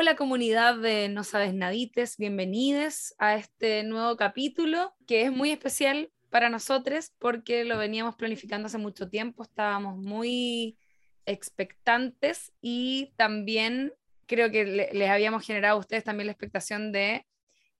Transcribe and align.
Hola 0.00 0.14
comunidad 0.14 0.76
de 0.76 1.08
No 1.08 1.24
Sabes 1.24 1.52
Nadites, 1.52 2.18
bienvenidos 2.18 3.16
a 3.18 3.34
este 3.34 3.82
nuevo 3.82 4.16
capítulo 4.16 4.94
que 5.08 5.22
es 5.22 5.32
muy 5.32 5.50
especial 5.50 6.12
para 6.30 6.48
nosotros 6.50 7.10
porque 7.18 7.64
lo 7.64 7.76
veníamos 7.78 8.14
planificando 8.14 8.66
hace 8.66 8.78
mucho 8.78 9.08
tiempo, 9.08 9.42
estábamos 9.42 9.96
muy 9.96 10.78
expectantes 11.26 12.52
y 12.60 13.12
también 13.16 13.92
creo 14.26 14.52
que 14.52 14.64
le- 14.66 14.90
les 14.92 15.10
habíamos 15.10 15.44
generado 15.44 15.74
a 15.74 15.80
ustedes 15.80 16.04
también 16.04 16.26
la 16.28 16.32
expectación 16.32 16.92
de 16.92 17.26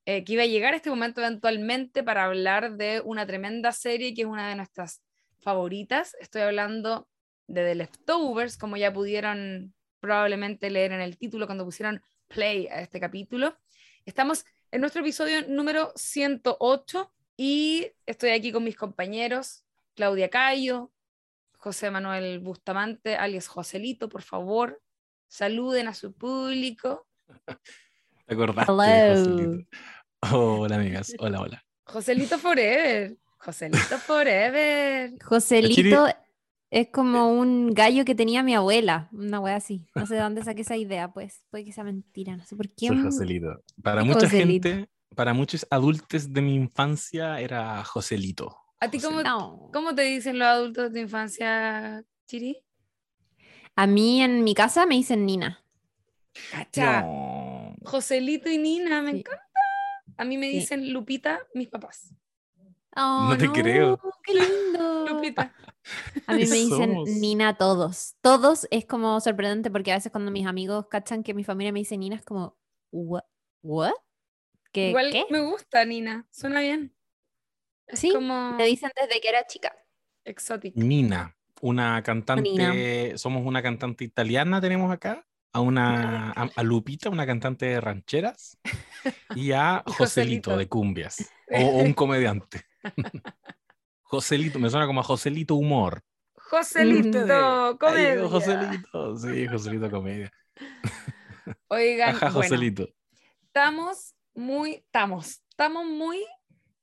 eh, 0.05 0.25
que 0.25 0.33
iba 0.33 0.43
a 0.43 0.47
llegar 0.47 0.75
este 0.75 0.91
momento 0.91 1.21
eventualmente 1.21 2.03
para 2.03 2.25
hablar 2.25 2.77
de 2.77 3.01
una 3.05 3.29
tremenda 3.29 3.71
serie 3.71 4.13
que 4.13 4.23
es 4.23 4.27
una 4.27 4.49
de 4.49 4.57
nuestras 4.57 5.05
favoritas. 5.39 6.17
Estoy 6.19 6.43
hablando 6.43 7.09
de 7.47 7.63
The 7.63 7.75
Leftovers, 7.77 8.59
como 8.59 8.77
ya 8.77 8.93
pudieron 8.93 9.73
probablemente 10.01 10.71
leer 10.71 10.93
en 10.93 11.01
el 11.01 11.19
título 11.19 11.47
cuando 11.47 11.65
pusieron 11.65 12.03
play 12.29 12.67
a 12.69 12.81
este 12.81 13.01
capítulo. 13.01 13.57
Estamos 14.05 14.45
en 14.71 14.81
nuestro 14.81 15.03
episodio 15.03 15.47
número 15.49 15.93
108 15.97 17.13
y 17.37 17.93
estoy 18.07 18.31
aquí 18.31 18.53
con 18.53 18.65
mis 18.65 18.77
compañeros, 18.77 19.65
Claudia 19.95 20.29
Cayo, 20.29 20.91
José 21.59 21.91
Manuel 21.91 22.39
Bustamante, 22.39 23.17
alias 23.17 23.49
Joselito, 23.49 24.09
por 24.09 24.23
favor, 24.23 24.81
saluden 25.27 25.89
a 25.89 25.95
su 25.95 26.13
público. 26.13 27.07
¿Te 28.27 28.35
acordaste, 28.35 28.73
Hello. 28.73 29.59
Hola, 30.33 30.77
amigas. 30.77 31.15
Hola, 31.19 31.41
hola. 31.41 31.65
Joselito 31.85 32.39
Forever, 32.39 33.17
Joselito 33.39 33.99
Forever. 33.99 35.13
Joselito 35.23 36.09
es 36.71 36.89
como 36.93 37.33
un 37.33 37.73
gallo 37.73 38.05
que 38.05 38.15
tenía 38.15 38.43
mi 38.43 38.55
abuela, 38.55 39.09
una 39.13 39.41
wea 39.41 39.57
así. 39.57 39.87
No 39.95 40.07
sé 40.07 40.15
de 40.15 40.21
dónde 40.21 40.43
saqué 40.45 40.63
esa 40.63 40.77
idea, 40.77 41.13
pues. 41.13 41.45
Puede 41.51 41.65
que 41.65 41.73
sea 41.73 41.85
mentira, 41.85 42.37
no 42.37 42.45
sé 42.45 42.57
por 42.57 42.69
qué. 42.69 42.89
Soy 42.89 43.03
Joselito. 43.03 43.63
Para 43.83 44.05
mucha 44.05 44.21
Joselito. 44.27 44.69
gente, 44.69 44.91
para 45.15 45.33
muchos 45.35 45.67
adultos 45.71 46.33
de 46.33 46.43
mi 46.43 46.55
infancia, 46.55 47.41
era 47.41 47.83
Joselito. 47.85 48.57
¿A 48.81 48.91
ti 48.91 49.01
cómo, 49.01 49.23
No. 49.23 49.71
cómo 49.73 49.95
te 49.95 50.03
dicen 50.03 50.39
los 50.39 50.47
adultos 50.49 50.85
de 50.93 51.01
tu 51.01 51.03
infancia, 51.05 52.05
Chiri? 52.27 52.59
A 53.75 53.87
mí 53.87 54.23
en 54.23 54.45
mi 54.45 54.55
casa 54.55 54.87
me 54.87 54.95
dicen 54.97 55.25
Nina. 55.27 55.61
Cacha. 56.53 57.03
No. 57.03 57.75
Joselito 57.85 58.49
y 58.51 58.59
Nina, 58.59 59.03
me 59.03 59.13
Sí. 59.13 59.19
encanta. 59.19 59.43
A 60.17 60.25
mí 60.25 60.37
me 60.37 60.51
Sí. 60.51 60.59
dicen 60.61 60.93
Lupita, 60.93 61.41
mis 61.55 61.69
papás. 61.69 62.13
Oh, 62.97 63.29
No 63.31 63.37
te 63.39 63.49
creo. 63.51 64.01
Qué 64.25 64.35
lindo. 64.35 65.07
Lupita. 65.09 65.55
A 66.27 66.35
mí 66.35 66.45
me 66.47 66.57
dicen 66.57 66.91
Somos. 66.95 67.09
Nina 67.09 67.57
todos. 67.57 68.15
Todos 68.21 68.67
es 68.71 68.85
como 68.87 69.21
sorprendente 69.21 69.71
porque 69.71 69.93
a 69.93 69.97
veces 69.97 70.13
cuando 70.13 70.31
mis 70.31 70.47
amigos 70.47 70.87
cachan 70.91 71.23
que 71.23 71.35
mi 71.35 71.45
familia 71.45 71.73
me 71.73 71.81
dice 71.81 71.97
Nina 71.97 72.17
es 72.17 72.25
como, 72.25 72.57
¿what? 72.93 73.23
¿What? 73.63 73.93
¿Qué? 74.73 74.91
Igual 74.91 75.11
¿Qué? 75.13 75.25
me 75.31 75.41
gusta, 75.41 75.85
Nina. 75.85 76.27
Suena 76.31 76.61
bien. 76.61 76.95
Es 77.87 78.01
Sí, 78.01 78.13
como 78.13 78.53
Me 78.53 78.67
dicen 78.67 78.91
desde 79.01 79.21
que 79.21 79.29
era 79.29 79.47
chica. 79.47 79.75
exótico. 80.25 80.79
Nina, 80.79 81.35
una 81.63 82.03
cantante, 82.03 83.17
somos 83.17 83.47
una 83.47 83.63
cantante 83.63 84.05
italiana, 84.05 84.61
tenemos 84.61 84.93
acá, 84.93 85.27
a 85.55 85.61
una 85.61 86.31
a, 86.33 86.51
a 86.55 86.63
Lupita, 86.63 87.09
una 87.09 87.27
cantante 87.27 87.65
de 87.67 87.81
rancheras, 87.81 88.59
y 89.35 89.53
a 89.53 89.83
Joselito 89.87 90.51
Joselito. 90.51 90.57
de 90.59 90.69
cumbias, 90.69 91.31
o, 91.51 91.57
o 91.81 91.83
un 91.83 91.95
comediante. 91.95 92.63
Joselito, 94.09 94.59
me 94.59 94.71
suena 94.71 94.87
como 94.87 95.01
a 95.01 95.05
Joselito 95.05 95.55
humor. 95.55 96.03
Joselito, 96.35 97.19
Ay, 97.19 97.77
comedia. 97.77 98.27
Joselito, 98.27 99.17
sí, 99.19 99.47
Joselito 99.47 99.91
comedia. 99.91 100.33
Oigan, 101.69 102.17
Ajá, 102.17 102.31
bueno, 102.31 102.41
Joselito. 102.41 102.89
estamos 103.43 104.15
muy, 104.35 104.77
estamos, 104.77 105.43
estamos 105.51 105.85
muy 105.85 106.25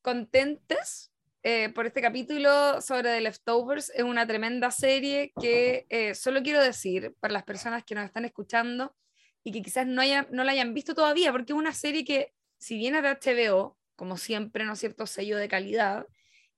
contentes 0.04 1.12
eh, 1.42 1.70
por 1.70 1.88
este 1.88 2.00
capítulo 2.00 2.80
sobre 2.80 3.10
The 3.10 3.22
Leftovers. 3.22 3.92
Es 3.96 4.04
una 4.04 4.28
tremenda 4.28 4.70
serie 4.70 5.34
que 5.42 5.88
eh, 5.90 6.14
solo 6.14 6.44
quiero 6.44 6.62
decir 6.62 7.16
para 7.20 7.34
las 7.34 7.44
personas 7.44 7.84
que 7.84 7.96
nos 7.96 8.06
están 8.06 8.26
escuchando 8.26 8.96
y 9.44 9.52
que 9.52 9.64
quizás 9.64 9.88
no, 9.88 10.00
hayan, 10.00 10.28
no 10.30 10.44
la 10.44 10.52
hayan 10.52 10.76
visto 10.76 10.94
todavía, 10.94 11.32
porque 11.32 11.54
es 11.54 11.58
una 11.58 11.74
serie 11.74 12.06
que, 12.06 12.34
si 12.60 12.78
bien 12.78 12.94
es 12.94 13.02
de 13.02 13.10
HBO, 13.50 13.80
como 13.96 14.16
siempre, 14.18 14.64
¿no 14.64 14.74
es 14.74 14.80
cierto?, 14.80 15.08
sello 15.08 15.38
de 15.38 15.48
calidad, 15.48 16.06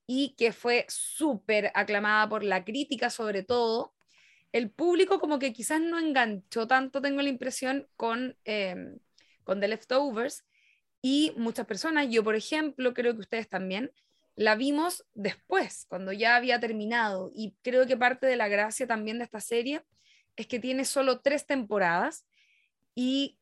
y 0.08 0.34
que 0.38 0.54
fue 0.54 0.86
súper 0.88 1.72
aclamada 1.76 2.28
por 2.30 2.44
la 2.44 2.64
crítica 2.64 3.10
sobre 3.10 3.44
todo, 3.44 3.94
el 4.54 4.72
público 4.72 5.20
como 5.20 5.38
que 5.38 5.54
quizás 5.54 5.82
no 5.82 6.00
enganchó 6.00 6.68
tanto, 6.68 7.02
tengo 7.02 7.22
la 7.22 7.30
impresión, 7.30 7.88
con, 7.98 8.38
eh, 8.46 8.96
con 9.44 9.60
The 9.60 9.68
Leftovers, 9.68 10.46
y 11.02 11.34
muchas 11.38 11.68
personas, 11.68 12.08
yo 12.10 12.24
por 12.24 12.36
ejemplo, 12.36 12.94
creo 12.94 13.14
que 13.14 13.20
ustedes 13.20 13.50
también, 13.50 13.92
la 14.36 14.56
vimos 14.56 15.06
después, 15.14 15.86
cuando 15.90 16.14
ya 16.14 16.38
había 16.38 16.60
terminado, 16.60 17.32
y 17.36 17.56
creo 17.62 17.86
que 17.86 17.98
parte 17.98 18.26
de 18.26 18.38
la 18.38 18.48
gracia 18.48 18.88
también 18.88 19.18
de 19.18 19.26
esta 19.26 19.42
serie 19.42 19.84
es 20.38 20.48
que 20.48 20.60
tiene 20.60 20.86
solo 20.86 21.20
tres 21.20 21.46
temporadas, 21.46 22.26
y 22.96 23.38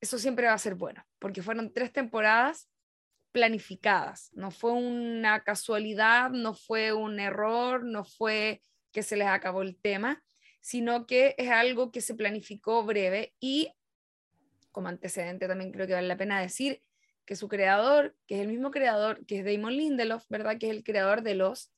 eso 0.00 0.18
siempre 0.18 0.46
va 0.46 0.54
a 0.54 0.58
ser 0.58 0.74
bueno, 0.74 1.06
porque 1.18 1.42
fueron 1.42 1.72
tres 1.72 1.92
temporadas 1.92 2.68
planificadas, 3.32 4.30
no 4.34 4.50
fue 4.50 4.72
una 4.72 5.44
casualidad, 5.44 6.30
no 6.30 6.54
fue 6.54 6.92
un 6.92 7.20
error, 7.20 7.84
no 7.84 8.04
fue 8.04 8.62
que 8.92 9.02
se 9.02 9.16
les 9.16 9.28
acabó 9.28 9.62
el 9.62 9.76
tema, 9.76 10.22
sino 10.60 11.06
que 11.06 11.34
es 11.38 11.50
algo 11.50 11.92
que 11.92 12.00
se 12.00 12.14
planificó 12.14 12.84
breve 12.84 13.34
y 13.40 13.70
como 14.72 14.88
antecedente 14.88 15.48
también 15.48 15.72
creo 15.72 15.86
que 15.86 15.94
vale 15.94 16.08
la 16.08 16.16
pena 16.16 16.40
decir 16.40 16.82
que 17.24 17.36
su 17.36 17.48
creador, 17.48 18.16
que 18.26 18.36
es 18.36 18.40
el 18.40 18.48
mismo 18.48 18.70
creador, 18.70 19.26
que 19.26 19.40
es 19.40 19.44
Damon 19.44 19.76
Lindelof, 19.76 20.24
¿verdad? 20.28 20.56
Que 20.58 20.66
es 20.70 20.72
el 20.72 20.84
creador 20.84 21.22
de 21.22 21.34
Lost, 21.34 21.72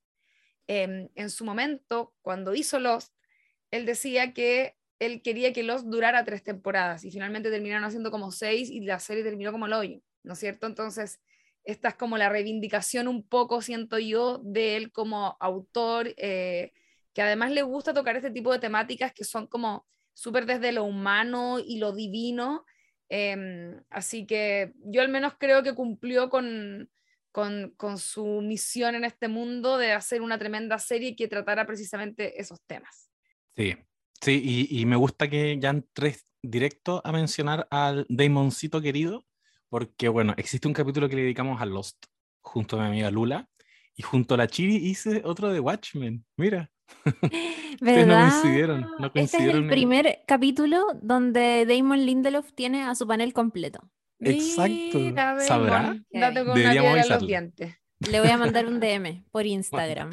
em, 0.66 1.08
en 1.14 1.30
su 1.30 1.44
momento, 1.44 2.14
cuando 2.22 2.54
hizo 2.54 2.78
Lost, 2.78 3.12
él 3.70 3.86
decía 3.86 4.32
que 4.32 4.76
él 5.00 5.22
quería 5.22 5.52
que 5.52 5.62
Lost 5.62 5.86
durara 5.86 6.24
tres 6.24 6.44
temporadas 6.44 7.04
y 7.04 7.10
finalmente 7.10 7.50
terminaron 7.50 7.84
haciendo 7.84 8.10
como 8.10 8.30
seis 8.30 8.70
y 8.70 8.80
la 8.80 9.00
serie 9.00 9.24
terminó 9.24 9.50
como 9.50 9.66
el 9.66 9.72
hoyo, 9.72 10.00
¿no 10.22 10.34
es 10.34 10.38
cierto? 10.38 10.66
Entonces, 10.66 11.20
esta 11.70 11.88
es 11.88 11.94
como 11.94 12.18
la 12.18 12.28
reivindicación 12.28 13.08
un 13.08 13.26
poco, 13.26 13.62
siento 13.62 13.98
yo, 13.98 14.38
de 14.44 14.76
él 14.76 14.92
como 14.92 15.36
autor, 15.40 16.14
eh, 16.16 16.72
que 17.14 17.22
además 17.22 17.52
le 17.52 17.62
gusta 17.62 17.94
tocar 17.94 18.16
este 18.16 18.30
tipo 18.30 18.52
de 18.52 18.58
temáticas 18.58 19.12
que 19.12 19.24
son 19.24 19.46
como 19.46 19.86
súper 20.14 20.46
desde 20.46 20.72
lo 20.72 20.84
humano 20.84 21.58
y 21.58 21.78
lo 21.78 21.92
divino. 21.92 22.64
em, 23.08 23.82
así 23.90 24.26
que 24.26 24.72
yo 24.84 25.02
al 25.02 25.08
menos 25.08 25.34
creo 25.38 25.62
que 25.62 25.74
cumplió 25.74 26.30
con, 26.30 26.90
con, 27.32 27.98
su 27.98 28.40
misión 28.42 28.94
en 28.94 29.04
este 29.04 29.28
mundo 29.28 29.78
de 29.78 29.92
hacer 29.92 30.22
una 30.22 30.38
tremenda 30.38 30.78
serie 30.78 31.16
que 31.16 31.28
tratara 31.28 31.66
precisamente 31.66 32.40
esos 32.40 32.60
temas. 32.66 33.10
Sí, 33.56 33.74
sí, 34.20 34.40
y, 34.44 34.80
y 34.80 34.86
me 34.86 34.96
gusta 34.96 35.28
que 35.28 35.58
ya 35.58 35.70
entres 35.70 36.26
directo 36.42 37.02
a 37.04 37.12
mencionar 37.12 37.66
al 37.70 38.06
Damoncito 38.08 38.80
querido, 38.80 39.26
porque 39.70 40.08
bueno, 40.08 40.34
existe 40.36 40.68
un 40.68 40.74
capítulo 40.74 41.08
que 41.08 41.16
le 41.16 41.22
dedicamos 41.22 41.60
a 41.62 41.64
Lost, 41.66 42.04
junto 42.42 42.76
a 42.78 42.82
mi 42.82 42.88
amiga 42.88 43.10
Lula, 43.10 43.48
y 43.96 44.02
junto 44.02 44.34
a 44.34 44.38
la 44.38 44.46
Chiri 44.46 44.76
hice 44.76 45.22
otro 45.24 45.48
de 45.48 45.60
Watchmen, 45.60 46.24
mira. 46.36 46.70
Ustedes 47.14 48.06
no 48.06 48.14
¿Verdad? 48.14 48.30
coincidieron, 48.30 48.80
no 48.98 49.06
Este 49.14 49.36
es 49.38 49.44
el 49.44 49.56
en- 49.56 49.68
primer 49.68 50.18
capítulo 50.26 50.84
donde 51.00 51.64
Damon 51.64 52.04
Lindelof 52.04 52.52
tiene 52.52 52.82
a 52.82 52.94
su 52.94 53.06
panel 53.06 53.32
completo. 53.32 53.88
Exacto. 54.18 54.98
Mira, 54.98 55.38
¿Sabrá? 55.40 55.96
Date 56.10 56.44
con 56.44 56.54
Deberíamos 56.54 57.08
los 57.08 57.26
dientes. 57.26 57.74
Le 58.08 58.20
voy 58.20 58.30
a 58.30 58.38
mandar 58.38 58.66
un 58.66 58.80
DM 58.80 59.24
por 59.30 59.46
Instagram. 59.46 60.10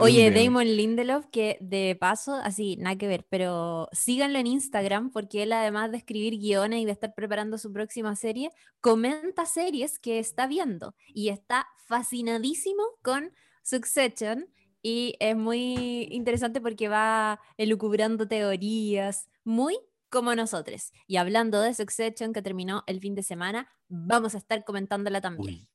Oye. 0.00 0.30
Damon 0.30 0.66
Lindelof, 0.66 1.26
que 1.26 1.56
de 1.60 1.96
paso, 1.98 2.34
así, 2.34 2.76
nada 2.76 2.96
que 2.96 3.06
ver, 3.06 3.26
pero 3.30 3.88
síganlo 3.92 4.38
en 4.38 4.48
Instagram 4.48 5.10
porque 5.10 5.44
él 5.44 5.52
además 5.52 5.92
de 5.92 5.98
escribir 5.98 6.38
guiones 6.38 6.80
y 6.80 6.84
de 6.84 6.92
estar 6.92 7.14
preparando 7.14 7.56
su 7.56 7.72
próxima 7.72 8.16
serie, 8.16 8.50
comenta 8.80 9.46
series 9.46 9.98
que 9.98 10.18
está 10.18 10.46
viendo 10.46 10.94
y 11.06 11.28
está 11.28 11.68
fascinadísimo 11.86 12.82
con 13.02 13.32
Succession 13.62 14.48
y 14.82 15.14
es 15.20 15.36
muy 15.36 16.08
interesante 16.10 16.60
porque 16.60 16.88
va 16.88 17.40
elucubrando 17.56 18.26
teorías, 18.26 19.28
muy 19.44 19.78
como 20.08 20.34
nosotros. 20.34 20.92
Y 21.06 21.16
hablando 21.16 21.60
de 21.60 21.74
Succession 21.74 22.32
que 22.32 22.42
terminó 22.42 22.82
el 22.86 23.00
fin 23.00 23.14
de 23.14 23.22
semana, 23.22 23.68
vamos 23.88 24.34
a 24.34 24.38
estar 24.38 24.64
comentándola 24.64 25.20
también. 25.20 25.54
Uy, 25.54 25.68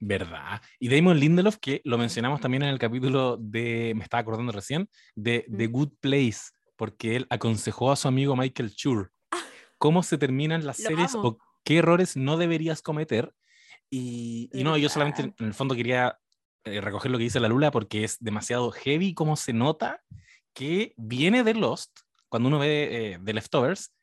verdad. 0.00 0.60
Y 0.78 0.88
Damon 0.88 1.18
Lindelof, 1.18 1.56
que 1.56 1.80
lo 1.84 1.98
mencionamos 1.98 2.40
también 2.40 2.62
en 2.62 2.70
el 2.70 2.78
capítulo 2.78 3.36
de, 3.38 3.92
me 3.96 4.04
estaba 4.04 4.20
acordando 4.20 4.52
recién, 4.52 4.88
de 5.14 5.46
The. 5.56 5.66
Good 5.66 5.92
Place, 6.00 6.50
porque 6.76 7.16
él 7.16 7.26
aconsejó 7.30 7.90
a 7.90 7.96
su 7.96 8.08
amigo 8.08 8.36
Michael 8.36 8.70
Schur 8.70 9.12
cómo 9.78 10.02
se 10.02 10.18
terminan 10.18 10.66
las 10.66 10.80
Ah. 10.80 10.82
Lo 10.82 10.88
series 10.88 11.14
amo. 11.14 11.28
o 11.28 11.38
qué 11.64 11.78
errores 11.78 12.16
no 12.16 12.36
deberías 12.36 12.82
cometer. 12.82 13.32
Y, 13.90 14.50
y 14.52 14.64
no, 14.64 14.76
yo 14.76 14.88
solamente 14.88 15.22
en 15.22 15.46
el 15.46 15.54
fondo 15.54 15.74
quería 15.74 16.18
eh, 16.64 16.80
recoger 16.80 17.10
lo 17.10 17.16
que 17.16 17.24
dice 17.24 17.40
la 17.40 17.48
Lula 17.48 17.70
porque 17.70 18.04
es 18.04 18.18
demasiado 18.20 18.70
heavy 18.70 19.14
como 19.14 19.36
se 19.36 19.54
nota 19.54 20.02
que 20.52 20.92
viene 20.96 21.44
de 21.44 21.54
Lost, 21.54 22.00
cuando 22.28 22.48
uno 22.48 22.58
ve 22.58 23.12
eh, 23.12 23.18
The 23.24 23.32
Leftovers, 23.32 23.94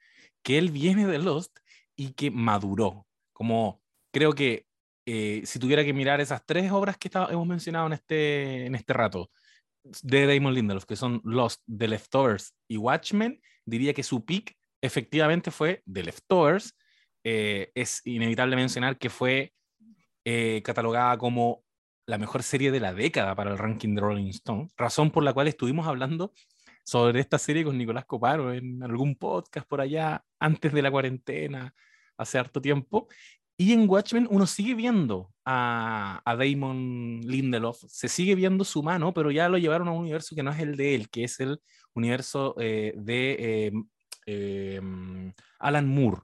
que 0.42 0.58
él 0.58 0.72
viene 0.72 1.06
de 1.06 1.20
Lost 1.20 1.60
y 1.96 2.14
que 2.14 2.32
maduró. 2.32 3.06
Como 3.34 3.82
creo 4.12 4.34
que 4.34 4.66
eh, 5.06 5.42
si 5.46 5.60
tuviera 5.60 5.84
que 5.84 5.94
mirar 5.94 6.20
esas 6.22 6.44
tres 6.46 6.72
obras 6.72 6.98
que 6.98 7.10
hemos 7.30 7.48
mencionado 7.48 7.88
en 7.88 7.94
este, 7.94 8.66
en 8.66 8.76
este 8.76 8.94
rato 8.94 9.30
de 10.02 10.26
Damon 10.26 10.54
Lindelof, 10.54 10.86
que 10.86 10.96
son 10.96 11.22
Lost, 11.24 11.62
The 11.66 11.88
Leftovers 11.88 12.56
y 12.68 12.78
Watchmen, 12.78 13.40
diría 13.66 13.94
que 13.94 14.04
su 14.04 14.26
peak 14.26 14.56
efectivamente 14.82 15.52
fue 15.52 15.84
The 15.92 16.04
Leftovers. 16.04 16.76
Eh, 17.24 17.72
es 17.76 18.02
inevitable 18.06 18.56
mencionar 18.56 18.98
que 18.98 19.10
fue 19.10 19.54
eh, 20.24 20.62
catalogada 20.64 21.18
como 21.18 21.64
la 22.08 22.18
mejor 22.18 22.44
serie 22.44 22.72
de 22.72 22.80
la 22.80 22.94
década 22.94 23.36
para 23.36 23.52
el 23.52 23.58
ranking 23.58 23.96
de 23.96 24.02
Rolling 24.02 24.30
Stone, 24.30 24.70
razón 24.78 25.12
por 25.12 25.24
la 25.24 25.34
cual 25.34 25.48
estuvimos 25.48 25.88
hablando 25.88 26.34
sobre 26.84 27.20
esta 27.20 27.40
serie 27.40 27.64
con 27.64 27.78
Nicolás 27.78 28.06
Coparo 28.06 28.54
en 28.54 28.84
algún 28.84 29.16
podcast 29.16 29.68
por 29.68 29.82
allá 29.82 30.24
antes 30.40 30.72
de 30.72 30.82
la 30.84 30.92
cuarentena, 30.92 31.74
hace 32.18 32.38
harto 32.38 32.62
tiempo. 32.62 33.08
Y 33.58 33.72
en 33.74 33.90
Watchmen 33.90 34.28
uno 34.30 34.46
sigue 34.48 34.74
viendo 34.74 35.34
a, 35.46 36.22
a, 36.26 36.36
Damon 36.36 37.22
Lindelof, 37.24 37.84
se 37.88 38.10
sigue 38.10 38.36
viendo 38.36 38.66
su 38.66 38.84
mano, 38.84 39.14
pero 39.14 39.32
ya 39.32 39.48
lo 39.48 39.58
llevaron 39.58 39.88
a 39.88 39.92
un 39.92 40.00
universo 40.00 40.36
que 40.36 40.44
no 40.44 40.52
es 40.52 40.60
el 40.60 40.76
de 40.76 40.96
él, 40.96 41.10
que 41.10 41.24
es 41.24 41.40
el 41.40 41.62
universo 41.94 42.56
eh, 42.60 42.94
de 42.98 43.68
eh, 43.68 43.72
em, 44.26 45.34
Alan 45.60 45.88
Moore. 45.88 46.22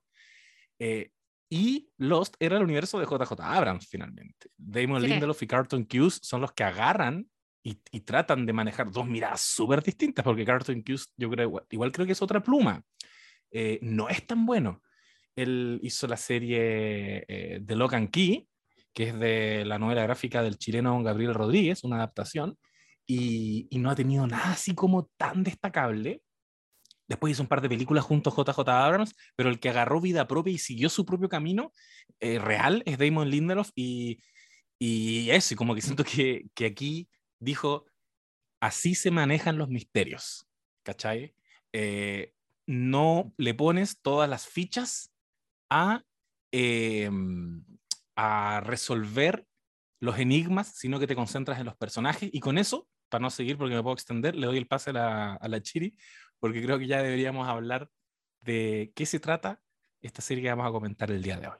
Eh, 0.80 1.12
y 1.50 1.90
Lost 1.98 2.36
era 2.40 2.58
el 2.58 2.64
universo 2.64 3.00
de 3.00 3.06
JJ 3.06 3.40
Abrams, 3.40 3.88
finalmente. 3.88 4.50
Damon 4.58 5.02
Lindelof 5.02 5.42
y 5.44 5.48
Carlton 5.48 5.84
Cuse 5.86 6.20
son 6.22 6.42
los 6.42 6.54
que 6.54 6.64
agarran 6.64 7.28
y, 7.64 7.76
tratan 8.02 8.46
de 8.46 8.54
manejar 8.54 8.92
dos 8.92 9.06
miradas 9.06 9.42
súper 9.42 9.84
distintas, 9.84 10.24
porque 10.24 10.46
Carlton 10.46 10.82
Cuse, 10.82 11.08
yo 11.18 11.30
creo, 11.30 11.68
igual 11.70 11.92
creo 11.92 12.06
que 12.06 12.14
es 12.14 12.22
otra 12.22 12.42
pluma. 12.42 12.84
Eh, 13.52 13.80
no 13.82 14.10
es 14.10 14.26
tan 14.26 14.46
bueno. 14.46 14.82
Él 15.36 15.80
hizo 15.84 16.08
la 16.08 16.18
serie 16.18 17.26
eh, 17.28 17.60
de 17.62 17.76
Lock 17.76 17.94
and 17.94 18.10
Key, 18.10 18.48
que 18.94 19.10
es 19.10 19.20
de 19.20 19.64
la 19.66 19.80
novela 19.80 20.04
gráfica 20.04 20.44
del 20.44 20.58
chileno 20.58 21.02
Gabriel 21.04 21.34
Rodríguez, 21.34 21.84
una 21.84 21.98
adaptación, 21.98 22.58
y, 23.06 23.68
y 23.70 23.80
no 23.80 23.90
ha 23.90 23.96
tenido 23.96 24.28
nada 24.28 24.52
así 24.52 24.76
como 24.76 25.10
tan 25.18 25.44
destacable. 25.44 26.22
Después 27.08 27.32
hizo 27.32 27.44
un 27.44 27.50
par 27.50 27.62
de 27.62 27.70
películas 27.70 28.06
junto 28.06 28.30
a 28.30 28.34
JJ 28.34 28.60
Abrams, 28.70 29.16
pero 29.36 29.50
el 29.50 29.60
que 29.60 29.70
agarró 29.70 30.00
vida 30.00 30.28
propia 30.28 30.54
y 30.54 30.58
siguió 30.58 30.90
su 30.90 31.06
propio 31.06 31.28
camino 31.28 31.74
eh, 32.20 32.40
real 32.40 32.84
es 32.86 32.98
Damon 32.98 33.30
Lindelof 33.30 33.72
y, 33.76 34.22
y 34.80 35.30
eso, 35.30 35.54
y 35.54 35.58
como 35.58 35.76
que 35.76 35.82
siento 35.82 36.04
que, 36.04 36.46
que, 36.56 36.66
aquí 36.66 37.10
dijo, 37.40 37.86
así 38.60 38.96
se 38.96 39.12
manejan 39.12 39.58
los 39.58 39.70
misterios, 39.70 40.48
¿cachai? 40.84 41.36
Eh, 41.74 42.34
no 42.66 43.34
le 43.38 43.54
pones 43.54 44.02
todas 44.02 44.30
las 44.30 44.48
fichas 44.48 45.11
a, 45.72 46.04
em, 46.52 47.64
a 48.16 48.62
resolver 48.62 49.48
los 50.00 50.20
enigmas, 50.20 50.76
sino 50.76 51.00
que 51.00 51.08
te 51.08 51.16
concentras 51.16 51.60
en 51.60 51.66
los 51.66 51.76
personajes 51.76 52.30
y 52.32 52.40
con 52.40 52.58
eso, 52.58 52.88
para 53.10 53.22
no 53.22 53.30
seguir 53.30 53.58
porque 53.58 53.76
me 53.76 53.82
puedo 53.82 53.94
extender, 53.94 54.36
le 54.36 54.48
doy 54.48 54.58
el 54.58 54.68
pase 54.68 54.92
a 54.92 54.94
la, 54.94 55.34
a 55.34 55.48
la 55.48 55.62
Chiri 55.62 55.96
porque 56.40 56.62
creo 56.62 56.78
que 56.78 56.88
ya 56.88 57.02
deberíamos 57.02 57.48
hablar 57.48 57.90
de 58.42 58.92
qué 58.96 59.06
se 59.06 59.20
trata 59.20 59.62
esta 60.02 60.22
serie 60.22 60.44
que 60.44 60.50
vamos 60.50 60.68
a 60.68 60.72
comentar 60.72 61.12
el 61.12 61.22
día 61.22 61.40
de 61.40 61.48
hoy, 61.48 61.58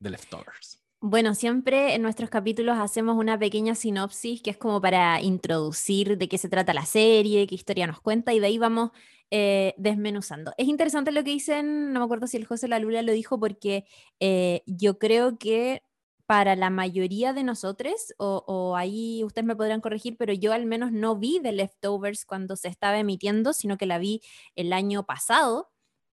The 0.00 0.10
Leftovers. 0.10 0.82
Bueno, 1.00 1.34
siempre 1.34 1.94
en 1.94 2.00
nuestros 2.00 2.30
capítulos 2.30 2.78
hacemos 2.78 3.16
una 3.18 3.38
pequeña 3.38 3.74
sinopsis 3.74 4.40
que 4.40 4.50
es 4.50 4.56
como 4.56 4.80
para 4.80 5.20
introducir 5.20 6.16
de 6.16 6.28
qué 6.28 6.38
se 6.38 6.48
trata 6.48 6.72
la 6.72 6.86
serie, 6.86 7.46
qué 7.46 7.54
historia 7.54 7.86
nos 7.86 8.00
cuenta 8.00 8.32
y 8.32 8.40
de 8.40 8.46
ahí 8.46 8.56
vamos 8.56 8.90
eh, 9.30 9.74
desmenuzando. 9.78 10.52
Es 10.58 10.68
interesante 10.68 11.12
lo 11.12 11.24
que 11.24 11.30
dicen, 11.30 11.92
no 11.92 12.00
me 12.00 12.04
acuerdo 12.04 12.26
si 12.26 12.36
el 12.36 12.46
José 12.46 12.68
Lula 12.68 13.02
lo 13.02 13.12
dijo 13.12 13.38
porque 13.38 13.86
eh, 14.20 14.62
yo 14.66 14.98
creo 14.98 15.38
que 15.38 15.82
para 16.26 16.56
la 16.56 16.70
mayoría 16.70 17.32
de 17.32 17.44
nosotros, 17.44 18.14
o, 18.18 18.76
ahí 18.76 19.22
ustedes 19.24 19.46
me 19.46 19.56
podrán 19.56 19.80
corregir, 19.80 20.16
pero 20.18 20.32
yo 20.32 20.52
al 20.52 20.66
menos 20.66 20.90
no 20.92 21.16
vi 21.16 21.40
The 21.42 21.52
Leftovers 21.52 22.24
cuando 22.24 22.56
se 22.56 22.68
estaba 22.68 22.98
emitiendo, 22.98 23.52
sino 23.52 23.76
que 23.76 23.86
la 23.86 23.98
vi 23.98 24.22
el 24.56 24.72
año 24.72 25.04
pasado. 25.04 25.70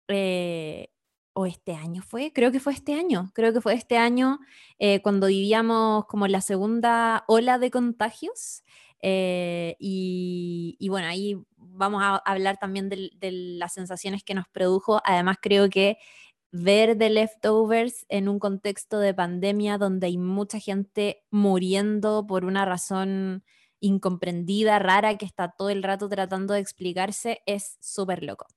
Eh, 0.09 0.89
o 1.33 1.45
este 1.45 1.73
año 1.73 2.01
fue, 2.01 2.33
creo 2.33 2.51
que 2.51 2.59
fue 2.59 2.73
este 2.73 2.93
año, 2.93 3.31
creo 3.33 3.53
que 3.53 3.61
fue 3.61 3.73
este 3.73 3.97
año 3.97 4.39
eh, 4.79 5.01
cuando 5.01 5.27
vivíamos 5.27 6.05
como 6.07 6.27
la 6.27 6.41
segunda 6.41 7.23
ola 7.27 7.57
de 7.57 7.71
contagios. 7.71 8.63
Eh, 9.01 9.75
y, 9.79 10.87
bueno, 10.89 11.07
ahí 11.07 11.37
vamos 11.57 12.01
a 12.03 12.17
hablar 12.17 12.57
también 12.57 12.89
de, 12.89 13.11
las 13.21 13.73
sensaciones 13.73 14.23
que 14.23 14.33
nos 14.35 14.47
produjo. 14.47 15.01
Además, 15.03 15.37
creo 15.41 15.69
que 15.69 15.97
ver 16.51 16.97
The 16.97 17.09
Leftovers 17.09 18.05
en 18.09 18.27
un 18.29 18.39
contexto 18.39 18.99
de 18.99 19.13
pandemia 19.13 19.77
donde 19.77 20.07
hay 20.07 20.17
mucha 20.17 20.59
gente 20.59 21.23
muriendo 21.31 22.25
por 22.27 22.45
una 22.45 22.65
razón 22.65 23.43
incomprendida, 23.79 24.79
rara, 24.79 25.17
que 25.17 25.25
está 25.25 25.51
todo 25.57 25.69
el 25.69 25.83
rato 25.83 26.07
tratando 26.09 26.53
de 26.53 26.59
explicarse, 26.59 27.41
es 27.45 27.77
súper 27.79 28.23
loco. 28.23 28.47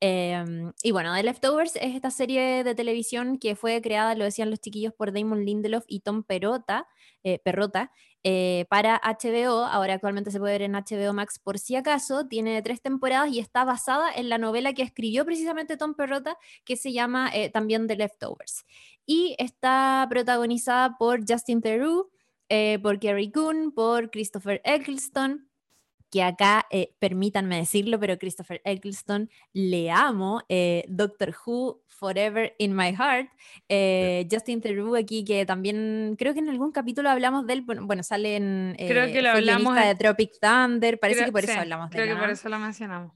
Em, 0.00 0.72
y 0.82 0.92
bueno, 0.92 1.12
The 1.14 1.24
Leftovers 1.24 1.74
es 1.76 1.94
esta 1.96 2.10
serie 2.10 2.62
de 2.62 2.74
televisión 2.74 3.38
que 3.38 3.56
fue 3.56 3.82
creada, 3.82 4.14
lo 4.14 4.24
decían 4.24 4.50
los 4.50 4.60
chiquillos, 4.60 4.94
por 4.94 5.12
Damon 5.12 5.44
Lindelof 5.44 5.84
y 5.88 6.00
Tom 6.00 6.22
Perota, 6.22 6.86
eh, 7.24 7.40
Perrota, 7.40 7.90
eh, 8.22 8.66
para 8.70 9.00
HBO. 9.02 9.64
Ahora 9.64 9.94
actualmente 9.94 10.30
se 10.30 10.38
puede 10.38 10.52
ver 10.52 10.62
en 10.62 10.74
HBO 10.76 11.12
Max 11.12 11.40
por 11.40 11.58
si 11.58 11.74
acaso. 11.74 12.28
Tiene 12.28 12.62
tres 12.62 12.80
temporadas 12.80 13.30
y 13.32 13.40
está 13.40 13.64
basada 13.64 14.12
en 14.14 14.28
la 14.28 14.38
novela 14.38 14.72
que 14.72 14.82
escribió 14.82 15.24
precisamente 15.24 15.76
Tom 15.76 15.94
Perrota, 15.94 16.36
que 16.64 16.76
se 16.76 16.92
llama 16.92 17.30
eh, 17.34 17.50
también 17.50 17.88
The 17.88 17.96
Leftovers. 17.96 18.64
Y 19.04 19.34
está 19.38 20.06
protagonizada 20.08 20.96
por 20.98 21.20
Justin 21.28 21.60
Theroux, 21.60 22.10
por 22.82 22.98
Gary 22.98 23.30
Coon, 23.30 23.72
por 23.72 24.10
Christopher 24.10 24.60
Eccleston, 24.64 25.47
que 26.10 26.22
acá, 26.22 26.66
eh, 26.70 26.94
permítanme 26.98 27.58
decirlo, 27.58 28.00
pero 28.00 28.18
Christopher 28.18 28.60
Eccleston 28.64 29.30
le 29.52 29.90
amo, 29.90 30.42
eh, 30.48 30.84
Doctor 30.88 31.34
Who, 31.44 31.82
Forever 31.86 32.54
in 32.58 32.74
My 32.74 32.94
Heart, 32.94 33.28
eh, 33.68 34.26
Justin 34.30 34.60
Theroux 34.60 34.96
aquí, 34.96 35.24
que 35.24 35.44
también 35.44 36.14
creo 36.18 36.32
que 36.32 36.40
en 36.40 36.48
algún 36.48 36.72
capítulo 36.72 37.10
hablamos 37.10 37.46
de 37.46 37.54
él, 37.54 37.62
bueno, 37.62 38.02
sale 38.02 38.36
en... 38.36 38.76
creo 38.78 39.12
que 39.12 39.20
lo 39.20 39.30
hablamos 39.30 39.74
de 39.74 39.94
Tropic 39.96 40.32
Thunder, 40.40 40.98
parece 40.98 41.24
que 41.24 41.32
por 41.32 41.44
eso 41.44 41.58
hablamos 41.58 41.90
de 41.90 41.98
él. 41.98 42.04
Creo 42.04 42.16
que 42.16 42.20
por 42.20 42.30
eso 42.30 42.48
lo 42.48 42.58
mencionamos. 42.58 43.12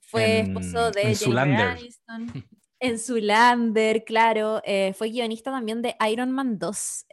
Fue 0.00 0.40
esposo 0.40 0.90
de 0.90 1.02
en 1.02 1.16
Jennifer 1.16 1.68
Aniston. 1.68 2.44
En 2.84 2.98
Zulander, 2.98 4.02
claro. 4.04 4.60
fue 4.94 5.10
guionista 5.10 5.52
también 5.52 5.82
de 5.82 5.94
Iron 6.10 6.32
Man 6.32 6.58
2. 6.58 7.06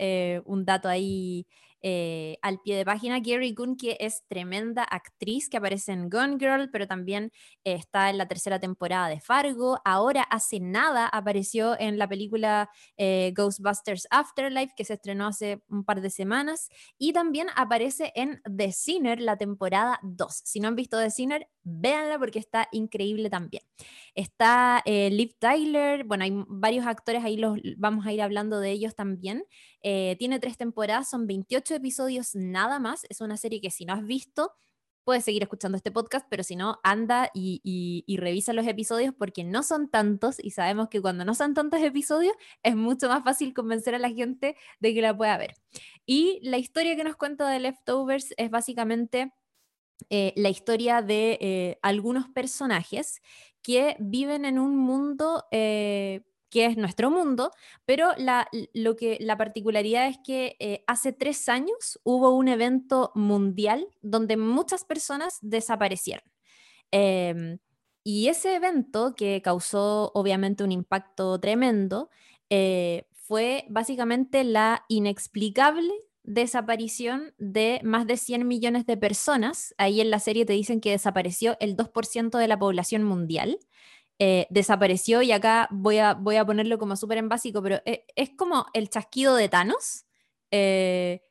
un 0.45 0.65
dato 0.65 0.89
ahí 0.89 1.45
eh, 1.81 2.37
al 2.41 2.59
pie 2.59 2.75
de 2.75 2.85
página. 2.85 3.19
Gary 3.19 3.53
Gunn, 3.53 3.77
que 3.77 3.97
es 3.99 4.23
tremenda 4.27 4.83
actriz 4.83 5.49
que 5.49 5.57
aparece 5.57 5.93
en 5.93 6.09
Gone 6.09 6.37
Girl, 6.37 6.69
pero 6.71 6.87
también 6.87 7.31
eh, 7.63 7.73
está 7.73 8.09
en 8.09 8.17
la 8.17 8.27
tercera 8.27 8.59
temporada 8.59 9.07
de 9.07 9.21
Fargo. 9.21 9.79
Ahora, 9.85 10.23
hace 10.23 10.59
nada, 10.59 11.07
apareció 11.07 11.79
en 11.79 11.97
la 11.97 12.09
película 12.09 12.69
eh, 12.97 13.33
Ghostbusters 13.35 14.07
Afterlife, 14.11 14.73
que 14.75 14.83
se 14.83 14.95
estrenó 14.95 15.27
hace 15.27 15.61
un 15.69 15.85
par 15.85 16.01
de 16.01 16.09
semanas. 16.09 16.69
Y 16.97 17.13
también 17.13 17.47
aparece 17.55 18.11
en 18.15 18.41
The 18.43 18.71
Sinner, 18.73 19.21
la 19.21 19.37
temporada 19.37 19.99
2. 20.03 20.41
Si 20.43 20.59
no 20.59 20.67
han 20.67 20.75
visto 20.75 20.99
The 20.99 21.11
Sinner, 21.11 21.47
véanla 21.63 22.19
porque 22.19 22.39
está 22.39 22.67
increíble 22.71 23.29
también. 23.29 23.63
Está 24.15 24.83
Liv 24.85 25.35
Tyler, 25.39 26.03
bueno, 26.03 26.23
hay 26.23 26.31
varios 26.47 26.85
actores 26.87 27.23
ahí, 27.23 27.37
los 27.37 27.57
vamos 27.77 28.05
a 28.05 28.11
ir 28.11 28.21
hablando 28.21 28.59
de 28.59 28.71
ellos 28.71 28.95
también. 28.95 29.43
tiene 29.81 30.39
tres 30.39 30.57
temporadas, 30.57 31.09
son 31.09 31.27
28 31.27 31.68
episodios 31.71 32.35
nada 32.35 32.79
más. 32.79 33.05
Es 33.09 33.21
una 33.21 33.37
serie 33.37 33.61
que 33.61 33.71
si 33.71 33.85
no 33.85 33.93
has 33.93 34.05
visto, 34.05 34.53
puedes 35.03 35.25
seguir 35.25 35.41
escuchando 35.41 35.75
este 35.75 35.91
podcast, 35.91 36.27
pero 36.29 36.43
si 36.43 36.55
no, 36.55 36.79
anda 36.83 37.31
y, 37.33 38.03
revisa 38.19 38.53
los 38.53 38.67
episodios 38.67 39.13
porque 39.17 39.43
no 39.43 39.63
son 39.63 39.89
tantos 39.89 40.37
y 40.39 40.51
sabemos 40.51 40.89
que 40.89 41.01
cuando 41.01 41.25
no 41.25 41.33
son 41.33 41.55
tantos 41.55 41.81
episodios 41.81 42.33
es 42.61 42.75
mucho 42.75 43.07
más 43.07 43.23
fácil 43.23 43.53
convencer 43.53 43.95
a 43.95 43.99
la 43.99 44.11
gente 44.11 44.55
de 44.79 44.93
que 44.93 45.01
la 45.01 45.17
pueda 45.17 45.35
ver. 45.37 45.55
Y 46.05 46.39
la 46.43 46.59
historia 46.59 46.95
que 46.95 47.03
nos 47.03 47.15
cuenta 47.15 47.49
de 47.49 47.59
Leftovers 47.59 48.35
es 48.37 48.51
básicamente 48.51 49.33
eh, 50.11 50.33
la 50.35 50.49
historia 50.49 51.01
de 51.01 51.39
eh, 51.41 51.79
algunos 51.81 52.29
personajes 52.29 53.21
que 53.63 53.95
viven 53.99 54.45
en 54.45 54.59
un 54.59 54.77
mundo 54.77 55.45
eh, 55.51 56.21
que 56.49 56.65
es 56.65 56.77
nuestro 56.77 57.11
mundo, 57.11 57.51
pero 57.85 58.11
la, 58.17 58.47
lo 58.73 58.95
que, 58.95 59.17
la 59.19 59.37
particularidad 59.37 60.07
es 60.07 60.17
que 60.23 60.55
eh, 60.59 60.83
hace 60.87 61.13
tres 61.13 61.47
años 61.49 61.99
hubo 62.03 62.31
un 62.35 62.47
evento 62.47 63.11
mundial 63.15 63.87
donde 64.01 64.37
muchas 64.37 64.83
personas 64.83 65.37
desaparecieron. 65.41 66.23
Em, 66.91 67.59
y 68.03 68.27
ese 68.27 68.55
evento, 68.55 69.15
que 69.15 69.41
causó 69.41 70.11
obviamente 70.13 70.63
un 70.63 70.71
impacto 70.71 71.39
tremendo, 71.39 72.09
eh, 72.49 73.07
fue 73.13 73.65
básicamente 73.69 74.43
la 74.43 74.85
inexplicable 74.89 75.93
desaparición 76.23 77.33
de 77.37 77.79
más 77.83 78.05
de 78.05 78.17
100 78.17 78.47
millones 78.47 78.85
de 78.85 78.97
personas. 78.97 79.73
Ahí 79.77 79.99
en 79.99 80.11
la 80.11 80.19
serie 80.19 80.45
te 80.45 80.53
dicen 80.53 80.79
que 80.79 80.91
desapareció 80.91 81.57
el 81.59 81.75
2% 81.75 82.37
de 82.37 82.47
la 82.47 82.59
población 82.59 83.03
mundial. 83.03 83.59
Eh, 84.19 84.47
desapareció 84.49 85.21
y 85.21 85.31
acá 85.31 85.67
voy 85.71 85.97
a, 85.97 86.13
voy 86.13 86.35
a 86.35 86.45
ponerlo 86.45 86.77
como 86.77 86.95
súper 86.95 87.17
en 87.17 87.29
básico, 87.29 87.63
pero 87.63 87.81
es, 87.85 88.01
es, 88.15 88.31
como 88.37 88.65
el 88.73 88.89
chasquido 88.89 89.35
de 89.35 89.49
Thanos. 89.49 90.05
Eh, 90.51 91.21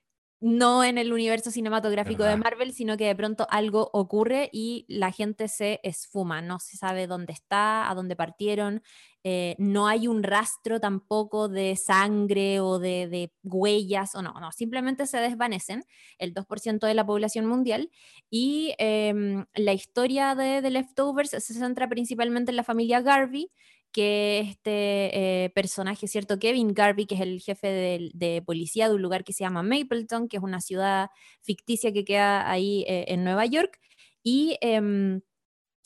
no 0.41 0.85
en 0.85 0.99
el 0.99 1.13
universo 1.13 1.51
cinematográfico 1.51 2.23
de 2.23 2.37
Marvel, 2.37 2.73
sino 2.73 2.97
que 2.97 3.07
de 3.07 3.17
pronto 3.17 3.47
algo 3.51 3.91
ocurre 3.93 4.49
y 4.53 4.85
la 4.89 5.11
gente 5.11 5.49
se 5.49 5.81
esfuma, 5.83 6.43
no 6.43 6.61
se 6.61 6.77
sabe 6.77 7.09
dónde 7.09 7.33
está, 7.33 7.91
a 7.91 7.95
dónde 7.95 8.15
partieron, 8.15 8.83
eh, 9.25 9.57
no 9.59 9.89
hay 9.89 10.07
un 10.07 10.23
rastro 10.23 10.79
tampoco 10.79 11.49
de 11.49 11.75
sangre 11.75 12.61
o 12.61 12.79
de, 12.79 13.33
huellas, 13.43 14.15
o 14.15 14.23
no, 14.23 14.33
no, 14.41 14.53
simplemente 14.53 15.07
se 15.07 15.19
desvanecen 15.19 15.85
el 16.19 16.33
2% 16.35 16.87
de 16.87 16.95
la 16.95 17.05
población 17.05 17.47
mundial 17.47 17.91
y 18.31 18.75
em, 18.79 19.45
la 19.55 19.73
historia 19.73 20.37
de 20.37 20.63
The 20.63 20.71
Leftovers 20.71 21.31
se 21.31 21.55
centra 21.55 21.89
principalmente 21.89 22.53
en 22.53 22.57
la 22.57 22.65
familia 22.65 23.01
Garvey, 23.01 23.51
que 23.99 24.39
este 24.39 25.45
eh, 25.45 25.51
personaje, 25.51 26.07
¿cierto? 26.07 26.39
Kevin 26.39 26.73
Garvey, 26.73 27.05
que 27.05 27.17
es 27.17 27.21
el 27.21 27.41
jefe 27.41 27.67
de, 28.15 28.43
policía 28.47 28.89
de 28.89 28.95
un 28.95 29.03
lugar 29.03 29.25
que 29.25 29.33
se 29.33 29.43
llama 29.43 29.65
Mapleton, 29.65 30.29
que 30.29 30.37
es 30.37 30.43
una 30.45 30.61
ciudad 30.61 31.11
ficticia 31.43 31.93
que 31.93 32.05
queda 32.05 32.49
ahí 32.49 32.85
eh, 32.87 33.07
en 33.09 33.25
Nueva 33.25 33.45
York. 33.47 33.81
Y 34.23 34.57
em, 34.61 35.23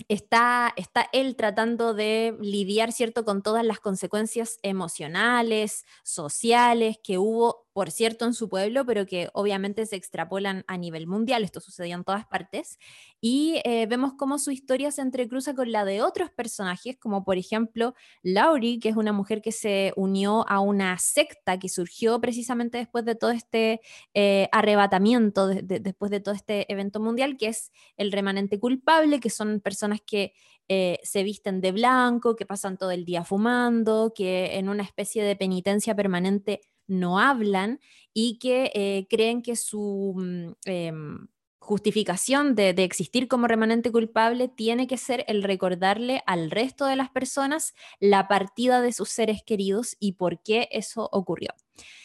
está, 0.08 0.74
está 0.76 1.08
él 1.14 1.36
tratando 1.36 1.94
de 1.94 2.36
lidiar, 2.38 2.92
¿cierto?, 2.92 3.24
con 3.24 3.42
todas 3.42 3.64
las 3.64 3.80
consecuencias 3.80 4.58
emocionales, 4.62 5.86
sociales 6.04 6.98
que 7.02 7.16
hubo, 7.16 7.66
por 7.72 7.90
cierto, 7.90 8.24
en 8.26 8.34
su 8.34 8.48
pueblo, 8.48 8.84
pero 8.84 9.06
que 9.06 9.30
obviamente 9.32 9.86
se 9.86 9.96
extrapolan 9.96 10.64
a 10.66 10.76
nivel 10.76 11.06
mundial, 11.06 11.44
esto 11.44 11.60
sucedió 11.60 11.96
en 11.96 12.04
todas 12.04 12.26
partes, 12.26 12.78
y 13.20 13.60
eh, 13.64 13.86
vemos 13.86 14.14
cómo 14.18 14.38
su 14.38 14.50
historia 14.50 14.90
se 14.90 15.02
entrecruza 15.02 15.54
con 15.54 15.72
la 15.72 15.84
de 15.84 16.02
otros 16.02 16.30
personajes, 16.30 16.96
como 16.98 17.24
por 17.24 17.38
ejemplo 17.38 17.94
Laurie, 18.22 18.78
que 18.78 18.88
es 18.90 18.96
una 18.96 19.12
mujer 19.12 19.42
que 19.42 19.52
se 19.52 19.92
unió 19.96 20.44
a 20.48 20.60
una 20.60 20.98
secta 20.98 21.58
que 21.58 21.68
surgió 21.68 22.20
precisamente 22.20 22.78
después 22.78 23.04
de 23.04 23.14
todo 23.14 23.30
este 23.30 23.80
eh, 24.14 24.48
arrebatamiento, 24.52 25.48
después 25.48 26.10
de 26.10 26.20
todo 26.20 26.34
este 26.34 26.70
evento 26.72 27.00
mundial, 27.00 27.36
que 27.36 27.48
es 27.48 27.72
el 27.96 28.12
remanente 28.12 28.58
culpable, 28.58 29.20
que 29.20 29.30
son 29.30 29.60
personas 29.60 30.00
que 30.04 30.34
eh, 30.68 30.98
se 31.02 31.22
visten 31.22 31.60
de 31.60 31.72
blanco, 31.72 32.36
que 32.36 32.46
pasan 32.46 32.78
todo 32.78 32.90
el 32.92 33.04
día 33.04 33.24
fumando, 33.24 34.12
que 34.14 34.56
en 34.58 34.68
una 34.68 34.82
especie 34.82 35.22
de 35.24 35.36
penitencia 35.36 35.94
permanente 35.94 36.60
no 36.86 37.18
hablan 37.18 37.80
y 38.12 38.38
que 38.38 38.70
eh, 38.74 39.06
creen 39.08 39.42
que 39.42 39.56
su 39.56 40.14
mm, 40.16 40.52
em, 40.64 41.28
justificación 41.62 42.54
de, 42.56 42.70
existir 42.70 43.28
como 43.28 43.46
remanente 43.46 43.92
culpable 43.92 44.48
tiene 44.48 44.86
que 44.86 44.98
ser 44.98 45.24
el 45.28 45.42
recordarle 45.44 46.22
al 46.26 46.50
resto 46.50 46.86
de 46.86 46.96
las 46.96 47.08
personas 47.10 47.74
la 48.00 48.26
partida 48.26 48.80
de 48.80 48.92
sus 48.92 49.10
seres 49.10 49.42
queridos 49.44 49.96
y 50.00 50.12
por 50.12 50.42
qué 50.42 50.68
eso 50.72 51.08
ocurrió. 51.12 51.50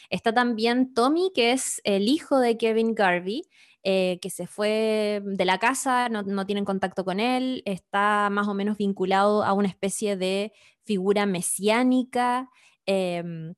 Está 0.09 0.33
también 0.33 0.93
Tommy, 0.93 1.31
que 1.33 1.51
es 1.51 1.81
el 1.83 2.07
hijo 2.07 2.39
de 2.39 2.55
Kevin 2.57 2.93
Garvey, 2.93 3.41
eh, 3.83 4.19
que 4.21 4.29
se 4.29 4.47
fue 4.47 5.21
de 5.23 5.45
la 5.45 5.57
casa, 5.57 6.07
no, 6.07 6.45
tienen 6.45 6.65
contacto 6.65 7.03
con 7.03 7.19
él, 7.19 7.63
está 7.65 8.29
más 8.29 8.47
o 8.47 8.53
menos 8.53 8.77
vinculado 8.77 9.43
a 9.43 9.53
una 9.53 9.67
especie 9.67 10.15
de 10.17 10.53
figura 10.83 11.25
mesiánica. 11.25 12.49
Em, 12.85 13.55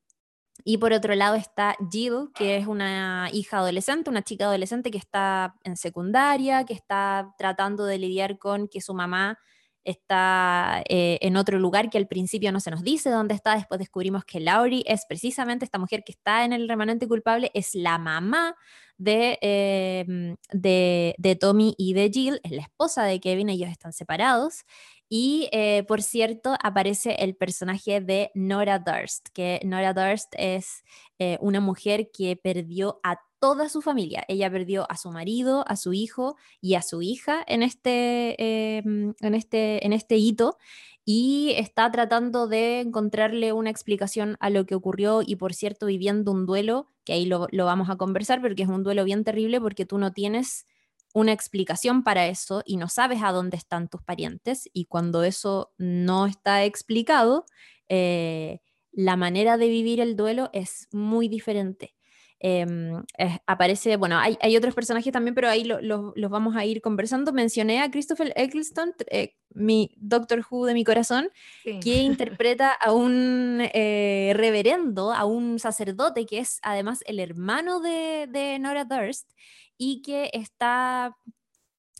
y 0.64 0.78
por 0.78 0.92
otro 0.92 1.14
lado 1.14 1.36
está 1.36 1.76
Jill, 1.90 2.30
que 2.34 2.56
es 2.56 2.66
una 2.66 3.28
hija 3.32 3.58
adolescente, 3.58 4.10
una 4.10 4.22
chica 4.22 4.44
adolescente 4.46 4.90
que 4.90 4.98
está 4.98 5.54
en 5.64 5.76
secundaria, 5.76 6.64
que 6.64 6.74
está 6.74 7.34
tratando 7.38 7.84
de 7.84 7.98
lidiar 7.98 8.38
con 8.38 8.68
que 8.68 8.80
su 8.80 8.94
mamá 8.94 9.38
está 9.84 10.82
eh, 10.88 11.18
en 11.22 11.36
otro 11.36 11.58
lugar 11.58 11.90
que 11.90 11.98
al 11.98 12.06
principio 12.06 12.52
no 12.52 12.60
se 12.60 12.70
nos 12.70 12.82
dice 12.82 13.10
dónde 13.10 13.34
está, 13.34 13.54
después 13.54 13.78
descubrimos 13.78 14.24
que 14.24 14.40
Laurie 14.40 14.84
es 14.86 15.06
precisamente 15.06 15.64
esta 15.64 15.78
mujer 15.78 16.02
que 16.04 16.12
está 16.12 16.44
en 16.44 16.52
el 16.52 16.68
remanente 16.68 17.08
culpable, 17.08 17.50
es 17.54 17.74
la 17.74 17.98
mamá 17.98 18.56
de, 19.00 19.38
em, 19.40 20.36
de, 20.52 21.14
de, 21.18 21.36
Tommy 21.36 21.74
y 21.78 21.94
de 21.94 22.10
Jill, 22.12 22.40
es 22.44 22.52
la 22.52 22.62
esposa 22.62 23.04
de 23.04 23.18
Kevin, 23.18 23.48
ellos 23.48 23.70
están 23.70 23.94
separados. 23.94 24.64
Y 25.08 25.48
eh, 25.52 25.84
por 25.88 26.02
cierto, 26.02 26.54
aparece 26.62 27.16
el 27.18 27.34
personaje 27.34 28.00
de 28.00 28.30
Nora 28.34 28.78
Durst, 28.78 29.28
que 29.32 29.60
Nora 29.64 29.92
Durst 29.94 30.34
es 30.36 30.84
eh, 31.18 31.38
una 31.40 31.60
mujer 31.60 32.10
que 32.12 32.36
perdió 32.36 33.00
a 33.02 33.18
toda 33.40 33.70
su 33.70 33.80
familia. 33.80 34.24
Ella 34.28 34.50
perdió 34.50 34.86
a 34.90 34.96
su 34.96 35.10
marido, 35.10 35.64
a 35.66 35.76
su 35.76 35.94
hijo 35.94 36.36
y 36.60 36.74
a 36.74 36.82
su 36.82 37.00
hija 37.00 37.42
en 37.46 37.62
este, 37.62 38.36
en 38.38 39.34
este, 39.34 39.84
en 39.84 39.92
este 39.94 40.16
hito 40.16 40.58
y 41.04 41.54
está 41.56 41.90
tratando 41.90 42.46
de 42.46 42.80
encontrarle 42.80 43.52
una 43.52 43.70
explicación 43.70 44.36
a 44.38 44.50
lo 44.50 44.66
que 44.66 44.74
ocurrió 44.74 45.22
y 45.26 45.36
por 45.36 45.54
cierto 45.54 45.86
viviendo 45.86 46.30
un 46.30 46.46
duelo, 46.46 46.86
que 47.10 47.14
ahí 47.14 47.26
lo, 47.26 47.48
lo 47.50 47.64
vamos 47.64 47.90
a 47.90 47.96
conversar, 47.96 48.40
porque 48.40 48.62
es 48.62 48.68
un 48.68 48.84
duelo 48.84 49.02
bien 49.02 49.24
terrible 49.24 49.60
porque 49.60 49.84
tú 49.84 49.98
no 49.98 50.12
tienes 50.12 50.64
una 51.12 51.32
explicación 51.32 52.04
para 52.04 52.28
eso 52.28 52.62
y 52.64 52.76
no 52.76 52.88
sabes 52.88 53.20
a 53.24 53.32
dónde 53.32 53.56
están 53.56 53.88
tus 53.88 54.00
parientes 54.00 54.70
y 54.72 54.84
cuando 54.84 55.24
eso 55.24 55.72
no 55.76 56.26
está 56.26 56.64
explicado, 56.64 57.46
eh, 57.88 58.60
la 58.92 59.16
manera 59.16 59.56
de 59.56 59.68
vivir 59.68 59.98
el 59.98 60.14
duelo 60.14 60.50
es 60.52 60.86
muy 60.92 61.26
diferente. 61.26 61.96
Em, 62.42 63.04
aparece, 63.46 63.96
bueno, 63.96 64.18
hay, 64.18 64.56
otros 64.56 64.74
personajes 64.74 65.12
también, 65.12 65.34
pero 65.34 65.50
ahí 65.50 65.62
los 65.64 66.30
vamos 66.30 66.56
a 66.56 66.64
ir 66.64 66.80
conversando. 66.80 67.34
Mencioné 67.34 67.80
a 67.82 67.90
Christopher 67.90 68.32
Eccleston, 68.34 68.94
eh, 69.10 69.36
mi 69.50 69.94
Doctor 69.98 70.42
Who 70.50 70.64
de 70.64 70.72
mi 70.72 70.82
corazón, 70.82 71.30
que 71.62 71.98
interpreta 72.02 72.72
a 72.72 72.92
un 72.92 73.60
eh, 73.74 74.32
reverendo, 74.34 75.12
a 75.12 75.26
un 75.26 75.58
sacerdote 75.58 76.24
que 76.24 76.38
es 76.38 76.60
además 76.62 77.00
el 77.06 77.20
hermano 77.20 77.80
de, 77.80 78.26
de 78.30 78.58
Nora 78.58 78.86
Durst 78.86 79.30
y 79.76 80.00
que 80.00 80.30
está 80.32 81.14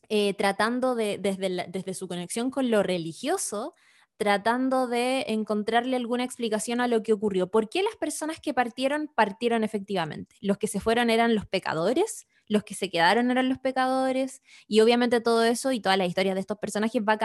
eh, 0.09 0.33
tratando 0.35 0.95
de, 0.95 1.19
desde, 1.19 1.67
desde 1.69 1.95
su 1.95 2.09
conexión 2.09 2.51
con 2.51 2.71
lo 2.71 2.83
religioso, 2.83 3.75
tratando 4.21 4.87
de 4.87 5.25
encontrarle 5.29 5.97
alguna 5.97 6.25
explicación 6.25 6.83
a 6.83 6.89
lo 6.89 7.03
que 7.03 7.15
ocurrió. 7.15 7.51
¿Por 7.51 7.71
qué 7.71 7.83
las 7.83 7.97
personas 7.97 8.39
que 8.39 8.53
partieron 8.53 9.11
partieron 9.15 9.65
efectivamente? 9.65 10.37
Los 10.43 10.59
que 10.59 10.67
se 10.67 10.79
fueron 10.79 11.09
eran 11.09 11.35
los 11.35 11.47
pecadores, 11.47 12.27
los 12.47 12.63
que 12.63 12.75
se 12.75 12.91
quedaron 12.91 13.31
eran 13.31 13.49
los 13.49 13.57
pecadores, 13.57 14.43
y 14.69 14.81
obviamente 14.81 15.23
todo 15.23 15.43
eso 15.43 15.73
y 15.73 15.81
todas 15.81 15.97
las 15.97 16.07
historias 16.07 16.35
de 16.35 16.43
estos 16.43 16.59
personajes 16.59 17.01
va, 17.01 17.17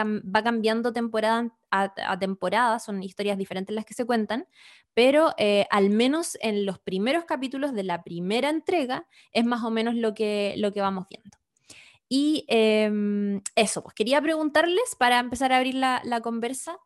cambiando 0.42 0.94
temporada 0.94 1.54
a, 1.70 2.18
temporada, 2.18 2.78
son 2.78 3.02
historias 3.02 3.36
diferentes 3.36 3.76
las 3.76 3.84
que 3.84 3.92
se 3.92 4.06
cuentan, 4.06 4.48
pero 4.94 5.34
eh, 5.36 5.66
al 5.70 5.90
menos 5.90 6.38
en 6.40 6.64
los 6.64 6.78
primeros 6.78 7.26
capítulos 7.26 7.74
de 7.74 7.82
la 7.82 8.04
primera 8.04 8.48
entrega 8.48 9.06
es 9.32 9.44
más 9.44 9.62
o 9.64 9.70
menos 9.70 9.96
lo 9.96 10.14
que, 10.14 10.54
lo 10.56 10.72
que 10.72 10.80
vamos 10.80 11.04
viendo. 11.10 11.36
Y 12.08 12.46
em, 12.48 13.42
eso, 13.54 13.82
pues 13.82 13.94
quería 13.94 14.22
preguntarles 14.22 14.94
para 14.98 15.18
empezar 15.18 15.52
a 15.52 15.58
abrir 15.58 15.74
la, 15.74 16.00
la 16.04 16.22
conversa, 16.22 16.78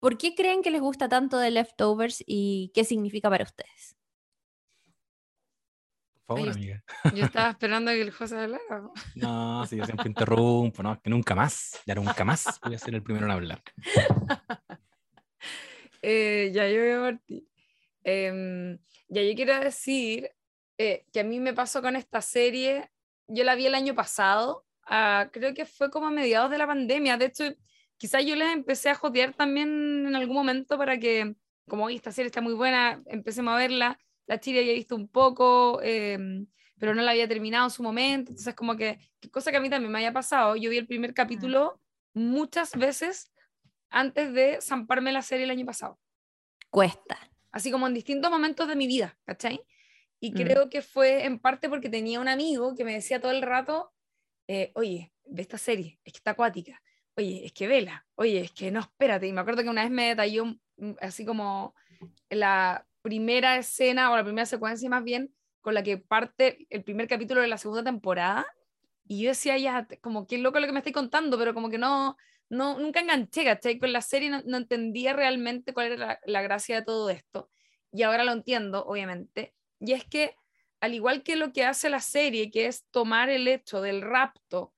¿Por 0.00 0.16
qué 0.16 0.34
creen 0.34 0.62
que 0.62 0.70
les 0.70 0.80
gusta 0.80 1.08
tanto 1.08 1.38
de 1.38 1.50
Leftovers 1.50 2.24
y 2.26 2.72
qué 2.74 2.84
significa 2.84 3.28
para 3.28 3.44
ustedes? 3.44 3.96
Por 6.24 6.38
favor, 6.38 6.52
amiga. 6.52 6.82
Yo 7.14 7.24
estaba 7.24 7.50
esperando 7.50 7.90
que 7.90 8.00
el 8.00 8.10
José 8.10 8.38
hablara. 8.38 8.90
No, 9.14 9.66
si 9.66 9.76
yo 9.76 9.84
siempre 9.84 10.08
interrumpo, 10.08 10.82
no, 10.82 11.00
que 11.02 11.10
nunca 11.10 11.34
más, 11.34 11.80
ya 11.84 11.94
nunca 11.94 12.24
más 12.24 12.58
voy 12.64 12.74
a 12.74 12.78
ser 12.78 12.94
el 12.94 13.02
primero 13.02 13.26
en 13.26 13.32
hablar. 13.32 13.62
Eh, 16.02 16.50
ya 16.54 16.66
yo 16.66 16.80
voy 16.80 16.90
a 16.92 17.00
partir. 17.12 17.46
Em, 18.04 18.78
ya 19.08 19.22
yo 19.22 19.34
quiero 19.34 19.60
decir 19.60 20.30
eh, 20.78 21.04
que 21.12 21.20
a 21.20 21.24
mí 21.24 21.40
me 21.40 21.52
pasó 21.52 21.82
con 21.82 21.94
esta 21.94 22.22
serie, 22.22 22.90
yo 23.26 23.44
la 23.44 23.54
vi 23.54 23.66
el 23.66 23.74
año 23.74 23.94
pasado, 23.94 24.64
ah, 24.86 25.28
creo 25.30 25.52
que 25.52 25.66
fue 25.66 25.90
como 25.90 26.06
a 26.06 26.10
mediados 26.10 26.50
de 26.50 26.56
la 26.56 26.66
pandemia, 26.66 27.18
de 27.18 27.26
hecho 27.26 27.44
quizás 28.00 28.24
yo 28.24 28.34
les 28.34 28.48
empecé 28.48 28.88
a 28.88 28.94
jodear 28.94 29.34
también 29.34 30.06
en 30.06 30.16
algún 30.16 30.34
momento 30.34 30.78
para 30.78 30.98
que, 30.98 31.36
como 31.68 31.90
esta 31.90 32.10
serie 32.10 32.28
está 32.28 32.40
muy 32.40 32.54
buena, 32.54 33.02
empecemos 33.04 33.52
a 33.52 33.58
verla. 33.58 33.98
La 34.26 34.40
Chile 34.40 34.60
había 34.60 34.72
visto 34.72 34.96
un 34.96 35.06
poco, 35.06 35.82
em, 35.82 36.46
pero 36.78 36.94
no 36.94 37.02
la 37.02 37.10
había 37.10 37.28
terminado 37.28 37.66
en 37.66 37.70
su 37.70 37.82
momento. 37.82 38.30
Entonces, 38.30 38.54
como 38.54 38.74
que, 38.74 38.98
cosa 39.30 39.50
que 39.50 39.58
a 39.58 39.60
mí 39.60 39.68
también 39.68 39.92
me 39.92 39.98
haya 39.98 40.14
pasado. 40.14 40.56
Yo 40.56 40.70
vi 40.70 40.78
el 40.78 40.86
primer 40.86 41.12
capítulo 41.12 41.78
muchas 42.14 42.74
veces 42.74 43.30
antes 43.90 44.32
de 44.32 44.62
zamparme 44.62 45.12
la 45.12 45.20
serie 45.20 45.44
el 45.44 45.50
año 45.50 45.66
pasado. 45.66 46.00
Cuesta. 46.70 47.18
Así 47.52 47.70
como 47.70 47.86
en 47.86 47.92
distintos 47.92 48.30
momentos 48.30 48.66
de 48.66 48.76
mi 48.76 48.86
vida, 48.86 49.18
¿cachai? 49.26 49.60
Y 50.20 50.30
mm. 50.30 50.34
creo 50.34 50.70
que 50.70 50.80
fue 50.80 51.26
en 51.26 51.38
parte 51.38 51.68
porque 51.68 51.90
tenía 51.90 52.18
un 52.18 52.28
amigo 52.28 52.74
que 52.74 52.84
me 52.84 52.94
decía 52.94 53.20
todo 53.20 53.32
el 53.32 53.42
rato, 53.42 53.92
eh, 54.48 54.72
oye, 54.74 55.12
ve 55.26 55.42
esta 55.42 55.58
serie, 55.58 56.00
es 56.02 56.14
que 56.14 56.18
está 56.18 56.30
acuática 56.30 56.80
oye, 57.16 57.46
es 57.46 57.52
que 57.52 57.68
vela, 57.68 58.06
oye, 58.14 58.40
es 58.40 58.52
que 58.52 58.70
no, 58.70 58.80
espérate. 58.80 59.26
Y 59.26 59.32
me 59.32 59.40
acuerdo 59.40 59.62
que 59.62 59.68
una 59.68 59.82
vez 59.82 59.90
me 59.90 60.08
detalló 60.08 60.56
así 61.00 61.24
como 61.24 61.74
la 62.28 62.86
primera 63.02 63.56
escena 63.56 64.10
o 64.10 64.16
la 64.16 64.24
primera 64.24 64.46
secuencia 64.46 64.88
más 64.88 65.04
bien 65.04 65.32
con 65.60 65.74
la 65.74 65.82
que 65.82 65.98
parte 65.98 66.66
el 66.70 66.84
primer 66.84 67.08
capítulo 67.08 67.40
de 67.40 67.48
la 67.48 67.58
segunda 67.58 67.84
temporada. 67.84 68.46
Y 69.06 69.22
yo 69.22 69.30
decía, 69.30 69.58
ya, 69.58 69.86
como 70.00 70.26
qué 70.26 70.38
loco 70.38 70.60
lo 70.60 70.66
que 70.66 70.72
me 70.72 70.78
estoy 70.78 70.92
contando, 70.92 71.36
pero 71.38 71.52
como 71.52 71.68
que 71.68 71.78
no, 71.78 72.16
no, 72.48 72.78
nunca 72.78 73.00
enganché, 73.00 73.44
¿cachai? 73.44 73.78
Con 73.78 73.92
la 73.92 74.02
serie 74.02 74.30
no, 74.30 74.56
entendía 74.56 75.12
realmente 75.12 75.74
cuál 75.74 75.92
era 75.92 76.20
la, 76.24 76.42
gracia 76.42 76.76
de 76.76 76.82
todo 76.84 77.10
esto. 77.10 77.50
Y 77.92 78.02
ahora 78.02 78.24
lo 78.24 78.32
entiendo, 78.32 78.84
obviamente. 78.84 79.54
Y 79.80 79.92
es 79.92 80.04
que, 80.04 80.36
al 80.80 80.94
igual 80.94 81.22
que 81.22 81.36
lo 81.36 81.52
que 81.52 81.64
hace 81.64 81.90
la 81.90 82.00
serie, 82.00 82.50
que 82.50 82.66
es 82.66 82.86
tomar 82.90 83.30
el 83.30 83.48
hecho 83.48 83.82
del 83.82 84.00
rapto 84.02 84.72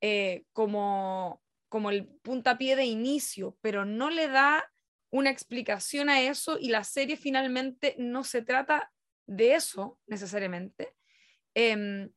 eh, 0.00 0.44
como, 0.52 1.41
como 1.72 1.88
el 1.88 2.06
puntapié 2.06 2.76
de 2.76 2.84
inicio, 2.84 3.56
pero 3.62 3.86
no 3.86 4.10
le 4.10 4.28
da 4.28 4.70
una 5.08 5.30
explicación 5.30 6.10
a 6.10 6.20
eso 6.20 6.58
y 6.60 6.68
la 6.68 6.84
serie 6.84 7.16
finalmente 7.16 7.94
no 7.96 8.24
se 8.24 8.42
trata 8.42 8.92
de 9.26 9.54
eso 9.54 9.98
necesariamente. 10.06 10.94
Em, 11.54 12.12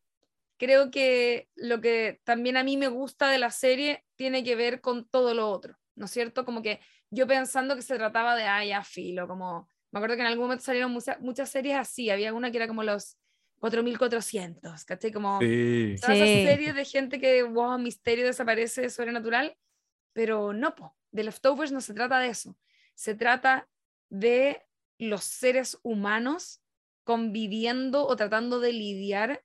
creo 0.57 0.91
que 0.91 1.47
lo 1.55 1.79
que 1.79 2.19
también 2.25 2.57
a 2.57 2.65
mí 2.65 2.75
me 2.75 2.89
gusta 2.89 3.29
de 3.29 3.37
la 3.37 3.49
serie 3.49 4.03
tiene 4.17 4.43
que 4.43 4.57
ver 4.57 4.81
con 4.81 5.07
todo 5.07 5.33
lo 5.33 5.49
otro, 5.49 5.77
¿no 5.95 6.07
es 6.07 6.11
cierto? 6.11 6.43
Como 6.43 6.61
que 6.61 6.81
yo 7.09 7.25
pensando 7.25 7.77
que 7.77 7.81
se 7.81 7.95
trataba 7.95 8.35
de, 8.35 8.43
ay, 8.43 8.69
ya 8.69 8.83
filo, 8.83 9.25
como, 9.25 9.69
me 9.89 9.99
acuerdo 9.99 10.17
que 10.17 10.21
en 10.23 10.27
algún 10.27 10.47
momento 10.47 10.65
salieron 10.65 10.91
muchas, 10.91 11.17
muchas 11.21 11.49
series 11.49 11.77
así, 11.77 12.09
había 12.09 12.33
una 12.33 12.51
que 12.51 12.57
era 12.57 12.67
como 12.67 12.83
los 12.83 13.17
4400, 13.71 14.85
¿cachai? 14.85 15.11
Como 15.11 15.39
sí. 15.39 15.95
todas 15.99 16.17
esas 16.17 16.27
series 16.27 16.75
de 16.75 16.85
gente 16.85 17.19
que, 17.19 17.41
wow, 17.41 17.79
misterio 17.79 18.25
desaparece, 18.25 18.91
sobrenatural, 18.91 19.57
pero 20.13 20.53
no, 20.53 20.75
po, 20.75 20.95
de 21.11 21.23
Leftovers 21.23 21.71
no 21.71 21.81
se 21.81 21.95
trata 21.95 22.19
de 22.19 22.27
eso, 22.27 22.55
se 22.93 23.15
trata 23.15 23.67
de 24.09 24.61
los 24.99 25.23
seres 25.23 25.79
humanos 25.81 26.61
conviviendo 27.03 28.05
o 28.05 28.15
tratando 28.15 28.59
de 28.59 28.71
lidiar 28.71 29.43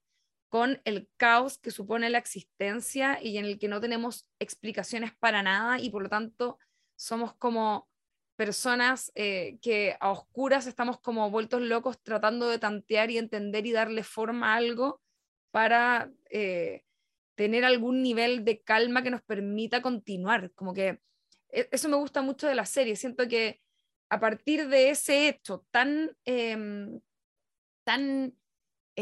con 0.50 0.82
el 0.84 1.08
caos 1.16 1.56
que 1.56 1.70
supone 1.70 2.10
la 2.10 2.18
existencia 2.18 3.22
y 3.22 3.38
en 3.38 3.46
el 3.46 3.58
que 3.58 3.68
no 3.68 3.80
tenemos 3.80 4.28
explicaciones 4.38 5.12
para 5.18 5.42
nada 5.42 5.78
y 5.80 5.88
por 5.88 6.02
lo 6.02 6.10
tanto 6.10 6.58
somos 6.94 7.34
como 7.36 7.88
personas 8.40 9.12
eh, 9.16 9.59
que 9.61 9.99
a 10.00 10.11
oscuras 10.11 10.66
estamos 10.66 10.99
como 10.99 11.30
vueltos 11.30 11.61
locos 11.61 12.02
tratando 12.02 12.49
de 12.49 12.59
tantear 12.59 13.11
y 13.11 13.18
entender 13.18 13.66
y 13.66 13.73
darle 13.73 14.02
forma 14.02 14.54
a 14.54 14.56
algo 14.56 15.02
para 15.50 16.11
eh, 16.30 16.85
tener 17.35 17.66
algún 17.66 18.02
nivel 18.02 18.42
de 18.47 18.62
calma 18.62 19.02
que 19.02 19.11
nos 19.11 19.20
permita 19.20 19.82
continuar. 19.82 20.52
Como 20.52 20.73
que 20.73 21.02
e, 21.50 21.68
eso 21.70 21.90
me 21.90 21.97
gusta 21.97 22.23
mucho 22.23 22.47
de 22.47 22.54
la 22.54 22.64
serie. 22.64 22.97
Siento 22.97 23.28
que 23.28 23.61
a 24.09 24.18
partir 24.18 24.68
de 24.68 24.88
ese 24.88 25.28
hecho 25.28 25.66
tan, 25.70 26.16
em, 26.25 26.99
tan 27.85 28.35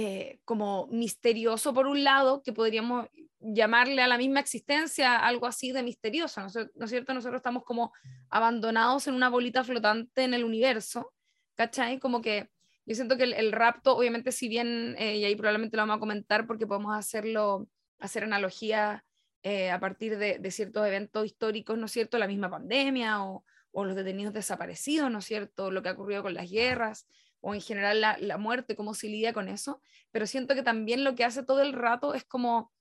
eh, 0.00 0.38
como 0.44 0.86
misterioso 0.92 1.74
por 1.74 1.88
un 1.88 2.04
lado, 2.04 2.40
que 2.44 2.52
podríamos 2.52 3.08
llamarle 3.40 4.00
a 4.00 4.06
la 4.06 4.16
misma 4.16 4.38
existencia 4.38 5.16
algo 5.16 5.44
así 5.44 5.72
de 5.72 5.82
misterioso, 5.82 6.40
¿no, 6.40 6.84
es 6.84 6.90
cierto? 6.90 7.12
Nosotros 7.14 7.40
estamos 7.40 7.64
como 7.64 7.92
abandonados 8.30 9.08
en 9.08 9.14
una 9.14 9.28
bolita 9.28 9.64
flotante 9.64 10.22
en 10.22 10.34
el 10.34 10.44
universo, 10.44 11.12
¿cachai? 11.56 11.98
Como 11.98 12.20
que 12.20 12.48
yo 12.86 12.94
siento 12.94 13.16
que 13.16 13.24
el, 13.24 13.50
rapto, 13.50 13.96
obviamente, 13.96 14.30
si 14.30 14.48
bien, 14.48 14.94
eh, 14.98 15.16
y 15.16 15.24
ahí 15.24 15.34
probablemente 15.34 15.76
lo 15.76 15.82
vamos 15.82 15.96
a 15.96 15.98
comentar 15.98 16.46
porque 16.46 16.68
podemos 16.68 16.96
hacerlo, 16.96 17.68
hacer 17.98 18.22
analogía 18.22 19.04
eh, 19.42 19.72
a 19.72 19.80
partir 19.80 20.16
de, 20.16 20.38
de, 20.38 20.50
ciertos 20.52 20.86
eventos 20.86 21.26
históricos, 21.26 21.76
¿no 21.76 21.86
es 21.86 21.92
cierto? 21.92 22.18
La 22.18 22.28
misma 22.28 22.48
pandemia 22.48 23.24
o, 23.24 23.44
o 23.72 23.84
los 23.84 23.96
detenidos 23.96 24.32
desaparecidos, 24.32 25.10
¿no 25.10 25.18
es 25.18 25.24
cierto? 25.24 25.72
Lo 25.72 25.82
que 25.82 25.88
ha 25.88 25.92
ocurrido 25.94 26.22
con 26.22 26.34
las 26.34 26.48
guerras 26.48 27.08
o 27.40 27.54
en 27.54 27.60
general 27.60 28.00
la, 28.00 28.38
muerte, 28.38 28.76
cómo 28.76 28.94
se 28.94 29.08
lidia 29.08 29.32
con 29.32 29.48
eso, 29.48 29.80
pero 30.10 30.26
siento 30.26 30.54
que 30.54 30.62
también 30.62 31.04
lo 31.04 31.14
que 31.14 31.24
hace 31.24 31.42
todo 31.42 31.62
el 31.62 31.72
rato 31.72 32.14
es 32.14 32.24
como 32.24 32.72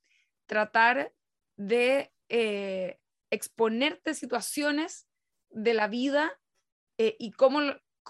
tratar 0.46 1.14
de 1.58 2.12
eh, 2.30 3.00
exponerte 3.30 4.14
situaciones 4.14 5.08
de 5.50 5.74
la 5.74 5.88
vida 5.88 6.40
eh, 6.98 7.16
y, 7.20 7.32
cómo, 7.32 7.60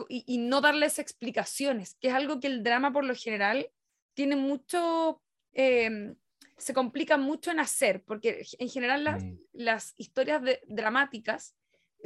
y, 0.07 0.37
no 0.37 0.61
darles 0.61 0.99
explicaciones, 0.99 1.95
que 1.99 2.09
es 2.09 2.13
algo 2.13 2.39
que 2.39 2.47
el 2.47 2.63
drama 2.63 2.93
por 2.93 3.03
lo 3.03 3.15
general 3.15 3.69
tiene 4.13 4.35
mucho, 4.35 5.21
em, 5.53 6.15
se 6.57 6.73
complica 6.73 7.17
mucho 7.17 7.51
en 7.51 7.59
hacer, 7.59 8.03
porque 8.03 8.45
en 8.57 8.69
general 8.69 9.03
las, 9.03 9.23
las 9.51 9.93
historias 9.97 10.41
dramáticas 10.67 11.53
eh, 11.53 11.57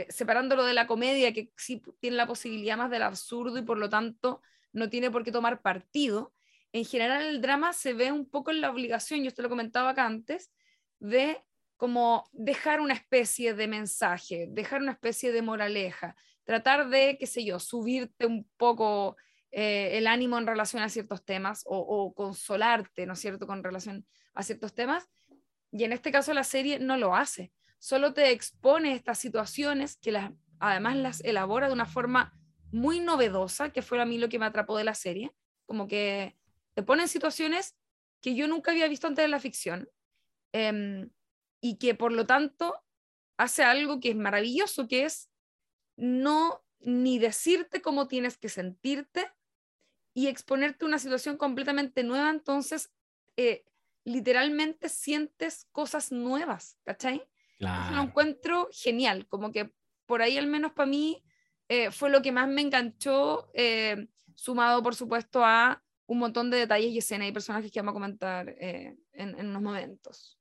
separándolo 0.09 0.63
de 0.63 0.73
la 0.73 0.87
comedia, 0.87 1.33
que 1.33 1.51
sí 1.57 1.81
tiene 1.99 2.17
la 2.17 2.27
posibilidad 2.27 2.77
más 2.77 2.89
del 2.89 3.03
absurdo 3.03 3.57
y 3.57 3.63
por 3.63 3.77
lo 3.77 3.89
tanto 3.89 4.41
no 4.73 4.89
tiene 4.89 5.11
por 5.11 5.23
qué 5.23 5.31
tomar 5.31 5.61
partido, 5.61 6.33
en 6.73 6.85
general 6.85 7.23
el 7.23 7.41
drama 7.41 7.73
se 7.73 7.93
ve 7.93 8.11
un 8.11 8.29
poco 8.29 8.51
en 8.51 8.61
la 8.61 8.69
obligación, 8.69 9.21
yo 9.21 9.27
esto 9.27 9.41
lo 9.41 9.49
comentaba 9.49 9.89
acá 9.89 10.05
antes, 10.05 10.51
de 10.99 11.43
como 11.75 12.29
dejar 12.31 12.79
una 12.79 12.93
especie 12.93 13.53
de 13.53 13.67
mensaje, 13.67 14.47
dejar 14.49 14.81
una 14.81 14.91
especie 14.91 15.31
de 15.31 15.41
moraleja, 15.41 16.15
tratar 16.43 16.89
de, 16.89 17.17
qué 17.19 17.25
sé 17.25 17.43
yo, 17.43 17.59
subirte 17.59 18.25
un 18.25 18.47
poco 18.55 19.17
eh, 19.49 19.97
el 19.97 20.07
ánimo 20.07 20.37
en 20.37 20.47
relación 20.47 20.83
a 20.83 20.89
ciertos 20.89 21.25
temas 21.25 21.63
o, 21.65 21.77
o, 21.77 22.13
consolarte, 22.13 23.05
¿no 23.05 23.13
es 23.13 23.19
cierto?, 23.19 23.47
con 23.47 23.63
relación 23.63 24.05
a 24.33 24.43
ciertos 24.43 24.73
temas. 24.73 25.09
Y 25.71 25.83
en 25.83 25.91
este 25.91 26.11
caso 26.11 26.33
la 26.33 26.43
serie 26.43 26.79
no 26.79 26.97
lo 26.97 27.15
hace 27.15 27.51
solo 27.81 28.13
te 28.13 28.29
expone 28.29 28.93
estas 28.93 29.17
situaciones 29.17 29.97
que 29.97 30.11
las, 30.11 30.31
además 30.59 30.95
las 30.97 31.21
elabora 31.21 31.65
de 31.65 31.73
una 31.73 31.87
forma 31.87 32.39
muy 32.71 32.99
novedosa, 32.99 33.71
que 33.71 33.81
fue 33.81 33.99
a 33.99 34.05
mí 34.05 34.19
lo 34.19 34.29
que 34.29 34.37
me 34.37 34.45
atrapó 34.45 34.77
de 34.77 34.83
la 34.83 34.93
serie, 34.93 35.33
como 35.65 35.87
que 35.87 36.37
te 36.75 36.83
pone 36.83 37.01
en 37.01 37.07
situaciones 37.09 37.75
que 38.21 38.35
yo 38.35 38.47
nunca 38.47 38.69
había 38.69 38.87
visto 38.87 39.07
antes 39.07 39.23
de 39.23 39.29
la 39.29 39.39
ficción 39.39 39.89
em, 40.53 41.09
y 41.59 41.79
que 41.79 41.95
por 41.95 42.11
lo 42.11 42.27
tanto 42.27 42.75
hace 43.37 43.63
algo 43.63 43.99
que 43.99 44.11
es 44.11 44.15
maravilloso, 44.15 44.87
que 44.87 45.05
es 45.05 45.31
no 45.97 46.63
ni 46.81 47.17
decirte 47.17 47.81
cómo 47.81 48.07
tienes 48.07 48.37
que 48.37 48.49
sentirte 48.49 49.27
y 50.13 50.27
exponerte 50.27 50.85
a 50.85 50.87
una 50.87 50.99
situación 50.99 51.35
completamente 51.35 52.03
nueva, 52.03 52.29
entonces 52.29 52.93
eh, 53.37 53.65
literalmente 54.03 54.87
sientes 54.87 55.65
cosas 55.71 56.11
nuevas, 56.11 56.77
¿cachai? 56.83 57.27
Lo 57.61 58.01
encuentro 58.01 58.69
genial, 58.71 59.27
como 59.27 59.51
que 59.51 59.71
por 60.05 60.21
ahí 60.21 60.37
al 60.37 60.47
menos 60.47 60.73
para 60.73 60.89
mí 60.89 61.23
eh, 61.69 61.91
fue 61.91 62.09
lo 62.09 62.21
que 62.21 62.31
más 62.31 62.47
me 62.47 62.61
enganchó, 62.61 63.49
eh, 63.53 64.07
sumado 64.35 64.81
por 64.81 64.95
supuesto 64.95 65.45
a 65.45 65.81
un 66.07 66.19
montón 66.19 66.49
de 66.49 66.57
detalles 66.57 66.91
y 66.91 66.97
escenas 66.97 67.29
y 67.29 67.31
personajes 67.31 67.71
que 67.71 67.79
vamos 67.79 67.91
a 67.91 67.93
comentar 67.93 68.49
eh, 68.49 68.97
en, 69.13 69.39
en, 69.39 69.47
unos 69.47 69.61
momentos. 69.61 70.37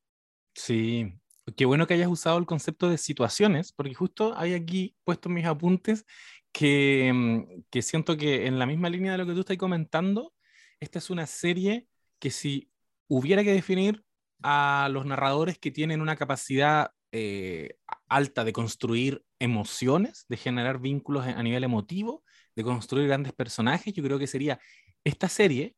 Sí, 0.53 1.13
qué 1.55 1.65
bueno 1.65 1.87
que 1.87 1.93
hayas 1.93 2.09
usado 2.09 2.37
el 2.37 2.45
concepto 2.45 2.89
de 2.89 2.97
situaciones, 2.97 3.71
porque 3.71 3.93
justo 3.93 4.33
hay 4.35 4.53
aquí 4.53 4.95
puesto 5.03 5.29
mis 5.29 5.45
apuntes 5.45 6.05
que, 6.51 7.11
mm, 7.13 7.63
que 7.69 7.81
siento 7.81 8.17
que 8.17 8.47
en 8.47 8.59
la 8.59 8.65
misma 8.65 8.89
línea 8.89 9.13
de 9.13 9.19
lo 9.19 9.25
que 9.25 9.33
tú 9.33 9.41
estás 9.41 9.57
comentando, 9.57 10.33
esta 10.79 10.99
es 10.99 11.09
una 11.09 11.27
serie 11.27 11.87
que 12.19 12.31
si 12.31 12.71
hubiera 13.07 13.43
que 13.43 13.53
definir 13.53 14.03
a 14.43 14.89
los 14.91 15.05
narradores 15.05 15.57
que 15.57 15.71
tienen 15.71 16.01
una 16.01 16.15
capacidad 16.15 16.91
eh, 17.11 17.77
alta 18.07 18.43
de 18.43 18.53
construir 18.53 19.23
emociones, 19.39 20.25
de 20.29 20.37
generar 20.37 20.79
vínculos 20.79 21.25
a 21.25 21.43
nivel 21.43 21.63
emotivo, 21.63 22.23
de 22.55 22.63
construir 22.63 23.07
grandes 23.07 23.33
personajes, 23.33 23.93
yo 23.93 24.03
creo 24.03 24.19
que 24.19 24.27
sería 24.27 24.59
esta 25.03 25.29
serie, 25.29 25.75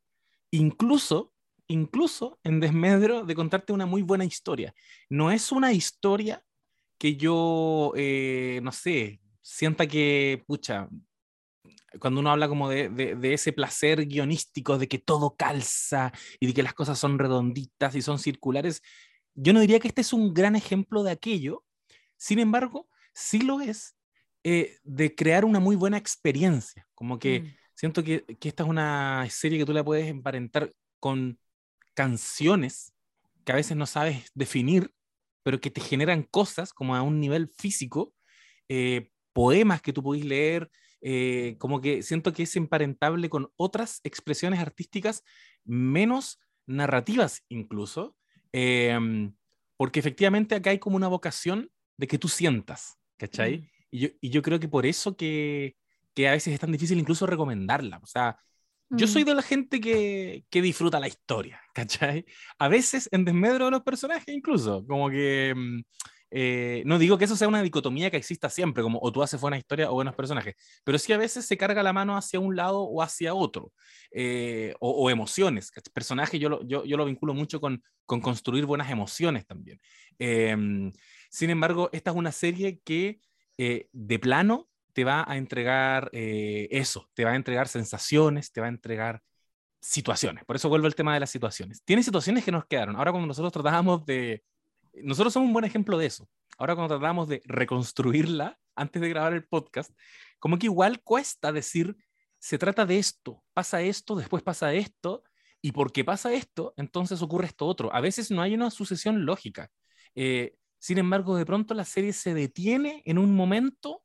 incluso, 0.51 1.33
incluso 1.67 2.39
en 2.43 2.59
desmedro 2.59 3.25
de 3.25 3.35
contarte 3.35 3.73
una 3.73 3.85
muy 3.85 4.01
buena 4.01 4.25
historia. 4.25 4.73
No 5.09 5.31
es 5.31 5.51
una 5.51 5.71
historia 5.71 6.43
que 6.97 7.15
yo, 7.15 7.93
eh, 7.95 8.59
no 8.63 8.71
sé, 8.71 9.21
sienta 9.41 9.87
que, 9.87 10.43
pucha, 10.47 10.87
cuando 11.99 12.19
uno 12.19 12.31
habla 12.31 12.47
como 12.47 12.69
de, 12.69 12.89
de, 12.89 13.33
ese 13.33 13.53
placer 13.53 14.05
guionístico, 14.07 14.77
de 14.77 14.87
que 14.87 14.99
todo 14.99 15.35
calza 15.35 16.11
y 16.39 16.47
de 16.47 16.53
que 16.53 16.63
las 16.63 16.73
cosas 16.73 16.97
son 16.97 17.19
redonditas 17.19 17.95
y 17.95 18.01
son 18.01 18.19
circulares, 18.19 18.81
yo 19.35 19.53
no 19.53 19.59
diría 19.59 19.79
que 19.79 19.87
este 19.87 20.01
es 20.01 20.13
un 20.13 20.33
gran 20.33 20.55
ejemplo 20.55 21.03
de 21.03 21.11
aquello, 21.11 21.63
sin 22.17 22.39
embargo, 22.39 22.87
sí 23.13 23.41
lo 23.41 23.61
es 23.61 23.95
eh, 24.43 24.77
de 24.83 25.15
crear 25.15 25.45
una 25.45 25.59
muy 25.59 25.75
buena 25.75 25.97
experiencia, 25.97 26.87
como 26.95 27.19
que 27.19 27.41
mm. 27.41 27.47
siento 27.73 28.03
que, 28.03 28.23
que, 28.39 28.49
esta 28.49 28.63
es 28.63 28.69
una 28.69 29.27
serie 29.29 29.59
que 29.59 29.65
tú 29.65 29.73
la 29.73 29.83
puedes 29.83 30.07
emparentar 30.07 30.71
con 30.99 31.39
canciones 31.93 32.93
que 33.43 33.51
a 33.51 33.55
veces 33.55 33.77
no 33.77 33.85
sabes 33.85 34.25
definir, 34.33 34.91
pero 35.43 35.59
que 35.59 35.69
te 35.69 35.81
generan 35.81 36.23
cosas 36.23 36.73
como 36.73 36.95
a 36.95 37.01
un 37.01 37.19
nivel 37.19 37.49
físico, 37.49 38.13
eh, 38.69 39.09
poemas 39.33 39.81
que 39.81 39.93
tú 39.93 40.01
podés 40.01 40.25
leer, 40.25 40.69
eh, 41.01 41.55
como 41.59 41.81
que 41.81 42.01
siento 42.01 42.31
que 42.31 42.43
es 42.43 42.55
emparentable 42.55 43.29
con 43.29 43.51
otras 43.57 43.99
expresiones 44.03 44.59
artísticas 44.59 45.23
menos 45.65 46.39
narrativas 46.65 47.43
incluso, 47.49 48.15
Em, 48.53 49.33
porque 49.75 49.99
efectivamente 49.99 50.55
acá 50.55 50.69
hay 50.69 50.79
como 50.79 50.95
una 50.95 51.07
vocación 51.07 51.69
de 51.97 52.07
que 52.07 52.17
tú 52.17 52.29
sientas, 52.29 52.97
¿cachai? 53.17 53.57
Mm. 53.57 53.67
Y, 53.91 53.99
yo, 53.99 54.09
y, 54.21 54.29
yo, 54.29 54.41
creo 54.41 54.59
que 54.59 54.67
por 54.67 54.85
eso 54.85 55.17
que, 55.17 55.75
que, 56.13 56.27
a 56.27 56.31
veces 56.31 56.53
es 56.53 56.59
tan 56.59 56.71
difícil 56.71 56.99
incluso 56.99 57.25
recomendarla. 57.25 57.99
O 58.01 58.05
sea, 58.05 58.37
yo 58.89 59.07
soy 59.07 59.23
mm. 59.23 59.25
de 59.25 59.35
la 59.35 59.41
gente 59.41 59.81
que, 59.81 60.45
que, 60.49 60.61
disfruta 60.61 60.99
la 60.99 61.07
historia, 61.07 61.59
¿cachai? 61.73 62.25
A 62.59 62.67
veces 62.69 63.09
en 63.11 63.25
desmedro 63.25 63.65
de 63.65 63.71
los 63.71 63.81
personajes 63.81 64.33
incluso, 64.33 64.85
como 64.87 65.09
que... 65.09 65.53
Eh, 66.35 66.81
no 66.87 66.97
digo 66.97 67.19
que 67.19 67.25
eso 67.25 67.35
sea 67.35 67.47
una 67.47 67.61
dicotomía 67.61 68.09
que 68.09 68.17
exista 68.17 68.49
siempre, 68.49 68.81
como 68.81 68.97
o 69.03 69.11
tú 69.11 69.21
haces 69.21 69.39
buena 69.39 69.55
historia 69.55 69.91
o 69.91 69.93
buenos 69.93 70.15
personajes, 70.15 70.55
pero 70.83 70.97
sí 70.97 71.13
a 71.13 71.17
veces 71.17 71.45
se 71.45 71.57
carga 71.57 71.83
la 71.83 71.93
mano 71.93 72.17
hacia 72.17 72.39
un 72.39 72.55
lado 72.55 72.81
o 72.81 73.03
hacia 73.03 73.35
otro, 73.35 73.71
eh, 74.09 74.73
o, 74.79 75.11
emociones. 75.11 75.71
Personaje 75.93 76.39
yo 76.39 76.49
lo, 76.49 76.63
yo, 76.63 76.85
yo 76.85 76.97
lo 76.97 77.05
vinculo 77.05 77.35
mucho 77.35 77.61
con, 77.61 77.83
con 78.07 78.19
construir 78.19 78.65
buenas 78.65 78.89
emociones 78.89 79.45
también. 79.45 79.79
Em, 80.17 80.91
sin 81.29 81.51
embargo, 81.51 81.91
esta 81.93 82.09
es 82.09 82.17
una 82.17 82.31
serie 82.31 82.79
que 82.83 83.19
eh, 83.59 83.87
de 83.91 84.17
plano 84.17 84.67
te 84.93 85.03
va 85.03 85.23
a 85.27 85.37
entregar 85.37 86.09
eso, 86.13 87.09
te 87.13 87.25
va 87.25 87.31
a 87.31 87.35
entregar 87.35 87.67
sensaciones, 87.67 88.51
te 88.51 88.61
va 88.61 88.67
a 88.67 88.69
entregar 88.69 89.21
situaciones. 89.81 90.45
Por 90.45 90.55
eso 90.55 90.69
vuelvo 90.69 90.87
al 90.87 90.95
tema 90.95 91.13
de 91.13 91.19
las 91.19 91.29
situaciones. 91.29 91.83
Tiene 91.83 92.03
situaciones 92.03 92.43
que 92.43 92.51
nos 92.51 92.65
quedaron. 92.65 92.95
Ahora 92.95 93.11
cuando 93.11 93.27
nosotros 93.27 93.51
tratábamos 93.51 94.05
de, 94.05 94.43
nosotros 95.01 95.34
somos 95.34 95.47
un 95.47 95.53
buen 95.53 95.65
ejemplo 95.65 95.97
de 95.97 96.06
eso. 96.06 96.27
Ahora 96.58 96.75
cuando 96.75 96.97
tratamos 96.97 97.27
de 97.27 97.41
reconstruirla 97.45 98.60
antes 98.75 99.01
de 99.01 99.10
grabar 99.10 99.34
el 99.34 99.45
podcast, 99.45 99.91
como 100.39 100.58
que 100.58 100.67
igual 100.67 101.01
cuesta 101.01 101.51
decir, 101.51 101.95
se 102.39 102.58
trata 102.58 102.86
de 102.86 102.99
esto, 102.99 103.43
pasa 103.53 103.82
esto, 103.82 104.15
después 104.15 104.43
pasa 104.43 104.73
esto, 104.73 105.23
y 105.65 105.71
porque 105.71 106.03
pasa 106.03 106.34
esto, 106.34 106.73
entonces 106.75 107.21
ocurre 107.21 107.47
esto 107.47 107.65
otro. 107.65 107.93
A 107.95 108.01
veces 108.01 108.29
no 108.29 108.41
hay 108.41 108.53
una 108.53 108.69
sucesión 108.69 109.25
lógica. 109.25 109.71
Eh, 110.13 110.58
sin 110.77 110.97
embargo, 110.97 111.38
de 111.38 111.45
pronto 111.45 111.73
la 111.73 111.86
serie 111.86 112.12
se 112.12 112.34
detiene 112.34 113.01
en 113.06 113.17
un 113.17 113.34
momento 113.34 114.03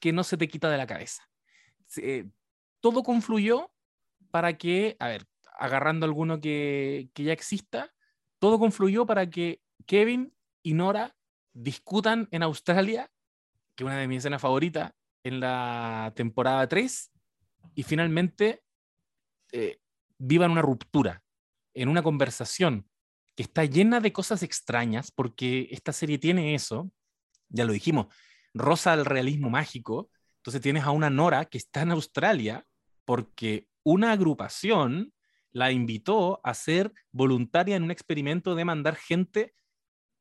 que 0.00 0.12
no 0.12 0.24
se 0.24 0.36
te 0.36 0.48
quita 0.48 0.68
de 0.68 0.76
la 0.76 0.86
cabeza. 0.88 1.22
Eh, 1.98 2.28
todo 2.80 3.04
confluyó 3.04 3.72
para 4.32 4.58
que, 4.58 4.96
a 4.98 5.06
ver, 5.06 5.26
agarrando 5.56 6.06
alguno 6.06 6.40
que, 6.40 7.08
que 7.14 7.22
ya 7.22 7.32
exista, 7.32 7.94
todo 8.40 8.58
confluyó 8.58 9.06
para 9.06 9.30
que 9.30 9.60
Kevin 9.84 10.34
y 10.62 10.74
Nora 10.74 11.14
discutan 11.52 12.28
en 12.30 12.42
Australia, 12.42 13.10
que 13.74 13.84
es 13.84 13.86
una 13.86 13.98
de 13.98 14.08
mis 14.08 14.18
escenas 14.18 14.42
favoritas, 14.42 14.92
en 15.22 15.40
la 15.40 16.12
temporada 16.14 16.66
3, 16.68 17.12
y 17.74 17.82
finalmente 17.82 18.62
eh, 19.52 19.78
vivan 20.18 20.52
una 20.52 20.62
ruptura, 20.62 21.22
en 21.74 21.88
una 21.88 22.02
conversación 22.02 22.88
que 23.34 23.42
está 23.42 23.64
llena 23.64 24.00
de 24.00 24.12
cosas 24.12 24.42
extrañas, 24.42 25.10
porque 25.10 25.68
esta 25.70 25.92
serie 25.92 26.18
tiene 26.18 26.54
eso, 26.54 26.90
ya 27.48 27.64
lo 27.64 27.72
dijimos, 27.72 28.06
rosa 28.54 28.94
el 28.94 29.04
realismo 29.04 29.50
mágico, 29.50 30.10
entonces 30.38 30.62
tienes 30.62 30.84
a 30.84 30.90
una 30.90 31.10
Nora 31.10 31.44
que 31.44 31.58
está 31.58 31.82
en 31.82 31.90
Australia 31.90 32.64
porque 33.04 33.68
una 33.82 34.12
agrupación 34.12 35.12
la 35.52 35.72
invitó 35.72 36.40
a 36.44 36.54
ser 36.54 36.92
voluntaria 37.12 37.76
en 37.76 37.82
un 37.82 37.90
experimento 37.90 38.54
de 38.54 38.64
mandar 38.64 38.96
gente 38.96 39.54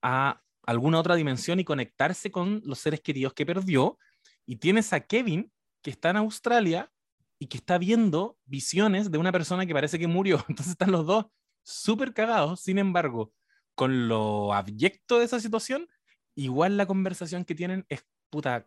a 0.07 0.43
alguna 0.67 0.99
otra 0.99 1.15
dimensión 1.15 1.59
y 1.59 1.63
conectarse 1.63 2.29
con 2.29 2.61
los 2.63 2.77
seres 2.77 3.01
queridos 3.01 3.33
que 3.33 3.45
perdió. 3.45 3.97
Y 4.45 4.57
tienes 4.57 4.93
a 4.93 4.99
Kevin, 4.99 5.51
que 5.81 5.89
está 5.89 6.11
en 6.11 6.17
Australia 6.17 6.91
y 7.39 7.47
que 7.47 7.57
está 7.57 7.79
viendo 7.79 8.37
visiones 8.45 9.09
de 9.09 9.17
una 9.17 9.31
persona 9.31 9.65
que 9.65 9.73
parece 9.73 9.97
que 9.97 10.05
murió. 10.05 10.37
Entonces 10.47 10.73
están 10.73 10.91
los 10.91 11.07
dos 11.07 11.25
súper 11.63 12.13
cagados. 12.13 12.61
Sin 12.61 12.77
embargo, 12.77 13.33
con 13.73 14.07
lo 14.07 14.53
abyecto 14.53 15.17
de 15.17 15.25
esa 15.25 15.39
situación, 15.39 15.87
igual 16.35 16.77
la 16.77 16.85
conversación 16.85 17.43
que 17.43 17.55
tienen 17.55 17.83
es 17.89 18.05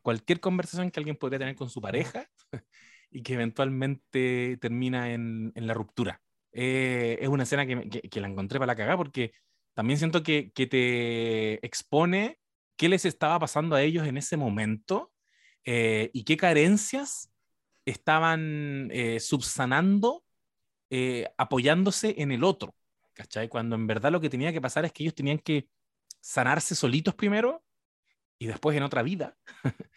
cualquier 0.02 0.40
conversación 0.40 0.90
que 0.90 0.98
alguien 0.98 1.16
podría 1.16 1.38
tener 1.38 1.54
con 1.54 1.70
su 1.70 1.80
pareja 1.80 2.28
y 3.12 3.22
que 3.22 3.34
eventualmente 3.34 4.58
termina 4.60 5.12
en, 5.12 5.52
la 5.54 5.74
ruptura. 5.74 6.20
Eh, 6.50 7.18
es 7.20 7.28
una 7.28 7.44
escena 7.44 7.64
que, 7.64 7.90
que, 7.90 8.20
la 8.20 8.28
encontré 8.28 8.58
para 8.58 8.72
la 8.72 8.76
cagada 8.76 8.96
porque 8.96 9.32
también 9.78 10.00
siento 10.00 10.24
que, 10.24 10.50
que 10.50 10.66
te 10.66 11.64
expone 11.64 12.40
qué 12.76 12.88
les 12.88 13.04
estaba 13.04 13.38
pasando 13.38 13.76
a 13.76 13.82
ellos 13.82 14.08
en 14.08 14.16
ese 14.16 14.36
momento 14.36 15.12
eh, 15.64 16.10
y 16.12 16.24
qué 16.24 16.36
carencias 16.36 17.30
estaban 17.86 18.88
eh, 18.90 19.20
subsanando 19.20 20.24
eh, 20.90 21.28
apoyándose 21.38 22.16
en 22.18 22.32
el 22.32 22.42
otro, 22.42 22.74
¿cachai? 23.12 23.48
Cuando 23.48 23.76
en 23.76 23.86
verdad 23.86 24.10
lo 24.10 24.20
que 24.20 24.28
tenía 24.28 24.52
que 24.52 24.60
pasar 24.60 24.84
es 24.84 24.92
que 24.92 25.04
ellos 25.04 25.14
tenían 25.14 25.38
que 25.38 25.68
sanarse 26.20 26.74
solitos 26.74 27.14
primero 27.14 27.62
y 28.36 28.48
después 28.48 28.76
en 28.76 28.82
otra 28.82 29.04
vida 29.04 29.36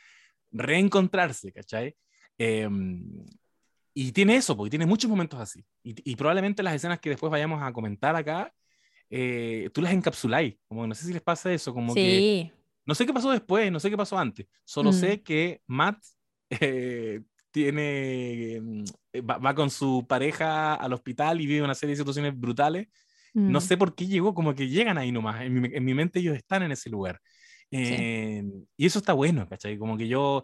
reencontrarse, 0.51 1.51
¿cachai? 1.51 1.95
Em, 2.37 3.25
y 3.95 4.11
tiene 4.11 4.35
eso, 4.35 4.55
porque 4.55 4.69
tiene 4.69 4.85
muchos 4.85 5.09
momentos 5.09 5.39
así. 5.39 5.65
Y, 5.81 6.11
y, 6.11 6.15
probablemente 6.15 6.61
las 6.61 6.75
escenas 6.75 6.99
que 6.99 7.09
después 7.09 7.31
vayamos 7.31 7.63
a 7.63 7.73
comentar 7.73 8.15
acá 8.15 8.53
eh, 9.11 9.69
tú 9.73 9.81
las 9.81 9.93
encapsuláis. 9.93 10.55
Como 10.67 10.87
no 10.87 10.95
sé 10.95 11.05
si 11.05 11.13
les 11.13 11.21
pasa 11.21 11.51
eso, 11.53 11.73
como 11.73 11.93
que 11.93 12.51
no 12.85 12.95
sé 12.95 13.05
qué 13.05 13.13
pasó 13.13 13.29
después, 13.29 13.71
no 13.71 13.79
sé 13.79 13.89
qué 13.89 13.97
pasó 13.97 14.17
antes. 14.17 14.47
Solo 14.63 14.91
sé 14.93 15.17
mm. 15.17 15.23
que 15.23 15.61
Matt 15.67 16.03
eh, 16.49 17.21
tiene 17.51 18.59
mm, 18.61 18.83
va, 19.29 19.53
con 19.53 19.69
su 19.69 20.05
pareja 20.07 20.75
al 20.75 20.93
hospital 20.93 21.41
y 21.41 21.45
vive 21.45 21.61
una 21.61 21.75
serie 21.75 21.93
de 21.93 21.97
situaciones 21.97 22.39
brutales. 22.39 22.87
No 23.33 23.59
mm. 23.59 23.61
sé 23.61 23.77
por 23.77 23.95
qué 23.95 24.07
llegó, 24.07 24.33
como 24.33 24.55
que 24.55 24.67
llegan 24.67 24.97
ahí 24.97 25.11
nomás. 25.11 25.41
En 25.41 25.61
mi, 25.61 25.69
en 25.71 25.85
mi 25.85 25.93
mente 25.93 26.19
ellos 26.19 26.35
están 26.35 26.63
en 26.63 26.71
ese 26.71 26.89
lugar. 26.89 27.19
Eh, 27.69 28.43
y 28.75 28.85
eso 28.85 28.99
está 28.99 29.13
bueno, 29.13 29.47
¿cachai? 29.47 29.77
Como 29.77 29.97
que 29.97 30.07
yo, 30.07 30.43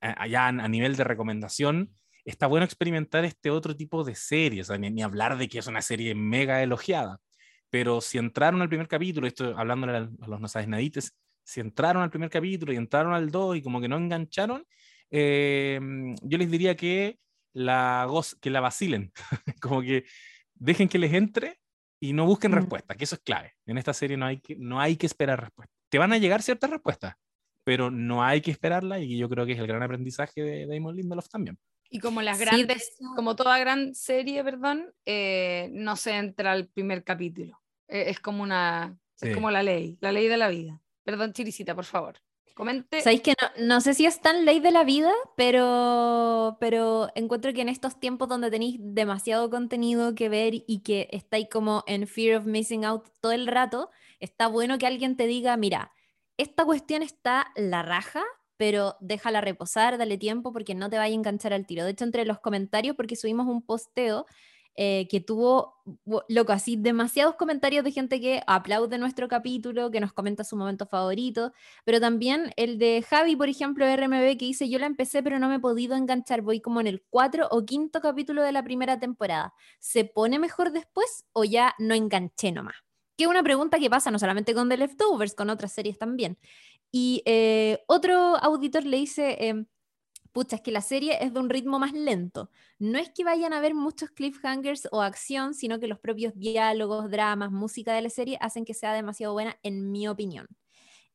allá 0.00 0.48
a 0.48 0.68
nivel 0.68 0.96
de 0.96 1.04
recomendación, 1.04 1.94
está 2.24 2.46
bueno 2.46 2.64
experimentar 2.64 3.24
este 3.24 3.50
otro 3.50 3.76
tipo 3.76 4.02
de 4.02 4.14
series, 4.14 4.70
ni, 4.80 4.90
ni, 4.90 5.02
hablar 5.02 5.38
de 5.38 5.48
que 5.48 5.58
es 5.58 5.66
una 5.66 5.82
serie 5.82 6.14
mega 6.14 6.62
elogiada, 6.62 7.20
pero 7.74 8.00
si 8.00 8.18
entraron 8.18 8.62
al 8.62 8.68
primer 8.68 8.86
capítulo, 8.86 9.26
esto 9.26 9.58
hablando 9.58 9.88
a, 9.88 10.28
los 10.28 10.40
no 10.40 10.46
sabes 10.46 10.68
nadites, 10.68 11.12
si 11.42 11.58
entraron 11.58 12.04
al 12.04 12.10
primer 12.10 12.30
capítulo 12.30 12.72
y 12.72 12.76
entraron 12.76 13.12
al 13.12 13.32
2 13.32 13.56
y 13.56 13.62
como 13.62 13.80
que 13.80 13.88
no 13.88 13.96
engancharon, 13.96 14.64
eh, 15.10 15.80
yo 16.22 16.38
les 16.38 16.48
diría 16.52 16.76
que 16.76 17.18
la, 17.52 18.08
que 18.40 18.50
la 18.50 18.60
vacilen, 18.60 19.10
como 19.60 19.82
que 19.82 20.04
dejen 20.54 20.88
que 20.88 21.00
les 21.00 21.14
entre 21.14 21.58
y 21.98 22.12
no 22.12 22.26
busquen 22.26 22.52
mm. 22.52 22.54
respuestas, 22.54 22.96
que 22.96 23.02
eso 23.02 23.16
es 23.16 23.22
clave. 23.22 23.54
En 23.66 23.76
esta 23.76 23.92
serie 23.92 24.16
no 24.16 24.26
hay 24.26 24.38
que, 24.38 24.54
no 24.54 24.78
hay 24.78 24.96
que 24.96 25.06
esperar 25.06 25.40
respuestas. 25.40 25.76
Te 25.88 25.98
van 25.98 26.12
a 26.12 26.18
llegar 26.18 26.42
ciertas 26.42 26.70
respuestas, 26.70 27.16
pero 27.64 27.90
no 27.90 28.22
hay 28.22 28.40
que 28.40 28.52
esperarla 28.52 29.00
y 29.00 29.18
yo 29.18 29.28
creo 29.28 29.46
que 29.46 29.54
es 29.54 29.58
el 29.58 29.66
gran 29.66 29.82
aprendizaje 29.82 30.42
de 30.42 30.66
Damon 30.68 30.94
Lindelof 30.94 31.28
también. 31.28 31.58
Y 31.90 31.98
como 31.98 32.22
las 32.22 32.38
grandes, 32.38 32.96
como 33.16 33.34
toda 33.34 33.58
gran 33.58 33.96
serie, 33.96 34.44
perdón, 34.44 34.94
eh, 35.04 35.70
no 35.72 35.96
se 35.96 36.12
entra 36.12 36.52
al 36.52 36.68
primer 36.68 37.02
capítulo. 37.02 37.63
Eh, 37.88 38.04
es 38.08 38.20
como 38.20 38.42
una, 38.42 38.98
es 39.20 39.34
como 39.34 39.50
la 39.50 39.62
ley, 39.62 39.98
la 40.00 40.12
ley 40.12 40.28
de 40.28 40.36
la 40.36 40.48
vida. 40.48 40.80
Perdón, 41.04 41.32
Chirisita, 41.32 41.74
por 41.74 41.84
favor. 41.84 42.20
Comente. 42.54 43.00
Sabéis 43.00 43.22
que 43.22 43.34
no, 43.58 43.66
no, 43.66 43.80
sé 43.80 43.94
si 43.94 44.06
es 44.06 44.20
tan 44.20 44.44
ley 44.44 44.60
de 44.60 44.70
la 44.70 44.84
vida, 44.84 45.12
pero, 45.36 46.56
pero 46.60 47.08
encuentro 47.16 47.52
que 47.52 47.62
en 47.62 47.68
estos 47.68 47.98
tiempos 47.98 48.28
donde 48.28 48.48
tenéis 48.48 48.76
demasiado 48.80 49.50
contenido 49.50 50.14
que 50.14 50.28
ver 50.28 50.54
y 50.54 50.82
que 50.84 51.08
estáis 51.10 51.48
como 51.50 51.82
en 51.88 52.06
fear 52.06 52.38
of 52.38 52.46
missing 52.46 52.84
out 52.84 53.08
todo 53.20 53.32
el 53.32 53.48
rato, 53.48 53.90
está 54.20 54.46
bueno 54.46 54.78
que 54.78 54.86
alguien 54.86 55.16
te 55.16 55.26
diga, 55.26 55.56
mira, 55.56 55.90
esta 56.36 56.64
cuestión 56.64 57.02
está 57.02 57.52
la 57.56 57.82
raja, 57.82 58.22
pero 58.56 58.96
déjala 59.00 59.40
reposar, 59.40 59.98
dale 59.98 60.16
tiempo 60.16 60.52
porque 60.52 60.76
no 60.76 60.88
te 60.88 60.96
vaya 60.96 61.12
a 61.12 61.16
enganchar 61.16 61.52
al 61.52 61.66
tiro. 61.66 61.84
De 61.84 61.90
hecho, 61.90 62.04
entre 62.04 62.24
los 62.24 62.38
comentarios, 62.38 62.94
porque 62.94 63.16
subimos 63.16 63.46
un 63.46 63.62
posteo 63.62 64.26
eh, 64.76 65.06
que 65.08 65.20
tuvo, 65.20 65.76
loco, 66.28 66.52
así 66.52 66.76
demasiados 66.76 67.36
comentarios 67.36 67.84
de 67.84 67.92
gente 67.92 68.20
que 68.20 68.42
aplaude 68.46 68.98
nuestro 68.98 69.28
capítulo, 69.28 69.90
que 69.90 70.00
nos 70.00 70.12
comenta 70.12 70.42
su 70.44 70.56
momento 70.56 70.86
favorito, 70.86 71.52
pero 71.84 72.00
también 72.00 72.52
el 72.56 72.78
de 72.78 73.04
Javi, 73.08 73.36
por 73.36 73.48
ejemplo, 73.48 73.86
RMB, 73.86 74.36
que 74.36 74.46
dice, 74.46 74.68
yo 74.68 74.78
la 74.78 74.86
empecé 74.86 75.22
pero 75.22 75.38
no 75.38 75.48
me 75.48 75.56
he 75.56 75.60
podido 75.60 75.94
enganchar, 75.96 76.42
voy 76.42 76.60
como 76.60 76.80
en 76.80 76.88
el 76.88 77.02
cuatro 77.08 77.48
o 77.50 77.64
quinto 77.64 78.00
capítulo 78.00 78.42
de 78.42 78.52
la 78.52 78.64
primera 78.64 78.98
temporada. 78.98 79.54
¿Se 79.78 80.04
pone 80.04 80.38
mejor 80.38 80.72
después 80.72 81.24
o 81.32 81.44
ya 81.44 81.74
no 81.78 81.94
enganché 81.94 82.52
nomás? 82.52 82.76
Que 83.16 83.24
es 83.24 83.30
una 83.30 83.44
pregunta 83.44 83.78
que 83.78 83.88
pasa 83.88 84.10
no 84.10 84.18
solamente 84.18 84.54
con 84.54 84.68
The 84.68 84.76
Leftovers, 84.76 85.34
con 85.34 85.50
otras 85.50 85.72
series 85.72 85.98
también. 85.98 86.38
Y 86.90 87.22
eh, 87.26 87.82
otro 87.86 88.36
auditor 88.36 88.84
le 88.84 88.96
dice, 88.98 89.36
em, 89.48 89.66
pucha, 90.34 90.56
es 90.56 90.62
que 90.62 90.72
la 90.72 90.82
serie 90.82 91.16
es 91.24 91.32
de 91.32 91.40
un 91.40 91.48
ritmo 91.48 91.78
más 91.78 91.92
lento. 91.92 92.50
No 92.80 92.98
es 92.98 93.08
que 93.10 93.24
vayan 93.24 93.52
a 93.52 93.58
haber 93.58 93.74
muchos 93.74 94.10
cliffhangers 94.10 94.88
o 94.90 95.00
acción, 95.00 95.54
sino 95.54 95.78
que 95.78 95.86
los 95.86 96.00
propios 96.00 96.34
diálogos, 96.34 97.08
dramas, 97.08 97.52
música 97.52 97.94
de 97.94 98.02
la 98.02 98.10
serie 98.10 98.36
hacen 98.40 98.64
que 98.64 98.74
sea 98.74 98.92
demasiado 98.92 99.32
buena, 99.32 99.56
en 99.62 99.92
mi 99.92 100.08
opinión. 100.08 100.48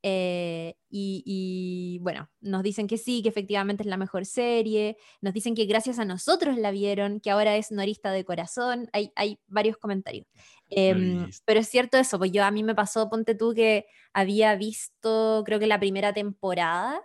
Eh, 0.01 0.75
y, 0.89 1.99
bueno, 2.01 2.29
nos 2.39 2.63
dicen 2.63 2.87
que 2.87 2.97
sí, 2.97 3.21
que 3.21 3.27
efectivamente 3.27 3.83
es 3.83 3.87
la 3.87 3.97
mejor 3.97 4.25
serie, 4.25 4.95
nos 5.19 5.33
dicen 5.33 5.53
que 5.53 5.65
gracias 5.65 5.99
a 5.99 6.05
nosotros 6.05 6.57
la 6.57 6.71
vieron, 6.71 7.19
que 7.19 7.29
ahora 7.29 7.57
es 7.57 7.71
norista 7.73 8.11
de 8.11 8.23
corazón, 8.23 8.89
hay, 8.93 9.11
hay 9.17 9.37
varios 9.47 9.75
comentarios. 9.77 10.25
Em, 10.69 11.29
pero 11.43 11.59
es 11.59 11.67
cierto 11.67 11.97
eso, 11.97 12.17
pues 12.17 12.31
yo 12.31 12.45
a 12.45 12.51
mí 12.51 12.63
me 12.63 12.73
pasó, 12.73 13.09
ponte 13.09 13.35
tú, 13.35 13.53
que 13.53 13.85
había 14.13 14.55
visto 14.55 15.43
creo 15.45 15.59
que 15.59 15.67
la 15.67 15.79
primera 15.79 16.13
temporada 16.13 17.01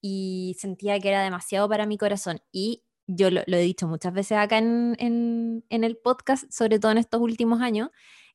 y 0.00 0.56
sentía 0.58 0.98
que 1.00 1.08
era 1.08 1.22
demasiado 1.22 1.68
para 1.68 1.86
mi 1.86 1.98
corazón. 1.98 2.40
Y 2.52 2.84
yo 3.06 3.30
lo, 3.30 3.40
he 3.46 3.60
dicho 3.60 3.88
muchas 3.88 4.12
veces 4.12 4.38
acá 4.38 4.58
en, 4.58 4.96
en, 4.98 5.84
el 5.84 5.96
podcast, 5.96 6.50
sobre 6.52 6.78
todo 6.78 6.92
en 6.92 6.98
estos 6.98 7.20
últimos 7.20 7.60
años, 7.60 7.90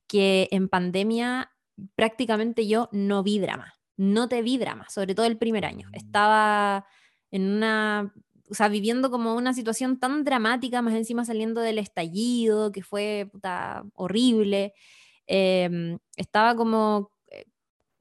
que 0.08 0.48
en 0.52 0.68
pandemia 0.68 1.52
prácticamente 1.96 2.68
yo 2.68 2.90
no 2.92 3.24
vi 3.24 3.40
drama. 3.40 3.74
no 3.96 4.28
te 4.28 4.42
vi 4.42 4.58
drama, 4.58 4.90
sobre 4.90 5.14
todo 5.14 5.28
el 5.28 5.38
primer 5.38 5.66
año. 5.66 5.88
Mm. 5.90 5.96
Estaba 5.96 6.86
en 7.32 7.48
una, 7.48 8.14
o 8.50 8.54
sea, 8.56 8.68
viviendo 8.68 9.12
como 9.12 9.36
una 9.36 9.54
situación 9.54 10.00
tan 10.00 10.24
dramática, 10.24 10.82
más 10.82 10.96
encima 10.96 11.26
saliendo 11.26 11.62
del 11.62 11.78
estallido, 11.78 12.72
que 12.72 12.82
fue 12.82 13.30
puta, 13.32 13.84
horrible. 13.94 14.74
Em, 15.28 16.00
estaba 16.18 16.56
como 16.56 17.13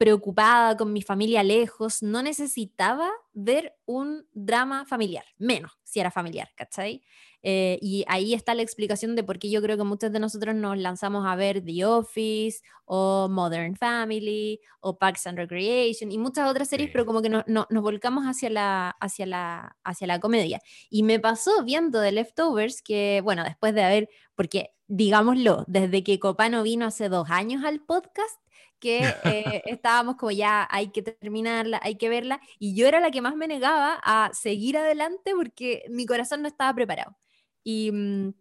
preocupada 0.03 0.75
con 0.75 0.91
mi 0.91 1.01
familia 1.01 1.43
lejos, 1.43 2.03
no 2.03 2.21
necesitaba 2.21 3.09
ver 3.31 3.73
un 3.85 4.25
drama 4.33 4.85
familiar, 4.85 5.23
menos 5.37 5.71
si 5.85 6.01
era 6.01 6.11
familiar, 6.11 6.49
¿cachai? 6.57 7.01
Eh, 7.41 7.79
y 7.81 8.03
ahí 8.09 8.33
está 8.33 8.53
la 8.53 8.63
explicación 8.63 9.15
de 9.15 9.23
por 9.23 9.39
qué 9.39 9.49
yo 9.49 9.61
creo 9.61 9.77
que 9.77 9.83
muchos 9.85 10.11
de 10.11 10.19
nosotros 10.19 10.55
nos 10.55 10.77
lanzamos 10.77 11.25
a 11.25 11.37
ver 11.37 11.63
The 11.63 11.85
Office 11.85 12.59
o 12.83 13.29
Modern 13.31 13.77
Family 13.77 14.59
o 14.81 14.97
Parks 14.97 15.25
and 15.27 15.37
Recreation 15.37 16.11
y 16.11 16.17
muchas 16.17 16.49
otras 16.49 16.67
series, 16.67 16.89
pero 16.91 17.05
como 17.05 17.21
que 17.21 17.29
no- 17.29 17.45
no- 17.47 17.65
nos 17.69 17.81
volcamos 17.81 18.25
hacia 18.25 18.49
la, 18.49 18.89
hacia, 18.99 19.25
la, 19.25 19.77
hacia 19.85 20.07
la 20.07 20.19
comedia. 20.19 20.59
Y 20.89 21.03
me 21.03 21.19
pasó 21.21 21.63
viendo 21.63 22.01
The 22.01 22.11
Leftovers 22.11 22.81
que, 22.81 23.21
bueno, 23.23 23.45
después 23.45 23.73
de 23.73 23.83
haber, 23.83 24.09
porque 24.35 24.71
digámoslo, 24.87 25.63
desde 25.67 26.03
que 26.03 26.19
Copano 26.19 26.61
vino 26.61 26.85
hace 26.87 27.07
dos 27.07 27.29
años 27.29 27.63
al 27.63 27.79
podcast, 27.81 28.37
que 28.83 29.19
eh, 29.23 29.63
estábamos 29.67 30.17
como 30.17 30.31
ya 30.31 30.67
hay 30.71 30.91
que 30.91 31.01
terminarla, 31.03 31.79
hay 31.83 31.97
que 31.97 32.09
verla, 32.09 32.41
y 32.59 32.75
yo 32.75 32.87
era 32.87 32.99
la 33.01 33.11
que 33.11 33.21
más 33.23 33.35
me 33.35 33.47
negaba 33.47 33.99
a 34.03 34.31
seguir 34.33 34.77
adelante 34.77 35.33
porque 35.35 35.85
mi 35.89 36.05
corazón 36.05 36.43
no 36.43 36.49
estaba 36.49 36.73
preparado. 36.75 37.17
Y 37.63 37.91
mm, 37.93 38.33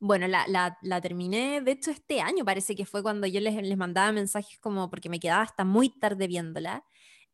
bueno, 0.00 0.26
la, 0.28 0.46
la- 0.48 0.78
la 0.82 1.00
terminé, 1.00 1.60
de 1.62 1.72
hecho, 1.72 1.90
este 1.92 2.20
año 2.20 2.44
parece 2.44 2.74
que 2.74 2.86
fue 2.86 3.02
cuando 3.02 3.26
yo 3.28 3.40
les, 3.40 3.54
les 3.62 3.76
mandaba 3.78 4.12
mensajes 4.12 4.58
como 4.60 4.90
porque 4.90 5.08
me 5.08 5.20
quedaba 5.20 5.42
hasta 5.42 5.64
muy 5.64 5.90
tarde 5.90 6.26
viéndola. 6.28 6.84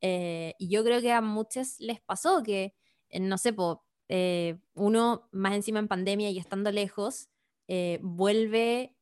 eh, 0.00 0.54
y 0.58 0.68
yo 0.70 0.84
creo 0.84 1.00
que 1.00 1.12
a 1.12 1.20
muchos 1.20 1.80
les 1.80 2.00
pasó 2.00 2.42
que, 2.42 2.74
eh, 3.10 3.20
no 3.20 3.38
sé, 3.38 3.52
po, 3.52 3.84
eh, 4.08 4.58
uno 4.74 5.28
más 5.32 5.54
encima 5.54 5.78
en 5.80 5.88
pandemia 5.88 6.30
y 6.30 6.38
estando 6.38 6.70
lejos, 6.72 7.28
eh, 7.68 7.98
vuelve 8.02 8.96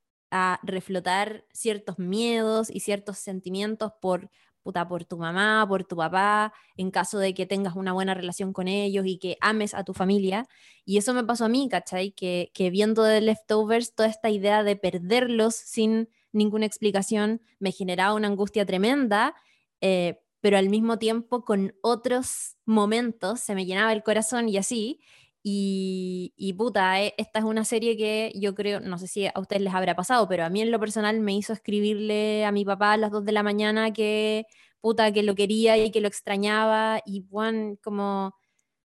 reflotar 0.62 1.44
ciertos 1.52 1.98
miedos 1.98 2.70
y 2.70 2.80
ciertos 2.80 3.18
sentimientos 3.18 3.92
por, 4.00 4.30
puta, 4.62 4.88
por 4.88 5.04
tu 5.04 5.16
mamá, 5.16 5.64
por 5.68 5.84
tu 5.84 5.96
papá, 5.96 6.52
en 6.76 6.90
caso 6.90 7.18
de 7.18 7.34
que 7.34 7.46
tengas 7.46 7.76
una 7.76 7.92
buena 7.92 8.14
relación 8.14 8.52
con 8.52 8.68
ellos 8.68 9.06
y 9.06 9.18
que 9.18 9.36
ames 9.40 9.74
a 9.74 9.84
tu 9.84 9.94
familia. 9.94 10.46
Y 10.84 10.98
eso 10.98 11.14
me 11.14 11.24
pasó 11.24 11.44
a 11.44 11.48
mí, 11.48 11.68
¿cachai? 11.68 12.12
Que, 12.12 12.50
que 12.54 12.70
viendo 12.70 13.04
The 13.04 13.20
Leftovers, 13.20 13.94
toda 13.94 14.08
esta 14.08 14.30
idea 14.30 14.62
de 14.62 14.76
perderlos 14.76 15.54
sin 15.54 16.08
ninguna 16.32 16.66
explicación 16.66 17.40
me 17.58 17.72
generaba 17.72 18.14
una 18.14 18.28
angustia 18.28 18.66
tremenda, 18.66 19.34
eh, 19.80 20.20
pero 20.40 20.58
al 20.58 20.68
mismo 20.68 20.98
tiempo 20.98 21.44
con 21.44 21.74
otros 21.82 22.56
momentos 22.64 23.40
se 23.40 23.54
me 23.54 23.66
llenaba 23.66 23.92
el 23.92 24.02
corazón 24.02 24.48
y 24.48 24.56
así. 24.58 25.00
Y, 25.48 26.32
y 26.36 26.54
puta, 26.54 27.00
eh, 27.00 27.14
esta 27.18 27.38
es 27.38 27.44
una 27.44 27.64
serie 27.64 27.96
que 27.96 28.32
yo 28.34 28.56
creo, 28.56 28.80
no 28.80 28.98
sé 28.98 29.06
si 29.06 29.26
a 29.26 29.32
ustedes 29.36 29.62
les 29.62 29.72
habrá 29.72 29.94
pasado, 29.94 30.26
pero 30.26 30.44
a 30.44 30.48
mí 30.48 30.60
en 30.60 30.72
lo 30.72 30.80
personal 30.80 31.20
me 31.20 31.34
hizo 31.36 31.52
escribirle 31.52 32.44
a 32.44 32.50
mi 32.50 32.64
papá 32.64 32.94
a 32.94 32.96
las 32.96 33.12
2 33.12 33.24
de 33.24 33.30
la 33.30 33.44
mañana 33.44 33.92
que 33.92 34.46
puta, 34.80 35.12
que 35.12 35.22
lo 35.22 35.36
quería 35.36 35.76
y 35.78 35.92
que 35.92 36.00
lo 36.00 36.08
extrañaba 36.08 37.00
y 37.06 37.24
Juan 37.30 37.76
como, 37.76 38.34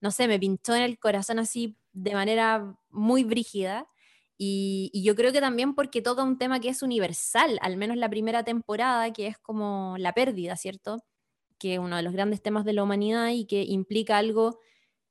no 0.02 0.12
sé, 0.12 0.30
me 0.30 0.40
pinchó 0.40 0.74
en 0.74 0.84
el 0.84 1.00
corazón 1.00 1.40
así 1.40 1.78
de 1.92 2.14
manera 2.14 2.78
muy 2.92 3.26
brígida. 3.26 3.86
Y, 4.38 4.92
yo 5.04 5.16
creo 5.16 5.34
que 5.34 5.42
también 5.42 5.76
porque 5.76 6.02
toca 6.02 6.24
un 6.24 6.38
tema 6.38 6.62
que 6.62 6.70
es 6.70 6.82
universal, 6.82 7.60
al 7.62 7.76
menos 7.76 7.98
la 7.98 8.10
primera 8.10 8.44
temporada, 8.44 9.12
que 9.12 9.28
es 9.28 9.38
como 9.40 9.96
la 10.00 10.14
pérdida, 10.14 10.56
¿cierto? 10.56 11.00
Que 11.60 11.74
es 11.76 11.80
uno 11.80 11.98
de 11.98 12.04
los 12.04 12.14
grandes 12.14 12.42
temas 12.42 12.66
de 12.66 12.74
la 12.74 12.84
humanidad 12.84 13.30
y 13.32 13.46
que 13.48 13.64
implica 13.64 14.18
algo 14.18 14.60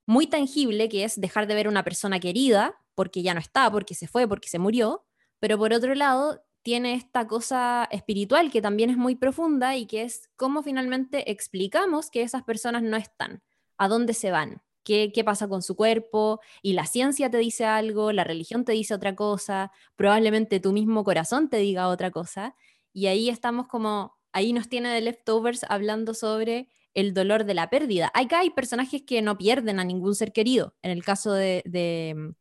muy 0.07 0.27
tangible, 0.27 0.89
que 0.89 1.05
es 1.05 1.21
dejar 1.21 1.47
de 1.47 1.55
ver 1.55 1.67
a 1.67 1.71
una 1.71 1.85
persona 1.85 2.21
querida, 2.21 2.77
porque 2.95 3.23
ya 3.23 3.35
no 3.35 3.41
está, 3.41 3.71
porque 3.71 3.95
se 3.95 4.07
fue, 4.09 4.27
porque 4.27 4.49
se 4.49 4.59
murió, 4.59 5.05
pero 5.39 5.59
por 5.59 5.73
otro 5.73 5.95
lado 5.95 6.43
tiene 6.63 6.95
esta 6.95 7.29
cosa 7.29 7.87
espiritual 7.93 8.51
que 8.51 8.63
también 8.63 8.91
es 8.91 8.97
muy 8.97 9.15
profunda 9.15 9.77
y 9.77 9.87
que 9.87 10.03
es 10.03 10.31
cómo 10.37 10.63
finalmente 10.63 11.31
explicamos 11.31 12.11
que 12.11 12.23
esas 12.23 12.43
personas 12.43 12.83
no 12.83 12.97
están, 12.97 13.43
a 13.77 13.87
dónde 13.87 14.15
se 14.15 14.31
van, 14.31 14.63
qué, 14.83 15.13
qué 15.15 15.23
pasa 15.23 15.49
con 15.49 15.63
su 15.63 15.77
cuerpo, 15.77 16.41
y 16.63 16.73
la 16.73 16.87
ciencia 16.87 17.31
te 17.31 17.39
dice 17.39 17.67
algo, 17.67 18.13
la 18.13 18.25
religión 18.25 18.65
te 18.65 18.73
dice 18.73 18.95
otra 18.95 19.15
cosa, 19.15 19.71
probablemente 19.95 20.59
tu 20.59 20.73
mismo 20.73 21.05
corazón 21.05 21.49
te 21.51 21.59
diga 21.59 21.89
otra 21.89 22.11
cosa, 22.11 22.57
y 22.93 23.07
ahí 23.07 23.29
estamos 23.29 23.67
como, 23.69 24.17
ahí 24.33 24.53
nos 24.53 24.69
tiene 24.69 24.89
de 24.89 25.03
leftovers 25.03 25.65
hablando 25.69 26.15
sobre 26.15 26.69
el 26.97 27.13
dolor 27.13 27.45
de 27.45 27.55
la 27.55 27.69
pérdida. 27.69 28.11
Acá 28.15 28.41
hay 28.41 28.51
personajes 28.51 29.03
que 29.03 29.21
no 29.21 29.37
pierden 29.37 29.79
a 29.79 29.85
ningún 29.85 30.15
ser 30.15 30.33
querido. 30.33 30.75
En 30.83 30.91
el 30.91 31.05
caso 31.05 31.35
de, 31.35 31.63
de, 31.67 32.35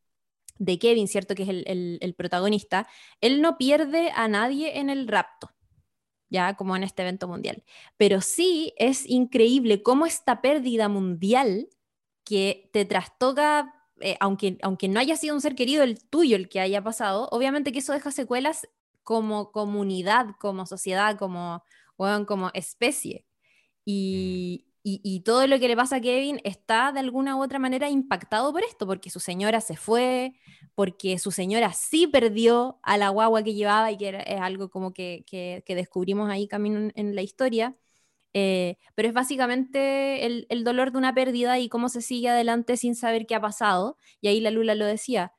de 0.58 0.80
Kevin, 0.80 1.10
¿cierto? 1.10 1.36
Que 1.36 1.44
es 1.44 1.50
el, 1.50 1.66
el, 1.68 1.98
el, 2.02 2.16
protagonista, 2.16 2.88
él 3.20 3.42
no 3.42 3.58
pierde 3.58 4.12
a 4.16 4.30
nadie 4.30 4.80
en 4.80 4.90
el 4.90 5.10
rapto, 5.10 5.52
ya 6.30 6.56
como 6.56 6.76
en 6.78 6.84
este 6.84 7.02
evento 7.02 7.28
mundial. 7.28 7.66
Pero 7.98 8.22
sí 8.22 8.74
es 8.78 9.08
increíble 9.10 9.84
cómo 9.84 10.06
esta 10.06 10.42
pérdida 10.42 10.88
mundial 10.88 11.68
que 12.24 12.70
te 12.72 12.86
trastoca, 12.86 13.74
eh, 14.00 14.16
aunque, 14.22 14.58
aunque 14.62 14.88
no 14.88 15.02
haya 15.02 15.18
sido 15.18 15.36
un 15.36 15.42
ser 15.42 15.56
querido 15.56 15.84
el 15.84 16.02
tuyo 16.10 16.38
el 16.38 16.48
que 16.48 16.62
haya 16.62 16.82
pasado, 16.82 17.28
obviamente 17.32 17.74
que 17.74 17.80
eso 17.80 17.92
deja 17.92 18.12
secuelas 18.12 18.70
como 19.04 19.52
comunidad, 19.52 20.28
como 20.40 20.66
sociedad, 20.66 21.18
como, 21.18 21.62
bueno, 21.98 22.26
como 22.26 22.52
especie. 22.54 23.26
Y, 23.86 24.66
y, 24.84 25.02
y, 25.04 25.22
todo 25.22 25.48
lo 25.48 25.60
que 25.60 25.68
le 25.68 25.76
pasa 25.76 25.98
a 25.98 26.02
Kevin 26.02 26.40
está 26.44 26.92
de 26.92 27.00
alguna 27.00 27.36
u 27.36 27.44
otra 27.44 27.60
manera 27.60 27.90
impactado 27.90 28.52
por 28.52 28.64
esto, 28.64 28.86
porque 28.88 29.10
su 29.10 29.20
señora 29.20 29.62
se 29.62 29.78
fue, 29.78 30.34
porque 30.76 31.18
su 31.20 31.32
señora 31.32 31.74
sí 31.74 32.08
perdió 32.08 32.80
a 32.84 32.98
la 32.98 33.10
guagua 33.10 33.44
que 33.44 33.54
llevaba 33.54 33.92
y 33.92 33.98
que 33.98 34.08
era, 34.10 34.22
es 34.22 34.42
algo 34.42 34.70
como 34.70 34.94
que, 34.94 35.24
que, 35.28 35.76
descubrimos 35.76 36.30
ahí 36.30 36.48
camino 36.48 36.80
en, 36.80 36.94
en 36.96 37.16
la 37.16 37.22
historia. 37.22 37.76
Eh, 38.34 38.78
pero 38.96 39.08
es 39.08 39.14
básicamente 39.14 40.26
el, 40.26 40.46
el, 40.50 40.64
dolor 40.66 40.92
de 40.92 40.98
una 40.98 41.16
pérdida 41.16 41.58
y 41.58 41.70
cómo 41.70 41.88
se 41.88 42.02
sigue 42.02 42.30
adelante 42.30 42.76
sin 42.78 42.96
saber 42.96 43.26
qué 43.28 43.36
ha 43.36 43.42
pasado. 43.42 43.98
Y 44.22 44.28
ahí 44.28 44.42
la 44.42 44.52
Lula 44.52 44.76
lo 44.76 44.86
decía, 44.86 45.34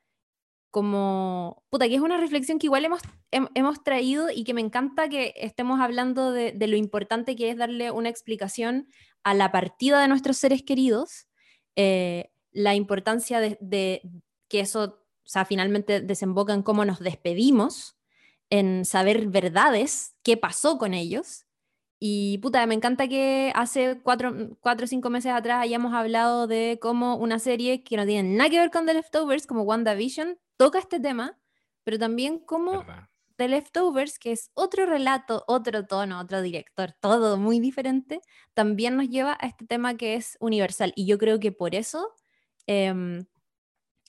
como, 0.71 1.63
puta, 1.69 1.87
que 1.87 1.95
es 1.95 2.01
una 2.01 2.17
reflexión 2.17 2.59
que 2.59 2.67
igual 2.67 2.85
hemos, 2.85 3.01
hemos 3.31 3.83
traído 3.83 4.29
y 4.29 4.43
que 4.43 4.53
me 4.53 4.61
encanta 4.61 5.09
que 5.09 5.33
estemos 5.37 5.79
hablando 5.79 6.31
de, 6.31 6.51
de, 6.51 6.67
lo 6.67 6.75
importante 6.75 7.35
que 7.35 7.49
es 7.49 7.57
darle 7.57 7.91
una 7.91 8.09
explicación 8.09 8.87
a 9.23 9.33
la 9.33 9.51
partida 9.51 10.01
de 10.01 10.07
nuestros 10.07 10.37
seres 10.37 10.63
queridos, 10.63 11.27
eh, 11.75 12.31
la 12.51 12.75
importancia 12.75 13.39
de, 13.39 13.57
de, 13.61 14.01
que 14.47 14.61
eso, 14.61 14.83
o 14.83 15.29
sea, 15.29 15.45
finalmente 15.45 16.01
desemboca 16.01 16.53
en 16.53 16.63
cómo 16.63 16.85
nos 16.85 16.99
despedimos, 16.99 17.97
en 18.49 18.85
saber 18.85 19.27
verdades, 19.27 20.15
qué 20.23 20.37
pasó 20.37 20.77
con 20.77 20.93
ellos. 20.93 21.45
Y 21.99 22.37
puta, 22.39 22.65
me 22.67 22.75
encanta 22.75 23.07
que 23.07 23.51
hace 23.55 23.99
cuatro, 24.03 24.57
cuatro 24.59 24.85
o 24.85 24.87
cinco 24.87 25.09
meses 25.09 25.31
atrás 25.31 25.63
hayamos 25.63 25.93
hablado 25.93 26.47
de 26.47 26.77
cómo 26.79 27.15
una 27.17 27.39
serie 27.39 27.83
que 27.83 27.97
no 27.97 28.05
tiene 28.05 28.37
nada 28.37 28.49
que 28.49 28.59
ver 28.59 28.71
con 28.71 28.85
The 28.85 28.93
Leftovers, 28.93 29.47
como 29.47 29.63
WandaVision, 29.63 30.37
toca 30.57 30.79
este 30.79 30.99
tema, 30.99 31.39
pero 31.83 31.97
también 31.99 32.39
como 32.39 32.79
¿Verdad? 32.79 33.09
The 33.37 33.47
Leftovers, 33.47 34.19
que 34.19 34.31
es 34.31 34.49
otro 34.55 34.85
relato, 34.85 35.43
otro 35.47 35.85
tono, 35.85 36.19
otro 36.19 36.41
director, 36.41 36.93
todo 36.99 37.37
muy 37.37 37.59
diferente, 37.59 38.19
también 38.53 38.97
nos 38.97 39.09
lleva 39.09 39.37
a 39.39 39.45
este 39.47 39.65
tema 39.65 39.95
que 39.95 40.15
es 40.15 40.37
universal. 40.39 40.91
Y 40.95 41.05
yo 41.05 41.17
creo 41.19 41.39
que 41.39 41.51
por 41.51 41.75
eso 41.75 42.15
eh, 42.65 43.23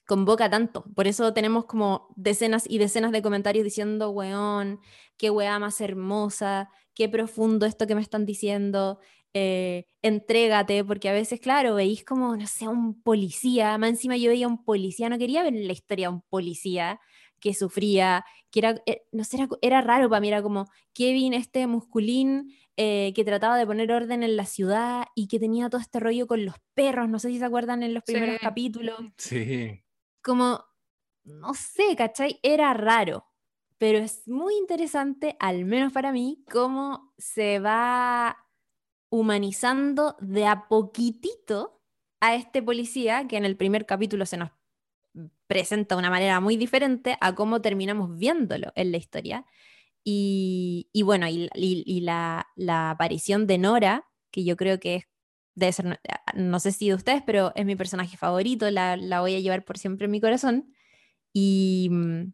convoca 0.09 0.49
tanto. 0.49 0.85
Por 0.97 1.07
eso 1.07 1.35
tenemos 1.35 1.67
como 1.67 2.09
decenas 2.17 2.65
y 2.67 2.79
decenas 2.79 3.13
de 3.13 3.21
comentarios 3.21 3.63
diciendo, 3.63 4.11
weón, 4.11 4.81
qué 5.19 5.29
weá 5.29 5.59
más 5.59 5.83
hermosa, 5.83 6.71
qué 6.95 7.11
profundo 7.11 7.67
esto 7.67 7.87
que 7.87 7.95
me 7.95 8.01
están 8.01 8.25
diciendo, 8.25 9.01
eh, 9.35 9.87
entrégate, 10.03 10.85
porque 10.85 11.09
a 11.09 11.12
veces, 11.12 11.41
claro, 11.41 11.75
veis 11.75 12.05
como, 12.05 12.37
no 12.37 12.47
sé, 12.47 12.69
un 12.69 13.03
policía, 13.03 13.77
más 13.79 13.91
encima 13.91 14.17
yo 14.17 14.31
veía 14.31 14.49
un 14.49 14.64
policía, 14.64 15.09
no 15.09 15.19
quería 15.19 15.43
ver 15.43 15.55
la 15.55 15.73
historia 15.73 16.09
de 16.09 16.14
un 16.14 16.23
policía 16.23 17.01
que 17.41 17.55
sufría, 17.55 18.25
que 18.51 18.61
era, 18.61 18.83
eh, 18.87 19.03
no 19.12 19.25
sé, 19.25 19.37
era, 19.37 19.49
era 19.62 19.81
raro 19.83 20.09
para 20.09 20.21
mí, 20.21 20.29
era 20.29 20.43
como 20.43 20.67
Kevin, 20.95 21.35
este 21.35 21.67
musculín, 21.67 22.53
eh, 22.77 23.12
que 23.14 23.25
trataba 23.25 23.57
de 23.59 23.67
poner 23.67 23.93
orden 23.93 24.23
en 24.23 24.37
la 24.37 24.47
ciudad 24.47 25.05
y 25.14 25.29
que 25.29 25.38
tenía 25.41 25.69
todo 25.71 25.81
este 25.81 26.01
rollo 26.01 26.27
con 26.27 26.45
los 26.45 26.57
perros, 26.75 27.09
no 27.09 27.19
sé 27.19 27.29
si 27.31 27.38
se 27.38 27.45
acuerdan 27.45 27.83
en 27.83 27.95
los 27.95 28.05
primeros 28.05 28.37
Sí. 28.37 28.38
capítulos 28.38 28.99
Sí. 29.19 29.83
como, 30.25 30.64
no 31.25 31.55
sé, 31.55 31.97
¿cachai? 31.97 32.41
Era 32.43 32.75
raro, 32.75 33.27
pero 33.79 33.99
es 33.99 34.27
muy 34.29 34.55
interesante, 34.57 35.37
al 35.41 35.64
menos 35.64 35.93
para 35.93 36.12
mí, 36.12 36.45
cómo 36.51 37.14
se 37.19 37.61
va 37.61 38.37
humanizando 39.11 40.16
de 40.21 40.47
a 40.47 40.68
poquitito 40.68 41.81
a 42.21 42.35
este 42.35 42.62
policía 42.62 43.27
que 43.29 43.37
en 43.37 43.44
el 43.44 43.57
primer 43.57 43.87
capítulo 43.87 44.27
se 44.27 44.37
nos 44.37 44.51
presenta 45.47 45.94
de 45.94 46.01
una 46.01 46.11
manera 46.11 46.40
muy 46.40 46.57
diferente 46.57 47.16
a 47.21 47.35
cómo 47.35 47.61
terminamos 47.61 48.16
viéndolo 48.16 48.73
en 48.75 48.92
la 48.92 48.99
historia. 48.99 49.47
Y, 50.05 50.88
y 50.92 51.03
bueno, 51.03 51.29
y, 51.29 51.49
y- 51.55 51.85
y 51.87 52.01
la, 52.03 52.49
la 52.57 52.90
aparición 52.90 53.47
de 53.47 53.59
Nora 53.59 54.07
que 54.33 54.44
yo 54.44 54.57
creo 54.57 54.81
que 54.81 54.97
es, 54.97 55.05
debe 55.55 55.73
ser, 55.73 56.01
no 56.37 56.61
sé 56.61 56.73
si 56.73 56.88
de 56.88 56.94
ustedes, 56.97 57.23
pero 57.27 57.53
es 57.57 57.66
mi 57.66 57.77
personaje 57.77 58.16
favorito, 58.18 58.71
la, 58.71 58.97
la 58.97 59.21
voy 59.23 59.35
a 59.37 59.40
llevar 59.40 59.64
por 59.64 59.79
siempre 59.79 60.07
en 60.07 60.12
mi 60.12 60.21
corazón. 60.21 60.75
Y, 61.35 61.88
mm, 61.92 62.33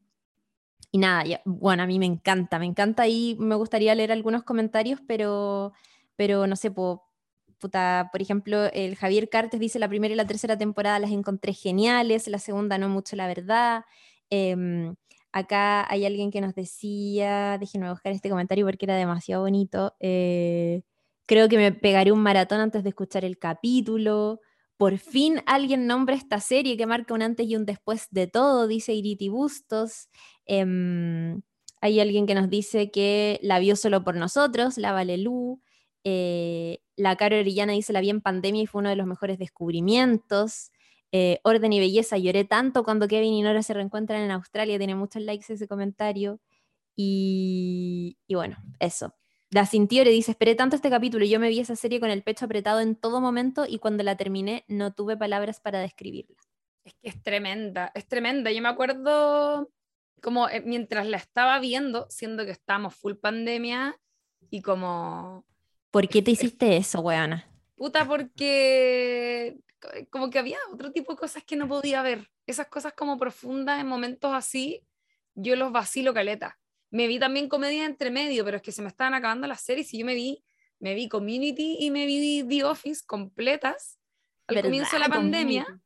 y 0.93 0.99
nada, 0.99 1.25
bueno, 1.45 1.83
a 1.83 1.87
mí 1.87 1.99
me 1.99 2.07
encanta, 2.07 2.59
me 2.59 2.67
encanta 2.67 3.09
y 3.09 3.37
me 3.39 3.57
gustaría 3.57 3.95
leer 3.95 4.13
algunos 4.13 4.45
comentarios, 4.45 5.01
pero, 5.07 5.73
pero 6.17 6.47
no 6.47 6.57
sé, 6.57 6.71
puta, 6.71 8.09
por 8.13 8.23
ejemplo, 8.23 8.65
el 8.73 8.97
Javier 8.97 9.29
Cartes 9.29 9.61
dice 9.61 9.79
la 9.79 9.89
primera 9.89 10.15
y 10.15 10.17
la 10.17 10.27
tercera 10.27 10.59
temporada 10.59 10.99
las 10.99 11.11
encontré 11.13 11.53
geniales, 11.55 12.29
la 12.29 12.39
segunda 12.39 12.79
no 12.79 12.89
mucho, 12.89 13.17
la 13.17 13.27
verdad. 13.27 13.85
Em, 14.31 14.95
acá 15.33 15.91
hay 15.91 16.05
alguien 16.07 16.31
que 16.31 16.41
nos 16.41 16.55
decía, 16.55 17.59
déjenme 17.59 17.91
buscar 17.91 18.13
este 18.13 18.31
comentario 18.31 18.67
porque 18.67 18.87
era 18.87 18.97
demasiado 18.97 19.43
bonito. 19.43 19.95
Eh, 20.01 20.83
creo 21.27 21.49
que 21.49 21.57
me 21.57 21.73
pegaré 21.73 22.13
un 22.13 22.21
maratón 22.23 22.61
antes 22.61 22.83
de 22.85 22.91
escuchar 22.91 23.25
el 23.25 23.39
capítulo. 23.39 24.41
Por 24.77 24.99
fin 24.99 25.41
alguien 25.47 25.87
nombra 25.87 26.17
esta 26.17 26.41
serie 26.41 26.77
que 26.77 26.87
marca 26.87 27.15
un 27.15 27.23
antes 27.23 27.47
y 27.47 27.57
un 27.57 27.65
después 27.67 28.09
de 28.11 28.27
todo, 28.27 28.67
dice 28.69 28.93
Iriti 28.95 29.29
Bustos. 29.29 30.09
Em, 30.47 31.43
hay 31.81 32.01
alguien 32.01 32.27
que 32.27 32.35
nos 32.35 32.51
dice 32.51 32.91
que 32.91 33.39
la 33.43 33.59
vio 33.59 33.77
solo 33.77 34.05
por 34.05 34.17
nosotros, 34.17 34.79
la 34.79 34.93
Valelú. 34.93 35.61
Eh, 36.05 36.79
la 36.97 37.17
Caro 37.17 37.37
Orellana 37.37 37.73
dice 37.73 37.93
la 37.93 38.01
vi 38.01 38.11
en 38.11 38.21
pandemia 38.21 38.63
y 38.63 38.67
fue 38.67 38.81
uno 38.81 38.91
de 38.91 38.97
los 38.97 39.07
mejores 39.07 39.39
descubrimientos. 39.39 40.71
Eh, 41.13 41.41
Orden 41.45 41.73
y 41.73 41.81
Belleza, 41.81 42.19
lloré 42.19 42.45
tanto 42.45 42.85
cuando 42.85 43.09
Kevin 43.09 43.35
y 43.35 43.43
Nora 43.43 43.63
se 43.63 43.73
reencuentran 43.73 44.21
en 44.23 44.31
Australia, 44.33 44.79
tiene 44.79 44.95
muchos 44.95 45.23
likes 45.23 45.53
ese 45.53 45.69
comentario. 45.69 46.41
Y, 46.97 48.17
bueno, 48.29 48.57
eso. 48.81 49.15
La 49.51 49.67
Cintiore 49.67 50.11
dice, 50.11 50.33
esperé 50.33 50.55
tanto 50.55 50.77
este 50.77 50.91
capítulo 50.91 51.25
yo 51.25 51.39
me 51.39 51.49
vi 51.49 51.61
esa 51.61 51.77
serie 51.77 52.01
con 52.01 52.11
el 52.11 52.23
pecho 52.23 52.47
apretado 52.47 52.81
en 52.81 52.97
todo 52.97 53.21
momento 53.21 53.65
y 53.69 53.79
cuando 53.79 54.03
la 54.03 54.17
terminé 54.17 54.65
no 54.69 54.93
tuve 54.93 55.17
palabras 55.17 55.61
para 55.61 55.79
describirla. 55.81 56.37
Es 56.85 56.95
que 56.95 57.09
es 57.09 57.23
tremenda, 57.23 57.93
es 57.95 58.07
tremenda. 58.09 58.51
Yo 58.51 58.61
me 58.61 58.69
acuerdo 58.69 59.71
como 60.21 60.49
eh, 60.49 60.63
mientras 60.67 61.07
la 61.07 61.19
estaba 61.19 61.61
viendo, 61.61 62.09
siendo 62.11 62.45
que 62.45 62.51
estábamos 62.51 62.95
full 62.95 63.15
pandemia 63.15 64.01
y 64.51 64.63
como... 64.63 65.45
¿Por 65.95 66.09
qué 66.09 66.23
te 66.23 66.33
hiciste 66.33 66.77
eso, 66.77 66.99
weana? 67.03 67.49
Puta, 67.77 68.05
porque 68.05 69.57
como 70.11 70.29
que 70.29 70.41
había 70.41 70.59
otro 70.73 70.91
tipo 70.91 71.13
de 71.13 71.19
cosas 71.19 71.45
que 71.45 71.55
no 71.55 71.69
podía 71.69 72.03
ver. 72.03 72.29
Esas 72.49 72.67
cosas 72.67 72.95
como 72.95 73.17
profundas 73.17 73.81
en 73.81 73.87
momentos 73.87 74.33
así, 74.35 74.85
yo 75.37 75.55
los 75.55 75.71
vacilo 75.71 76.13
caleta. 76.13 76.59
Me 76.91 77.07
vi 77.07 77.21
también 77.21 77.49
comedia 77.49 77.85
entre 77.85 78.11
medio, 78.11 78.45
pero 78.45 78.57
es 78.57 78.63
que 78.65 78.73
se 78.73 78.83
me 78.83 78.89
estaban 78.89 79.15
acabando 79.15 79.47
las 79.47 79.61
series 79.61 79.95
y 79.95 79.99
yo 80.01 80.05
me 80.05 80.17
vi, 80.17 80.45
me 80.81 80.95
vi 80.95 81.09
Community 81.09 81.77
y 81.79 81.93
me 81.93 82.07
vi 82.07 82.43
The 82.43 82.65
Office 82.65 83.05
completas 83.07 84.01
al 84.49 84.63
comienzo 84.63 84.97
de 84.97 84.99
la 84.99 85.09
pandemia. 85.09 85.81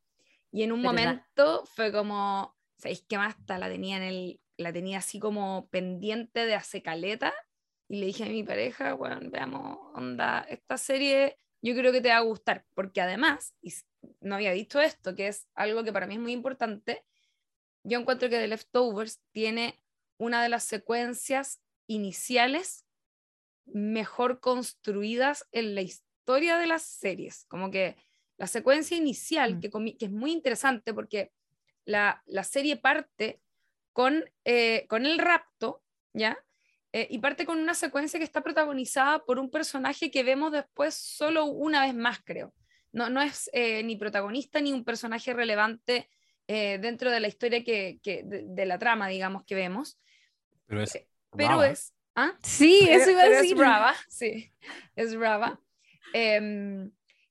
Y 0.50 0.62
en 0.62 0.72
un 0.72 0.80
momento 0.80 1.66
fue 1.74 1.92
como, 1.92 2.56
¿sabéis 2.78 3.04
qué 3.06 3.18
más? 3.18 3.36
La 3.46 3.68
tenía, 3.68 3.98
en 3.98 4.04
el, 4.04 4.40
la 4.56 4.72
tenía 4.72 5.00
así 5.00 5.18
como 5.18 5.68
pendiente 5.68 6.46
de 6.46 6.54
hace 6.54 6.80
caleta. 6.80 7.34
Y 7.88 8.00
le 8.00 8.06
dije 8.06 8.24
a 8.24 8.28
mi 8.28 8.42
pareja, 8.42 8.92
bueno, 8.94 9.18
veamos, 9.30 9.78
onda, 9.94 10.44
esta 10.48 10.76
serie 10.76 11.36
yo 11.60 11.74
creo 11.74 11.92
que 11.92 12.00
te 12.00 12.10
va 12.10 12.18
a 12.18 12.20
gustar, 12.20 12.64
porque 12.74 13.00
además, 13.00 13.54
y 13.60 13.72
no 14.20 14.36
había 14.36 14.52
visto 14.52 14.80
esto, 14.80 15.14
que 15.14 15.28
es 15.28 15.48
algo 15.54 15.82
que 15.82 15.92
para 15.92 16.06
mí 16.06 16.14
es 16.14 16.20
muy 16.20 16.32
importante, 16.32 17.04
yo 17.82 17.98
encuentro 17.98 18.28
que 18.28 18.36
The 18.36 18.48
Leftovers 18.48 19.20
tiene 19.32 19.82
una 20.18 20.42
de 20.42 20.48
las 20.48 20.64
secuencias 20.64 21.60
iniciales 21.86 22.84
mejor 23.64 24.40
construidas 24.40 25.46
en 25.52 25.74
la 25.74 25.82
historia 25.82 26.58
de 26.58 26.66
las 26.66 26.82
series. 26.82 27.44
Como 27.46 27.70
que 27.70 27.96
la 28.36 28.46
secuencia 28.46 28.96
inicial, 28.96 29.56
mm. 29.56 29.60
que, 29.60 29.70
que 29.98 30.04
es 30.04 30.10
muy 30.10 30.32
interesante 30.32 30.94
porque 30.94 31.32
la, 31.84 32.22
serie 32.44 32.76
parte 32.76 33.40
con, 33.92 34.24
eh, 34.44 34.86
con 34.88 35.06
el 35.06 35.18
rapto, 35.18 35.82
¿ya? 36.12 36.38
Eh, 37.00 37.08
y 37.10 37.18
parte 37.18 37.44
con 37.44 37.58
una 37.58 37.74
secuencia 37.74 38.18
que 38.18 38.24
está 38.24 38.42
protagonizada 38.42 39.24
por 39.24 39.38
un 39.38 39.50
personaje 39.50 40.10
que 40.10 40.22
vemos 40.22 40.52
después 40.52 40.94
solo 40.94 41.44
una 41.44 41.82
vez 41.82 41.94
más, 41.94 42.20
creo. 42.24 42.52
No, 42.92 43.10
no 43.10 43.20
es 43.20 43.50
eh, 43.52 43.82
ni 43.82 43.96
protagonista 43.96 44.60
ni 44.60 44.72
un 44.72 44.84
personaje 44.84 45.32
relevante 45.32 46.08
dentro 46.46 47.10
de 47.10 47.20
la 47.20 47.28
historia 47.28 47.62
que, 47.62 48.00
de, 48.02 48.64
la 48.64 48.78
trama, 48.78 49.06
digamos, 49.06 49.44
que 49.44 49.54
vemos, 49.54 49.98
pero 50.68 50.82
es. 50.82 50.94
Eh, 50.94 51.08
pero 51.36 51.64
es 51.64 51.94
¿ah? 52.14 52.34
Sí, 52.42 52.86
eso 52.90 53.10
iba 53.10 53.22
a 53.22 53.28
decir. 53.28 53.52
Es 53.52 53.58
brava, 53.58 53.94
sí, 54.08 54.52
es 54.94 55.16
brava. 55.16 55.60
Em, 56.12 56.90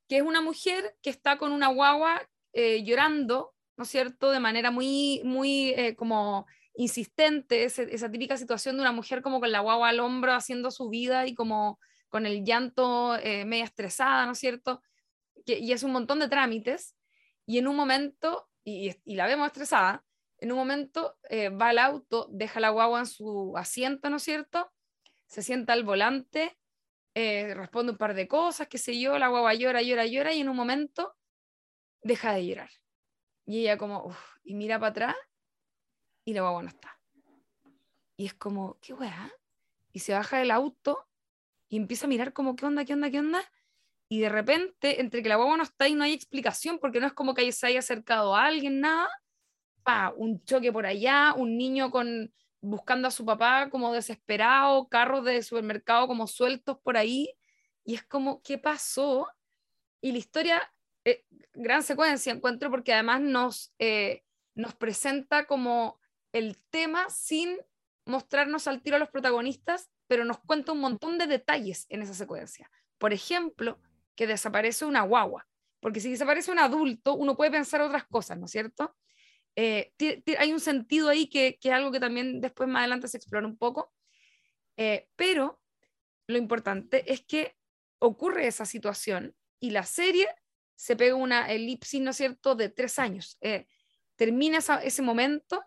que 0.09 0.17
es 0.17 0.23
una 0.23 0.41
mujer 0.41 0.95
que 1.01 1.09
está 1.09 1.37
con 1.37 1.51
una 1.51 1.67
guagua 1.67 2.27
eh, 2.53 2.83
llorando, 2.83 3.53
¿no 3.77 3.83
es 3.83 3.89
cierto?, 3.89 4.31
de 4.31 4.39
manera 4.39 4.71
muy, 4.71 5.21
muy 5.23 5.69
eh, 5.69 5.95
como 5.95 6.47
insistente, 6.77 7.65
esa 7.65 8.11
típica 8.11 8.37
situación 8.37 8.75
de 8.77 8.81
una 8.81 8.91
mujer 8.93 9.21
como 9.21 9.39
con 9.39 9.51
la 9.51 9.59
guagua 9.59 9.89
al 9.89 9.99
hombro 9.99 10.33
haciendo 10.33 10.71
su 10.71 10.89
vida 10.89 11.27
y 11.27 11.35
como 11.35 11.79
con 12.07 12.25
el 12.25 12.45
llanto 12.45 13.17
media 13.45 13.65
estresada, 13.65 14.25
¿no 14.25 14.31
es 14.31 14.39
cierto? 14.39 14.81
Y 15.45 15.71
es 15.71 15.83
un 15.83 15.91
montón 15.91 16.19
de 16.19 16.29
trámites 16.29 16.95
y 17.45 17.57
en 17.57 17.67
un 17.67 17.75
momento, 17.75 18.47
y, 18.63 18.95
y 19.03 19.15
la 19.15 19.27
vemos 19.27 19.47
estresada, 19.47 20.05
en 20.39 20.51
un 20.51 20.57
momento 20.57 21.17
eh, 21.29 21.49
va 21.49 21.69
al 21.69 21.79
auto, 21.79 22.27
deja 22.31 22.59
la 22.59 22.69
guagua 22.69 22.99
en 22.99 23.05
su 23.07 23.53
asiento, 23.57 24.09
¿no 24.09 24.17
es 24.17 24.23
cierto? 24.23 24.71
Se 25.25 25.41
sienta 25.41 25.73
al 25.73 25.83
volante, 25.83 26.57
eh, 27.15 27.53
responde 27.55 27.93
un 27.93 27.97
par 27.97 28.13
de 28.13 28.27
cosas, 28.27 28.67
qué 28.67 28.77
sé 28.77 28.99
yo, 28.99 29.17
la 29.17 29.29
guagua 29.29 29.53
llora, 29.55 29.81
llora, 29.81 30.05
llora, 30.05 30.33
y 30.33 30.41
en 30.41 30.49
un 30.49 30.55
momento 30.55 31.15
deja 32.03 32.33
de 32.33 32.45
llorar. 32.45 32.69
Y 33.45 33.61
ella 33.61 33.77
como, 33.77 34.05
uff, 34.05 34.37
y 34.43 34.53
mira 34.53 34.79
para 34.79 34.91
atrás, 34.91 35.15
y 36.27 36.33
la 36.33 36.41
guagua 36.41 36.61
no 36.61 36.67
está. 36.67 36.99
Y 38.17 38.25
es 38.25 38.33
como, 38.33 38.77
¿qué 38.81 38.93
weá? 38.93 39.31
Y 39.93 39.99
se 39.99 40.11
baja 40.11 40.39
del 40.39 40.51
auto 40.51 41.07
y 41.69 41.77
empieza 41.77 42.05
a 42.05 42.09
mirar 42.09 42.33
como, 42.33 42.57
¿qué 42.57 42.65
onda, 42.65 42.83
qué 42.83 42.93
onda, 42.93 43.09
qué 43.09 43.19
onda? 43.19 43.41
Y 44.09 44.19
de 44.19 44.27
repente, 44.27 44.99
entre 44.99 45.23
que 45.23 45.29
la 45.29 45.37
guagua 45.37 45.55
no 45.55 45.63
está 45.63 45.87
y 45.87 45.95
no 45.95 46.03
hay 46.03 46.11
explicación, 46.11 46.79
porque 46.79 46.99
no 46.99 47.07
es 47.07 47.13
como 47.13 47.33
que 47.33 47.49
se 47.53 47.67
haya 47.67 47.79
acercado 47.79 48.35
a 48.35 48.45
alguien, 48.45 48.81
nada, 48.81 49.07
un 50.17 50.43
choque 50.43 50.69
por 50.73 50.85
allá, 50.85 51.33
un 51.33 51.57
niño 51.57 51.91
con, 51.91 52.33
buscando 52.59 53.07
a 53.07 53.11
su 53.11 53.23
papá 53.23 53.69
como 53.69 53.93
desesperado, 53.93 54.89
carros 54.89 55.23
de 55.23 55.41
supermercado 55.41 56.07
como 56.07 56.27
sueltos 56.27 56.77
por 56.79 56.97
ahí, 56.97 57.33
y 57.85 57.95
es 57.95 58.03
como, 58.03 58.41
¿qué 58.41 58.57
pasó? 58.57 59.29
Y 60.01 60.11
la 60.11 60.17
historia, 60.17 60.73
eh, 61.05 61.23
gran 61.53 61.83
secuencia 61.83 62.33
encuentro, 62.33 62.69
porque 62.69 62.93
además 62.93 63.21
nos, 63.21 63.73
eh, 63.79 64.25
nos 64.55 64.75
presenta 64.75 65.45
como 65.45 66.01
el 66.31 66.57
tema 66.69 67.09
sin 67.09 67.57
mostrarnos 68.05 68.67
al 68.67 68.81
tiro 68.81 68.95
a 68.95 68.99
los 68.99 69.09
protagonistas, 69.09 69.89
pero 70.07 70.25
nos 70.25 70.39
cuenta 70.39 70.71
un 70.71 70.79
montón 70.79 71.17
de 71.17 71.27
detalles 71.27 71.85
en 71.89 72.01
esa 72.01 72.13
secuencia. 72.13 72.69
Por 72.97 73.13
ejemplo, 73.13 73.79
que 74.15 74.27
desaparece 74.27 74.85
una 74.85 75.01
guagua, 75.01 75.47
porque 75.79 75.99
si 75.99 76.09
desaparece 76.09 76.51
un 76.51 76.59
adulto, 76.59 77.13
uno 77.15 77.35
puede 77.35 77.51
pensar 77.51 77.81
otras 77.81 78.05
cosas, 78.07 78.37
¿no 78.37 78.45
es 78.45 78.51
cierto? 78.51 78.95
Eh, 79.55 79.93
hay 80.37 80.53
un 80.53 80.59
sentido 80.59 81.09
ahí 81.09 81.27
que, 81.27 81.57
es 81.61 81.71
algo 81.71 81.91
que 81.91 81.99
también 81.99 82.41
después 82.41 82.69
más 82.69 82.81
adelante 82.81 83.07
se 83.07 83.17
explora 83.17 83.45
un 83.45 83.57
poco, 83.57 83.91
eh, 84.77 85.07
pero 85.15 85.59
lo 86.27 86.37
importante 86.37 87.11
es 87.11 87.25
que 87.25 87.55
ocurre 87.99 88.47
esa 88.47 88.65
situación 88.65 89.35
y 89.59 89.71
la 89.71 89.83
serie 89.83 90.27
se 90.75 90.95
pega 90.95 91.15
una 91.15 91.51
elipsis, 91.51 92.01
¿no 92.01 92.11
es 92.11 92.17
cierto?, 92.17 92.53
de 92.55 92.69
tres 92.69 92.99
años. 92.99 93.37
Eh, 93.41 93.67
termina 94.15 94.59
ese 94.83 95.01
momento 95.01 95.63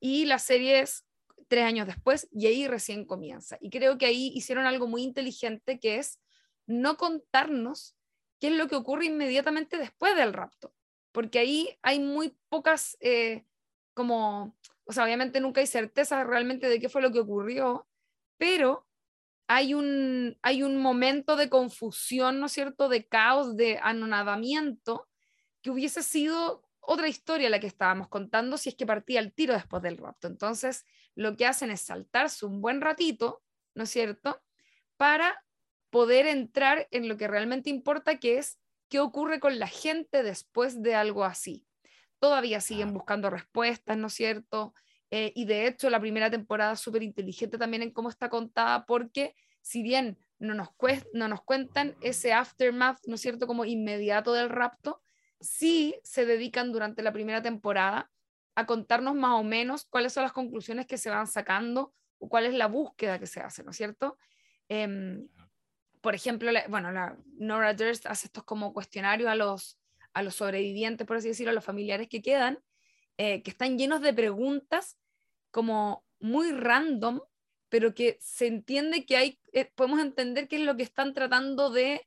y 0.00 0.26
la 0.26 0.38
serie 0.38 0.80
es 0.80 1.04
tres 1.48 1.64
años 1.64 1.86
después 1.86 2.28
y 2.32 2.46
ahí 2.46 2.66
recién 2.66 3.04
comienza. 3.04 3.56
Y 3.60 3.70
creo 3.70 3.98
que 3.98 4.06
ahí 4.06 4.32
hicieron 4.34 4.66
algo 4.66 4.86
muy 4.86 5.02
inteligente 5.02 5.78
que 5.78 5.96
es 5.96 6.20
no 6.66 6.96
contarnos 6.96 7.96
qué 8.40 8.48
es 8.48 8.54
lo 8.54 8.68
que 8.68 8.76
ocurre 8.76 9.06
inmediatamente 9.06 9.78
después 9.78 10.16
del 10.16 10.32
rapto 10.32 10.72
porque 11.16 11.38
ahí 11.38 11.78
hay 11.80 11.98
muy 11.98 12.36
pocas, 12.50 12.98
eh, 13.00 13.46
como, 13.94 14.54
o 14.84 14.92
sea, 14.92 15.02
obviamente 15.02 15.40
nunca 15.40 15.62
hay 15.62 15.66
certeza 15.66 16.22
realmente 16.24 16.68
de 16.68 16.78
qué 16.78 16.90
fue 16.90 17.00
lo 17.00 17.10
que 17.10 17.20
ocurrió, 17.20 17.88
pero 18.36 18.86
hay 19.48 19.72
un, 19.72 20.36
hay 20.42 20.62
un 20.62 20.76
momento 20.76 21.36
de 21.36 21.48
confusión, 21.48 22.38
¿no 22.38 22.44
es 22.44 22.52
cierto?, 22.52 22.90
de 22.90 23.06
caos, 23.06 23.56
de 23.56 23.78
anonadamiento, 23.82 25.08
que 25.62 25.70
hubiese 25.70 26.02
sido 26.02 26.65
otra 26.86 27.08
historia 27.08 27.50
la 27.50 27.60
que 27.60 27.66
estábamos 27.66 28.08
contando 28.08 28.56
si 28.56 28.70
es 28.70 28.74
que 28.74 28.86
partía 28.86 29.20
el 29.20 29.32
tiro 29.32 29.54
después 29.54 29.82
del 29.82 29.98
rapto. 29.98 30.28
Entonces, 30.28 30.84
lo 31.14 31.36
que 31.36 31.46
hacen 31.46 31.70
es 31.70 31.80
saltarse 31.80 32.46
un 32.46 32.60
buen 32.60 32.80
ratito, 32.80 33.42
¿no 33.74 33.84
es 33.84 33.90
cierto?, 33.90 34.42
para 34.96 35.44
poder 35.90 36.26
entrar 36.26 36.88
en 36.90 37.08
lo 37.08 37.16
que 37.16 37.28
realmente 37.28 37.70
importa, 37.70 38.18
que 38.18 38.38
es 38.38 38.58
qué 38.88 39.00
ocurre 39.00 39.40
con 39.40 39.58
la 39.58 39.66
gente 39.66 40.22
después 40.22 40.82
de 40.82 40.94
algo 40.94 41.24
así. 41.24 41.66
Todavía 42.18 42.60
siguen 42.60 42.92
buscando 42.92 43.30
respuestas, 43.30 43.96
¿no 43.96 44.06
es 44.06 44.14
cierto? 44.14 44.74
Eh, 45.10 45.32
y 45.34 45.44
de 45.44 45.66
hecho 45.66 45.90
la 45.90 46.00
primera 46.00 46.30
temporada 46.30 46.72
es 46.72 46.80
súper 46.80 47.02
inteligente 47.02 47.58
también 47.58 47.82
en 47.82 47.92
cómo 47.92 48.08
está 48.08 48.28
contada 48.28 48.86
porque 48.86 49.34
si 49.60 49.82
bien 49.82 50.18
no 50.38 50.54
nos, 50.54 50.70
no 51.12 51.28
nos 51.28 51.42
cuentan 51.42 51.96
ese 52.00 52.32
aftermath, 52.32 52.98
¿no 53.06 53.14
es 53.14 53.20
cierto?, 53.20 53.46
como 53.46 53.64
inmediato 53.64 54.32
del 54.32 54.48
rapto, 54.48 55.02
sí 55.40 55.98
se 56.02 56.26
dedican 56.26 56.72
durante 56.72 57.02
la 57.02 57.12
primera 57.12 57.42
temporada 57.42 58.10
a 58.54 58.66
contarnos 58.66 59.14
más 59.14 59.38
o 59.38 59.42
menos 59.42 59.84
cuáles 59.84 60.12
son 60.12 60.22
las 60.22 60.32
conclusiones 60.32 60.86
que 60.86 60.98
se 60.98 61.10
van 61.10 61.26
sacando 61.26 61.94
o 62.18 62.28
cuál 62.28 62.46
es 62.46 62.54
la 62.54 62.66
búsqueda 62.66 63.18
que 63.18 63.26
se 63.26 63.40
hace, 63.40 63.62
¿no 63.62 63.70
es 63.70 63.76
cierto? 63.76 64.16
Em, 64.68 65.28
por 66.00 66.14
ejemplo, 66.14 66.50
bueno, 66.68 66.92
la 66.92 67.18
Nora 67.38 67.74
Durst 67.74 68.06
hace 68.06 68.28
estos 68.28 68.44
como 68.44 68.72
cuestionarios 68.72 69.28
a 69.28 69.34
los, 69.34 69.78
a 70.14 70.22
los 70.22 70.36
sobrevivientes, 70.36 71.06
por 71.06 71.16
así 71.16 71.28
decirlo, 71.28 71.50
a 71.50 71.54
los 71.54 71.64
familiares 71.64 72.08
que 72.08 72.22
quedan, 72.22 72.58
eh, 73.18 73.42
que 73.42 73.50
están 73.50 73.78
llenos 73.78 74.00
de 74.00 74.14
preguntas 74.14 74.98
como 75.50 76.04
muy 76.18 76.52
random, 76.52 77.20
pero 77.68 77.94
que 77.94 78.16
se 78.20 78.46
entiende 78.46 79.04
que 79.04 79.16
hay, 79.16 79.40
eh, 79.52 79.70
podemos 79.74 80.00
entender 80.00 80.48
qué 80.48 80.56
es 80.56 80.62
lo 80.62 80.76
que 80.76 80.82
están 80.82 81.12
tratando 81.12 81.70
de, 81.70 82.06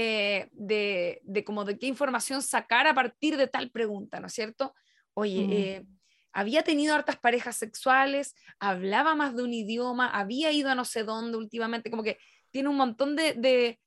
eh, 0.00 0.48
de, 0.52 1.20
de, 1.24 1.42
como 1.42 1.64
de 1.64 1.76
qué 1.76 1.88
información 1.88 2.40
sacar 2.40 2.86
a 2.86 2.94
partir 2.94 3.36
de 3.36 3.48
tal 3.48 3.72
pregunta, 3.72 4.20
¿no 4.20 4.28
es 4.28 4.32
cierto? 4.32 4.72
Oye, 5.12 5.80
mm. 5.80 5.98
había 6.32 6.62
tenido 6.62 6.94
hartas 6.94 7.18
parejas 7.18 7.56
sexuales, 7.56 8.36
hablaba 8.60 9.16
más 9.16 9.34
de 9.34 9.42
un 9.42 9.52
idioma, 9.52 10.06
había 10.06 10.52
ido 10.52 10.70
a 10.70 10.76
no 10.76 10.84
sé 10.84 11.02
dónde 11.02 11.36
últimamente, 11.36 11.90
como 11.90 12.04
que 12.04 12.16
tiene 12.52 12.68
un 12.68 12.76
montón 12.76 13.16
de... 13.16 13.34
de 13.34 13.80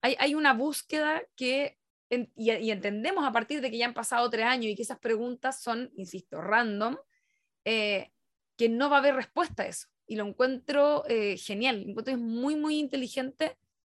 hay, 0.00 0.16
hay, 0.18 0.34
una 0.34 0.52
búsqueda 0.52 1.22
que, 1.36 1.78
y, 2.10 2.26
y, 2.50 2.70
entendemos 2.72 3.24
a 3.24 3.30
partir 3.30 3.60
de 3.60 3.70
que 3.70 3.78
ya 3.78 3.86
han 3.86 3.94
pasado 3.94 4.28
tres 4.30 4.46
años 4.46 4.66
y 4.66 4.74
que 4.74 4.82
esas 4.82 4.98
preguntas 4.98 5.62
son, 5.62 5.92
insisto, 5.94 6.40
random, 6.40 6.96
eh, 7.64 8.10
que 8.56 8.68
no 8.68 8.90
va 8.90 8.96
a 8.96 8.98
haber 8.98 9.14
respuesta 9.14 9.62
a 9.62 9.66
eso. 9.66 9.86
Y 10.08 10.16
lo 10.16 10.26
encuentro 10.26 11.04
eh, 11.06 11.36
genial, 11.36 11.84
encuentro 11.86 12.14
es 12.14 12.20
muy, 12.20 12.56
muy 12.56 12.80
inteligente 12.80 13.56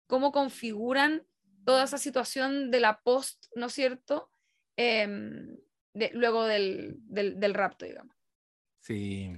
cómo 0.08 0.34
configuran 0.34 1.26
toda 1.66 1.84
esa 1.84 1.98
situación 1.98 2.72
de 2.72 2.80
la 2.80 3.00
post, 3.02 3.46
¿no 3.56 3.68
es 3.68 3.74
cierto? 3.74 4.30
Em, 4.76 5.56
de, 5.94 6.12
luego 6.14 6.46
del, 6.46 6.96
del, 7.00 7.40
del 7.40 7.54
rapto, 7.54 7.86
digamos. 7.86 8.16
Sí. 8.80 9.32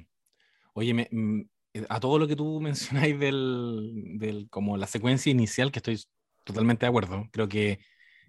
Oye, 0.73 0.93
me, 0.93 1.07
mm, 1.11 1.41
eh, 1.73 1.86
a 1.89 1.99
todo 1.99 2.17
lo 2.17 2.28
que 2.28 2.36
tú 2.36 2.59
mencionáis 2.61 3.19
del, 3.19 4.17
del, 4.17 4.49
como 4.49 4.78
la 4.78 4.88
secuencia 4.88 5.32
inicial, 5.32 5.71
que 5.71 5.80
estoy 5.80 6.01
totalmente 6.43 6.86
de 6.86 6.89
acuerdo, 6.89 7.28
creo 7.32 7.47
que 7.47 7.80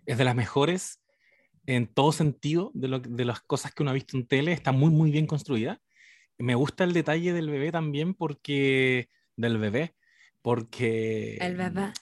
es 0.06 0.18
de 0.18 0.24
las 0.24 0.34
mejores 0.34 1.02
en 1.66 1.86
todo 1.86 2.12
sentido 2.12 2.70
de, 2.74 2.88
lo, 2.88 3.00
de 3.00 3.24
las 3.24 3.40
cosas 3.40 3.74
que 3.74 3.82
uno 3.82 3.90
ha 3.90 3.94
visto 3.94 4.16
en 4.16 4.26
tele, 4.26 4.52
está 4.52 4.72
muy, 4.72 4.90
muy 4.90 5.10
bien 5.10 5.26
construida. 5.26 5.80
Me 6.38 6.54
gusta 6.54 6.84
el 6.84 6.92
detalle 6.92 7.32
del 7.32 7.50
bebé 7.50 7.72
también 7.72 8.14
porque, 8.14 9.08
del 9.36 9.58
bebé, 9.58 9.94
porque... 10.42 11.38
El 11.40 11.56
bebé. 11.56 11.92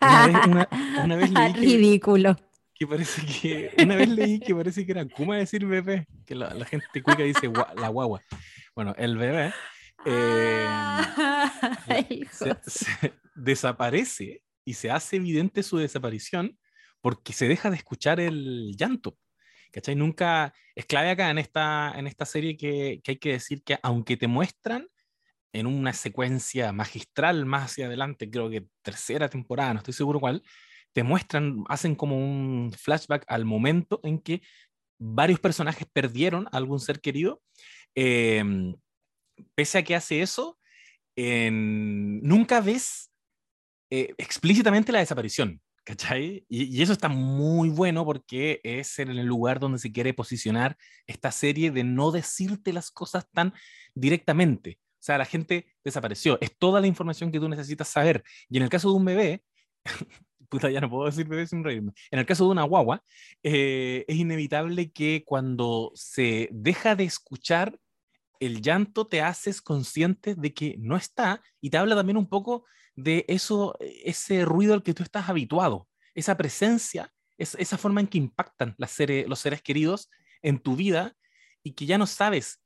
Una 0.00 0.26
vez, 0.26 0.36
una, 0.46 0.68
una 1.04 1.16
vez 1.16 1.30
leí 1.30 1.52
que, 1.52 1.60
Ridículo. 1.60 2.36
que 2.74 2.86
parece 2.86 3.22
que, 3.26 3.72
una 3.82 3.96
vez 3.96 4.08
leí 4.08 4.40
que 4.40 4.54
parece 4.54 4.86
que 4.86 4.92
era 4.92 5.04
Kuma 5.06 5.36
decir 5.36 5.66
bebé, 5.66 6.06
que 6.26 6.34
la, 6.34 6.54
la 6.54 6.64
gente 6.64 7.02
cuica 7.02 7.22
dice 7.22 7.46
gua, 7.46 7.72
la 7.76 7.88
guagua. 7.88 8.20
Bueno, 8.74 8.94
el 8.96 9.16
bebé 9.16 9.52
eh, 10.06 10.66
Ay, 11.86 12.26
se, 12.32 12.56
se 12.66 13.14
desaparece 13.34 14.42
y 14.64 14.74
se 14.74 14.90
hace 14.90 15.16
evidente 15.16 15.62
su 15.62 15.78
desaparición 15.78 16.58
porque 17.00 17.32
se 17.32 17.48
deja 17.48 17.70
de 17.70 17.76
escuchar 17.76 18.20
el 18.20 18.74
llanto. 18.76 19.16
¿Cachai? 19.72 19.94
Nunca 19.94 20.52
es 20.74 20.84
clave 20.86 21.10
acá 21.10 21.30
en 21.30 21.38
esta, 21.38 21.92
en 21.96 22.06
esta 22.06 22.26
serie 22.26 22.56
que, 22.56 23.00
que 23.04 23.12
hay 23.12 23.18
que 23.18 23.32
decir 23.32 23.62
que 23.62 23.78
aunque 23.82 24.16
te 24.16 24.26
muestran 24.26 24.88
en 25.52 25.66
una 25.66 25.92
secuencia 25.92 26.72
magistral 26.72 27.46
más 27.46 27.72
hacia 27.72 27.86
adelante, 27.86 28.30
creo 28.30 28.50
que 28.50 28.66
tercera 28.82 29.28
temporada, 29.28 29.74
no 29.74 29.78
estoy 29.78 29.94
seguro 29.94 30.20
cuál, 30.20 30.42
te 30.92 31.02
muestran, 31.02 31.64
hacen 31.68 31.94
como 31.94 32.16
un 32.16 32.72
flashback 32.72 33.24
al 33.28 33.44
momento 33.44 34.00
en 34.02 34.18
que 34.20 34.42
varios 34.98 35.40
personajes 35.40 35.86
perdieron 35.92 36.46
a 36.46 36.56
algún 36.56 36.80
ser 36.80 37.00
querido. 37.00 37.42
Eh, 37.94 38.42
pese 39.54 39.78
a 39.78 39.82
que 39.82 39.94
hace 39.94 40.22
eso, 40.22 40.58
nunca 41.16 42.60
ves 42.60 43.10
eh, 43.90 44.14
explícitamente 44.18 44.92
la 44.92 45.00
desaparición. 45.00 45.60
¿Cachai? 45.82 46.44
Y, 46.48 46.82
eso 46.82 46.92
está 46.92 47.08
muy 47.08 47.68
bueno 47.70 48.04
porque 48.04 48.60
es 48.62 48.98
el 48.98 49.16
lugar 49.24 49.58
donde 49.58 49.78
se 49.78 49.90
quiere 49.90 50.14
posicionar 50.14 50.76
esta 51.06 51.32
serie 51.32 51.70
de 51.70 51.84
no 51.84 52.12
decirte 52.12 52.72
las 52.72 52.90
cosas 52.90 53.26
tan 53.32 53.54
directamente. 53.94 54.78
O 55.00 55.02
sea, 55.02 55.16
la 55.16 55.24
gente 55.24 55.66
desapareció. 55.82 56.38
Es 56.42 56.56
toda 56.58 56.80
la 56.80 56.86
información 56.86 57.32
que 57.32 57.40
tú 57.40 57.48
necesitas 57.48 57.88
saber. 57.88 58.22
Y 58.50 58.58
en 58.58 58.64
el 58.64 58.68
caso 58.68 58.90
de 58.90 58.96
un 58.96 59.04
bebé, 59.06 59.42
puta, 60.50 60.70
ya 60.70 60.80
no 60.80 60.90
puedo 60.90 61.06
decir 61.06 61.26
bebé 61.26 61.46
sin 61.46 61.64
reírme. 61.64 61.92
En 62.10 62.18
el 62.18 62.26
caso 62.26 62.44
de 62.44 62.50
una 62.50 62.64
guagua, 62.64 63.02
eh, 63.42 64.04
es 64.06 64.16
inevitable 64.16 64.92
que 64.92 65.24
cuando 65.24 65.90
se 65.94 66.50
deja 66.52 66.94
de 66.96 67.04
escuchar 67.04 67.78
el 68.40 68.60
llanto, 68.60 69.06
te 69.06 69.22
haces 69.22 69.62
consciente 69.62 70.34
de 70.34 70.52
que 70.52 70.76
no 70.78 70.96
está 70.96 71.42
y 71.60 71.70
te 71.70 71.78
habla 71.78 71.96
también 71.96 72.16
un 72.18 72.28
poco 72.28 72.64
de 72.94 73.24
eso, 73.28 73.76
ese 73.80 74.44
ruido 74.44 74.74
al 74.74 74.82
que 74.82 74.94
tú 74.94 75.02
estás 75.02 75.28
habituado, 75.28 75.88
esa 76.14 76.36
presencia, 76.36 77.12
es, 77.38 77.54
esa 77.58 77.78
forma 77.78 78.00
en 78.00 78.06
que 78.06 78.18
impactan 78.18 78.74
las 78.76 78.90
seres, 78.90 79.26
los 79.28 79.38
seres 79.38 79.62
queridos 79.62 80.10
en 80.42 80.58
tu 80.58 80.76
vida 80.76 81.14
y 81.62 81.72
que 81.72 81.86
ya 81.86 81.98
no 81.98 82.06
sabes 82.06 82.59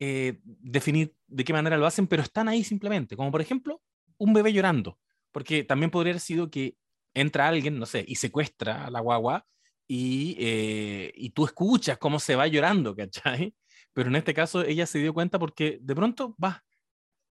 eh, 0.00 0.40
definir 0.44 1.14
de 1.26 1.44
qué 1.44 1.52
manera 1.52 1.76
lo 1.76 1.86
hacen, 1.86 2.06
pero 2.06 2.22
están 2.22 2.48
ahí 2.48 2.64
simplemente, 2.64 3.16
como 3.16 3.30
por 3.30 3.40
ejemplo 3.40 3.82
un 4.16 4.32
bebé 4.32 4.52
llorando, 4.52 4.98
porque 5.32 5.64
también 5.64 5.90
podría 5.90 6.12
haber 6.12 6.20
sido 6.20 6.50
que 6.50 6.76
entra 7.14 7.48
alguien, 7.48 7.78
no 7.78 7.86
sé, 7.86 8.04
y 8.06 8.16
secuestra 8.16 8.86
a 8.86 8.90
la 8.90 9.00
guagua 9.00 9.46
y, 9.86 10.36
eh, 10.38 11.12
y 11.14 11.30
tú 11.30 11.44
escuchas 11.44 11.98
cómo 11.98 12.20
se 12.20 12.36
va 12.36 12.46
llorando, 12.46 12.94
¿cachai? 12.94 13.54
Pero 13.92 14.10
en 14.10 14.16
este 14.16 14.34
caso 14.34 14.62
ella 14.62 14.86
se 14.86 14.98
dio 14.98 15.14
cuenta 15.14 15.38
porque 15.38 15.78
de 15.80 15.94
pronto, 15.94 16.36
va, 16.42 16.64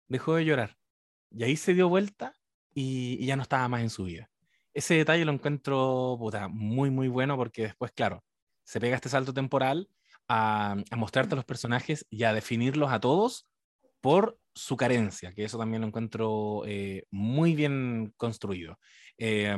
dejó 0.08 0.36
de 0.36 0.46
llorar. 0.46 0.78
Y 1.32 1.44
ahí 1.44 1.56
se 1.58 1.74
dio 1.74 1.90
vuelta 1.90 2.34
y, 2.74 3.26
ya 3.26 3.36
no 3.36 3.44
estaba 3.44 3.68
más 3.68 3.82
en 3.82 3.90
su 3.90 4.06
vida. 4.06 4.30
Ese 4.74 4.96
detalle 4.96 5.26
lo 5.26 5.32
encuentro 5.32 6.16
puta, 6.20 6.48
muy, 6.48 6.90
muy 6.90 7.08
bueno 7.08 7.36
porque 7.38 7.64
después, 7.64 7.92
claro, 7.92 8.24
se 8.64 8.80
pega 8.80 8.96
este 8.96 9.10
salto 9.10 9.34
temporal 9.34 9.90
a, 10.28 10.76
mostrarte 10.96 11.34
a 11.34 11.38
los 11.38 11.46
personajes 11.46 12.06
y 12.10 12.24
a 12.24 12.34
definirlos 12.34 12.92
a 12.92 13.00
todos 13.00 13.48
por 14.02 14.40
su 14.54 14.78
carencia, 14.78 15.34
que 15.34 15.44
eso 15.44 15.58
también 15.58 15.82
lo 15.82 15.88
encuentro 15.88 16.64
eh, 16.66 17.06
muy 17.12 17.56
bien 17.56 18.14
construido. 18.18 18.80
Eh, 19.18 19.56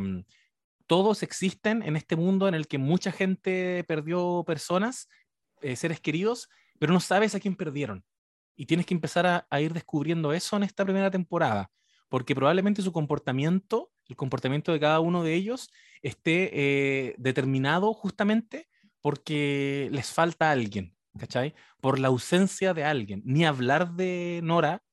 todos 0.88 1.22
existen 1.24 1.84
en 1.84 1.96
este 1.96 2.16
mundo 2.16 2.48
en 2.48 2.56
el 2.56 2.68
que 2.68 2.78
mucha 2.78 3.12
gente 3.12 3.84
perdió 3.88 4.44
personas, 4.46 5.08
eh, 5.62 5.76
seres 5.76 6.00
queridos, 6.00 6.50
pero 6.80 6.94
no 6.94 7.00
sabes 7.00 7.36
a 7.36 7.40
quién 7.40 7.56
perdieron. 7.56 8.04
Y 8.56 8.66
tienes 8.66 8.86
que 8.86 8.94
empezar 8.94 9.26
a, 9.28 9.48
a 9.50 9.62
ir 9.62 9.74
descubriendo 9.74 10.34
eso 10.34 10.58
en 10.58 10.64
esta 10.64 10.84
primera 10.84 11.12
temporada, 11.12 11.70
porque 12.10 12.36
probablemente 12.36 12.82
su 12.82 12.92
comportamiento, 12.92 13.92
el 14.08 14.16
comportamiento 14.16 14.74
de 14.74 14.80
cada 14.80 15.00
uno 15.00 15.24
de 15.24 15.36
ellos, 15.36 15.70
esté 16.02 16.50
eh, 16.54 17.16
determinado 17.18 17.94
justamente 17.94 18.68
porque 19.02 19.90
les 19.92 20.12
falta 20.12 20.52
alguien, 20.52 20.96
¿cachai? 21.18 21.56
Por 21.82 22.00
la 22.00 22.10
ausencia 22.10 22.74
de 22.74 22.84
alguien. 22.84 23.22
Ni 23.26 23.46
hablar 23.46 23.94
de 23.94 24.42
Nora, 24.44 24.84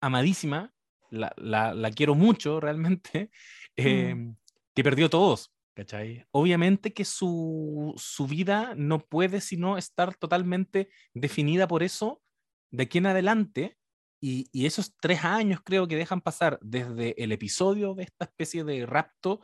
amadísima, 0.00 0.72
la, 1.10 1.32
la, 1.36 1.74
la 1.74 1.90
quiero 1.90 2.14
mucho 2.14 2.60
realmente, 2.60 3.30
eh, 3.76 4.14
mm. 4.14 4.36
que 4.74 4.84
perdió 4.84 5.10
todos, 5.10 5.52
¿cachai? 5.74 6.26
Obviamente 6.30 6.92
que 6.92 7.04
su, 7.04 7.94
su 7.96 8.26
vida 8.26 8.74
no 8.76 9.00
puede 9.00 9.40
sino 9.40 9.76
estar 9.76 10.14
totalmente 10.14 10.88
definida 11.14 11.68
por 11.68 11.82
eso 11.82 12.22
de 12.70 12.84
aquí 12.84 12.98
en 12.98 13.06
adelante. 13.06 13.76
Y, 14.22 14.50
y, 14.52 14.66
esos 14.66 14.94
tres 15.00 15.24
años 15.24 15.60
creo 15.64 15.88
que 15.88 15.96
dejan 15.96 16.20
pasar 16.20 16.58
desde 16.60 17.14
el 17.22 17.32
episodio 17.32 17.94
de 17.94 18.02
esta 18.02 18.26
especie 18.26 18.64
de 18.64 18.84
rapto 18.84 19.40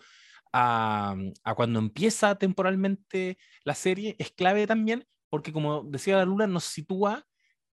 a, 0.53 1.17
a, 1.45 1.55
cuando 1.55 1.79
empieza 1.79 2.37
temporalmente 2.37 3.39
la 3.65 3.75
serie 3.75 4.17
es 4.19 4.31
clave 4.33 4.67
también 4.67 5.07
porque 5.29 5.53
como 5.53 5.83
decía 5.85 6.17
la 6.17 6.25
Lula 6.25 6.47
nos 6.47 6.65
sitúa 6.65 7.27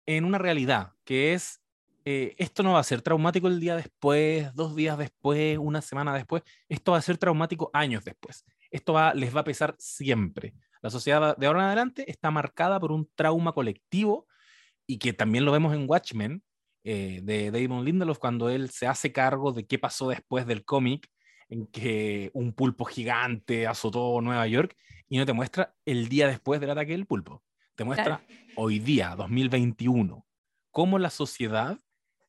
en 0.07 0.25
una 0.25 0.39
realidad 0.39 0.93
que 1.05 1.35
es 1.35 1.63
eh, 2.05 2.35
esto 2.39 2.63
no 2.63 2.73
va 2.73 2.81
a 2.81 2.85
ser 2.85 3.01
traumático 3.01 3.47
el 3.47 3.61
día 3.61 3.77
después, 3.77 4.53
dos 4.55 4.75
días 4.75 4.99
después, 4.99 5.57
una 5.59 5.81
semana 5.81 6.15
después, 6.15 6.43
esto 6.69 6.93
va 6.93 6.99
a 6.99 7.03
ser 7.03 7.17
traumático 7.17 7.71
años 7.73 8.05
después. 8.05 8.45
Esto 8.71 8.93
va, 8.93 9.15
les 9.15 9.35
va 9.35 9.41
a 9.41 9.45
pesar 9.45 9.77
siempre. 9.79 10.55
La 10.81 10.91
sociedad 10.91 11.37
de 11.37 11.47
ahora 11.47 11.61
en 11.61 11.67
adelante 11.67 12.11
está 12.11 12.31
marcada 12.31 12.81
por 12.81 12.91
un 12.91 13.09
trauma 13.15 13.53
colectivo 13.53 14.27
y 14.87 14.99
que 14.99 15.13
también 15.13 15.45
lo 15.45 15.53
vemos 15.53 15.75
en 15.75 15.89
Watchmen 15.89 16.43
eh, 16.83 17.21
de 17.23 17.53
Damon 17.53 17.85
Lindelof 17.85 18.19
cuando 18.19 18.51
él 18.51 18.71
se 18.71 18.89
hace 18.89 19.13
cargo 19.13 19.53
de 19.53 19.67
qué 19.67 19.79
pasó 19.79 20.09
después 20.09 20.47
del 20.47 20.65
cómic 20.65 21.09
en 21.53 21.67
que 21.67 22.31
un 22.33 22.55
pulpo 22.55 22.87
gigante 22.87 23.67
azotó 23.67 24.21
Nueva 24.23 24.47
York 24.47 24.75
y 25.09 25.19
no 25.19 25.27
te 25.27 25.35
muestra 25.35 25.75
el 25.85 26.09
día 26.09 26.27
después 26.27 26.61
del 26.61 26.71
ataque 26.71 26.93
del 26.93 27.05
pulpo. 27.05 27.43
Te 27.75 27.85
muestra 27.85 28.25
claro. 28.25 28.53
hoy 28.57 28.79
día, 28.79 29.15
2021, 29.17 30.27
cómo 30.71 30.99
la 30.99 31.11
sociedad 31.11 31.79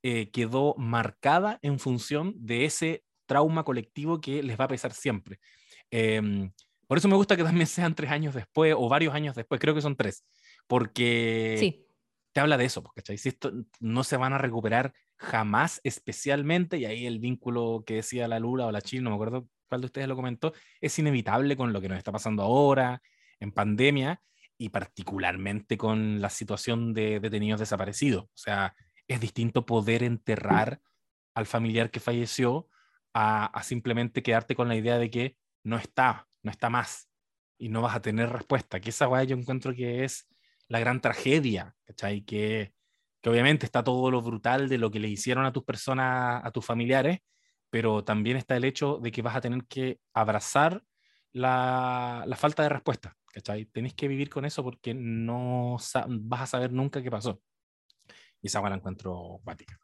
eh, 0.01 0.29
quedó 0.31 0.75
marcada 0.77 1.57
en 1.61 1.79
función 1.79 2.33
de 2.35 2.65
ese 2.65 3.05
trauma 3.25 3.63
colectivo 3.63 4.19
que 4.19 4.43
les 4.43 4.59
va 4.59 4.65
a 4.65 4.69
pesar 4.69 4.91
siempre. 4.91 5.39
Em, 5.89 6.51
por 6.85 6.97
eso 6.97 7.07
me 7.07 7.15
gusta 7.15 7.37
que 7.37 7.43
también 7.43 7.67
sean 7.67 7.95
tres 7.95 8.11
años 8.11 8.35
después 8.35 8.75
o 8.77 8.89
varios 8.89 9.13
años 9.13 9.35
después, 9.35 9.61
creo 9.61 9.73
que 9.73 9.81
son 9.81 9.95
tres, 9.95 10.25
porque 10.67 11.85
te 12.33 12.41
habla 12.41 12.57
de 12.57 12.65
eso, 12.65 12.83
¿cachai? 12.83 13.17
Si 13.17 13.29
esto 13.29 13.53
no 13.79 14.03
se 14.03 14.17
van 14.17 14.33
a 14.33 14.37
recuperar 14.37 14.93
jamás, 15.23 15.81
especialmente, 15.83 16.77
y 16.77 16.85
ahí 16.85 17.05
el 17.05 17.19
vínculo 17.19 17.83
que 17.85 17.95
decía 17.95 18.27
la 18.27 18.39
Lula 18.39 18.67
o 18.67 18.71
la 18.71 18.81
Chile, 18.81 19.03
no 19.03 19.09
me 19.09 19.15
acuerdo 19.15 19.47
cuál 19.67 19.81
de 19.81 19.85
ustedes 19.85 20.07
lo 20.07 20.15
comentó, 20.15 20.53
es 20.81 20.99
inevitable 20.99 21.57
con 21.57 21.73
lo 21.73 21.81
que 21.81 21.89
nos 21.89 21.97
está 21.97 22.11
pasando 22.11 22.43
ahora, 22.43 23.01
en 23.39 23.51
pandemia, 23.51 24.21
y 24.57 24.69
particularmente 24.69 25.77
con 25.77 26.21
la 26.21 26.29
situación 26.29 26.93
de 26.93 27.19
detenidos 27.19 27.59
desaparecidos. 27.59 28.25
O 28.25 28.37
sea, 28.37 28.75
es 29.07 29.19
distinto 29.19 29.65
poder 29.65 30.03
enterrar 30.03 30.81
al 31.33 31.45
familiar 31.45 31.89
que 31.91 31.99
falleció 31.99 32.69
a, 33.13 33.61
simplemente 33.63 34.23
quedarte 34.23 34.55
con 34.55 34.67
la 34.67 34.75
idea 34.75 34.97
de 34.97 35.09
que 35.09 35.37
no 35.63 35.77
está, 35.77 36.27
no 36.41 36.51
está 36.51 36.69
más 36.69 37.09
y 37.57 37.69
no 37.69 37.81
vas 37.81 37.95
a 37.95 38.01
tener 38.01 38.29
respuesta. 38.29 38.79
Que 38.79 38.89
esa 38.89 39.05
guay 39.07 39.27
yo 39.27 39.35
encuentro 39.35 39.73
que 39.73 40.03
es 40.03 40.27
la 40.67 40.79
gran 40.79 41.01
tragedia, 41.01 41.75
¿cachai? 41.85 42.21
Que, 42.21 42.73
que 43.23 43.29
obviamente 43.29 43.65
está 43.65 43.83
todo 43.83 44.11
lo 44.11 44.21
brutal 44.21 44.67
de 44.67 44.77
lo 44.77 44.91
que 44.91 44.99
le 44.99 45.07
hicieron 45.07 45.45
a 45.45 45.53
tus 45.53 45.63
personas, 45.63 46.43
a 46.43 46.51
tus 46.51 46.65
familiares, 46.65 47.19
pero 47.69 48.03
también 48.03 48.35
está 48.35 48.57
el 48.57 48.65
hecho 48.65 48.99
de 49.01 49.11
que 49.11 49.21
vas 49.21 49.37
a 49.37 49.41
tener 49.41 49.65
que 49.65 49.99
abrazar 50.13 50.83
la, 51.31 52.25
la 52.27 52.35
falta 52.35 52.63
de 52.63 52.69
respuesta, 52.69 53.15
¿cachai? 53.33 53.65
Tenés 53.67 53.93
que 53.93 54.09
vivir 54.09 54.29
con 54.29 54.43
eso 54.43 54.61
porque 54.61 54.93
no 54.93 55.77
vas 56.07 56.41
a 56.41 56.45
saber 56.47 56.73
nunca 56.73 57.01
qué 57.01 57.09
pasó. 57.09 57.41
Y 58.41 58.47
esa 58.47 58.61
la 58.61 58.75
encuentro 58.75 59.39
cuática. 59.41 59.79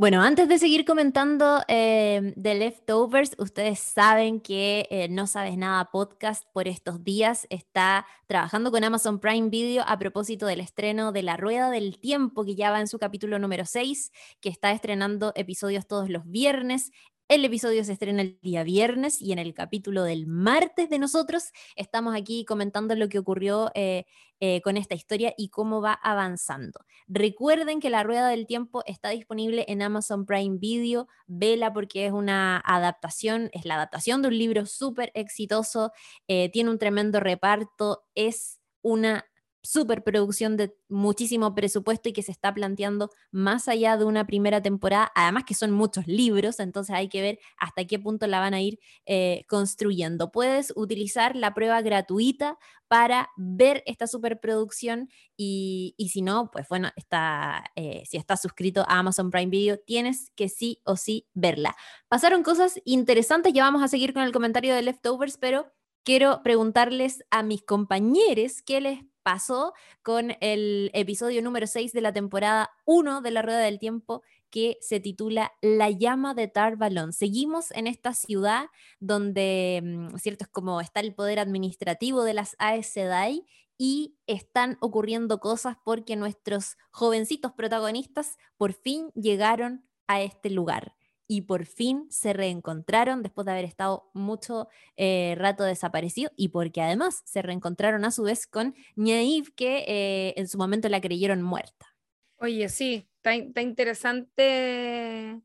Bueno, 0.00 0.22
antes 0.22 0.48
de 0.48 0.58
seguir 0.58 0.86
comentando 0.86 1.60
eh, 1.68 2.32
The 2.40 2.54
Leftovers, 2.54 3.32
ustedes 3.36 3.80
saben 3.80 4.40
que 4.40 4.88
eh, 4.90 5.08
No 5.10 5.26
Sabes 5.26 5.58
Nada 5.58 5.90
podcast 5.90 6.44
por 6.54 6.68
estos 6.68 7.04
días 7.04 7.46
está 7.50 8.06
trabajando 8.26 8.70
con 8.70 8.82
Amazon 8.82 9.20
Prime 9.20 9.50
Video 9.50 9.84
a 9.86 9.98
propósito 9.98 10.46
del 10.46 10.60
estreno 10.60 11.12
de 11.12 11.22
La 11.22 11.36
Rueda 11.36 11.68
del 11.68 11.98
Tiempo, 11.98 12.46
que 12.46 12.54
ya 12.54 12.70
va 12.70 12.80
en 12.80 12.88
su 12.88 12.98
capítulo 12.98 13.38
número 13.38 13.66
6, 13.66 14.10
que 14.40 14.48
está 14.48 14.72
estrenando 14.72 15.32
episodios 15.36 15.86
todos 15.86 16.08
los 16.08 16.24
viernes. 16.24 16.92
El 17.30 17.44
episodio 17.44 17.84
se 17.84 17.92
estrena 17.92 18.22
el 18.22 18.40
día 18.42 18.64
viernes 18.64 19.22
y 19.22 19.30
en 19.30 19.38
el 19.38 19.54
capítulo 19.54 20.02
del 20.02 20.26
martes 20.26 20.90
de 20.90 20.98
nosotros 20.98 21.52
estamos 21.76 22.16
aquí 22.16 22.44
comentando 22.44 22.96
lo 22.96 23.08
que 23.08 23.20
ocurrió 23.20 23.70
eh, 23.76 24.04
eh, 24.40 24.60
con 24.62 24.76
esta 24.76 24.96
historia 24.96 25.32
y 25.36 25.48
cómo 25.48 25.80
va 25.80 25.92
avanzando. 25.92 26.80
Recuerden 27.06 27.78
que 27.78 27.88
La 27.88 28.02
Rueda 28.02 28.26
del 28.26 28.48
Tiempo 28.48 28.82
está 28.84 29.10
disponible 29.10 29.64
en 29.68 29.80
Amazon 29.80 30.26
Prime 30.26 30.56
Video. 30.58 31.06
Vela 31.28 31.72
porque 31.72 32.04
es 32.06 32.10
una 32.12 32.60
adaptación, 32.66 33.48
es 33.52 33.64
la 33.64 33.76
adaptación 33.76 34.22
de 34.22 34.28
un 34.28 34.36
libro 34.36 34.66
súper 34.66 35.12
exitoso, 35.14 35.92
eh, 36.26 36.50
tiene 36.50 36.70
un 36.70 36.78
tremendo 36.78 37.20
reparto, 37.20 38.02
es 38.16 38.58
una 38.82 39.29
superproducción 39.62 40.56
de 40.56 40.74
muchísimo 40.88 41.54
presupuesto 41.54 42.08
y 42.08 42.12
que 42.12 42.22
se 42.22 42.32
está 42.32 42.52
planteando 42.54 43.10
más 43.30 43.68
allá 43.68 43.96
de 43.96 44.04
una 44.04 44.26
primera 44.26 44.62
temporada, 44.62 45.10
además 45.14 45.44
que 45.46 45.54
son 45.54 45.70
muchos 45.70 46.06
libros, 46.06 46.60
entonces 46.60 46.94
hay 46.94 47.08
que 47.08 47.22
ver 47.22 47.38
hasta 47.58 47.84
qué 47.86 47.98
punto 47.98 48.26
la 48.26 48.40
van 48.40 48.54
a 48.54 48.60
ir 48.60 48.78
eh, 49.06 49.44
construyendo. 49.48 50.32
Puedes 50.32 50.72
utilizar 50.76 51.36
la 51.36 51.54
prueba 51.54 51.82
gratuita 51.82 52.58
para 52.88 53.30
ver 53.36 53.84
esta 53.86 54.06
superproducción 54.06 55.08
y, 55.36 55.94
y 55.96 56.08
si 56.08 56.22
no, 56.22 56.50
pues 56.50 56.66
bueno, 56.68 56.90
está, 56.96 57.64
eh, 57.76 58.02
si 58.04 58.16
estás 58.16 58.42
suscrito 58.42 58.82
a 58.88 58.98
Amazon 58.98 59.30
Prime 59.30 59.50
Video, 59.50 59.78
tienes 59.78 60.32
que 60.34 60.48
sí 60.48 60.80
o 60.84 60.96
sí 60.96 61.28
verla. 61.32 61.76
Pasaron 62.08 62.42
cosas 62.42 62.80
interesantes, 62.84 63.52
ya 63.52 63.62
vamos 63.62 63.82
a 63.82 63.88
seguir 63.88 64.12
con 64.12 64.22
el 64.22 64.32
comentario 64.32 64.74
de 64.74 64.82
Leftovers, 64.82 65.38
pero 65.38 65.70
quiero 66.04 66.42
preguntarles 66.42 67.24
a 67.30 67.42
mis 67.42 67.62
compañeros 67.62 68.62
qué 68.62 68.80
les 68.80 68.98
pasó 69.30 69.74
con 70.02 70.32
el 70.40 70.90
episodio 70.92 71.40
número 71.40 71.68
6 71.68 71.92
de 71.92 72.00
la 72.00 72.12
temporada 72.12 72.68
1 72.84 73.20
de 73.20 73.30
La 73.30 73.42
Rueda 73.42 73.60
del 73.60 73.78
Tiempo 73.78 74.22
que 74.50 74.76
se 74.80 74.98
titula 74.98 75.52
La 75.62 75.88
llama 75.88 76.34
de 76.34 76.48
Tarvalón. 76.48 77.12
Seguimos 77.12 77.70
en 77.70 77.86
esta 77.86 78.12
ciudad 78.12 78.66
donde, 78.98 79.82
mm, 79.84 80.16
¿cierto? 80.16 80.46
Es 80.46 80.48
como 80.50 80.80
está 80.80 80.98
el 80.98 81.14
poder 81.14 81.38
administrativo 81.38 82.24
de 82.24 82.34
las 82.34 82.56
Aes 82.58 82.88
Sedai 82.88 83.46
y 83.78 84.16
están 84.26 84.78
ocurriendo 84.80 85.38
cosas 85.38 85.76
porque 85.84 86.16
nuestros 86.16 86.76
jovencitos 86.90 87.52
protagonistas 87.52 88.36
por 88.56 88.72
fin 88.72 89.12
llegaron 89.14 89.86
a 90.08 90.22
este 90.22 90.50
lugar 90.50 90.96
y 91.30 91.42
por 91.42 91.64
fin 91.64 92.08
se 92.10 92.32
reencontraron 92.32 93.22
después 93.22 93.44
de 93.44 93.52
haber 93.52 93.64
estado 93.64 94.10
mucho 94.14 94.66
eh, 94.96 95.36
rato 95.38 95.62
desaparecido 95.62 96.32
y 96.36 96.48
porque 96.48 96.82
además 96.82 97.22
se 97.24 97.40
reencontraron 97.40 98.04
a 98.04 98.10
su 98.10 98.24
vez 98.24 98.48
con 98.48 98.74
Nyaiv 98.96 99.54
que 99.54 99.84
eh, 99.86 100.34
en 100.36 100.48
su 100.48 100.58
momento 100.58 100.88
la 100.88 101.00
creyeron 101.00 101.40
muerta. 101.40 101.94
Oye, 102.38 102.68
sí, 102.68 103.08
está, 103.22 103.32
interesante 103.62 105.40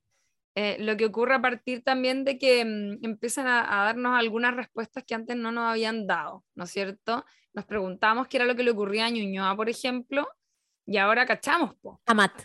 eh, 0.56 0.78
lo 0.80 0.98
que 0.98 1.06
ocurre 1.06 1.36
a 1.36 1.42
partir 1.42 1.84
también 1.84 2.24
de 2.24 2.40
que 2.40 2.66
mm, 2.66 3.06
empiezan 3.06 3.46
a, 3.46 3.84
darnos 3.86 4.18
algunas 4.18 4.56
respuestas 4.56 5.04
que 5.04 5.14
antes 5.14 5.38
no 5.38 5.52
nos 5.52 5.70
habían 5.70 6.08
dado, 6.08 6.44
¿no 6.56 6.64
es 6.64 6.72
cierto? 6.72 7.24
Nos 7.54 7.66
preguntamos 7.66 8.28
qué 8.28 8.38
era 8.38 8.48
lo 8.48 8.56
que 8.56 8.64
le 8.64 8.72
ocurría 8.72 9.06
a 9.06 9.12
Ñuñoa, 9.12 9.56
por 9.56 9.70
ejemplo, 9.70 10.28
y 10.88 10.98
ahora 10.98 11.28
cachamos, 11.28 11.76
po. 11.76 12.02
A 12.08 12.16
Matt. 12.16 12.42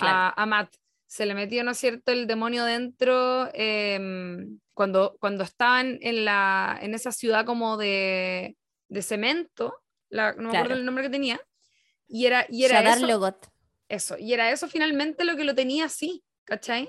A, 0.00 0.42
a 0.42 0.46
Matt 0.46 0.81
se 1.12 1.26
le 1.26 1.34
metió, 1.34 1.62
¿no 1.62 1.72
es 1.72 1.78
cierto?, 1.78 2.10
el 2.10 2.26
demonio 2.26 2.64
dentro 2.64 3.50
em, 3.52 4.58
cuando, 4.72 5.18
cuando 5.20 5.44
estaban 5.44 5.98
en, 6.00 6.24
la, 6.24 6.78
en 6.80 6.94
esa 6.94 7.12
ciudad 7.12 7.44
como 7.44 7.76
de, 7.76 8.56
de 8.88 9.02
cemento, 9.02 9.78
la, 10.08 10.32
no 10.32 10.48
me 10.48 10.56
acuerdo 10.56 10.76
el 10.76 10.86
nombre 10.86 11.04
que 11.04 11.10
tenía, 11.10 11.38
y 12.08 12.24
era, 12.24 12.46
y 12.48 12.64
era 12.64 12.80
eso, 12.80 13.36
eso, 13.90 14.16
y 14.16 14.32
era 14.32 14.52
eso 14.52 14.68
finalmente 14.68 15.26
lo 15.26 15.36
que 15.36 15.44
lo 15.44 15.54
tenía 15.54 15.84
así, 15.84 16.24
¿cachai? 16.44 16.88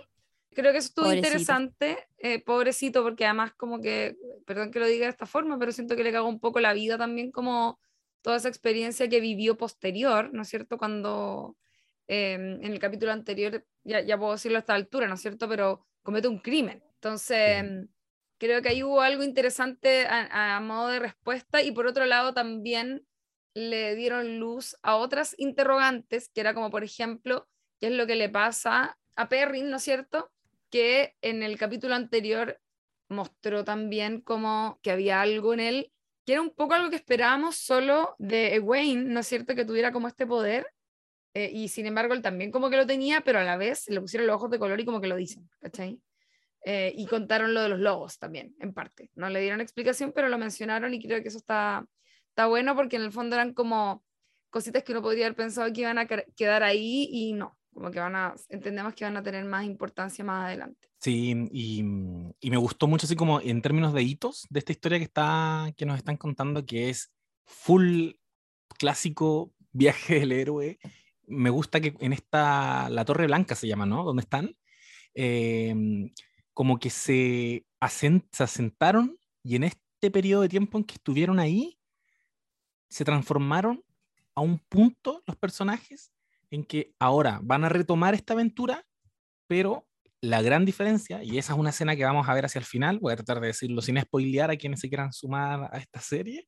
Creo 0.51 0.71
que 0.71 0.77
eso 0.77 0.87
estuvo 0.87 1.13
interesante, 1.13 2.07
eh, 2.17 2.41
pobrecito, 2.41 3.03
porque 3.03 3.25
además 3.25 3.51
como 3.57 3.81
que, 3.81 4.15
perdón 4.45 4.71
que 4.71 4.79
lo 4.79 4.87
diga 4.87 5.05
de 5.05 5.11
esta 5.11 5.25
forma, 5.25 5.59
pero 5.59 5.73
siento 5.73 5.97
que 5.97 6.03
le 6.05 6.13
cagó 6.13 6.29
un 6.29 6.39
poco 6.39 6.61
la 6.61 6.71
vida 6.71 6.97
también 6.97 7.29
como 7.29 7.77
toda 8.21 8.37
esa 8.37 8.47
experiencia 8.47 9.09
que 9.09 9.19
vivió 9.19 9.57
posterior, 9.57 10.33
¿no 10.33 10.43
es 10.43 10.47
cierto? 10.47 10.77
Cuando 10.77 11.57
Em, 12.07 12.63
en 12.63 12.73
el 12.73 12.79
capítulo 12.79 13.11
anterior, 13.11 13.65
ya, 13.83 14.01
ya, 14.01 14.17
puedo 14.17 14.33
decirlo 14.33 14.57
a 14.57 14.59
esta 14.59 14.73
altura, 14.73 15.07
¿no 15.07 15.15
es 15.15 15.21
cierto? 15.21 15.47
Pero 15.47 15.85
comete 16.03 16.27
un 16.27 16.39
crimen. 16.39 16.83
Entonces, 16.95 17.87
creo 18.37 18.61
que 18.61 18.69
ahí 18.69 18.83
hubo 18.83 19.01
algo 19.01 19.23
interesante 19.23 20.05
a, 20.07 20.59
modo 20.61 20.89
de 20.89 20.99
respuesta 20.99 21.61
y 21.61 21.71
por 21.71 21.87
otro 21.87 22.05
lado 22.05 22.33
también 22.33 23.05
le 23.53 23.95
dieron 23.95 24.39
luz 24.39 24.75
a 24.81 24.95
otras 24.95 25.35
interrogantes, 25.37 26.29
que 26.29 26.41
era 26.41 26.53
como, 26.53 26.71
por 26.71 26.83
ejemplo, 26.83 27.47
qué 27.79 27.87
es 27.87 27.93
lo 27.93 28.07
que 28.07 28.15
le 28.15 28.29
pasa 28.29 28.97
a 29.15 29.29
Perrin, 29.29 29.69
¿no 29.69 29.77
es 29.77 29.83
cierto? 29.83 30.31
Que 30.69 31.15
en 31.21 31.43
el 31.43 31.57
capítulo 31.57 31.95
anterior 31.95 32.59
mostró 33.09 33.63
también 33.63 34.21
como 34.21 34.79
que 34.81 34.91
había 34.91 35.21
algo 35.21 35.53
en 35.53 35.59
él, 35.59 35.93
que 36.25 36.33
era 36.33 36.41
un 36.41 36.49
poco 36.49 36.73
algo 36.73 36.89
que 36.89 36.95
esperábamos 36.95 37.57
solo 37.57 38.15
de 38.17 38.59
Wayne, 38.59 39.03
¿no 39.03 39.19
es 39.19 39.27
cierto? 39.27 39.55
Que 39.55 39.65
tuviera 39.65 39.91
como 39.91 40.07
este 40.07 40.25
poder, 40.25 40.67
eh, 41.33 41.49
y 41.51 41.67
sin 41.67 41.87
embargo, 41.87 42.13
él 42.13 42.21
también 42.21 42.51
como 42.51 42.69
que 42.69 42.77
lo 42.77 42.85
tenía, 42.85 43.21
pero 43.21 43.39
a 43.39 43.43
la 43.43 43.57
vez 43.57 43.89
le 43.89 43.99
pusieron 43.99 44.27
los 44.27 44.35
ojos 44.35 44.51
de 44.51 44.59
color 44.59 44.79
y 44.79 44.85
como 44.85 45.01
que 45.01 45.07
lo 45.07 45.15
dicen, 45.15 45.49
¿cachai? 45.59 45.99
Eh, 46.65 46.93
y 46.95 47.07
contaron 47.07 47.53
lo 47.53 47.61
de 47.63 47.69
los 47.69 47.79
logos 47.79 48.19
también, 48.19 48.55
en 48.59 48.73
parte. 48.73 49.09
No 49.15 49.29
le 49.29 49.41
dieron 49.41 49.59
explicación, 49.59 50.13
pero 50.13 50.29
lo 50.29 50.37
mencionaron 50.37 50.93
y 50.93 51.01
creo 51.01 51.21
que 51.21 51.27
eso 51.29 51.39
está, 51.39 51.85
está 52.29 52.45
bueno 52.45 52.75
porque 52.75 52.97
en 52.97 53.01
el 53.01 53.11
fondo 53.11 53.35
eran 53.35 53.53
como 53.53 54.03
cositas 54.49 54.83
que 54.83 54.91
uno 54.91 55.01
podría 55.01 55.25
haber 55.25 55.35
pensado 55.35 55.73
que 55.73 55.81
iban 55.81 55.97
a 55.97 56.05
quedar 56.05 56.61
ahí 56.61 57.09
y 57.11 57.33
no, 57.33 57.57
como 57.73 57.89
que 57.89 57.99
van 57.99 58.15
a, 58.15 58.35
entendemos 58.49 58.93
que 58.93 59.03
van 59.03 59.17
a 59.17 59.23
tener 59.23 59.43
más 59.45 59.65
importancia 59.65 60.23
más 60.23 60.45
adelante. 60.45 60.87
Sí, 60.99 61.49
y, 61.51 61.83
y 62.39 62.49
me 62.51 62.57
gustó 62.57 62.87
mucho 62.87 63.07
así 63.07 63.15
como 63.15 63.41
en 63.41 63.61
términos 63.61 63.91
de 63.93 64.03
hitos 64.03 64.45
de 64.49 64.59
esta 64.59 64.71
historia 64.71 64.99
que, 64.99 65.05
está, 65.05 65.73
que 65.75 65.87
nos 65.87 65.97
están 65.97 66.15
contando, 66.15 66.63
que 66.65 66.89
es 66.89 67.11
full 67.43 68.11
clásico 68.77 69.51
viaje 69.71 70.19
del 70.19 70.31
héroe 70.31 70.79
me 71.27 71.49
gusta 71.49 71.79
que 71.79 71.95
en 71.99 72.13
esta, 72.13 72.89
la 72.89 73.05
Torre 73.05 73.27
Blanca 73.27 73.55
se 73.55 73.67
llama, 73.67 73.85
¿no? 73.85 74.03
¿Dónde 74.03 74.21
están? 74.21 74.55
Em, 75.13 76.11
como 76.53 76.79
que 76.79 76.89
se, 76.89 77.65
se 77.89 78.43
asentaron 78.43 79.17
y 79.43 79.55
en 79.55 79.63
este 79.63 80.11
periodo 80.11 80.41
de 80.43 80.49
tiempo 80.49 80.77
en 80.77 80.83
que 80.83 80.95
estuvieron 80.95 81.39
ahí, 81.39 81.79
se 82.89 83.05
transformaron 83.05 83.83
a 84.35 84.41
un 84.41 84.59
punto 84.59 85.23
los 85.25 85.35
personajes 85.35 86.13
en 86.51 86.63
que 86.63 86.93
ahora 86.99 87.39
van 87.41 87.63
a 87.65 87.69
retomar 87.69 88.13
esta 88.13 88.33
aventura, 88.33 88.85
pero 89.47 89.87
la 90.21 90.41
gran 90.41 90.63
diferencia, 90.63 91.23
y 91.23 91.37
esa 91.37 91.53
es 91.53 91.59
una 91.59 91.71
escena 91.71 91.95
que 91.95 92.05
vamos 92.05 92.29
a 92.29 92.33
ver 92.33 92.45
hacia 92.45 92.59
el 92.59 92.65
final, 92.65 92.99
voy 92.99 93.13
a 93.13 93.17
tratar 93.17 93.41
de 93.41 93.47
decirlo 93.47 93.81
sin 93.81 93.99
spoilear 93.99 94.51
a 94.51 94.55
quienes 94.55 94.79
se 94.79 94.87
quieran 94.87 95.11
sumar 95.11 95.69
a 95.73 95.77
esta 95.79 95.99
serie, 95.99 96.47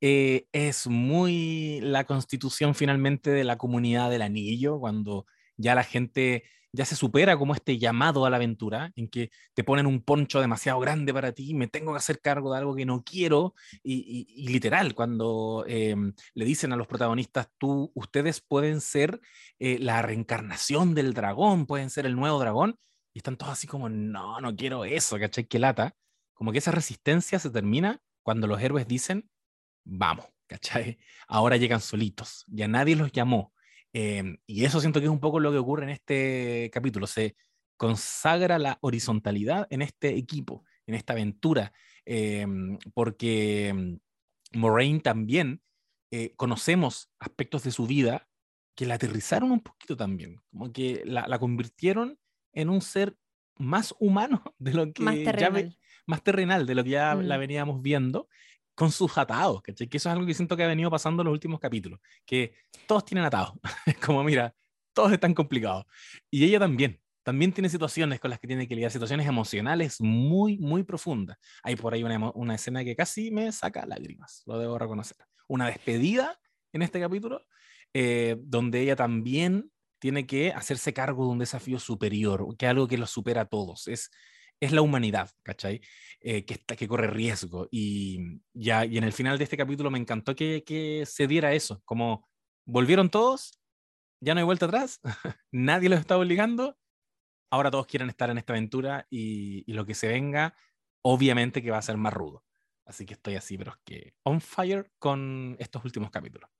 eh, 0.00 0.46
es 0.52 0.86
muy 0.86 1.80
la 1.82 2.04
constitución 2.04 2.74
finalmente 2.74 3.30
de 3.30 3.44
la 3.44 3.58
comunidad 3.58 4.10
del 4.10 4.22
anillo, 4.22 4.78
cuando 4.78 5.26
ya 5.56 5.74
la 5.74 5.84
gente 5.84 6.44
ya 6.72 6.84
se 6.84 6.96
supera 6.96 7.36
como 7.36 7.54
este 7.54 7.78
llamado 7.78 8.24
a 8.24 8.30
la 8.30 8.36
aventura, 8.36 8.92
en 8.94 9.08
que 9.08 9.30
te 9.54 9.64
ponen 9.64 9.86
un 9.86 10.02
poncho 10.02 10.40
demasiado 10.40 10.78
grande 10.80 11.12
para 11.12 11.32
ti, 11.32 11.54
me 11.54 11.66
tengo 11.66 11.92
que 11.92 11.98
hacer 11.98 12.20
cargo 12.20 12.52
de 12.52 12.58
algo 12.58 12.76
que 12.76 12.86
no 12.86 13.02
quiero, 13.02 13.54
y, 13.82 14.46
literal, 14.48 14.94
cuando 14.94 15.64
em, 15.66 16.14
le 16.34 16.44
dicen 16.44 16.72
a 16.72 16.76
los 16.76 16.86
protagonistas, 16.86 17.48
tú, 17.58 17.90
ustedes 17.94 18.40
pueden 18.40 18.80
ser 18.80 19.20
eh, 19.58 19.78
la 19.80 20.02
reencarnación 20.02 20.94
del 20.94 21.12
dragón, 21.14 21.66
pueden 21.66 21.90
ser 21.90 22.06
el 22.06 22.14
nuevo 22.16 22.38
dragón, 22.38 22.76
y 23.12 23.18
están 23.18 23.36
todos 23.36 23.52
así 23.52 23.66
como, 23.66 23.88
no, 23.88 24.40
no 24.40 24.54
quiero 24.54 24.84
eso, 24.84 25.18
¿cachai? 25.18 25.46
Que 25.46 25.58
lata. 25.58 25.96
Como 26.32 26.52
que 26.52 26.58
esa 26.58 26.70
resistencia 26.70 27.38
se 27.38 27.50
termina 27.50 28.00
cuando 28.22 28.46
los 28.46 28.60
héroes 28.62 28.86
dicen, 28.86 29.28
vamos, 29.84 30.26
¿cachai? 30.46 30.98
Ahora 31.28 31.56
llegan 31.56 31.80
solitos, 31.80 32.44
ya 32.48 32.68
nadie 32.68 32.96
los 32.96 33.12
llamó, 33.12 33.52
Em, 33.92 34.38
y 34.46 34.64
eso 34.64 34.80
siento 34.80 35.00
que 35.00 35.06
es 35.06 35.12
un 35.12 35.20
poco 35.20 35.40
lo 35.40 35.50
que 35.50 35.58
ocurre 35.58 35.84
en 35.84 35.90
este 35.90 36.70
capítulo. 36.72 37.06
Se 37.06 37.36
consagra 37.76 38.58
la 38.58 38.78
horizontalidad 38.82 39.66
en 39.70 39.82
este 39.82 40.16
equipo, 40.16 40.64
en 40.86 40.94
esta 40.94 41.12
aventura, 41.14 41.72
em, 42.04 42.78
porque 42.94 43.68
em, 43.68 43.98
Moraine 44.52 45.00
también 45.00 45.62
eh, 46.10 46.34
conocemos 46.36 47.10
aspectos 47.18 47.62
de 47.64 47.70
su 47.70 47.86
vida 47.86 48.28
que 48.74 48.86
la 48.86 48.94
aterrizaron 48.94 49.50
un 49.52 49.60
poquito 49.60 49.96
también, 49.96 50.40
como 50.50 50.72
que 50.72 51.02
la, 51.04 51.38
convirtieron 51.38 52.18
en 52.52 52.68
un 52.68 52.80
ser 52.80 53.16
más 53.58 53.94
humano 53.98 54.42
de 54.58 54.74
lo 54.74 54.92
que 54.92 55.02
más 55.02 55.16
terrenal, 55.16 55.78
más 56.06 56.22
terrenal 56.22 56.66
de 56.66 56.74
lo 56.74 56.84
que 56.84 56.90
ya 56.90 57.14
la 57.14 57.36
mm. 57.36 57.40
veníamos 57.40 57.82
viendo 57.82 58.28
con 58.80 58.90
sus 58.90 59.18
atados, 59.18 59.60
Que 59.62 59.74
eso 59.74 59.84
es 59.90 60.06
algo 60.06 60.24
que 60.24 60.32
siento 60.32 60.56
que 60.56 60.64
ha 60.64 60.66
venido 60.66 60.90
pasando 60.90 61.20
en 61.20 61.26
los 61.26 61.34
últimos 61.34 61.60
capítulos, 61.60 62.00
que 62.24 62.54
todos 62.86 63.04
tienen 63.04 63.26
atados, 63.26 63.52
como 64.06 64.24
mira, 64.24 64.54
todos 64.94 65.12
están 65.12 65.34
complicados. 65.34 65.84
Y 66.30 66.46
ella 66.46 66.58
también, 66.58 66.98
también 67.22 67.52
tiene 67.52 67.68
situaciones 67.68 68.20
con 68.20 68.30
las 68.30 68.38
que 68.38 68.46
tiene 68.46 68.66
que 68.66 68.74
lidiar, 68.74 68.90
situaciones 68.90 69.26
emocionales 69.26 70.00
muy, 70.00 70.56
muy 70.56 70.82
profundas. 70.82 71.36
Hay 71.62 71.76
por 71.76 71.92
ahí 71.92 72.02
una, 72.04 72.30
una 72.30 72.54
escena 72.54 72.82
que 72.82 72.96
casi 72.96 73.30
me 73.30 73.52
saca 73.52 73.84
lágrimas, 73.84 74.44
lo 74.46 74.58
debo 74.58 74.78
reconocer. 74.78 75.18
Una 75.46 75.66
despedida 75.66 76.40
en 76.72 76.80
este 76.80 77.00
capítulo, 77.00 77.44
eh, 77.92 78.38
donde 78.40 78.80
ella 78.80 78.96
también 78.96 79.70
tiene 79.98 80.26
que 80.26 80.52
hacerse 80.52 80.94
cargo 80.94 81.26
de 81.26 81.32
un 81.32 81.38
desafío 81.38 81.78
superior, 81.78 82.56
que 82.56 82.64
es 82.64 82.70
algo 82.70 82.88
que 82.88 82.96
lo 82.96 83.06
supera 83.06 83.42
a 83.42 83.44
todos. 83.44 83.88
Es, 83.88 84.10
es 84.60 84.72
la 84.72 84.82
humanidad, 84.82 85.30
¿cachai? 85.42 85.80
Eh, 86.20 86.44
que, 86.44 86.58
que 86.58 86.88
corre 86.88 87.06
riesgo. 87.06 87.66
Y, 87.70 88.42
ya, 88.52 88.84
y 88.84 88.98
en 88.98 89.04
el 89.04 89.12
final 89.12 89.38
de 89.38 89.44
este 89.44 89.56
capítulo 89.56 89.90
me 89.90 89.98
encantó 89.98 90.36
que, 90.36 90.62
que 90.64 91.04
se 91.06 91.26
diera 91.26 91.54
eso, 91.54 91.82
como 91.84 92.28
volvieron 92.66 93.08
todos, 93.10 93.58
ya 94.20 94.34
no 94.34 94.40
hay 94.40 94.44
vuelta 94.44 94.66
atrás, 94.66 95.00
nadie 95.50 95.88
los 95.88 95.98
está 95.98 96.18
obligando, 96.18 96.76
ahora 97.50 97.70
todos 97.70 97.86
quieren 97.86 98.10
estar 98.10 98.28
en 98.30 98.38
esta 98.38 98.52
aventura 98.52 99.06
y, 99.08 99.64
y, 99.66 99.74
lo 99.74 99.86
que 99.86 99.94
se 99.94 100.08
venga, 100.08 100.54
obviamente 101.02 101.62
que 101.62 101.70
va 101.70 101.78
a 101.78 101.82
ser 101.82 101.96
más 101.96 102.12
rudo. 102.12 102.44
Así 102.84 103.06
que 103.06 103.14
estoy 103.14 103.36
así, 103.36 103.56
pero 103.56 103.72
es 103.72 103.78
que 103.84 104.14
on 104.24 104.40
fire 104.40 104.92
con 104.98 105.56
estos 105.58 105.84
últimos 105.84 106.10
capítulos. 106.10 106.50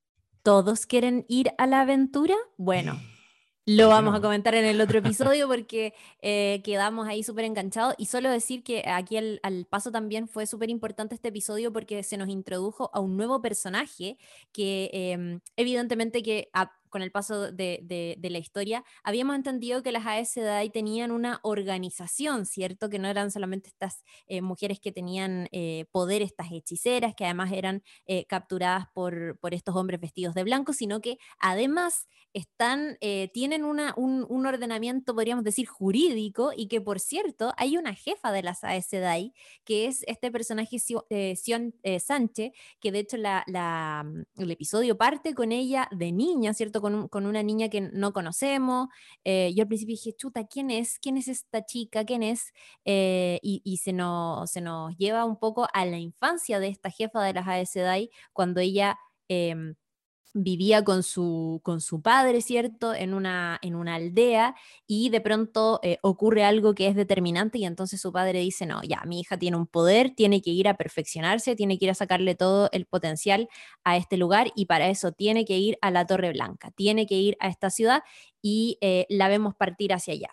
¿Todos 0.42 0.86
quieren 0.86 1.26
ir 1.28 1.50
a 1.58 1.66
la 1.66 1.82
aventura? 1.82 2.36
Bueno. 2.56 2.98
Lo 3.76 3.88
vamos 3.88 4.16
a 4.16 4.20
comentar 4.20 4.56
en 4.56 4.64
el 4.64 4.80
otro 4.80 4.98
episodio 4.98 5.46
porque 5.46 5.94
eh, 6.22 6.60
quedamos 6.64 7.06
ahí 7.06 7.22
súper 7.22 7.44
enganchados. 7.44 7.94
Y 7.98 8.06
solo 8.06 8.28
decir 8.28 8.64
que 8.64 8.82
aquí 8.88 9.16
al, 9.16 9.38
al 9.44 9.64
paso 9.64 9.92
también 9.92 10.26
fue 10.26 10.46
súper 10.46 10.70
importante 10.70 11.14
este 11.14 11.28
episodio 11.28 11.72
porque 11.72 12.02
se 12.02 12.16
nos 12.16 12.28
introdujo 12.28 12.90
a 12.92 12.98
un 12.98 13.16
nuevo 13.16 13.40
personaje 13.40 14.18
que 14.50 14.90
em, 14.92 15.40
evidentemente 15.54 16.20
que 16.24 16.50
con 16.90 17.02
el 17.02 17.10
paso 17.10 17.50
de, 17.52 18.18
la 18.20 18.38
historia, 18.38 18.84
habíamos 19.02 19.36
entendido 19.36 19.82
que 19.82 19.92
las 19.92 20.06
Aes 20.06 20.30
Sedai 20.30 20.70
tenían 20.70 21.10
una 21.10 21.40
organización, 21.42 22.46
¿cierto? 22.46 22.90
Que 22.90 22.98
no 22.98 23.08
eran 23.08 23.30
solamente 23.30 23.68
estas 23.68 24.04
eh, 24.26 24.42
mujeres 24.42 24.80
que 24.80 24.92
tenían 24.92 25.48
eh, 25.52 25.86
poder, 25.92 26.22
estas 26.22 26.52
hechiceras, 26.52 27.14
que 27.14 27.24
además 27.24 27.52
eran 27.52 27.82
eh, 28.06 28.26
capturadas 28.26 28.86
por, 28.92 29.38
por, 29.40 29.54
estos 29.54 29.74
hombres 29.74 30.00
vestidos 30.00 30.34
de 30.34 30.44
blanco, 30.44 30.72
sino 30.72 31.00
que 31.00 31.18
además 31.38 32.08
están, 32.32 32.96
tienen 33.32 33.64
una, 33.64 33.92
un, 33.96 34.46
ordenamiento, 34.46 35.14
podríamos 35.14 35.44
decir, 35.44 35.66
jurídico, 35.66 36.52
y 36.56 36.68
que 36.68 36.80
por 36.80 37.00
cierto, 37.00 37.52
hay 37.56 37.76
una 37.76 37.94
jefa 37.94 38.30
de 38.30 38.42
las 38.42 38.62
Aes 38.62 38.86
Sedai, 38.86 39.32
que 39.64 39.86
es 39.86 40.04
este 40.06 40.30
personaje 40.30 40.78
Sion 40.78 41.74
Sánchez, 41.98 42.52
que 42.80 42.92
de 42.92 42.98
hecho 43.00 43.16
el 43.16 44.50
episodio 44.50 44.96
parte 44.96 45.34
con 45.34 45.52
ella 45.52 45.88
de 45.90 46.12
niña, 46.12 46.54
¿cierto? 46.54 46.79
Con, 46.80 47.26
una 47.26 47.42
niña 47.42 47.68
que 47.68 47.80
no 47.80 48.12
conocemos. 48.12 48.88
Eh, 49.24 49.52
yo 49.54 49.62
al 49.62 49.68
principio 49.68 49.94
dije, 49.94 50.14
chuta, 50.16 50.46
¿quién 50.46 50.70
es? 50.70 50.98
¿Quién 50.98 51.16
es 51.16 51.28
esta 51.28 51.64
chica? 51.64 52.04
¿Quién 52.04 52.22
es? 52.22 52.52
Eh, 52.84 53.38
y, 53.42 53.76
se, 53.78 53.92
nos, 53.92 54.52
lleva 54.98 55.24
un 55.24 55.38
poco 55.38 55.68
a 55.72 55.84
la 55.86 55.98
infancia 55.98 56.60
de 56.60 56.68
esta 56.68 56.90
jefa 56.90 57.22
de 57.22 57.34
las 57.34 57.46
Aes 57.46 57.70
cuando 58.32 58.60
ella... 58.60 58.98
Em, 59.28 59.74
vivía 60.34 60.84
con 60.84 61.02
su, 61.02 61.60
con 61.62 61.80
su 61.80 62.02
padre, 62.02 62.40
¿cierto? 62.42 62.94
En 62.94 63.14
una, 63.14 63.58
en 63.62 63.74
una 63.74 63.96
aldea 63.96 64.54
y 64.86 65.10
de 65.10 65.20
pronto 65.20 65.80
eh, 65.82 65.98
ocurre 66.02 66.44
algo 66.44 66.74
que 66.74 66.86
es 66.88 66.96
determinante 66.96 67.58
y 67.58 67.64
entonces 67.64 68.00
su 68.00 68.12
padre 68.12 68.40
dice, 68.40 68.66
no, 68.66 68.82
ya, 68.82 69.02
mi 69.06 69.20
hija 69.20 69.38
tiene 69.38 69.56
un 69.56 69.66
poder, 69.66 70.10
tiene 70.14 70.42
que 70.42 70.50
ir 70.50 70.68
a 70.68 70.74
perfeccionarse, 70.74 71.56
tiene 71.56 71.78
que 71.78 71.86
ir 71.86 71.90
a 71.90 71.94
sacarle 71.94 72.34
todo 72.34 72.68
el 72.72 72.86
potencial 72.86 73.48
a 73.84 73.96
este 73.96 74.16
lugar 74.16 74.52
y 74.54 74.66
para 74.66 74.88
eso 74.88 75.12
tiene 75.12 75.44
que 75.44 75.58
ir 75.58 75.78
a 75.82 75.90
la 75.90 76.06
Torre 76.06 76.32
Blanca, 76.32 76.70
tiene 76.72 77.06
que 77.06 77.16
ir 77.16 77.36
a 77.40 77.48
esta 77.48 77.70
ciudad 77.70 78.02
y 78.42 78.78
eh, 78.80 79.06
la 79.08 79.28
vemos 79.28 79.54
partir 79.54 79.92
hacia 79.92 80.14
allá. 80.14 80.28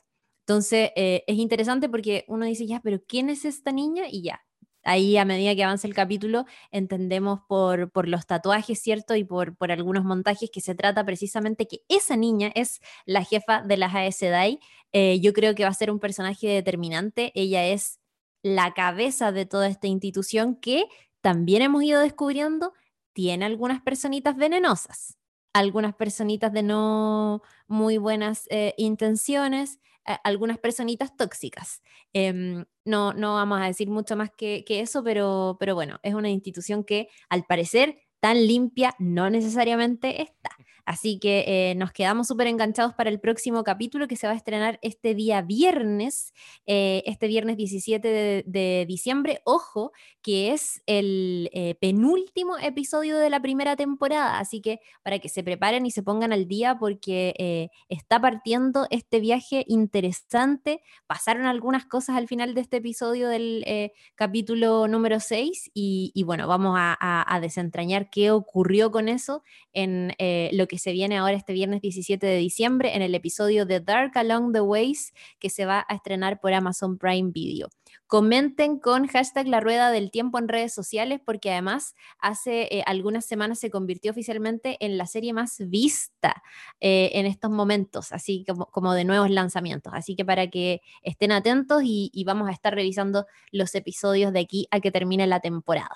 Entonces, 0.48 0.92
eh, 0.96 1.24
es 1.28 1.38
interesante 1.38 1.90
porque 1.90 2.24
uno 2.28 2.46
dice, 2.46 2.66
ya, 2.66 2.80
pero 2.82 3.02
¿quién 3.06 3.30
es 3.30 3.44
esta 3.46 3.72
niña? 3.74 4.06
Y 4.10 4.22
ya, 4.24 4.42
ahí 4.88 5.18
a 5.18 5.26
medida 5.26 5.56
que 5.56 5.64
avanza 5.64 5.86
el 5.88 5.94
capítulo 5.94 6.46
entendemos 6.72 7.42
por, 7.48 7.92
por 7.92 8.08
los 8.08 8.26
tatuajes, 8.26 8.80
¿cierto? 8.82 9.16
Y 9.16 9.24
por, 9.24 9.56
por, 9.58 9.72
algunos 9.72 10.06
montajes 10.06 10.50
que 10.50 10.62
se 10.62 10.76
trata 10.76 11.06
precisamente 11.06 11.68
que 11.68 11.82
esa 11.90 12.16
niña 12.16 12.52
es 12.56 12.80
la 13.06 13.24
jefa 13.24 13.62
de 13.62 13.78
las 13.78 13.94
Aes 13.94 14.16
Sedai. 14.16 14.60
Eh, 14.94 15.20
yo 15.20 15.34
creo 15.34 15.56
que 15.56 15.64
va 15.64 15.70
a 15.70 15.74
ser 15.74 15.92
un 15.92 16.00
personaje 16.00 16.48
determinante. 16.48 17.32
Ella 17.36 17.66
es 17.66 18.00
la 18.42 18.74
cabeza 18.74 19.32
de 19.32 19.46
toda 19.46 19.68
esta 19.68 19.88
institución 19.88 20.56
que 20.56 20.86
también 21.22 21.62
hemos 21.62 21.84
ido 21.84 22.00
descubriendo 22.02 22.74
tiene 23.14 23.46
algunas 23.46 23.82
personitas 23.82 24.38
venenosas, 24.38 25.18
algunas 25.52 25.96
personitas 25.96 26.54
de 26.54 26.64
no 26.64 27.42
muy 27.68 27.98
buenas 27.98 28.46
eh, 28.52 28.74
intenciones, 28.78 29.80
algunas 30.24 30.58
personitas 30.58 31.16
tóxicas. 31.18 31.82
Em, 32.14 32.66
no, 32.86 33.14
no 33.14 33.36
vamos 33.36 33.62
a 33.62 33.66
decir 33.66 33.90
mucho 33.90 34.16
más 34.16 34.30
que, 34.36 34.64
que 34.66 34.80
eso, 34.80 35.04
pero, 35.04 35.58
pero 35.60 35.76
bueno, 35.76 36.00
es 36.04 36.14
una 36.14 36.30
institución 36.30 36.84
que 36.84 37.10
al 37.30 37.44
parecer 37.44 37.98
tan 38.20 38.48
limpia 38.48 38.96
no 39.00 39.30
necesariamente 39.30 40.22
está. 40.22 40.50
Así 40.88 41.20
que 41.20 41.44
eh, 41.48 41.76
nos 41.76 41.92
quedamos 41.92 42.28
súper 42.28 42.48
enganchados 42.48 42.94
para 42.94 43.10
el 43.10 43.20
próximo 43.20 43.66
capítulo 43.66 44.08
que 44.08 44.16
se 44.16 44.26
va 44.26 44.32
a 44.32 44.38
estrenar 44.38 44.80
este 44.82 45.16
día 45.16 45.42
viernes, 45.42 46.34
eh, 46.66 47.04
este 47.06 47.28
viernes 47.28 47.58
17 47.58 48.44
de, 48.46 48.86
diciembre. 48.88 49.42
Ojo, 49.44 49.92
que 50.22 50.54
es 50.54 50.82
el 50.86 51.50
eh, 51.52 51.76
penúltimo 51.82 52.58
episodio 52.58 53.18
de 53.18 53.30
la 53.30 53.42
primera 53.42 53.76
temporada. 53.76 54.40
Así 54.40 54.62
que 54.62 54.80
para 55.04 55.20
que 55.20 55.28
se 55.28 55.44
preparen 55.44 55.86
y 55.86 55.92
se 55.92 56.04
pongan 56.04 56.32
al 56.32 56.48
día 56.48 56.78
porque 56.80 57.70
está 57.90 58.22
partiendo 58.22 58.88
este 58.90 59.20
viaje 59.20 59.66
interesante. 59.68 60.82
Pasaron 61.06 61.48
algunas 61.48 61.86
cosas 61.86 62.16
al 62.16 62.30
final 62.30 62.54
de 62.54 62.62
este 62.62 62.78
episodio 62.78 63.28
del 63.28 63.92
capítulo 64.16 64.88
número 64.88 65.20
6 65.20 65.72
y, 65.74 66.24
bueno, 66.24 66.48
vamos 66.48 66.78
a 66.80 67.40
desentrañar 67.42 68.10
qué 68.10 68.32
ocurrió 68.32 68.90
con 68.90 69.10
eso 69.10 69.44
en 69.74 70.14
lo 70.54 70.68
que 70.68 70.77
se 70.78 70.92
viene 70.92 71.18
ahora 71.18 71.36
este 71.36 71.54
viernes 71.54 71.82
17 71.82 72.26
de 72.26 72.38
diciembre 72.38 72.96
en 72.96 73.02
el 73.02 73.16
episodio 73.16 73.66
de 73.66 73.80
Dark 73.80 74.18
Along 74.18 74.54
the 74.54 74.62
Ways 74.62 75.14
que 75.40 75.50
se 75.50 75.66
va 75.66 75.86
a 75.88 75.96
estrenar 75.96 76.40
por 76.40 76.54
Amazon 76.54 76.98
Prime 76.98 77.32
Video. 77.32 77.70
Comenten 78.08 78.80
con 78.80 79.08
hashtag 79.08 79.48
la 79.48 79.60
rueda 79.60 79.92
del 79.92 80.12
tiempo 80.12 80.40
en 80.40 80.48
redes 80.48 80.74
sociales 80.74 81.20
porque 81.24 81.52
además 81.52 81.96
hace 82.20 82.64
eh, 82.74 82.84
algunas 82.86 83.26
semanas 83.26 83.60
se 83.60 83.70
convirtió 83.70 84.12
oficialmente 84.12 84.78
en 84.80 84.98
la 84.98 85.08
serie 85.08 85.34
más 85.34 85.58
vista 85.68 86.42
eh, 86.80 87.12
en 87.14 87.26
estos 87.26 87.52
momentos, 87.52 88.12
así 88.12 88.46
como, 88.48 88.68
como, 88.68 88.94
de 88.94 89.04
nuevos 89.04 89.30
lanzamientos. 89.30 89.94
Así 89.94 90.16
que 90.16 90.26
para 90.26 90.50
que 90.50 90.82
estén 91.02 91.32
atentos 91.32 91.82
y, 91.84 92.24
vamos 92.26 92.50
a 92.50 92.52
estar 92.52 92.74
revisando 92.74 93.26
los 93.52 93.74
episodios 93.76 94.34
de 94.34 94.40
aquí 94.40 94.68
a 94.72 94.80
que 94.80 94.92
termine 94.92 95.28
la 95.28 95.40
temporada. 95.40 95.96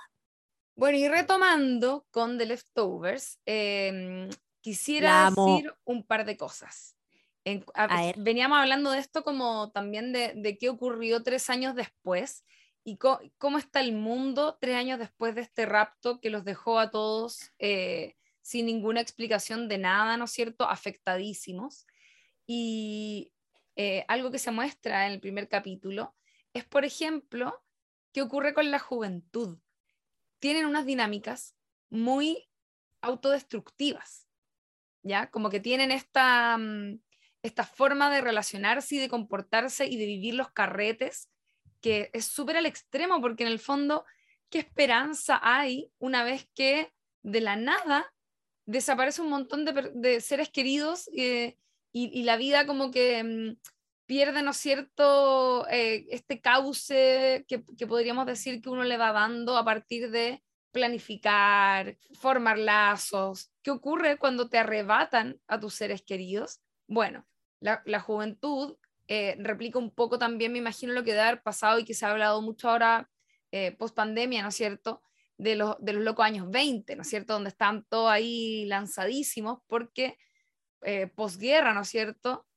Bueno, 0.75 0.97
y 0.97 1.07
retomando 1.07 2.05
con 2.11 2.37
The 2.37 2.45
Leftovers, 2.45 3.39
eh, 3.45 4.29
quisiera 4.61 5.29
decir 5.29 5.73
un 5.83 6.03
par 6.03 6.25
de 6.25 6.37
cosas. 6.37 6.95
veníamos 8.17 8.59
hablando 8.59 8.91
de 8.91 8.99
esto 8.99 9.23
como 9.23 9.71
también 9.71 10.13
de, 10.13 10.33
de 10.35 10.57
qué 10.57 10.69
ocurrió 10.69 11.23
tres 11.23 11.49
años 11.49 11.75
después 11.75 12.45
y 12.83 12.97
cómo 12.97 13.57
está 13.57 13.79
el 13.79 13.93
mundo 13.93 14.57
tres 14.59 14.75
años 14.75 14.99
después 14.99 15.35
de 15.35 15.41
este 15.41 15.65
rapto 15.65 16.19
que 16.19 16.29
los 16.29 16.43
dejó 16.43 16.79
a 16.79 16.89
todos 16.89 17.51
eh, 17.59 18.15
sin 18.41 18.65
ninguna 18.65 19.01
explicación 19.01 19.67
de 19.67 19.77
nada, 19.77 20.17
¿no 20.17 20.25
es 20.25 20.31
cierto?, 20.31 20.67
afectadísimos. 20.67 21.85
Y 22.47 23.31
eh, 23.75 24.03
algo 24.07 24.31
que 24.31 24.39
se 24.39 24.51
muestra 24.51 25.05
en 25.05 25.13
el 25.13 25.19
primer 25.19 25.47
capítulo 25.47 26.15
es, 26.53 26.65
por 26.65 26.83
ejemplo, 26.83 27.63
qué 28.11 28.21
ocurre 28.23 28.53
con 28.53 28.71
la 28.71 28.79
juventud. 28.79 29.59
Tienen 30.39 30.65
unas 30.65 30.85
dinámicas 30.85 31.55
muy 31.89 32.49
autodestructivas, 33.01 34.27
¿ya? 35.03 35.29
Como 35.29 35.49
que 35.49 35.59
tienen 35.59 35.91
esta, 35.91 36.57
mm, 36.57 36.99
esta 37.43 37.63
forma 37.63 38.09
de 38.09 38.21
relacionarse 38.21 38.95
y 38.95 38.99
de 38.99 39.09
comportarse 39.09 39.87
y 39.87 39.97
de 39.97 40.05
vivir 40.05 40.35
los 40.35 40.51
carretes, 40.51 41.29
que 41.81 42.09
es 42.13 42.25
súper 42.25 42.57
al 42.57 42.65
extremo, 42.65 43.19
porque 43.21 43.43
en 43.43 43.51
el 43.51 43.59
fondo, 43.59 44.05
¿qué 44.49 44.59
esperanza 44.59 45.39
hay 45.41 45.91
una 45.99 46.23
vez 46.23 46.47
que 46.53 46.93
de 47.23 47.41
la 47.41 47.55
nada 47.55 48.13
desaparece 48.65 49.21
un 49.21 49.29
montón 49.29 49.65
de, 49.65 50.21
seres 50.21 50.49
queridos 50.49 51.09
eh, 51.15 51.57
y, 51.91 52.23
la 52.23 52.37
vida 52.37 52.65
como 52.65 52.91
que 52.91 53.23
mm, 53.23 53.57
pierde, 54.05 54.43
¿no 54.43 54.51
es 54.51 54.57
cierto?, 54.57 55.67
eh, 55.69 56.05
este 56.09 56.39
cauce 56.39 57.45
que, 57.47 57.63
que 57.77 57.87
podríamos 57.87 58.25
decir 58.25 58.61
que 58.61 58.69
uno 58.69 58.83
le 58.83 58.97
va 58.97 59.11
dando 59.11 59.57
a 59.57 59.65
partir 59.65 60.11
de 60.11 60.43
planificar, 60.71 61.97
formar 62.13 62.57
lazos. 62.57 63.51
¿Qué 63.61 63.71
ocurre 63.71 64.17
cuando 64.17 64.49
te 64.49 64.57
arrebatan 64.57 65.39
a 65.47 65.59
tus 65.59 65.75
seres 65.75 66.01
queridos? 66.01 66.61
Bueno, 66.87 67.25
la, 67.59 67.99
juventud 67.99 68.77
eh, 69.07 69.35
replica 69.39 69.79
un 69.79 69.91
poco 69.91 70.17
también, 70.17 70.51
me 70.51 70.57
imagino, 70.57 70.93
lo 70.93 71.03
que 71.03 71.13
debe 71.13 71.37
pasado 71.37 71.79
y 71.79 71.85
que 71.85 71.93
se 71.93 72.05
ha 72.05 72.11
hablado 72.11 72.41
mucho 72.41 72.69
ahora 72.69 73.09
eh, 73.51 73.71
post 73.73 73.95
pandemia, 73.95 74.41
¿no 74.41 74.49
es 74.49 74.55
cierto? 74.55 75.01
De 75.37 75.55
los, 75.55 75.75
de 75.79 75.93
los 75.93 76.03
locos 76.03 76.25
años 76.25 76.49
20, 76.49 76.95
¿no 76.95 77.01
es 77.01 77.09
cierto? 77.09 77.33
Donde 77.33 77.49
están 77.49 77.85
todos 77.89 78.09
ahí 78.09 78.65
lanzadísimos 78.65 79.59
porque 79.67 80.17
eh, 80.83 81.07
posguerra, 81.07 81.73
¿no 81.73 81.81
es 81.81 81.89
cierto? 81.89 82.47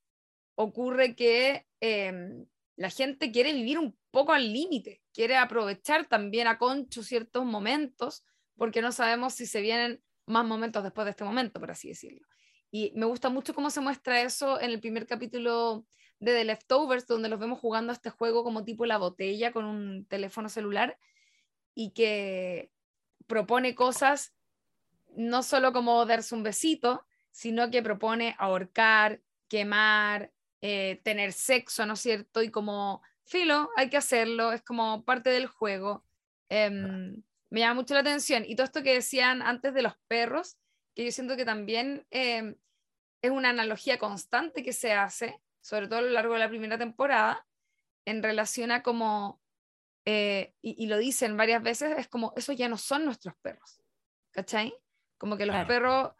Ocurre 0.54 1.14
que 1.14 1.66
em, 1.80 2.46
la 2.76 2.90
gente 2.90 3.32
quiere 3.32 3.52
vivir 3.52 3.78
un 3.78 3.96
poco 4.10 4.32
al 4.32 4.52
límite, 4.52 5.02
quiere 5.14 5.36
aprovechar 5.36 6.06
también 6.06 6.48
a 6.48 6.58
concho 6.58 7.02
ciertos 7.02 7.44
momentos, 7.44 8.24
porque 8.56 8.82
no 8.82 8.92
sabemos 8.92 9.32
si 9.32 9.46
se 9.46 9.62
vienen 9.62 10.02
más 10.26 10.44
momentos 10.44 10.82
después 10.82 11.04
de 11.04 11.12
este 11.12 11.24
momento, 11.24 11.60
por 11.60 11.70
así 11.70 11.88
decirlo. 11.88 12.26
Y 12.70 12.92
me 12.96 13.06
gusta 13.06 13.30
mucho 13.30 13.54
cómo 13.54 13.70
se 13.70 13.80
muestra 13.80 14.20
eso 14.20 14.60
en 14.60 14.70
el 14.70 14.80
primer 14.80 15.06
capítulo 15.06 15.86
de 16.18 16.32
The 16.32 16.44
Leftovers, 16.44 17.06
donde 17.06 17.28
los 17.28 17.38
vemos 17.38 17.60
jugando 17.60 17.92
a 17.92 17.94
este 17.94 18.10
juego 18.10 18.42
como 18.42 18.64
tipo 18.64 18.84
la 18.84 18.98
botella 18.98 19.52
con 19.52 19.64
un 19.64 20.04
teléfono 20.06 20.48
celular 20.48 20.98
y 21.74 21.92
que 21.92 22.72
propone 23.26 23.74
cosas 23.74 24.34
no 25.16 25.44
solo 25.44 25.72
como 25.72 26.04
darse 26.06 26.34
un 26.34 26.42
besito, 26.42 27.06
sino 27.30 27.70
que 27.70 27.82
propone 27.82 28.34
ahorcar, 28.38 29.20
quemar, 29.48 30.32
eh, 30.60 31.00
tener 31.04 31.32
sexo, 31.32 31.86
¿no 31.86 31.94
es 31.94 32.00
cierto? 32.00 32.42
Y 32.42 32.50
como, 32.50 33.02
filo, 33.24 33.70
hay 33.76 33.90
que 33.90 33.96
hacerlo, 33.96 34.52
es 34.52 34.62
como 34.62 35.04
parte 35.04 35.30
del 35.30 35.46
juego. 35.46 36.04
Em, 36.48 37.22
me 37.50 37.60
llama 37.60 37.74
mucho 37.74 37.94
la 37.94 38.00
atención. 38.00 38.44
Y 38.46 38.56
todo 38.56 38.64
esto 38.64 38.82
que 38.82 38.94
decían 38.94 39.42
antes 39.42 39.74
de 39.74 39.82
los 39.82 39.94
perros, 40.08 40.56
que 40.94 41.04
yo 41.04 41.12
siento 41.12 41.36
que 41.36 41.44
también 41.44 42.06
em, 42.10 42.56
es 43.22 43.30
una 43.30 43.50
analogía 43.50 43.98
constante 43.98 44.62
que 44.62 44.72
se 44.72 44.92
hace, 44.92 45.40
sobre 45.60 45.88
todo 45.88 46.00
a 46.00 46.02
lo 46.02 46.10
largo 46.10 46.34
de 46.34 46.40
la 46.40 46.48
primera 46.48 46.78
temporada, 46.78 47.46
en 48.06 48.22
relación 48.22 48.70
a 48.70 48.82
como, 48.82 49.40
eh, 50.04 50.54
y, 50.60 50.86
lo 50.86 50.98
dicen 50.98 51.36
varias 51.36 51.62
veces, 51.62 51.96
es 51.96 52.08
como, 52.08 52.34
esos 52.36 52.56
ya 52.56 52.68
no 52.68 52.76
son 52.76 53.04
nuestros 53.06 53.34
perros, 53.36 53.80
¿cachai? 54.30 54.74
Como 55.16 55.38
que 55.38 55.46
los 55.46 55.64
perros 55.64 56.12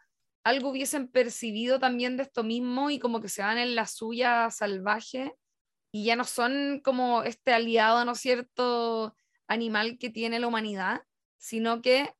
algo 0.43 0.69
hubiesen 0.69 1.07
percibido 1.07 1.79
también 1.79 2.17
de 2.17 2.23
esto 2.23 2.43
mismo 2.43 2.89
y 2.89 2.97
como 2.97 3.21
que 3.21 3.29
se 3.29 3.41
van 3.41 3.57
en 3.57 3.75
la 3.75 3.87
suya 3.87 4.49
salvaje 4.51 5.35
y 5.95 6.03
ya 6.03 6.17
no 6.17 6.25
son 6.25 6.81
como 6.83 7.23
este 7.23 7.53
aliado, 7.53 8.03
¿no 8.03 8.11
es 8.11 8.19
cierto?, 8.19 9.15
animal 9.47 9.97
que 9.97 10.09
tiene 10.09 10.41
la 10.41 10.47
humanidad, 10.47 11.03
sino 11.37 11.81
que 11.81 12.13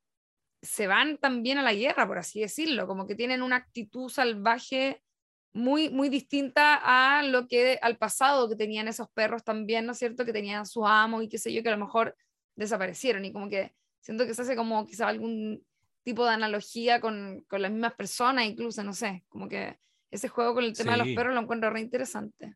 se 0.61 0.87
van 0.87 1.17
también 1.17 1.57
a 1.57 1.61
la 1.61 1.73
guerra, 1.73 2.07
por 2.07 2.17
así 2.17 2.39
decirlo, 2.39 2.87
como 2.87 3.05
que 3.05 3.15
tienen 3.15 3.41
una 3.41 3.57
actitud 3.57 4.07
salvaje 4.07 5.03
muy, 5.51 5.89
muy 5.89 6.07
distinta 6.07 6.79
a 6.81 7.21
lo 7.23 7.49
que 7.49 7.77
al 7.81 7.97
pasado 7.97 8.47
que 8.47 8.55
tenían 8.55 8.87
esos 8.87 9.09
perros 9.09 9.43
también, 9.43 9.85
¿no 9.85 9.91
es 9.91 9.99
cierto? 9.99 10.23
Que 10.23 10.31
tenían 10.31 10.65
sus 10.65 10.85
amos 10.87 11.25
y 11.25 11.27
qué 11.27 11.37
sé 11.37 11.51
yo, 11.51 11.61
que 11.61 11.67
a 11.67 11.75
lo 11.75 11.85
mejor 11.85 12.15
desaparecieron 12.55 13.25
y 13.25 13.33
como 13.33 13.49
que 13.49 13.75
siento 13.99 14.25
que 14.25 14.33
se 14.35 14.43
hace 14.43 14.55
como 14.55 14.85
quizá 14.85 15.09
algún 15.09 15.61
tipo 16.01 16.23
de 16.23 16.31
analogía 16.31 17.01
con, 17.01 17.43
con 17.49 17.61
las 17.61 17.71
mismas 17.71 17.95
personas, 17.95 18.45
incluso, 18.45 18.85
no 18.85 18.93
sé, 18.93 19.25
como 19.27 19.49
que 19.49 19.77
ese 20.11 20.29
juego 20.29 20.53
con 20.53 20.63
el 20.63 20.77
tema 20.77 20.93
de 20.93 20.99
los 20.99 21.09
perros 21.09 21.33
lo 21.33 21.41
encuentro 21.41 21.69
re 21.71 21.81
interesante. 21.81 22.55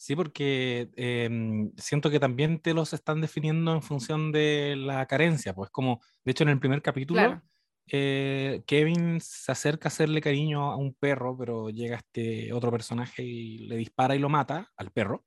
Sí, 0.00 0.16
porque 0.16 0.88
em, 0.96 1.72
siento 1.76 2.10
que 2.10 2.18
también 2.18 2.58
te 2.58 2.72
los 2.72 2.94
están 2.94 3.20
definiendo 3.20 3.74
en 3.74 3.82
función 3.82 4.32
de 4.32 4.74
la 4.74 5.04
carencia, 5.04 5.54
pues 5.54 5.68
como, 5.70 6.00
de 6.24 6.30
hecho 6.30 6.42
en 6.42 6.48
el 6.48 6.58
primer 6.58 6.80
capítulo, 6.80 7.42
eh, 7.86 8.62
Kevin 8.66 9.20
se 9.20 9.52
acerca 9.52 9.88
a 9.88 9.90
hacerle 9.90 10.22
cariño 10.22 10.72
a 10.72 10.76
un 10.76 10.94
perro, 10.94 11.36
pero 11.36 11.68
llega 11.68 11.98
este 11.98 12.50
otro 12.54 12.70
personaje 12.70 13.22
y 13.22 13.66
le 13.66 13.76
dispara 13.76 14.16
y 14.16 14.18
lo 14.18 14.30
mata 14.30 14.70
al 14.78 14.90
perro. 14.90 15.26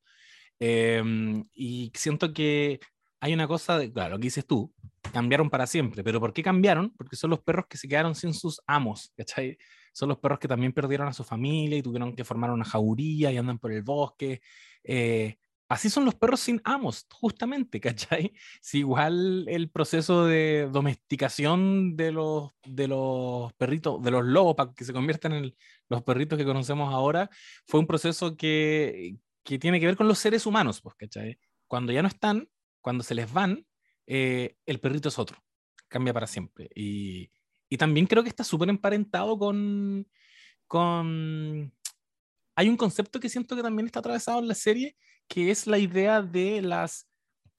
Em, 0.60 1.46
y 1.54 1.92
siento 1.94 2.34
que 2.34 2.80
hay 3.20 3.36
una 3.36 3.48
cosa, 3.48 3.78
de, 3.78 3.94
claro, 3.94 4.16
lo 4.16 4.18
que 4.18 4.24
dices 4.24 4.48
tú, 4.48 4.74
cambiaron 5.14 5.52
para 5.52 5.68
siempre, 5.68 6.04
pero 6.04 6.20
¿por 6.20 6.34
qué 6.34 6.42
cambiaron? 6.42 6.96
Porque 6.98 7.16
son 7.16 7.30
los 7.30 7.42
perros 7.42 7.68
que 7.70 7.78
se 7.78 7.88
quedaron 7.88 8.16
sin 8.16 8.34
sus 8.34 8.60
amos, 8.66 9.14
¿cachai? 9.16 9.56
Son 9.94 10.10
los 10.10 10.18
perros 10.18 10.40
que 10.40 10.48
también 10.48 10.74
perdieron 10.74 11.08
a 11.08 11.14
su 11.14 11.24
familia 11.24 11.78
y 11.78 11.84
tuvieron 11.84 12.16
que 12.16 12.26
formar 12.26 12.52
una 12.52 12.66
jauría 12.66 13.32
y 13.32 13.38
andan 13.38 13.60
por 13.60 13.72
el 13.72 13.84
bosque. 13.84 14.42
Eh, 14.84 15.38
así 15.70 15.90
son 15.90 16.04
los 16.04 16.16
perros 16.16 16.40
sin 16.42 16.62
amos, 16.64 17.06
justamente, 17.12 17.80
¿cachai? 17.82 18.34
Si 18.62 18.80
igual 18.80 19.46
el 19.48 19.70
proceso 19.70 20.26
de 20.26 20.68
domesticación 20.72 21.96
de 21.96 22.12
los, 22.12 22.52
de 22.66 22.88
los 22.88 23.54
perritos, 23.54 24.02
de 24.04 24.12
los 24.12 24.26
lobos, 24.26 24.56
para 24.56 24.74
que 24.74 24.84
se 24.84 24.94
conviertan 24.94 25.34
en 25.34 25.56
los 25.90 26.04
perritos 26.04 26.38
que 26.38 26.46
conocemos 26.46 26.94
ahora, 26.94 27.30
fue 27.68 27.80
un 27.80 27.88
proceso 27.88 28.36
que, 28.36 29.16
que 29.44 29.60
tiene 29.60 29.80
que 29.80 29.86
ver 29.86 29.96
con 29.96 30.08
los 30.08 30.20
seres 30.20 30.46
humanos, 30.46 30.82
pues, 30.82 30.96
¿cachai? 30.96 31.40
Cuando 31.68 31.94
ya 31.94 32.02
no 32.02 32.08
están, 32.08 32.50
cuando 32.82 33.04
se 33.04 33.16
les 33.16 33.32
van, 33.32 33.66
eh, 34.08 34.56
el 34.66 34.80
perrito 34.80 35.10
es 35.10 35.20
otro, 35.20 35.38
cambia 35.88 36.14
para 36.14 36.28
siempre. 36.28 36.70
Y, 36.76 37.30
y 37.74 37.78
también 37.78 38.06
creo 38.06 38.22
que 38.22 38.30
está 38.30 38.44
súper 38.44 38.70
emparentado 38.70 39.36
con, 39.36 40.08
con... 40.68 41.74
Hay 42.56 42.70
un 42.70 42.78
concepto 42.78 43.20
que 43.20 43.30
siento 43.30 43.56
que 43.56 43.64
también 43.64 43.88
está 43.88 43.98
atravesado 43.98 44.38
en 44.38 44.48
la 44.48 44.54
serie, 44.54 44.96
que 45.28 45.50
es 45.50 45.66
la 45.66 45.80
idea 45.80 46.22
de 46.22 46.62
las 46.62 47.10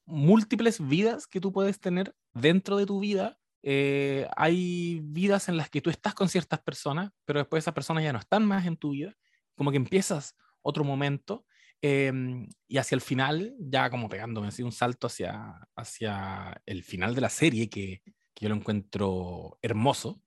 múltiples 0.06 0.78
vidas 0.86 1.26
que 1.26 1.40
tú 1.40 1.50
puedes 1.50 1.80
tener 1.80 2.14
dentro 2.32 2.76
de 2.76 2.86
tu 2.86 3.00
vida. 3.00 3.40
Eh, 3.64 4.28
hay 4.36 5.00
vidas 5.02 5.48
en 5.48 5.56
las 5.56 5.68
que 5.68 5.80
tú 5.80 5.90
estás 5.90 6.14
con 6.14 6.28
ciertas 6.28 6.60
personas, 6.60 7.10
pero 7.24 7.40
después 7.40 7.64
esas 7.64 7.74
personas 7.74 8.04
ya 8.04 8.12
no 8.12 8.20
están 8.20 8.46
más 8.46 8.66
en 8.66 8.76
tu 8.76 8.90
vida, 8.90 9.16
como 9.56 9.72
que 9.72 9.78
empiezas 9.78 10.36
otro 10.62 10.84
momento 10.84 11.44
em, 11.82 12.46
y 12.68 12.76
hacia 12.76 12.94
el 12.94 13.00
final, 13.00 13.52
ya 13.58 13.90
como 13.90 14.08
pegándome 14.08 14.46
así 14.46 14.62
un 14.62 14.70
salto 14.70 15.08
hacia, 15.08 15.58
hacia 15.74 16.62
el 16.66 16.84
final 16.84 17.16
de 17.16 17.20
la 17.20 17.30
serie, 17.30 17.68
que 17.68 18.00
que 18.35 18.45
yo 18.45 18.49
lo 18.49 18.57
encuentro 18.57 19.59
hermoso, 19.62 20.20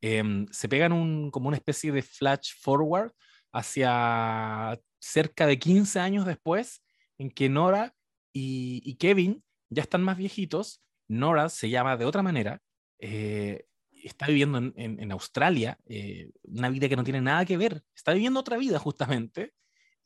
em, 0.00 0.46
se 0.50 0.68
pegan 0.68 1.30
como 1.30 1.48
una 1.48 1.56
especie 1.56 1.92
de 1.92 2.02
flash 2.02 2.52
forward 2.60 3.12
hacia 3.52 4.80
cerca 4.98 5.46
de 5.46 5.58
15 5.58 6.00
años 6.00 6.26
después, 6.26 6.82
en 7.18 7.30
que 7.30 7.48
Nora 7.48 7.94
y, 8.32 8.96
Kevin 8.96 9.44
ya 9.70 9.82
están 9.82 10.02
más 10.02 10.16
viejitos. 10.16 10.82
Nora 11.08 11.48
se 11.48 11.70
llama 11.70 11.96
de 11.96 12.04
otra 12.04 12.22
manera, 12.22 12.60
eh, 12.98 13.66
está 13.90 14.26
viviendo 14.26 14.58
en, 14.76 15.12
Australia, 15.12 15.78
eh, 15.86 16.30
una 16.42 16.68
vida 16.70 16.88
que 16.88 16.96
no 16.96 17.04
tiene 17.04 17.20
nada 17.20 17.44
que 17.44 17.56
ver, 17.56 17.84
está 17.94 18.12
viviendo 18.12 18.40
otra 18.40 18.56
vida 18.58 18.78
justamente, 18.78 19.54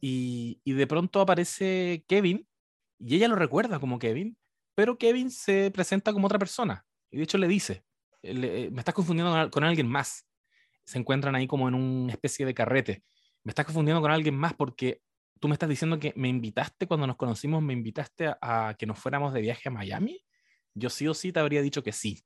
y 0.00 0.60
de 0.64 0.86
pronto 0.86 1.20
aparece 1.20 2.04
Kevin, 2.06 2.46
y 2.98 3.16
ella 3.16 3.28
lo 3.28 3.36
recuerda 3.36 3.78
como 3.80 3.98
Kevin, 3.98 4.36
pero 4.74 4.98
Kevin 4.98 5.30
se 5.30 5.70
presenta 5.72 6.12
como 6.12 6.26
otra 6.26 6.38
persona. 6.38 6.84
Y 7.10 7.18
de 7.18 7.22
hecho 7.22 7.38
le 7.38 7.48
dice, 7.48 7.84
eh, 8.22 8.70
me 8.72 8.80
estás 8.80 8.94
confundiendo 8.94 9.50
con, 9.50 9.64
alguien 9.64 9.88
más. 9.88 10.26
Se 10.84 10.98
encuentran 10.98 11.34
ahí 11.34 11.46
como 11.46 11.68
en 11.68 11.74
una 11.74 12.12
especie 12.12 12.46
de 12.46 12.54
carrete. 12.54 13.02
Me 13.44 13.50
estás 13.50 13.66
confundiendo 13.66 14.00
con 14.00 14.10
alguien 14.10 14.34
más 14.34 14.54
porque 14.54 15.00
tú 15.40 15.48
me 15.48 15.54
estás 15.54 15.68
diciendo 15.68 15.98
que 15.98 16.12
me 16.16 16.28
invitaste 16.28 16.86
cuando 16.86 17.06
nos 17.06 17.16
conocimos, 17.16 17.62
me 17.62 17.72
invitaste 17.72 18.34
a, 18.40 18.74
que 18.78 18.86
nos 18.86 18.98
fuéramos 18.98 19.32
de 19.32 19.40
viaje 19.40 19.68
a 19.68 19.72
Miami. 19.72 20.24
Yo 20.74 20.90
sí 20.90 21.06
o 21.08 21.14
sí 21.14 21.32
te 21.32 21.40
habría 21.40 21.62
dicho 21.62 21.82
que 21.82 21.92
sí. 21.92 22.22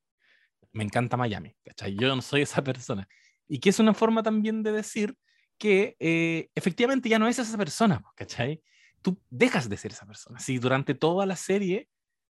Me 0.73 0.85
encanta 0.85 1.17
Miami, 1.17 1.55
¿cachai? 1.65 1.95
Yo 1.97 2.15
no 2.15 2.23
soy 2.23 2.43
esa 2.43 2.63
persona. 2.65 3.07
Y 3.47 3.59
que 3.59 3.71
es 3.71 3.79
una 3.79 3.95
forma 3.95 4.23
también 4.23 4.63
de 4.63 4.73
decir 4.73 5.15
que 5.59 5.97
eh, 6.01 6.49
efectivamente 6.55 7.09
ya 7.09 7.19
no 7.19 7.29
es 7.29 7.39
esa 7.39 7.59
persona, 7.59 8.03
¿cachai? 8.17 8.63
Tú 9.03 9.21
dejas 9.29 9.69
de 9.69 9.77
ser 9.77 9.93
esa 9.93 10.07
persona. 10.07 10.39
Si 10.39 10.59
durante 10.59 10.95
toda 10.95 11.27
la 11.27 11.37
serie 11.37 11.89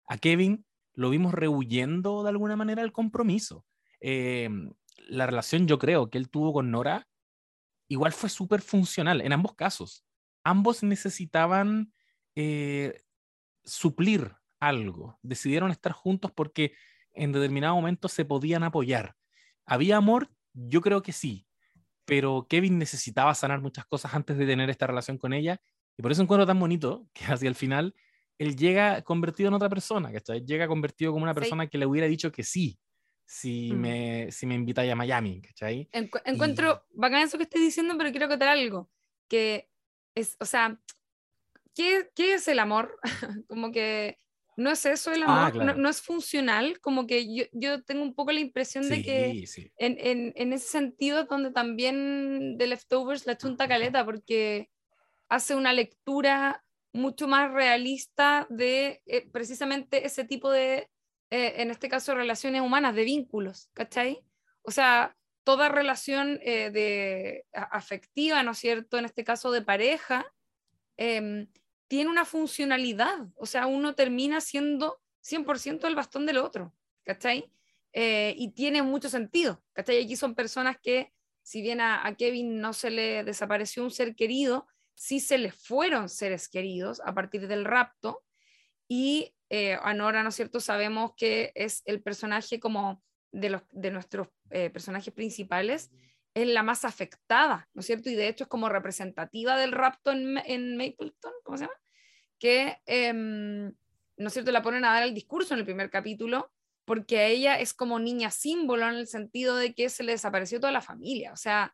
a 0.07 0.17
Kevin 0.17 0.65
lo 0.93 1.09
vimos 1.09 1.33
rehuyendo 1.33 2.23
de 2.23 2.29
alguna 2.29 2.55
manera 2.55 2.81
el 2.81 2.91
compromiso. 2.91 3.65
Em, 3.99 4.73
la 5.07 5.25
relación, 5.25 5.67
yo 5.67 5.79
creo, 5.79 6.09
que 6.09 6.17
él 6.17 6.29
tuvo 6.29 6.53
con 6.53 6.71
Nora 6.71 7.07
igual 7.87 8.13
fue 8.13 8.29
súper 8.29 8.61
funcional 8.61 9.21
en 9.21 9.33
ambos 9.33 9.55
casos. 9.55 10.05
Ambos 10.43 10.83
necesitaban 10.83 11.91
eh, 12.35 13.01
suplir 13.63 14.35
algo. 14.59 15.19
Decidieron 15.21 15.71
estar 15.71 15.91
juntos 15.91 16.31
porque 16.31 16.73
en 17.13 17.31
determinado 17.31 17.75
momento 17.75 18.07
se 18.07 18.25
podían 18.25 18.63
apoyar. 18.63 19.15
¿Había 19.65 19.97
amor? 19.97 20.29
Yo 20.53 20.81
creo 20.81 21.01
que 21.01 21.13
sí, 21.13 21.47
pero 22.05 22.47
Kevin 22.49 22.77
necesitaba 22.77 23.35
sanar 23.35 23.61
muchas 23.61 23.85
cosas 23.85 24.13
antes 24.13 24.37
de 24.37 24.45
tener 24.45 24.69
esta 24.69 24.87
relación 24.87 25.17
con 25.17 25.33
ella 25.33 25.61
y 25.97 26.01
por 26.01 26.11
eso 26.11 26.21
encuentro 26.21 26.47
tan 26.47 26.59
bonito 26.59 27.07
que 27.13 27.25
hacia 27.25 27.49
el 27.49 27.55
final 27.55 27.95
él 28.39 28.55
llega 28.55 29.01
convertido 29.01 29.49
en 29.49 29.53
otra 29.55 29.69
persona, 29.69 30.11
¿cachai? 30.11 30.43
Llega 30.45 30.67
convertido 30.67 31.11
como 31.11 31.23
una 31.23 31.33
persona 31.33 31.67
que 31.67 31.77
le 31.77 31.85
hubiera 31.85 32.07
dicho 32.07 32.31
que 32.31 32.43
sí, 32.43 32.79
si, 33.25 33.71
mm. 33.73 33.75
me, 33.75 34.31
si 34.31 34.45
me 34.47 34.55
invita 34.55 34.81
a 34.81 34.95
Miami, 34.95 35.41
¿cachai? 35.41 35.89
encuentro 35.91 36.85
bacán 36.91 37.23
eso 37.23 37.37
que 37.37 37.43
estoy 37.43 37.61
diciendo, 37.61 37.95
pero 37.97 38.11
quiero 38.11 38.29
contar 38.29 38.47
algo, 38.47 38.89
que 39.27 39.69
es, 40.15 40.37
o 40.39 40.45
sea, 40.45 40.79
¿qué, 41.75 42.09
qué 42.15 42.35
es 42.35 42.47
el 42.47 42.59
amor? 42.59 42.97
como 43.49 43.73
que 43.73 44.17
no 44.55 44.71
es 44.71 44.85
eso 44.85 45.11
el 45.11 45.23
ah, 45.23 45.47
amor, 45.47 45.77
no, 45.77 45.89
es 45.89 46.01
funcional, 46.01 46.79
como 46.79 47.07
que 47.07 47.33
yo, 47.33 47.43
yo, 47.51 47.83
tengo 47.83 48.03
un 48.03 48.15
poco 48.15 48.31
la 48.31 48.39
impresión 48.39 48.87
de 48.87 49.01
que 49.01 49.45
en, 49.77 49.97
en, 49.99 50.33
en, 50.35 50.53
ese 50.53 50.67
sentido 50.67 51.25
donde 51.25 51.51
también 51.51 52.57
de 52.57 52.67
Leftovers 52.67 53.25
la 53.25 53.37
chunta 53.37 53.67
caleta, 53.67 54.05
porque 54.05 54.69
hace 55.29 55.55
una 55.55 55.71
lectura 55.71 56.63
mucho 56.93 57.27
más 57.27 57.51
realista 57.51 58.47
de 58.49 59.01
eh, 59.05 59.29
precisamente 59.31 60.05
ese 60.05 60.23
tipo 60.23 60.49
de, 60.51 60.89
eh, 61.29 61.53
en 61.57 61.71
este 61.71 61.89
caso, 61.89 62.15
relaciones 62.15 62.61
humanas, 62.61 62.95
de 62.95 63.03
vínculos, 63.03 63.69
¿cachai? 63.73 64.23
O 64.61 64.71
sea, 64.71 65.15
toda 65.43 65.69
relación 65.69 66.39
eh, 66.41 66.71
de, 66.71 67.45
afectiva, 67.53 68.43
¿no 68.43 68.51
es 68.51 68.57
cierto? 68.57 68.97
En 68.97 69.05
este 69.05 69.23
caso 69.23 69.51
de 69.51 69.61
pareja, 69.61 70.25
em, 70.97 71.47
tiene 71.87 72.09
una 72.09 72.25
funcionalidad, 72.25 73.27
o 73.35 73.45
sea, 73.45 73.67
uno 73.67 73.95
termina 73.95 74.41
siendo 74.41 75.01
100% 75.21 75.87
el 75.87 75.95
bastón 75.95 76.25
del 76.25 76.37
otro, 76.37 76.73
¿cachai? 77.03 77.51
y 77.91 78.51
tiene 78.51 78.83
mucho 78.83 79.09
sentido, 79.09 79.63
¿cachai? 79.73 80.03
Aquí 80.03 80.15
son 80.15 80.35
personas 80.35 80.77
que, 80.79 81.11
si 81.41 81.63
bien 81.63 81.81
a, 81.81 82.05
a 82.05 82.15
Kevin 82.15 82.61
no 82.61 82.71
se 82.71 82.91
le 82.91 83.23
desapareció 83.23 83.83
un 83.83 83.89
ser 83.89 84.15
querido, 84.15 84.67
sí 84.99 85.21
se 85.21 85.37
le 85.37 85.53
fueron 85.53 86.09
seres 86.09 86.49
queridos 86.49 87.01
a 87.05 87.13
partir 87.13 87.47
del 87.47 87.63
rapto 87.63 88.21
y 88.85 89.33
eh, 89.49 89.77
Anora, 89.81 90.23
¿no 90.23 90.29
es 90.29 90.35
cierto? 90.35 90.59
Sabemos 90.59 91.13
que 91.15 91.53
es 91.55 91.83
el 91.85 92.03
personaje 92.03 92.59
como 92.59 93.01
de, 93.31 93.49
los, 93.49 93.61
de 93.71 93.91
nuestros 93.91 94.27
eh, 94.49 94.69
personajes 94.69 95.13
principales, 95.13 95.89
es 96.33 96.47
la 96.47 96.63
más 96.63 96.83
afectada, 96.83 97.69
¿no 97.73 97.79
es 97.79 97.85
cierto? 97.85 98.09
Y 98.09 98.15
de 98.15 98.27
hecho 98.27 98.43
es 98.43 98.49
como 98.49 98.67
representativa 98.67 99.57
del 99.57 99.71
rapto 99.71 100.11
en, 100.11 100.37
en 100.39 100.75
Mapleton, 100.75 101.31
¿cómo 101.43 101.57
se 101.57 101.63
llama? 101.63 101.79
Que, 102.37 102.81
em, 102.85 103.73
¿no 104.17 104.27
es 104.27 104.33
cierto? 104.33 104.51
La 104.51 104.61
ponen 104.61 104.83
a 104.83 104.93
dar 104.95 105.03
el 105.03 105.13
discurso 105.13 105.53
en 105.53 105.61
el 105.61 105.65
primer 105.65 105.89
capítulo, 105.89 106.51
porque 106.83 107.19
a 107.19 107.27
ella 107.27 107.57
es 107.57 107.73
como 107.73 107.99
niña 107.99 108.31
símbolo 108.31 108.89
en 108.89 108.95
el 108.95 109.07
sentido 109.07 109.55
de 109.55 109.73
que 109.73 109.89
se 109.89 110.03
le 110.03 110.11
desapareció 110.11 110.59
toda 110.59 110.73
la 110.73 110.81
familia, 110.81 111.31
o 111.31 111.37
sea, 111.37 111.73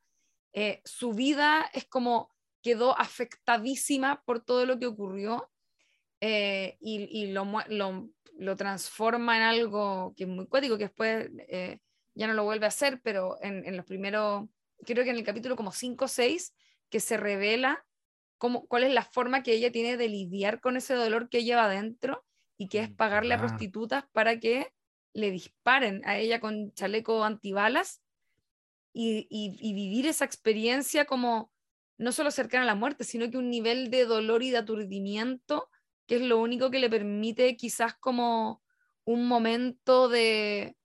eh, 0.53 0.81
su 0.85 1.11
vida 1.13 1.69
es 1.73 1.85
como 1.85 2.34
quedó 2.65 2.99
afectadísima 2.99 4.23
por 4.25 4.43
todo 4.43 4.65
lo 4.65 4.79
que 4.79 4.87
ocurrió 4.87 5.51
eh, 6.19 6.77
y, 6.81 7.27
lo, 7.27 7.45
lo, 7.69 8.55
transforma 8.55 9.37
en 9.37 9.43
algo 9.43 10.15
que 10.17 10.23
es 10.23 10.29
muy 10.29 10.47
cuático, 10.47 10.75
que 10.75 10.85
después 10.85 11.29
eh, 11.47 11.77
ya 12.15 12.25
no 12.25 12.33
lo 12.33 12.43
vuelve 12.43 12.65
a 12.65 12.69
hacer, 12.69 13.01
pero 13.03 13.37
en, 13.39 13.77
los 13.77 13.85
primeros, 13.85 14.49
creo 14.83 15.03
que 15.03 15.11
en 15.11 15.17
el 15.17 15.23
capítulo 15.23 15.55
como 15.55 15.71
5 15.71 16.05
o 16.05 16.07
6, 16.07 16.55
que 16.89 16.99
se 16.99 17.17
revela 17.17 17.85
cómo, 18.39 18.65
cuál 18.65 18.83
es 18.83 18.91
la 18.91 19.03
forma 19.03 19.43
que 19.43 19.53
ella 19.53 19.71
tiene 19.71 19.95
de 19.95 20.09
lidiar 20.09 20.59
con 20.59 20.75
ese 20.75 20.95
dolor 20.95 21.29
que 21.29 21.43
lleva 21.43 21.65
adentro 21.65 22.25
y 22.57 22.67
que 22.67 22.79
es 22.79 22.89
mm, 22.89 22.95
pagarle 22.95 23.35
a 23.35 23.39
prostitutas 23.39 24.05
para 24.11 24.39
que 24.39 24.73
le 25.13 25.29
disparen 25.29 26.01
a 26.05 26.17
ella 26.17 26.39
con 26.39 26.73
chaleco 26.73 27.23
antibalas 27.23 28.01
y, 28.91 29.27
y 29.29 29.73
vivir 29.75 30.07
esa 30.07 30.25
experiencia 30.25 31.05
como 31.05 31.51
no 31.97 32.11
solo 32.11 32.31
cercana 32.31 32.63
a 32.63 32.67
la 32.67 32.75
muerte, 32.75 33.03
sino 33.03 33.29
que 33.29 33.37
un 33.37 33.49
nivel 33.49 33.89
de 33.89 34.05
dolor 34.05 34.43
y 34.43 34.51
de 34.51 34.57
aturdimiento 34.57 35.69
que 36.07 36.17
es 36.17 36.21
lo 36.21 36.39
único 36.39 36.71
que 36.71 36.79
le 36.79 36.89
permite 36.89 37.55
quizás 37.57 37.95
como 37.95 38.61
un 39.05 39.27
momento 39.27 40.09
de, 40.09 40.77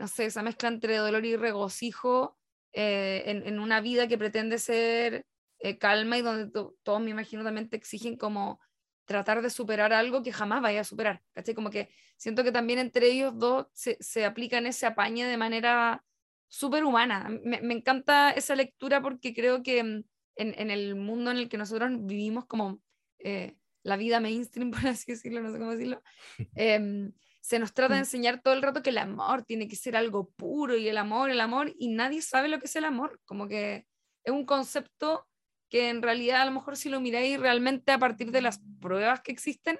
no 0.00 0.08
sé, 0.08 0.26
esa 0.26 0.42
mezcla 0.42 0.68
entre 0.68 0.96
dolor 0.96 1.24
y 1.24 1.36
regocijo 1.36 2.38
eh, 2.72 3.22
en, 3.26 3.58
una 3.58 3.80
vida 3.80 4.08
que 4.08 4.18
pretende 4.18 4.58
ser 4.58 5.26
eh, 5.58 5.78
calma 5.78 6.18
y 6.18 6.22
donde 6.22 6.50
todos 6.82 7.00
me 7.00 7.10
imagino 7.10 7.44
también 7.44 7.68
te 7.68 7.76
exigen 7.76 8.16
como 8.16 8.60
tratar 9.06 9.40
de 9.40 9.50
superar 9.50 9.92
algo 9.92 10.22
que 10.22 10.32
jamás 10.32 10.60
vaya 10.60 10.82
a 10.82 10.84
superar, 10.84 11.22
¿cachai? 11.32 11.54
Como 11.54 11.70
que 11.70 11.88
siento 12.18 12.44
que 12.44 12.52
también 12.52 12.78
entre 12.78 13.06
ellos 13.06 13.32
dos 13.38 13.66
se, 13.72 13.96
se 14.00 14.26
aplican 14.26 14.66
ese 14.66 14.84
apañe 14.84 15.24
de 15.24 15.38
manera 15.38 16.04
súper 16.46 16.84
humana. 16.84 17.28
Me, 17.42 17.62
me, 17.62 17.74
encanta 17.74 18.30
esa 18.32 18.54
lectura 18.54 19.00
porque 19.00 19.34
creo 19.34 19.62
que 19.62 20.04
mm, 20.38 20.52
en, 20.56 20.70
el 20.70 20.94
mundo 20.94 21.30
en 21.30 21.38
el 21.38 21.48
que 21.48 21.58
nosotros 21.58 21.90
vivimos 22.00 22.46
como 22.46 22.80
eh, 23.18 23.56
la 23.82 23.96
vida 23.96 24.20
mainstream, 24.20 24.70
por 24.72 24.86
así 24.86 25.12
decirlo, 25.12 25.40
no 25.42 25.52
sé 25.52 25.58
cómo 25.58 25.72
decirlo, 25.72 26.02
em, 26.54 27.12
se 27.40 27.58
nos 27.58 27.72
trata 27.72 27.94
de 27.94 28.00
mm. 28.00 28.04
enseñar 28.04 28.42
todo 28.42 28.54
el 28.54 28.62
rato 28.62 28.82
que 28.82 28.90
el 28.90 28.98
amor 28.98 29.44
tiene 29.44 29.68
que 29.68 29.76
ser 29.76 29.96
algo 29.96 30.30
puro 30.30 30.76
y 30.76 30.88
el 30.88 30.98
amor, 30.98 31.30
el 31.30 31.40
amor, 31.40 31.72
y 31.78 31.88
nadie 31.88 32.22
sabe 32.22 32.48
lo 32.48 32.58
que 32.58 32.66
es 32.66 32.76
el 32.76 32.84
amor, 32.84 33.20
como 33.24 33.48
que 33.48 33.86
es 34.24 34.32
un 34.32 34.44
concepto 34.44 35.26
que 35.68 35.90
en 35.90 36.02
realidad 36.02 36.42
a 36.42 36.46
lo 36.46 36.52
mejor 36.52 36.76
si 36.76 36.88
lo 36.88 37.00
miráis 37.00 37.38
realmente 37.38 37.92
a 37.92 37.98
partir 37.98 38.30
de 38.30 38.42
las 38.42 38.60
pruebas 38.80 39.20
que 39.20 39.32
existen, 39.32 39.78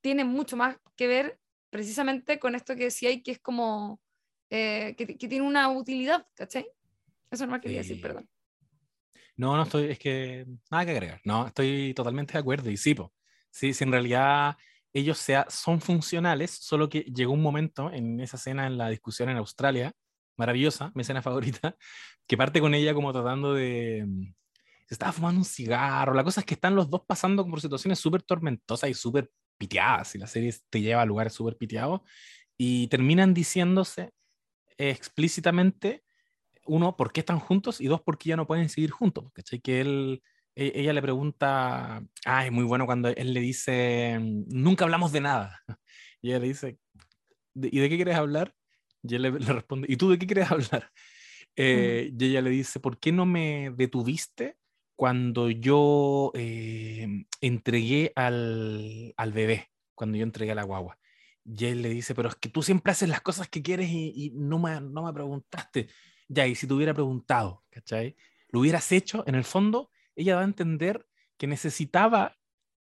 tiene 0.00 0.24
mucho 0.24 0.56
más 0.56 0.76
que 0.96 1.06
ver 1.06 1.38
precisamente 1.70 2.38
con 2.38 2.54
esto 2.54 2.76
que 2.76 2.84
decía 2.84 3.10
y 3.10 3.22
que 3.22 3.32
es 3.32 3.38
como, 3.38 4.00
eh, 4.50 4.94
que, 4.96 5.06
que, 5.06 5.28
tiene 5.28 5.46
una 5.46 5.70
utilidad, 5.70 6.26
¿cachai? 6.34 6.66
Eso 7.30 7.46
no 7.46 7.52
más 7.52 7.62
quería 7.62 7.78
decir, 7.78 8.00
perdón. 8.00 8.28
No, 9.36 9.56
no 9.56 9.62
estoy, 9.62 9.90
es 9.90 9.98
que 9.98 10.46
nada 10.70 10.84
que 10.84 10.90
agregar. 10.92 11.20
No, 11.24 11.46
estoy 11.46 11.94
totalmente 11.94 12.34
de 12.34 12.38
acuerdo. 12.38 12.70
Y 12.70 12.76
sí, 12.76 12.94
sí, 13.50 13.72
si 13.72 13.84
en 13.84 13.92
realidad 13.92 14.56
ellos 14.92 15.18
sea, 15.18 15.46
son 15.48 15.80
funcionales, 15.80 16.50
solo 16.50 16.88
que 16.88 17.00
llegó 17.00 17.32
un 17.32 17.42
momento 17.42 17.90
en 17.92 18.20
esa 18.20 18.36
escena 18.36 18.66
en 18.66 18.76
la 18.76 18.88
discusión 18.88 19.30
en 19.30 19.38
Australia, 19.38 19.92
maravillosa, 20.36 20.92
mi 20.94 21.02
escena 21.02 21.22
favorita, 21.22 21.76
que 22.26 22.36
parte 22.36 22.60
con 22.60 22.74
ella 22.74 22.94
como 22.94 23.12
tratando 23.12 23.54
de... 23.54 24.04
Mm, 24.06 24.34
se 24.86 24.94
estaba 24.94 25.12
fumando 25.12 25.38
un 25.38 25.44
cigarro. 25.46 26.12
La 26.12 26.24
cosa 26.24 26.40
es 26.40 26.46
que 26.46 26.54
están 26.54 26.74
los 26.74 26.90
dos 26.90 27.02
pasando 27.06 27.46
por 27.48 27.60
situaciones 27.60 27.98
súper 27.98 28.22
tormentosas 28.22 28.90
y 28.90 28.94
súper 28.94 29.30
piteadas, 29.56 30.14
y 30.14 30.18
la 30.18 30.26
serie 30.26 30.54
te 30.68 30.80
lleva 30.80 31.02
a 31.02 31.06
lugares 31.06 31.32
súper 31.32 31.56
piteados, 31.56 32.02
y 32.58 32.88
terminan 32.88 33.32
diciéndose 33.32 34.12
explícitamente 34.76 36.04
uno, 36.66 36.96
¿por 36.96 37.12
qué 37.12 37.20
están 37.20 37.38
juntos? 37.38 37.80
Y 37.80 37.86
dos, 37.86 38.00
¿por 38.00 38.18
qué 38.18 38.30
ya 38.30 38.36
no 38.36 38.46
pueden 38.46 38.68
seguir 38.68 38.90
juntos? 38.90 39.30
¿Cachai? 39.32 39.60
Que 39.60 39.80
él, 39.80 40.22
e, 40.54 40.72
ella 40.74 40.92
le 40.92 41.02
pregunta, 41.02 42.02
ah, 42.24 42.46
es 42.46 42.52
muy 42.52 42.64
bueno 42.64 42.86
cuando 42.86 43.08
él 43.08 43.34
le 43.34 43.40
dice, 43.40 44.18
nunca 44.20 44.84
hablamos 44.84 45.12
de 45.12 45.20
nada. 45.20 45.60
Y 46.24 46.28
ella 46.28 46.38
le 46.38 46.46
dice, 46.46 46.78
¿y 47.56 47.80
de 47.80 47.88
qué 47.88 47.96
quieres 47.96 48.14
hablar? 48.14 48.54
Y 49.02 49.16
él 49.16 49.22
le, 49.22 49.30
responde, 49.32 49.88
¿y 49.90 49.96
tú 49.96 50.08
de 50.08 50.18
qué 50.18 50.26
quieres 50.28 50.50
hablar? 50.52 50.92
Eh, 51.56 52.12
y 52.16 52.24
ella 52.26 52.40
le 52.42 52.50
dice, 52.50 52.78
¿por 52.78 53.00
qué 53.00 53.10
no 53.10 53.26
me 53.26 53.72
detuviste 53.76 54.56
cuando 54.94 55.50
yo 55.50 56.30
eh, 56.34 57.24
entregué 57.40 58.12
al, 58.14 59.12
al, 59.16 59.32
bebé, 59.32 59.72
cuando 59.96 60.16
yo 60.16 60.22
entregué 60.22 60.52
a 60.52 60.54
la 60.54 60.62
guagua? 60.62 60.96
Y 61.44 61.64
él 61.64 61.82
le 61.82 61.88
dice, 61.88 62.14
pero 62.14 62.28
es 62.28 62.36
que 62.36 62.48
tú 62.48 62.62
siempre 62.62 62.92
haces 62.92 63.08
las 63.08 63.20
cosas 63.20 63.48
que 63.48 63.62
quieres 63.62 63.90
y, 63.90 64.12
y 64.14 64.30
no, 64.30 64.60
me, 64.60 64.80
no 64.80 65.02
me 65.02 65.12
preguntaste. 65.12 65.88
Ya, 66.32 66.46
y 66.46 66.54
si 66.54 66.66
te 66.66 66.72
hubiera 66.72 66.94
preguntado, 66.94 67.62
¿cachai? 67.68 68.16
Lo 68.48 68.60
hubieras 68.60 68.90
hecho, 68.90 69.22
en 69.26 69.34
el 69.34 69.44
fondo, 69.44 69.90
ella 70.16 70.36
va 70.36 70.40
a 70.40 70.44
entender 70.44 71.06
que 71.36 71.46
necesitaba 71.46 72.38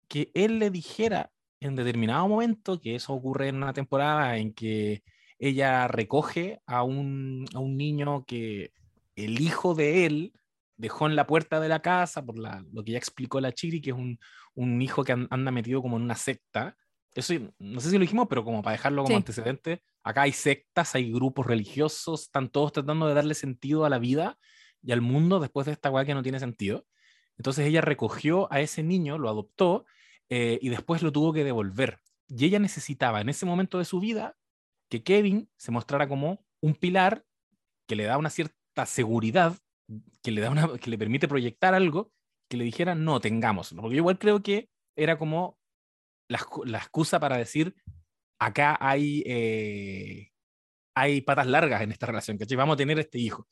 que 0.08 0.30
él 0.36 0.60
le 0.60 0.70
dijera 0.70 1.32
en 1.60 1.76
determinado 1.76 2.28
momento, 2.28 2.80
que 2.80 2.94
eso 2.94 3.12
ocurre 3.12 3.48
en 3.48 3.56
una 3.56 3.74
temporada 3.74 4.38
en 4.38 4.54
que 4.54 5.04
ella 5.40 5.88
recoge 5.88 6.62
a 6.68 6.84
un, 6.84 7.46
a 7.56 7.60
un 7.60 7.76
niño 7.76 8.24
que 8.26 8.72
el 9.16 9.42
hijo 9.42 9.74
de 9.74 10.06
él 10.06 10.34
dejó 10.78 11.08
en 11.08 11.16
la 11.16 11.26
puerta 11.26 11.60
de 11.60 11.70
la 11.70 11.82
casa, 11.82 12.24
por 12.24 12.38
la, 12.38 12.64
lo 12.72 12.84
que 12.84 12.92
ya 12.92 13.00
explicó 13.00 13.42
la 13.42 13.52
Chiri, 13.52 13.82
que 13.82 13.90
es 13.90 13.96
un, 13.96 14.20
un 14.54 14.80
hijo 14.80 15.04
que 15.04 15.14
anda 15.14 15.52
metido 15.52 15.82
como 15.82 15.98
en 15.98 16.04
una 16.04 16.16
secta, 16.16 16.78
eso 17.16 17.34
no 17.59 17.80
sé 17.80 17.89
si 17.89 17.95
lo 17.95 18.01
dijimos, 18.01 18.28
pero 18.30 18.43
como 18.43 18.61
para 18.61 18.74
dejarlo 18.74 19.03
como 19.03 19.16
antecedente, 19.16 19.84
acá 20.03 20.24
hay 20.24 20.32
sectas, 20.32 20.95
hay 20.95 21.11
grupos 21.11 21.45
religiosos, 21.45 22.24
están 22.24 22.49
todos 22.49 22.72
tratando 22.72 23.07
de 23.07 23.14
darle 23.14 23.36
sentido 23.36 23.86
a 23.86 23.89
la 23.89 23.99
vida 23.99 24.38
y 24.82 24.91
al 24.91 25.01
mundo 25.01 25.39
después 25.39 25.66
de 25.66 25.74
esta 25.74 25.89
weá 25.89 26.05
que 26.05 26.14
no 26.14 26.24
tiene 26.24 26.39
sentido. 26.39 26.86
Entonces 27.38 27.66
ella 27.66 27.82
recogió 27.82 28.51
a 28.51 28.61
ese 28.61 28.84
niño, 28.84 29.18
lo 29.18 29.30
adoptó 29.30 29.86
eh, 30.30 30.59
y 30.61 30.70
después 30.70 31.01
lo 31.01 31.11
tuvo 31.11 31.34
que 31.34 31.43
devolver. 31.43 31.99
Y 32.28 32.45
ella 32.45 32.59
necesitaba 32.59 33.22
en 33.22 33.30
ese 33.30 33.45
momento 33.45 33.78
de 33.78 33.86
su 33.86 33.99
vida 33.99 34.36
que 34.89 35.03
Kevin 35.03 35.49
se 35.57 35.72
mostrara 35.72 36.07
como 36.07 36.45
un 36.61 36.76
pilar 36.76 37.24
que 37.88 37.95
le 37.95 38.03
da 38.03 38.18
una 38.18 38.30
cierta 38.30 38.86
seguridad 38.86 39.57
que 40.22 40.32
le, 40.32 40.41
da 40.41 40.49
una, 40.49 40.78
que 40.78 40.89
le 40.89 40.97
permite 40.97 41.28
proyectar 41.28 41.74
algo, 41.74 42.11
que 42.49 42.57
le 42.57 42.64
dijera, 42.64 42.95
no, 42.95 43.20
tengámoslo. 43.20 43.82
Porque 43.82 43.95
yo 43.95 44.01
igual 44.01 44.18
creo 44.18 44.41
que 44.41 44.70
era 44.95 45.18
como 45.18 45.57
la, 46.34 46.46
la 46.66 46.78
excusa 46.80 47.20
para 47.20 47.38
decir, 47.38 47.74
acá 48.40 48.78
hay, 48.80 49.24
eh, 49.26 50.30
hay 50.96 51.22
patas 51.22 51.48
largas 51.48 51.82
en 51.82 51.92
esta 51.92 52.06
relación, 52.08 52.38
¿cachai? 52.38 52.58
Vamos 52.58 52.74
a 52.74 52.78
tener 52.78 53.00
este 53.00 53.20
hijo. 53.20 53.48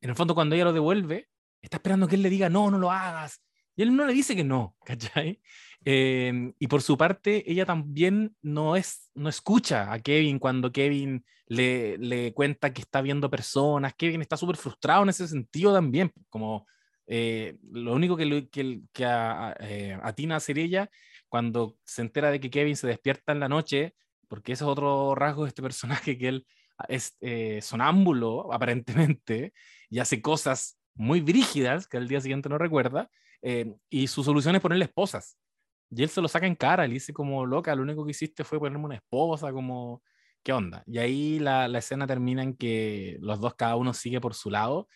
En 0.00 0.10
el 0.10 0.16
fondo, 0.16 0.34
cuando 0.34 0.54
ella 0.54 0.66
lo 0.66 0.72
devuelve, 0.72 1.28
está 1.62 1.78
esperando 1.78 2.06
que 2.06 2.14
él 2.14 2.22
le 2.22 2.30
diga, 2.30 2.48
no, 2.48 2.70
no 2.70 2.78
lo 2.78 2.90
hagas. 2.90 3.42
Y 3.74 3.82
él 3.82 3.94
no 3.94 4.06
le 4.06 4.14
dice 4.14 4.34
que 4.34 4.44
no, 4.44 4.76
¿cachai? 4.84 5.40
Eh, 5.84 6.52
y 6.58 6.66
por 6.66 6.80
su 6.80 6.96
parte, 6.96 7.44
ella 7.50 7.66
también 7.66 8.34
no, 8.40 8.76
es, 8.76 9.10
no 9.14 9.28
escucha 9.28 9.92
a 9.92 9.98
Kevin 10.00 10.38
cuando 10.38 10.72
Kevin 10.72 11.24
le, 11.46 11.98
le 11.98 12.32
cuenta 12.32 12.72
que 12.72 12.80
está 12.82 13.02
viendo 13.02 13.28
personas. 13.30 13.94
Kevin 13.94 14.22
está 14.22 14.36
súper 14.36 14.56
frustrado 14.56 15.02
en 15.02 15.10
ese 15.10 15.28
sentido 15.28 15.74
también. 15.74 16.10
Como 16.30 16.66
eh, 17.06 17.56
lo 17.70 17.92
único 17.94 18.16
que, 18.16 18.48
que, 18.50 18.80
que 18.92 19.04
a- 19.04 19.54
eh, 19.60 19.98
atina 20.02 20.34
a 20.34 20.38
hacer 20.38 20.58
ella 20.58 20.88
cuando 21.28 21.76
se 21.84 22.02
entera 22.02 22.30
de 22.30 22.40
que 22.40 22.50
Kevin 22.50 22.76
se 22.76 22.86
despierta 22.86 23.32
en 23.32 23.40
la 23.40 23.48
noche, 23.48 23.94
porque 24.28 24.52
ese 24.52 24.64
es 24.64 24.68
otro 24.68 25.14
rasgo 25.14 25.44
de 25.44 25.48
este 25.48 25.62
personaje, 25.62 26.18
que 26.18 26.28
él 26.28 26.46
es 26.88 27.16
eh, 27.20 27.60
sonámbulo, 27.62 28.52
aparentemente, 28.52 29.52
y 29.88 29.98
hace 29.98 30.20
cosas 30.20 30.78
muy 30.94 31.20
brígidas 31.20 31.86
que 31.86 31.96
al 31.96 32.08
día 32.08 32.20
siguiente 32.20 32.48
no 32.48 32.58
recuerda, 32.58 33.10
eh, 33.42 33.74
y 33.90 34.06
su 34.06 34.24
solución 34.24 34.54
es 34.56 34.60
ponerle 34.60 34.86
esposas. 34.86 35.36
Y 35.90 36.02
él 36.02 36.08
se 36.08 36.20
lo 36.20 36.28
saca 36.28 36.46
en 36.46 36.56
cara, 36.56 36.86
le 36.86 36.94
dice 36.94 37.12
como, 37.12 37.46
loca, 37.46 37.74
lo 37.74 37.82
único 37.82 38.04
que 38.04 38.10
hiciste 38.10 38.44
fue 38.44 38.58
ponerme 38.58 38.84
una 38.84 38.96
esposa, 38.96 39.52
como, 39.52 40.02
¿qué 40.42 40.52
onda? 40.52 40.82
Y 40.86 40.98
ahí 40.98 41.38
la, 41.38 41.68
la 41.68 41.78
escena 41.78 42.06
termina 42.06 42.42
en 42.42 42.56
que 42.56 43.18
los 43.20 43.40
dos, 43.40 43.54
cada 43.54 43.76
uno 43.76 43.94
sigue 43.94 44.20
por 44.20 44.34
su 44.34 44.50
lado, 44.50 44.88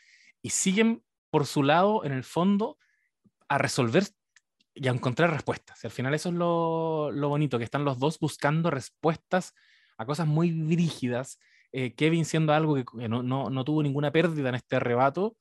y 0.43 0.51
siguen 0.51 1.05
por 1.31 1.47
su 1.47 1.63
lado, 1.63 2.05
en 2.05 2.13
el 2.13 2.25
fondo, 2.25 2.79
a 3.49 3.59
resolver 3.59 4.05
y 4.75 4.89
a 4.89 4.93
encontrar 4.93 5.31
respuestas. 5.31 5.83
Y 5.83 5.87
al 5.87 5.91
final 5.93 6.15
eso 6.15 6.29
es 6.29 6.35
lo, 6.35 7.11
lo 7.11 7.29
bonito, 7.29 7.59
que 7.59 7.65
están 7.65 7.85
los 7.85 7.99
dos 7.99 8.19
buscando 8.19 8.71
respuestas 8.71 9.55
a 9.99 10.07
cosas 10.07 10.27
muy 10.27 10.53
brígidas. 10.53 11.39
Eh, 11.73 11.95
Kevin 11.95 12.25
siendo 12.25 12.53
algo 12.53 12.75
que, 12.75 12.85
que 12.85 13.09
no, 13.09 13.23
no, 13.23 13.51
no 13.51 13.65
tuvo 13.65 13.83
ninguna 13.83 14.11
pérdida 14.11 14.49
en 14.49 14.55
este 14.57 14.77
arrebato, 14.77 15.37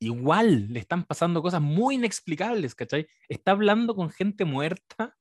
igual 0.00 0.72
le 0.72 0.80
están 0.80 1.04
pasando 1.04 1.42
cosas 1.42 1.60
muy 1.60 1.96
inexplicables, 1.96 2.74
¿cachai? 2.74 3.08
Está 3.28 3.52
hablando 3.52 3.94
con 3.94 4.10
gente 4.10 4.44
muerta, 4.44 5.16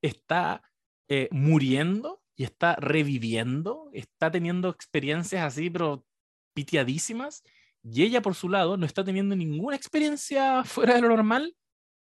está 0.00 0.62
eh, 1.08 1.28
muriendo 1.30 2.22
y 2.36 2.44
está 2.44 2.76
reviviendo, 2.76 3.90
está 3.92 4.30
teniendo 4.30 4.70
experiencias 4.70 5.44
así, 5.44 5.68
pero 5.70 6.06
pitiadísimas, 6.54 7.42
y 7.82 8.02
ella 8.04 8.22
por 8.22 8.34
su 8.34 8.48
lado 8.48 8.76
no 8.76 8.86
está 8.86 9.04
teniendo 9.04 9.36
ninguna 9.36 9.76
experiencia 9.76 10.64
fuera 10.64 10.94
de 10.94 11.02
lo 11.02 11.08
normal, 11.08 11.56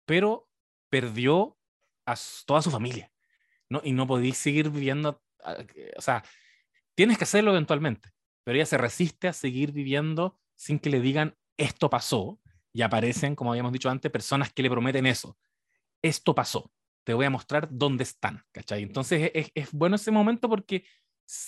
pero 0.07 0.49
perdió 0.91 1.59
a 2.07 2.17
toda 2.47 2.63
su 2.63 2.71
familia, 2.71 3.13
¿no? 3.71 3.81
Y 3.85 3.93
no 3.93 4.07
podéis 4.07 4.39
seguir 4.39 4.71
viviendo, 4.71 5.23
ah, 5.45 5.57
que- 5.67 5.93
o 5.97 6.03
sea, 6.03 6.25
tienes 6.95 7.19
que 7.19 7.25
hacerlo 7.25 7.51
eventualmente, 7.53 8.11
pero 8.45 8.57
ella 8.57 8.67
se 8.67 8.79
resiste 8.79 9.29
a 9.29 9.33
seguir 9.33 9.73
viviendo 9.73 10.39
sin 10.55 10.79
que 10.79 10.91
le 10.91 11.01
digan 11.01 11.37
esto 11.59 11.91
pasó, 11.91 12.41
y 12.73 12.83
aparecen, 12.83 13.35
como 13.37 13.51
habíamos 13.53 13.73
dicho 13.73 13.89
antes, 13.91 14.11
personas 14.13 14.53
que 14.53 14.63
le 14.63 14.71
prometen 14.71 15.07
eso, 15.07 15.39
esto 16.03 16.35
pasó, 16.35 16.73
te 17.05 17.15
voy 17.15 17.27
a 17.27 17.31
mostrar 17.31 17.69
dónde 17.71 18.05
están, 18.05 18.45
¿cachai? 18.53 18.83
Entonces 18.83 19.31
es, 19.35 19.51
es 19.55 19.73
bueno 19.73 19.97
ese 19.97 20.11
momento 20.11 20.49
porque 20.49 20.85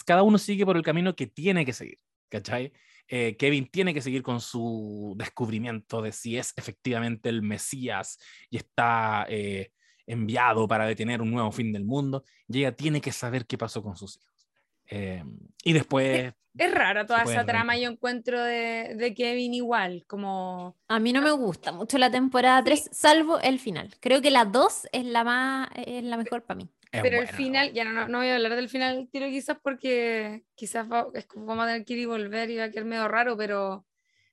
cada 0.06 0.22
uno 0.22 0.38
sigue 0.38 0.64
por 0.66 0.76
el 0.76 0.82
camino 0.82 1.14
que 1.16 1.26
tiene 1.26 1.64
que 1.64 1.72
seguir, 1.72 1.98
¿cachai? 2.30 2.72
Eh, 3.08 3.36
Kevin 3.36 3.66
tiene 3.70 3.94
que 3.94 4.02
seguir 4.02 4.22
con 4.22 4.40
su 4.40 5.14
descubrimiento 5.16 6.02
de 6.02 6.12
si 6.12 6.36
es 6.36 6.52
efectivamente 6.56 7.30
el 7.30 7.42
Mesías 7.42 8.18
y 8.50 8.58
está 8.58 9.26
eh, 9.28 9.72
enviado 10.06 10.68
para 10.68 10.86
detener 10.86 11.22
un 11.22 11.30
nuevo 11.30 11.50
fin 11.50 11.72
del 11.72 11.84
mundo, 11.84 12.24
y 12.48 12.58
ella 12.58 12.72
tiene 12.72 13.00
que 13.00 13.12
saber 13.12 13.46
qué 13.46 13.56
pasó 13.56 13.82
con 13.82 13.96
sus 13.96 14.16
hijos. 14.16 14.48
Eh, 14.90 15.24
y 15.64 15.72
después, 15.72 16.32
Es 16.56 16.74
rara 16.74 17.06
toda 17.06 17.22
esa 17.22 17.44
trama, 17.44 17.74
reír. 17.74 17.84
yo 17.84 17.90
encuentro 17.90 18.42
de, 18.42 18.94
de 18.96 19.14
Kevin 19.14 19.54
igual, 19.54 20.04
como... 20.06 20.76
A 20.88 20.98
mí 20.98 21.12
no 21.12 21.22
me 21.22 21.30
gusta 21.30 21.72
mucho 21.72 21.98
la 21.98 22.10
temporada 22.10 22.64
3, 22.64 22.90
salvo 22.90 23.38
el 23.40 23.58
final. 23.60 23.94
Creo 24.00 24.20
que 24.20 24.30
la 24.30 24.44
2 24.44 24.88
es 24.92 25.04
la 25.04 25.24
más, 25.24 25.68
es 25.74 26.02
la 26.04 26.16
mejor 26.16 26.44
para 26.44 26.58
mí. 26.58 26.68
Es 26.92 27.02
Pero 27.02 27.16
el 27.16 27.24
buena, 27.24 27.32
final, 27.36 27.72
ya 27.72 27.84
no, 27.84 27.92
no, 27.92 28.08
no 28.08 28.18
voy 28.18 28.28
a 28.28 28.36
hablar 28.36 28.56
del 28.56 28.68
final 28.68 28.96
del 28.96 29.10
tiro 29.10 29.26
quizás 29.28 29.58
porque 29.62 30.44
quizás 30.54 30.90
va- 30.90 31.08
es 31.14 31.26
como 31.26 31.46
vamos 31.46 31.64
a 31.64 31.68
tener 31.68 31.84
que 31.84 31.92
ir 31.94 31.98
y 32.00 32.04
volver 32.06 32.50
y 32.50 32.56
va 32.56 32.64
a 32.64 32.70
quedar 32.70 32.84
medio 32.86 33.08
raro, 33.08 33.36
pero, 33.36 33.86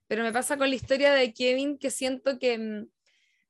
pero 0.07 0.23
me 0.23 0.31
pasa 0.31 0.57
con 0.57 0.69
la 0.69 0.75
historia 0.75 1.13
de 1.13 1.33
Kevin 1.33 1.77
que 1.77 1.89
siento 1.91 2.39
que 2.39 2.57
mm, 2.57 2.87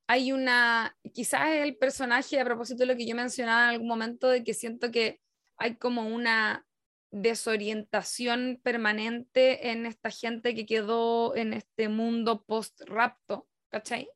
hay 0.08 0.32
una, 0.32 0.98
quizás 1.14 1.50
es 1.50 1.64
el 1.64 1.78
personaje, 1.78 2.40
a 2.40 2.46
propósito 2.46 2.80
de 2.80 2.86
lo 2.88 2.96
que 2.96 3.08
yo 3.08 3.16
mencionaba 3.16 3.64
en 3.64 3.70
algún 3.72 3.88
momento, 3.88 4.30
de 4.30 4.44
que 4.44 4.54
siento 4.54 4.92
que 4.92 5.20
hay 5.58 5.76
como 5.76 6.08
una 6.08 6.66
desorientación 7.12 8.60
permanente 8.62 9.70
en 9.72 9.86
esta 9.86 10.10
gente 10.10 10.54
que 10.54 10.66
quedó 10.66 11.36
en 11.36 11.54
este 11.54 11.90
mundo 11.90 12.44
post-rapto, 12.44 13.48
¿cachai? 13.70 14.10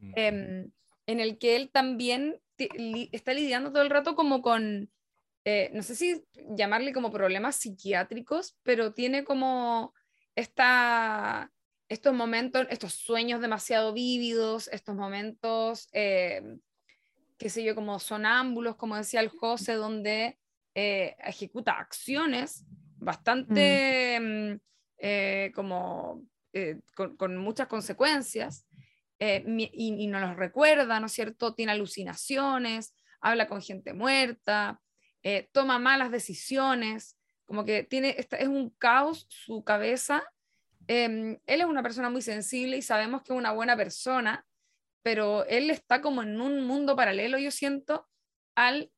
Ujú. 0.00 0.12
em, 0.16 0.70
en 1.06 1.20
el 1.20 1.38
que 1.38 1.56
él 1.56 1.70
también 1.70 2.40
li- 2.66 3.08
está 3.12 3.32
lidiando 3.32 3.70
todo 3.72 3.82
el 3.82 3.90
rato 3.90 4.14
como 4.14 4.42
con, 4.42 4.90
eh, 5.44 5.70
no 5.72 5.82
sé 5.82 5.94
si 5.94 6.24
llamarle 6.56 6.92
como 6.92 7.10
problemas 7.12 7.56
psiquiátricos, 7.56 8.56
pero 8.62 8.92
tiene 8.92 9.24
como 9.24 9.94
esta, 10.34 11.50
estos 11.88 12.14
momentos, 12.14 12.66
estos 12.70 12.94
sueños 12.94 13.40
demasiado 13.40 13.92
vívidos, 13.92 14.68
estos 14.72 14.94
momentos, 14.94 15.88
eh, 15.92 16.42
qué 17.38 17.50
sé 17.50 17.62
yo, 17.64 17.74
como 17.74 17.98
sonámbulos, 17.98 18.76
como 18.76 18.96
decía 18.96 19.20
el 19.20 19.28
José, 19.28 19.74
donde 19.74 20.38
eh, 20.74 21.16
ejecuta 21.24 21.72
acciones 21.78 22.64
bastante 22.98 24.18
mm, 24.20 24.60
eh, 24.98 25.52
como 25.54 26.22
con, 26.96 27.16
con 27.16 27.36
muchas 27.36 27.68
consecuencias 27.68 28.66
eh, 29.18 29.44
y, 29.46 29.70
y 30.04 30.06
no 30.06 30.20
los 30.20 30.36
recuerda, 30.36 31.00
¿no 31.00 31.06
es 31.06 31.12
cierto? 31.12 31.54
Tiene 31.54 31.72
alucinaciones, 31.72 32.94
habla 33.20 33.48
con 33.48 33.60
gente 33.62 33.92
muerta, 33.94 34.80
eh, 35.22 35.48
toma 35.52 35.78
malas 35.78 36.10
decisiones, 36.10 37.18
como 37.44 37.64
que 37.64 37.82
tiene, 37.82 38.16
es 38.18 38.48
un 38.48 38.70
caos 38.78 39.26
su 39.28 39.64
cabeza. 39.64 40.22
Em, 40.86 41.38
él 41.46 41.60
es 41.60 41.66
una 41.66 41.82
persona 41.82 42.10
muy 42.10 42.22
sensible 42.22 42.76
y 42.76 42.82
sabemos 42.82 43.22
que 43.22 43.32
es 43.32 43.38
una 43.38 43.52
buena 43.52 43.76
persona, 43.76 44.46
pero 45.02 45.44
él 45.46 45.70
está 45.70 46.00
como 46.00 46.22
en 46.22 46.40
un 46.40 46.64
mundo 46.64 46.94
paralelo, 46.96 47.38
yo 47.38 47.50
siento, 47.50 48.08
al, 48.54 48.90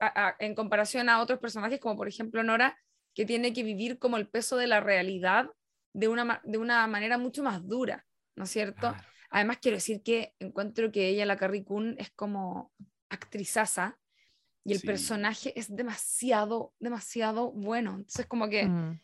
a- 0.00 0.28
a- 0.28 0.36
en 0.38 0.54
comparación 0.54 1.08
a 1.08 1.20
otros 1.20 1.38
personajes, 1.38 1.80
como 1.80 1.96
por 1.96 2.08
ejemplo 2.08 2.42
Nora, 2.42 2.78
que 3.14 3.24
tiene 3.26 3.52
que 3.52 3.62
vivir 3.62 3.98
como 3.98 4.16
el 4.16 4.28
peso 4.28 4.56
de 4.56 4.66
la 4.66 4.80
realidad 4.80 5.48
de 5.92 6.08
una, 6.08 6.40
de 6.44 6.58
una 6.58 6.86
manera 6.86 7.16
mucho 7.18 7.42
más 7.42 7.66
dura, 7.66 8.04
¿no 8.36 8.44
es 8.44 8.50
cierto? 8.50 8.92
Claro. 8.92 9.04
Además, 9.36 9.58
quiero 9.60 9.76
decir 9.76 10.02
que 10.02 10.34
encuentro 10.38 10.90
que 10.90 11.08
ella, 11.08 11.26
la 11.26 11.36
Carrie 11.36 11.62
Coon, 11.62 11.94
es 11.98 12.10
como 12.10 12.72
actrizaza 13.10 13.98
y 14.64 14.72
el 14.72 14.78
Sí. 14.78 14.86
personaje 14.86 15.52
es 15.60 15.76
demasiado, 15.76 16.72
demasiado 16.78 17.52
bueno. 17.52 17.96
Entonces, 17.96 18.24
como 18.28 18.48
que, 18.48 18.64
Mm. 18.64 18.98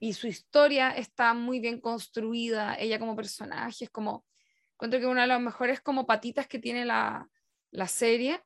y 0.00 0.12
su 0.14 0.26
historia 0.26 0.90
está 0.90 1.34
muy 1.34 1.60
bien 1.60 1.80
construida, 1.80 2.74
ella 2.74 2.98
como 2.98 3.14
personaje 3.14 3.84
es 3.84 3.90
como, 3.90 4.26
encuentro 4.72 4.98
que 4.98 5.06
una 5.06 5.20
de 5.20 5.28
las 5.28 5.40
mejores 5.40 5.80
como 5.80 6.04
patitas 6.04 6.48
que 6.48 6.58
tiene 6.58 6.84
la, 6.84 7.30
la 7.70 7.86
serie. 7.86 8.42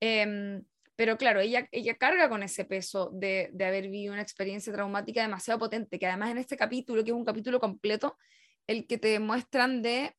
Em, 0.00 0.62
pero 0.96 1.16
claro, 1.16 1.40
ella, 1.40 1.66
ella 1.72 1.94
carga 1.94 2.28
con 2.28 2.42
ese 2.42 2.66
peso 2.66 3.08
de, 3.14 3.48
de 3.54 3.64
haber 3.64 3.84
vivido 3.84 4.12
una 4.12 4.20
experiencia 4.20 4.70
traumática 4.70 5.22
demasiado 5.22 5.60
potente, 5.60 5.98
que 5.98 6.06
además 6.06 6.30
en 6.30 6.36
este 6.36 6.58
capítulo, 6.58 7.02
que 7.04 7.10
es 7.12 7.16
un 7.16 7.24
capítulo 7.24 7.58
completo, 7.58 8.18
el 8.66 8.86
que 8.86 8.98
te 8.98 9.18
muestran 9.18 9.80
de 9.80 10.14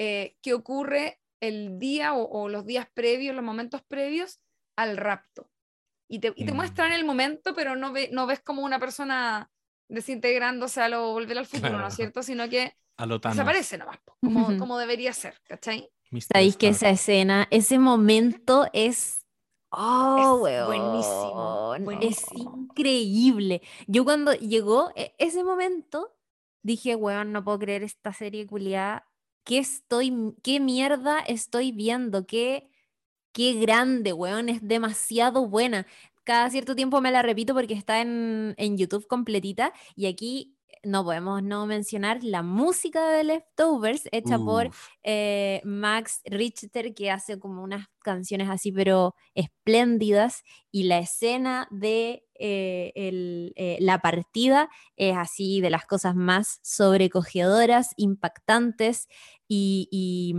eh, 0.00 0.36
qué 0.42 0.54
ocurre 0.54 1.20
el 1.40 1.78
día 1.78 2.14
o, 2.14 2.24
o 2.24 2.48
los 2.48 2.64
días 2.64 2.88
previos, 2.94 3.34
los 3.36 3.44
momentos 3.44 3.82
previos 3.82 4.40
al 4.76 4.96
rapto. 4.96 5.50
Y 6.08 6.18
te, 6.20 6.32
y 6.36 6.44
te 6.44 6.52
Mm. 6.52 6.56
muestran 6.56 6.92
el 6.92 7.04
momento, 7.04 7.54
pero 7.54 7.76
no, 7.76 7.92
ve, 7.92 8.08
no 8.12 8.26
ves 8.26 8.40
como 8.40 8.62
una 8.62 8.78
persona 8.78 9.50
desintegrándose 9.88 10.80
a 10.80 10.88
lo 10.88 11.12
volver 11.12 11.38
al 11.38 11.46
futuro, 11.46 11.68
¿no 11.70 11.76
Claro. 11.76 11.88
es 11.88 11.94
cierto? 11.94 12.22
Sino 12.22 12.48
que 12.48 12.74
A 12.96 13.06
lo 13.06 13.20
Thanos, 13.20 13.36
desaparece 13.36 13.78
nomás, 13.78 13.98
como, 14.20 14.56
como 14.58 14.78
debería 14.78 15.12
ser, 15.12 15.34
¿cachai? 15.44 15.90
Mr. 16.10 16.22
Sabéis 16.32 16.56
que 16.56 16.68
esa 16.68 16.90
escena, 16.90 17.46
ese 17.50 17.78
momento 17.78 18.66
es. 18.72 19.24
Oh, 19.72 20.46
Es 20.48 20.66
buenísimo, 20.66 21.70
weón, 21.70 21.82
Es 21.82 21.84
buenísimo. 21.84 22.66
increíble. 22.66 23.62
Yo 23.86 24.04
cuando 24.04 24.32
llegó 24.34 24.92
e- 24.96 25.14
ese 25.18 25.44
momento, 25.44 26.16
dije, 26.62 26.96
weón, 26.96 27.32
no 27.32 27.44
puedo 27.44 27.58
creer 27.60 27.82
esta 27.84 28.12
serie 28.12 28.46
culiada. 28.46 29.06
¿Qué 29.44 29.58
estoy, 29.58 30.12
qué 30.42 30.60
mierda 30.60 31.20
estoy 31.20 31.72
viendo? 31.72 32.26
¿Qué, 32.26 32.70
qué 33.32 33.54
grande, 33.54 34.12
weón, 34.12 34.48
es 34.48 34.66
demasiado 34.66 35.48
buena. 35.48 35.86
Cada 36.24 36.50
cierto 36.50 36.76
tiempo 36.76 37.00
me 37.00 37.10
la 37.12 37.22
repito 37.22 37.54
porque 37.54 37.74
está 37.74 38.00
en, 38.02 38.54
en 38.58 38.78
YouTube 38.78 39.06
completita 39.08 39.72
y 39.96 40.06
aquí 40.06 40.56
no 40.82 41.04
podemos 41.04 41.42
no 41.42 41.66
mencionar 41.66 42.22
la 42.22 42.42
música 42.42 43.08
de 43.10 43.24
Leftovers, 43.24 44.08
hecha 44.12 44.38
por 44.38 44.70
eh, 45.02 45.60
Max 45.64 46.20
Richter, 46.24 46.94
que 46.94 47.10
hace 47.10 47.38
como 47.38 47.62
unas 47.62 47.86
canciones 48.02 48.48
así, 48.48 48.72
pero 48.72 49.14
espléndidas, 49.34 50.42
y 50.70 50.84
la 50.84 50.98
escena 50.98 51.68
de 51.70 52.24
eh, 52.38 52.92
el, 52.94 53.52
eh, 53.56 53.76
la 53.80 54.00
partida 54.00 54.70
es 54.96 55.16
así 55.16 55.60
de 55.60 55.70
las 55.70 55.84
cosas 55.86 56.14
más 56.14 56.60
sobrecogedoras, 56.62 57.92
impactantes 57.96 59.08
y, 59.48 59.88
y, 59.90 60.34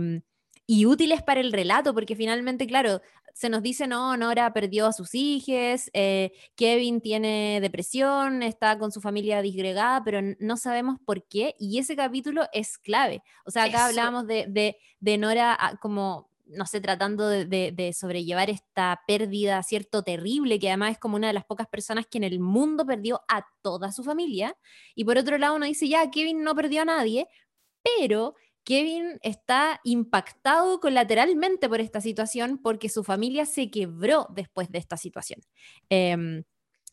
y 0.66 0.86
útiles 0.86 1.22
para 1.22 1.40
el 1.40 1.52
relato, 1.52 1.94
porque 1.94 2.16
finalmente, 2.16 2.66
claro, 2.66 3.00
se 3.32 3.48
nos 3.48 3.62
dice, 3.62 3.86
no, 3.86 4.16
Nora 4.16 4.52
perdió 4.52 4.86
a 4.86 4.92
sus 4.92 5.14
hijos, 5.14 5.90
eh, 5.94 6.32
Kevin 6.54 7.00
tiene 7.00 7.58
depresión, 7.60 8.42
está 8.42 8.78
con 8.78 8.92
su 8.92 9.00
familia 9.00 9.40
disgregada, 9.42 10.02
pero 10.04 10.20
no 10.38 10.56
sabemos 10.56 10.98
por 11.04 11.26
qué, 11.26 11.54
y 11.58 11.78
ese 11.78 11.96
capítulo 11.96 12.42
es 12.52 12.78
clave. 12.78 13.22
O 13.44 13.50
sea, 13.50 13.64
acá 13.64 13.78
Eso. 13.78 13.86
hablábamos 13.86 14.26
de, 14.26 14.46
de, 14.48 14.76
de 15.00 15.18
Nora 15.18 15.56
ah, 15.58 15.76
como, 15.80 16.30
no 16.46 16.66
sé, 16.66 16.80
tratando 16.82 17.26
de, 17.28 17.46
de- 17.46 17.72
de 17.72 17.92
sobrellevar 17.94 18.50
esta 18.50 19.00
pérdida, 19.06 19.62
cierto, 19.62 20.02
terrible, 20.02 20.58
que 20.58 20.68
además 20.68 20.92
es 20.92 20.98
como 20.98 21.16
una 21.16 21.28
de 21.28 21.32
las 21.32 21.44
pocas 21.46 21.66
personas 21.66 22.06
que 22.06 22.18
en 22.18 22.24
el 22.24 22.38
mundo 22.38 22.84
perdió 22.84 23.22
a 23.28 23.46
toda 23.62 23.92
su 23.92 24.04
familia, 24.04 24.54
y 24.94 25.04
por 25.04 25.16
otro 25.16 25.38
lado 25.38 25.56
uno 25.56 25.64
dice, 25.66 25.88
ya, 25.88 26.10
Kevin 26.10 26.42
no 26.44 26.54
perdió 26.54 26.82
a 26.82 26.84
nadie, 26.84 27.26
pero 27.82 28.34
Kevin 28.64 29.18
está 29.22 29.80
impactado 29.84 30.80
colateralmente 30.80 31.68
por 31.68 31.80
esta 31.80 32.00
situación 32.00 32.58
porque 32.62 32.88
su 32.88 33.04
familia 33.04 33.46
se 33.46 33.70
quebró 33.70 34.26
después 34.34 34.70
de 34.70 34.78
esta 34.78 34.96
situación. 34.96 35.40
Em, 35.88 36.44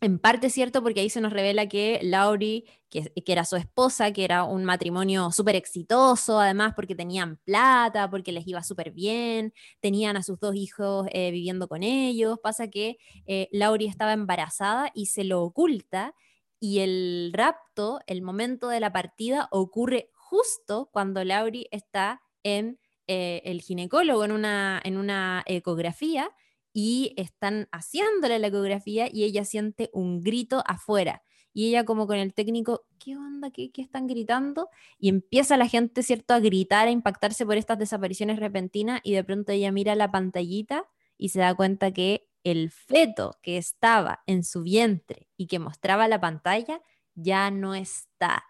en 0.01 0.17
parte 0.17 0.49
cierto 0.49 0.81
porque 0.81 1.01
ahí 1.01 1.09
se 1.09 1.19
nos 1.19 1.33
revela 1.33 1.67
que 1.67 1.99
Laurie, 2.03 2.63
que, 2.89 3.11
que 3.25 3.31
era 3.31 3.43
su 3.43 3.57
esposa, 3.57 4.13
que 4.13 4.23
era 4.23 4.45
un 4.45 4.63
matrimonio 4.63 5.31
súper 5.31 5.55
exitoso, 5.57 6.39
además 6.39 6.73
porque 6.75 6.95
tenían 6.95 7.37
plata, 7.43 8.09
porque 8.09 8.31
les 8.31 8.47
iba 8.47 8.63
súper 8.63 8.91
bien, 8.91 9.53
tenían 9.81 10.15
a 10.15 10.23
sus 10.23 10.39
dos 10.39 10.55
hijos 10.55 11.07
eh, 11.11 11.31
viviendo 11.31 11.67
con 11.67 11.83
ellos, 11.83 12.39
pasa 12.41 12.69
que 12.69 12.97
eh, 13.25 13.49
Laurie 13.51 13.89
estaba 13.89 14.13
embarazada 14.13 14.89
y 14.93 15.07
se 15.07 15.25
lo 15.25 15.43
oculta 15.43 16.13
y 16.59 16.79
el 16.79 17.31
rapto, 17.33 17.99
el 18.07 18.21
momento 18.21 18.67
de 18.69 18.79
la 18.79 18.91
partida, 18.91 19.47
ocurre 19.51 20.11
justo 20.29 20.89
cuando 20.91 21.23
Laurie 21.23 21.67
está 21.71 22.21
en 22.43 22.79
eh, 23.07 23.41
el 23.45 23.61
ginecólogo, 23.61 24.23
en 24.23 24.31
una, 24.31 24.79
en 24.83 24.97
una 24.97 25.43
ecografía, 25.47 26.29
y 26.71 27.13
están 27.17 27.67
haciéndole 27.71 28.37
la 28.37 28.47
ecografía 28.47 29.09
y 29.11 29.23
ella 29.23 29.43
siente 29.43 29.89
un 29.91 30.21
grito 30.21 30.61
afuera. 30.67 31.23
Y 31.51 31.69
ella 31.69 31.83
como 31.83 32.05
con 32.05 32.17
el 32.17 32.35
técnico, 32.35 32.85
¿qué 32.99 33.17
onda? 33.17 33.49
¿Qué, 33.49 33.71
qué 33.71 33.81
están 33.81 34.05
gritando? 34.05 34.69
Y 34.99 35.09
empieza 35.09 35.57
la 35.57 35.67
gente, 35.67 36.03
¿cierto?, 36.03 36.35
a 36.35 36.39
gritar, 36.39 36.87
a 36.87 36.91
impactarse 36.91 37.43
por 37.43 37.57
estas 37.57 37.79
desapariciones 37.79 38.37
repentinas 38.37 39.01
y 39.03 39.13
de 39.13 39.23
pronto 39.23 39.51
ella 39.51 39.71
mira 39.71 39.95
la 39.95 40.11
pantallita 40.11 40.85
y 41.17 41.29
se 41.29 41.39
da 41.39 41.55
cuenta 41.55 41.91
que 41.91 42.29
el 42.43 42.69
feto 42.69 43.31
que 43.41 43.57
estaba 43.57 44.21
en 44.27 44.43
su 44.43 44.61
vientre 44.61 45.27
y 45.35 45.47
que 45.47 45.57
mostraba 45.57 46.07
la 46.07 46.21
pantalla 46.21 46.81
ya 47.15 47.49
no 47.49 47.73
está. 47.73 48.43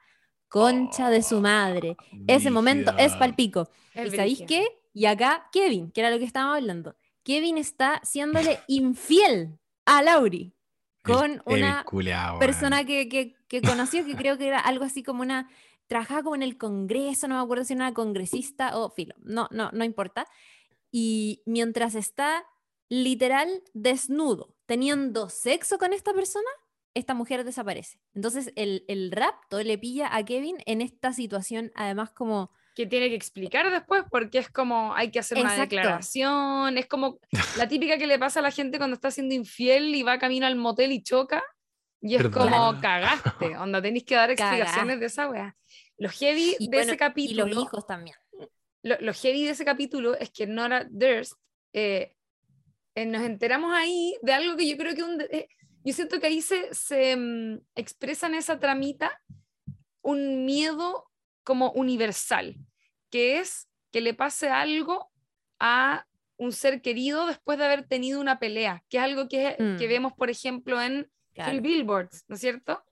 Concha 0.49 1.09
de 1.09 1.21
su 1.23 1.39
madre. 1.41 1.95
Ese 2.27 2.49
momento 2.51 2.91
es 2.97 3.13
palpico. 3.19 3.69
¿Y 3.93 4.09
sabéis 4.17 4.39
qué? 4.47 4.67
Y 4.93 5.05
acá 5.05 5.47
Kevin, 5.51 5.91
que 5.91 6.01
era 6.01 6.09
lo 6.11 6.17
que 6.19 6.25
estábamos 6.25 6.57
hablando. 6.57 6.95
Kevin 7.23 7.57
está 7.57 8.01
siéndole 8.03 8.59
infiel 8.67 9.59
a 9.85 10.01
Laurie 10.01 10.53
con 11.03 11.41
El- 11.45 11.63
una 11.63 11.83
persona 12.39 12.83
que, 12.85 13.07
que, 13.07 13.35
que 13.47 13.61
conoció, 13.61 14.03
que 14.05 14.15
creo 14.15 14.37
que 14.37 14.47
era 14.47 14.59
algo 14.59 14.83
así 14.83 15.03
como 15.03 15.21
una, 15.21 15.49
trabajaba 15.87 16.23
como 16.23 16.35
en 16.35 16.43
el 16.43 16.57
Congreso, 16.57 17.27
no 17.27 17.35
me 17.35 17.41
acuerdo 17.41 17.63
si 17.63 17.73
era 17.73 17.83
una 17.85 17.93
congresista 17.93 18.77
o 18.77 18.89
filo, 18.89 19.15
no, 19.21 19.47
no, 19.51 19.69
no 19.71 19.83
importa. 19.83 20.25
Y 20.91 21.43
mientras 21.45 21.95
está 21.95 22.43
literal 22.89 23.63
desnudo, 23.73 24.55
teniendo 24.65 25.29
sexo 25.29 25.77
con 25.77 25.93
esta 25.93 26.13
persona, 26.13 26.49
esta 26.93 27.13
mujer 27.13 27.43
desaparece. 27.43 27.99
Entonces 28.13 28.51
el, 28.55 28.83
el 28.87 29.11
rapto 29.11 29.61
le 29.61 29.77
pilla 29.77 30.13
a 30.15 30.23
Kevin 30.25 30.57
en 30.65 30.81
esta 30.81 31.13
situación, 31.13 31.71
además 31.75 32.11
como... 32.11 32.51
que 32.75 32.85
tiene 32.85 33.09
que 33.09 33.15
explicar 33.15 33.69
después 33.71 34.03
porque 34.09 34.39
es 34.39 34.49
como 34.49 34.93
hay 34.95 35.11
que 35.11 35.19
hacer 35.19 35.37
una 35.37 35.51
Exacto. 35.53 35.75
declaración, 35.75 36.77
es 36.77 36.87
como 36.87 37.19
la 37.57 37.67
típica 37.67 37.97
que 37.97 38.07
le 38.07 38.17
pasa 38.19 38.39
a 38.39 38.43
la 38.43 38.51
gente 38.51 38.77
cuando 38.77 38.95
está 38.95 39.11
siendo 39.11 39.35
infiel 39.35 39.93
y 39.95 40.03
va 40.03 40.17
camino 40.19 40.45
al 40.47 40.55
motel 40.55 40.91
y 40.91 41.03
choca 41.03 41.43
y 42.01 42.15
es 42.15 42.23
¿Verdad? 42.23 42.41
como 42.49 42.81
cagaste, 42.81 43.57
onda 43.57 43.81
tenéis 43.81 44.05
que 44.05 44.15
dar 44.15 44.31
explicaciones 44.31 44.99
de 44.99 45.05
esa 45.07 45.29
wea. 45.29 45.55
Lo 45.97 46.09
heavy 46.09 46.55
Y, 46.59 46.69
de 46.69 46.77
bueno, 46.77 46.83
ese 46.83 46.95
y 46.95 46.97
capítulo, 46.97 47.45
los 47.47 47.63
hijos 47.63 47.85
también. 47.85 48.15
lo, 48.83 48.95
lo 49.01 49.13
heavy 49.13 49.43
de 49.43 49.51
ese 49.51 49.65
capítulo 49.65 50.15
es 50.17 50.31
que 50.31 50.47
Nora 50.47 50.87
Durst 50.89 51.33
eh, 51.73 52.15
eh, 52.95 53.05
nos 53.05 53.21
enteramos 53.23 53.73
ahí 53.75 54.15
de 54.21 54.31
algo 54.33 54.55
que 54.55 54.67
yo 54.67 54.77
creo 54.77 54.95
que 54.95 55.03
un 55.03 55.19
eh, 55.21 55.49
yo 55.89 55.93
siento 55.93 56.19
que 56.19 56.27
ahí 56.27 56.41
se, 56.41 56.73
se 56.73 57.15
mm, 57.17 57.61
expresa 57.75 58.27
en 58.27 58.35
esa 58.35 58.59
tramita 58.59 59.19
un 60.01 60.45
miedo 60.45 61.09
como 61.43 61.71
universal, 61.71 62.55
que 63.09 63.39
es 63.39 63.67
que 63.91 64.01
le 64.01 64.13
pase 64.13 64.49
algo 64.49 65.11
a 65.59 66.05
un 66.37 66.51
ser 66.53 66.81
querido 66.81 67.25
después 67.25 67.57
de 67.57 67.65
haber 67.65 67.87
tenido 67.87 68.21
una 68.21 68.37
pelea, 68.39 68.83
que 68.87 68.97
es 68.97 69.03
algo 69.03 69.27
que, 69.27 69.55
que 69.57 69.63
Mm. 69.87 69.89
vemos, 69.89 70.13
por 70.13 70.29
ejemplo, 70.29 70.79
en 70.81 71.09
Claro, 71.33 71.49
Three 71.49 71.59
Billboards, 71.61 72.23
¿no 72.27 72.35
es 72.35 72.41
cierto? 72.41 72.83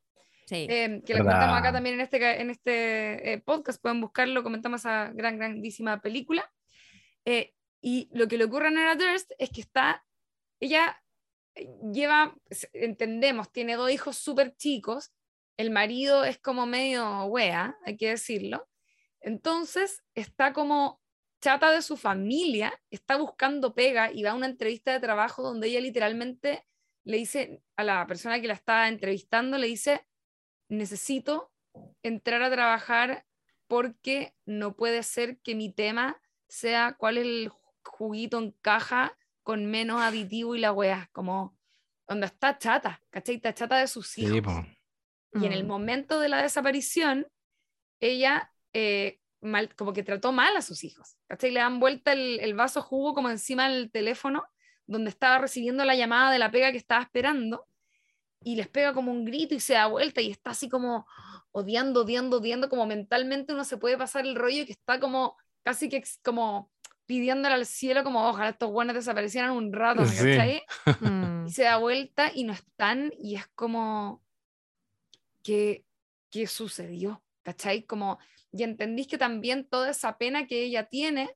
sí. 0.47 0.65
Eh, 0.69 1.01
que 1.05 1.13
¿Verdad? 1.13 1.25
comentamos 1.25 1.57
acá 1.59 1.71
también 1.71 1.95
en 1.95 2.01
este, 2.01 2.41
en 2.41 2.49
este 2.49 3.33
eh, 3.33 3.37
podcast, 3.41 3.79
pueden 3.81 4.01
buscarlo, 4.01 4.41
comentamos 4.43 4.81
esa 4.81 5.11
gran, 5.13 5.37
grandísima 5.37 6.01
película. 6.01 6.51
Eh, 7.25 7.53
y 7.79 8.09
lo 8.11 8.27
que 8.27 8.37
le 8.37 8.45
ocurre 8.45 8.67
a 8.67 8.71
Nora 8.71 8.95
Durst 8.95 9.31
es 9.37 9.49
que 9.51 9.61
está, 9.61 10.03
ella 10.59 10.99
lleva, 11.91 12.35
entendemos, 12.73 13.51
tiene 13.51 13.75
dos 13.75 13.91
hijos 13.91 14.17
súper 14.17 14.55
chicos, 14.55 15.11
el 15.57 15.71
marido 15.71 16.23
es 16.23 16.37
como 16.37 16.65
medio 16.65 17.25
wea, 17.25 17.77
hay 17.85 17.97
que 17.97 18.09
decirlo, 18.09 18.67
entonces 19.21 20.03
está 20.15 20.53
como 20.53 21.01
chata 21.41 21.71
de 21.71 21.81
su 21.81 21.97
familia, 21.97 22.73
está 22.89 23.17
buscando 23.17 23.73
pega 23.73 24.11
y 24.11 24.23
va 24.23 24.31
a 24.31 24.35
una 24.35 24.47
entrevista 24.47 24.91
de 24.93 24.99
trabajo 24.99 25.43
donde 25.43 25.67
ella 25.67 25.81
literalmente 25.81 26.65
le 27.03 27.17
dice 27.17 27.61
a 27.75 27.83
la 27.83 28.05
persona 28.07 28.41
que 28.41 28.47
la 28.47 28.53
está 28.53 28.87
entrevistando, 28.87 29.57
le 29.57 29.67
dice, 29.67 30.05
necesito 30.67 31.51
entrar 32.03 32.41
a 32.41 32.51
trabajar 32.51 33.25
porque 33.67 34.33
no 34.45 34.75
puede 34.75 35.03
ser 35.03 35.39
que 35.39 35.55
mi 35.55 35.71
tema 35.71 36.21
sea 36.47 36.95
cuál 36.97 37.17
es 37.17 37.23
el 37.25 37.51
juguito 37.83 38.39
en 38.39 38.51
caja 38.61 39.17
con 39.47 39.65
menos 39.65 40.01
aditivo 40.01 40.55
y 40.55 40.59
la 40.59 40.73
wea, 40.73 41.09
como 41.13 41.57
donde 42.05 42.25
está 42.25 42.57
chata, 42.57 43.01
¿cachai? 43.09 43.35
Está 43.35 43.53
chata 43.53 43.77
de 43.77 43.87
sus 43.87 44.17
hijos. 44.17 44.43
Sí. 45.31 45.39
Y 45.41 45.45
en 45.45 45.53
el 45.53 45.63
Mm. 45.63 45.67
momento 45.67 46.19
de 46.19 46.27
la 46.27 46.41
desaparición, 46.41 47.25
ella 48.01 48.51
eh, 48.73 49.19
mal- 49.39 49.73
como 49.75 49.93
que 49.93 50.03
trató 50.03 50.33
mal 50.33 50.55
a 50.57 50.61
sus 50.61 50.83
hijos. 50.83 51.15
¿cachai? 51.29 51.51
Le 51.51 51.61
dan 51.61 51.79
vuelta 51.79 52.11
el, 52.11 52.41
el 52.41 52.55
vaso 52.55 52.81
jugo 52.81 53.13
como 53.13 53.29
encima 53.29 53.69
del 53.69 53.89
teléfono 53.89 54.43
donde 54.85 55.09
estaba 55.09 55.37
recibiendo 55.37 55.85
la 55.85 55.95
llamada 55.95 56.29
de 56.29 56.39
la 56.39 56.51
pega 56.51 56.71
que 56.73 56.77
estaba 56.77 57.01
esperando 57.01 57.65
y 58.43 58.57
les 58.57 58.67
pega 58.67 58.93
como 58.93 59.13
un 59.13 59.23
grito 59.23 59.55
y 59.55 59.61
se 59.61 59.73
da 59.75 59.87
vuelta 59.87 60.19
y 60.19 60.29
está 60.29 60.49
así 60.51 60.67
como 60.67 61.07
odiando, 61.51 62.01
odiando, 62.01 62.37
odiando, 62.39 62.67
como 62.67 62.85
mentalmente 62.85 63.53
uno 63.53 63.63
se 63.63 63.77
puede 63.77 63.97
pasar 63.97 64.25
el 64.25 64.35
rollo 64.35 64.65
que 64.65 64.73
está 64.73 64.99
como 64.99 65.37
casi 65.63 65.87
que 65.87 66.03
como 66.21 66.69
pidiéndole 67.07 67.55
al 67.55 67.65
cielo 67.65 68.03
como 68.03 68.27
ojalá 68.29 68.49
estos 68.49 68.69
buenos 68.71 68.93
desaparecieran 68.95 69.51
un 69.51 69.73
rato, 69.73 70.01
¿me 70.01 70.07
Sí. 70.09 70.25
cachai? 70.37 70.63
Mm. 71.01 71.47
y 71.47 71.51
se 71.51 71.63
da 71.63 71.77
vuelta 71.77 72.31
y 72.33 72.43
no 72.43 72.53
están 72.53 73.11
y 73.17 73.35
es 73.35 73.47
como 73.55 74.21
¿qué, 75.43 75.85
qué 76.29 76.47
sucedió? 76.47 77.23
¿Cachai? 77.43 77.83
Como, 77.83 78.19
y 78.51 78.63
entendís 78.63 79.07
que 79.07 79.17
también 79.17 79.65
toda 79.67 79.89
esa 79.89 80.17
pena 80.17 80.47
que 80.47 80.63
ella 80.63 80.89
tiene, 80.89 81.29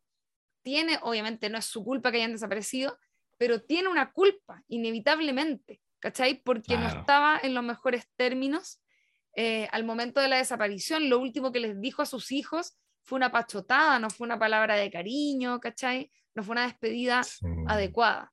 tiene, 0.62 1.00
obviamente 1.02 1.50
no 1.50 1.58
es 1.58 1.66
su 1.66 1.84
culpa 1.84 2.12
que 2.12 2.18
hayan 2.18 2.34
desaparecido, 2.34 2.98
pero 3.38 3.62
tiene 3.62 3.88
una 3.88 4.12
culpa, 4.12 4.62
inevitablemente, 4.68 5.82
¿cachai? 6.00 6.36
Porque 6.44 6.78
no 6.78 6.88
estaba 6.90 7.40
en 7.42 7.54
los 7.54 7.64
mejores 7.64 8.08
términos 8.18 8.82
eh, 9.36 9.70
al 9.72 9.86
momento 9.86 10.20
de 10.20 10.28
la 10.28 10.38
desaparición. 10.38 11.10
Lo 11.10 11.18
último 11.20 11.52
que 11.54 11.62
les 11.62 11.80
dijo 11.80 12.02
a 12.02 12.06
sus 12.06 12.32
hijos 12.34 12.76
fue 13.04 13.18
una 13.18 13.32
pachotada, 13.32 14.00
no 14.00 14.10
fue 14.10 14.26
una 14.26 14.40
palabra 14.40 14.76
de 14.76 14.90
cariño, 14.92 15.60
¿cachai? 15.60 16.12
No 16.36 16.44
fue 16.44 16.54
una 16.54 16.64
despedida 16.64 17.24
Sí. 17.24 17.46
adecuada. 17.68 18.32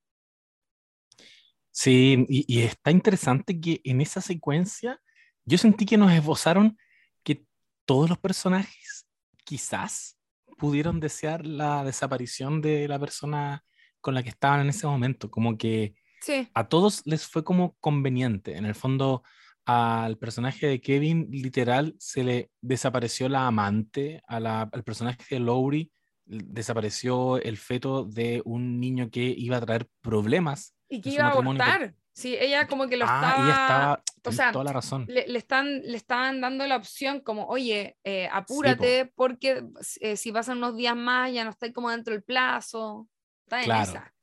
Sí, 1.71 2.25
y, 2.29 2.45
y 2.49 2.63
está 2.63 2.91
interesante 2.91 3.61
que 3.61 3.81
en 3.85 4.01
esa 4.01 4.21
secuencia 4.21 5.01
yo 5.45 5.59
sentí 5.59 5.87
que 5.87 5.97
nos 5.97 6.13
esbozaron 6.13 6.77
que 7.23 7.45
todos 7.85 8.09
los 8.09 8.19
personajes 8.19 9.07
quizás 9.45 10.19
pudieron 10.59 10.99
desear 11.01 11.47
la 11.47 11.85
desaparición 11.85 12.61
de 12.61 12.89
la 12.89 12.99
persona 12.99 13.65
con 14.01 14.15
la 14.15 14.23
que 14.23 14.31
estaban 14.31 14.61
en 14.61 14.69
ese 14.71 14.87
momento, 14.87 15.31
como 15.31 15.57
que 15.57 15.95
Sí, 16.21 16.49
a 16.53 16.69
todos 16.69 17.03
les 17.07 17.27
fue 17.29 17.45
como 17.45 17.77
conveniente. 17.79 18.57
En 18.57 18.65
el 18.67 18.75
fondo, 18.75 19.23
al 19.71 20.17
personaje 20.17 20.67
de 20.67 20.81
Kevin 20.81 21.29
literal 21.31 21.95
se 21.99 22.25
le 22.25 22.51
desapareció 22.63 23.29
la 23.29 23.47
amante, 23.47 24.23
a 24.27 24.41
la- 24.41 24.63
al 24.73 24.83
personaje 24.83 25.23
de 25.29 25.41
Lowry 25.41 25.93
desapareció 26.25 27.37
el 27.37 27.57
feto 27.59 28.05
de 28.05 28.41
un 28.45 28.81
niño 28.81 29.11
que 29.11 29.23
iba 29.37 29.59
a 29.59 29.61
traer 29.61 29.87
problemas. 30.01 30.75
Y 30.89 31.01
que 31.03 31.11
iba 31.11 31.25
a 31.27 31.31
abortar. 31.33 31.95
Sí, 32.13 32.35
ella 32.41 32.67
como 32.67 32.89
que 32.89 32.97
lo 32.97 33.05
ah, 33.07 33.15
estaba... 33.15 33.45
ella 33.45 33.53
estaba, 33.53 34.03
o 34.25 34.33
sea, 34.33 34.53
toda 34.53 34.65
la 34.65 34.73
razón. 34.73 35.05
le, 35.07 35.27
le 35.29 35.39
están, 35.39 35.83
le 35.83 35.97
estaban 35.97 36.41
dando 36.41 36.67
la 36.67 36.77
opción 36.77 37.21
como, 37.21 37.45
oye, 37.47 37.97
eh, 38.05 38.29
apúrate 38.33 39.13
porque 39.15 39.63
eh, 40.01 40.17
si 40.17 40.33
pasan 40.33 40.59
unos 40.59 40.77
días 40.77 40.97
más 40.97 41.31
ya 41.33 41.45
no 41.45 41.51
está 41.51 41.71
como 41.73 41.91
dentro 41.91 42.15
del 42.15 42.23
plazo. 42.23 43.07
Está 43.45 43.59
en 43.61 43.65
Claro. 43.67 43.83
esa. 43.91 44.15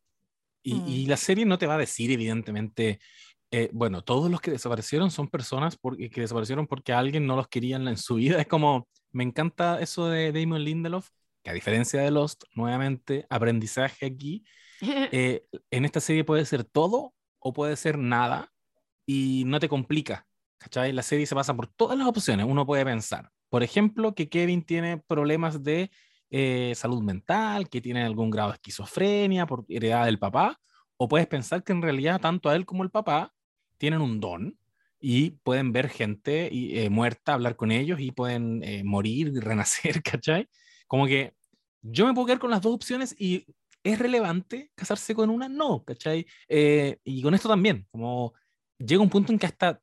Y, 0.64 0.74
Mm. 0.74 0.88
y 0.88 1.06
la 1.06 1.18
serie 1.18 1.46
no 1.46 1.58
te 1.60 1.68
va 1.68 1.76
a 1.76 1.78
decir, 1.78 2.12
evidentemente, 2.12 3.00
eh, 3.58 3.70
bueno, 3.72 4.04
todos 4.04 4.30
los 4.30 4.42
que 4.42 4.52
desaparecieron 4.52 5.12
son 5.12 5.30
personas 5.30 5.78
porque, 5.78 6.10
que 6.10 6.20
desaparecieron 6.20 6.68
porque 6.68 6.92
alguien 6.92 7.26
no 7.26 7.38
los 7.38 7.48
quería 7.48 7.78
en, 7.78 7.96
su 7.96 8.16
vida. 8.16 8.38
Es 8.42 8.48
como, 8.48 8.90
me 9.14 9.24
encanta 9.24 9.80
eso 9.80 10.10
de 10.10 10.34
Damon 10.34 10.62
Lindelof, 10.62 11.08
que 11.42 11.52
a 11.52 11.54
diferencia 11.54 12.02
de 12.02 12.12
Lost, 12.12 12.44
nuevamente, 12.54 13.26
aprendizaje 13.30 14.08
aquí, 14.08 14.44
eh, 14.82 15.46
en 15.72 15.86
esta 15.86 16.02
serie 16.02 16.26
puede 16.26 16.44
ser 16.44 16.66
todo 16.66 17.14
o 17.40 17.54
puede 17.54 17.78
ser 17.78 17.98
nada 17.98 18.52
y 19.06 19.44
no 19.46 19.62
te 19.62 19.70
complica. 19.70 20.28
¿Cachai? 20.58 20.92
La 20.92 21.04
serie 21.04 21.26
se 21.26 21.36
pasa 21.36 21.56
por 21.56 21.68
todas 21.68 21.98
las 21.98 22.08
opciones. 22.08 22.46
Uno 22.50 22.66
puede 22.66 22.84
pensar, 22.84 23.30
por 23.50 23.64
ejemplo, 23.64 24.16
que 24.16 24.28
Kevin 24.28 24.64
tiene 24.66 24.98
problemas 24.98 25.64
de 25.64 25.92
eh, 26.30 26.74
salud 26.76 27.02
mental, 27.02 27.70
que 27.70 27.80
tiene 27.80 28.04
algún 28.04 28.32
grado 28.32 28.50
de 28.50 28.56
esquizofrenia 28.56 29.46
por 29.46 29.64
heredad 29.70 30.04
del 30.06 30.20
papá, 30.20 30.60
o 30.98 31.08
puedes 31.08 31.28
pensar 31.28 31.64
que 31.64 31.72
en 31.72 31.82
realidad 31.82 32.20
tanto 32.20 32.50
a 32.50 32.56
él 32.58 32.66
como 32.66 32.84
el 32.84 32.92
papá 32.92 33.32
tienen 33.78 34.02
un 34.02 34.20
don 34.20 34.58
y 35.00 35.32
pueden 35.32 35.72
ver 35.72 35.90
gente 35.90 36.50
y, 36.52 36.80
eh, 36.80 36.90
muerta, 36.90 37.34
hablar 37.34 37.56
con 37.56 37.72
ellos 37.72 38.00
y 38.00 38.12
pueden 38.12 38.64
eh, 38.64 38.84
morir 38.84 39.32
renacer, 39.44 40.02
¿cachai? 40.04 40.50
Como 40.88 41.06
que 41.08 41.34
yo 41.82 42.08
me 42.08 42.14
puedo 42.14 42.28
quedar 42.28 42.40
con 42.40 42.52
las 42.52 42.62
dos 42.62 42.74
opciones 42.74 43.16
y 43.20 43.46
¿es 43.84 44.00
relevante 44.00 44.72
casarse 44.76 45.14
con 45.16 45.30
una? 45.30 45.48
No, 45.48 45.84
¿cachai? 45.84 46.26
Eh, 46.48 46.98
y 47.04 47.22
con 47.22 47.34
esto 47.36 47.50
también, 47.50 47.88
como 47.92 48.34
llega 48.80 49.02
un 49.02 49.10
punto 49.10 49.32
en 49.32 49.40
que 49.40 49.46
hasta 49.46 49.82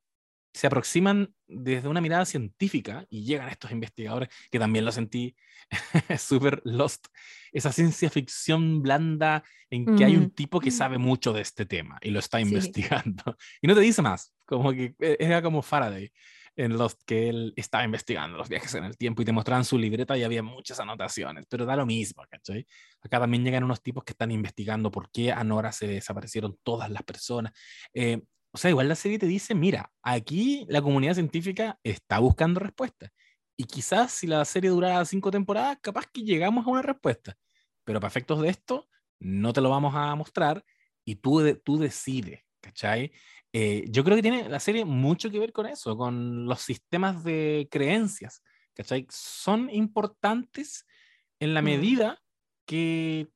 se 0.52 0.66
aproximan 0.66 1.34
desde 1.46 1.88
una 1.88 2.00
mirada 2.00 2.24
científica 2.26 3.06
y 3.08 3.24
llegan 3.24 3.48
estos 3.48 3.70
investigadores, 3.70 4.28
que 4.50 4.58
también 4.58 4.84
lo 4.84 4.92
sentí 4.92 5.34
súper 6.18 6.60
lost, 6.64 7.06
esa 7.52 7.70
ciencia 7.72 8.10
ficción 8.10 8.82
blanda 8.82 9.44
en 9.70 9.94
que 9.96 10.04
hay 10.04 10.16
un 10.16 10.30
tipo 10.30 10.58
que 10.60 10.70
sabe 10.70 10.98
mucho 10.98 11.32
de 11.32 11.42
este 11.42 11.66
tema 11.66 11.98
y 12.02 12.10
lo 12.10 12.18
está 12.18 12.38
Sí. 12.38 12.44
investigando. 12.44 13.22
Y 13.62 13.66
no 13.66 13.74
te 13.74 13.80
dice 13.80 14.02
más, 14.02 14.34
como 14.44 14.72
que 14.72 14.94
eh, 15.00 15.16
era 15.20 15.42
como 15.42 15.62
Faraday 15.62 16.10
en 16.56 16.76
Lost, 16.76 17.00
que 17.06 17.30
él 17.30 17.54
estaba 17.56 17.82
investigando 17.84 18.36
los 18.36 18.48
viajes 18.48 18.74
en 18.74 18.84
el 18.84 18.96
tiempo 18.98 19.22
y 19.22 19.24
te 19.24 19.32
mostraban 19.32 19.64
su 19.64 19.78
libreta 19.78 20.18
y 20.18 20.22
había 20.22 20.42
muchas 20.42 20.78
anotaciones, 20.80 21.46
pero 21.48 21.64
da 21.64 21.76
lo 21.76 21.86
mismo, 21.86 22.24
¿cachai? 22.28 22.66
Acá 23.00 23.18
también 23.20 23.42
llegan 23.44 23.64
unos 23.64 23.82
tipos 23.82 24.04
que 24.04 24.12
están 24.12 24.30
investigando 24.30 24.90
por 24.90 25.10
qué 25.10 25.32
a 25.32 25.42
Nora 25.44 25.72
se 25.72 25.86
desaparecieron 25.86 26.58
todas 26.62 26.90
las 26.90 27.02
personas. 27.04 27.52
Eh, 27.94 28.20
o 28.54 28.58
sea, 28.58 28.68
igual 28.70 28.86
la 28.88 28.96
serie 28.96 29.18
te 29.18 29.24
dice, 29.26 29.54
mira, 29.54 29.90
aquí 30.02 30.66
la 30.68 30.82
comunidad 30.82 31.14
científica 31.14 31.78
está 31.82 32.18
buscando 32.18 32.60
respuestas. 32.60 33.10
Y 33.56 33.64
quizás 33.64 34.12
si 34.12 34.26
la 34.26 34.44
serie 34.44 34.70
durara 34.70 35.04
cinco 35.04 35.30
temporadas, 35.30 35.78
capaz 35.80 36.06
que 36.12 36.22
llegamos 36.22 36.66
a 36.66 36.70
una 36.70 36.82
respuesta. 36.82 37.36
Pero 37.84 38.00
para 38.00 38.08
efectos 38.08 38.40
de 38.42 38.48
esto, 38.48 38.88
no 39.20 39.52
te 39.52 39.60
lo 39.60 39.70
vamos 39.70 39.94
a 39.94 40.14
mostrar 40.14 40.64
y 41.04 41.16
tú, 41.16 41.40
de- 41.40 41.54
tú 41.54 41.78
decides, 41.78 42.40
¿cachai? 42.60 43.12
Eh, 43.52 43.84
yo 43.88 44.04
creo 44.04 44.16
que 44.16 44.22
tiene 44.22 44.48
la 44.48 44.60
serie 44.60 44.84
mucho 44.84 45.30
que 45.30 45.38
ver 45.38 45.52
con 45.52 45.66
eso, 45.66 45.96
con 45.96 46.46
los 46.46 46.60
sistemas 46.62 47.22
de 47.24 47.68
creencias, 47.70 48.42
¿cachai? 48.74 49.06
Son 49.10 49.68
importantes 49.70 50.86
en 51.40 51.54
la 51.54 51.60
Mm. 51.60 51.64
medida 51.64 52.22
que 52.66 53.28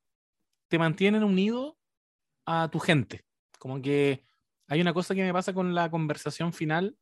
te 0.68 0.78
mantienen 0.78 1.24
unido 1.24 1.78
a 2.46 2.68
tu 2.70 2.78
gente. 2.78 3.22
Como 3.58 3.82
que 3.82 4.24
hay 4.68 4.80
una 4.80 4.94
cosa 4.94 5.14
que 5.14 5.22
me 5.22 5.32
pasa 5.32 5.52
con 5.54 5.74
la 5.74 5.90
conversación 5.90 6.52
final. 6.52 6.96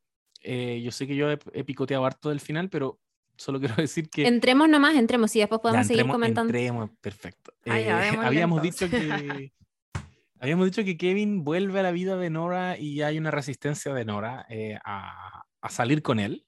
eh, 0.46 0.82
yo 0.84 0.90
sé 0.92 1.06
que 1.06 1.16
yo 1.16 1.30
he, 1.30 1.38
he 1.54 1.64
picoteado 1.64 2.04
harto 2.04 2.28
del 2.28 2.38
final, 2.40 2.68
pero 2.68 3.00
solo 3.36 3.58
quiero 3.58 3.74
decir 3.76 4.08
que... 4.10 4.26
Entremos 4.26 4.68
nomás, 4.68 4.94
entremos 4.96 5.34
y 5.36 5.40
después 5.40 5.58
Ya, 5.58 5.62
podemos 5.62 5.86
seguir 5.86 6.02
entremos- 6.02 6.12
comentando. 6.14 6.48
entremos, 6.50 6.90
perfecto. 7.00 7.52
Ah, 7.66 7.78
ya, 7.80 8.08
Eh, 8.08 8.18
habíamos 8.22 8.64
entonces. 8.64 8.90
dicho 8.90 8.90
que 8.90 9.52
habíamos 10.40 10.66
dicho 10.66 10.84
que 10.84 10.96
Kevin 10.96 11.44
vuelve 11.44 11.80
a 11.80 11.82
la 11.82 11.90
vida 11.92 12.16
de 12.16 12.30
Nora 12.30 12.78
y 12.78 13.02
hay 13.02 13.18
una 13.18 13.30
resistencia 13.30 13.92
de 13.94 14.04
Nora 14.04 14.46
eh, 14.48 14.78
a, 14.84 15.44
a 15.60 15.68
salir 15.70 16.02
con 16.02 16.20
él. 16.20 16.46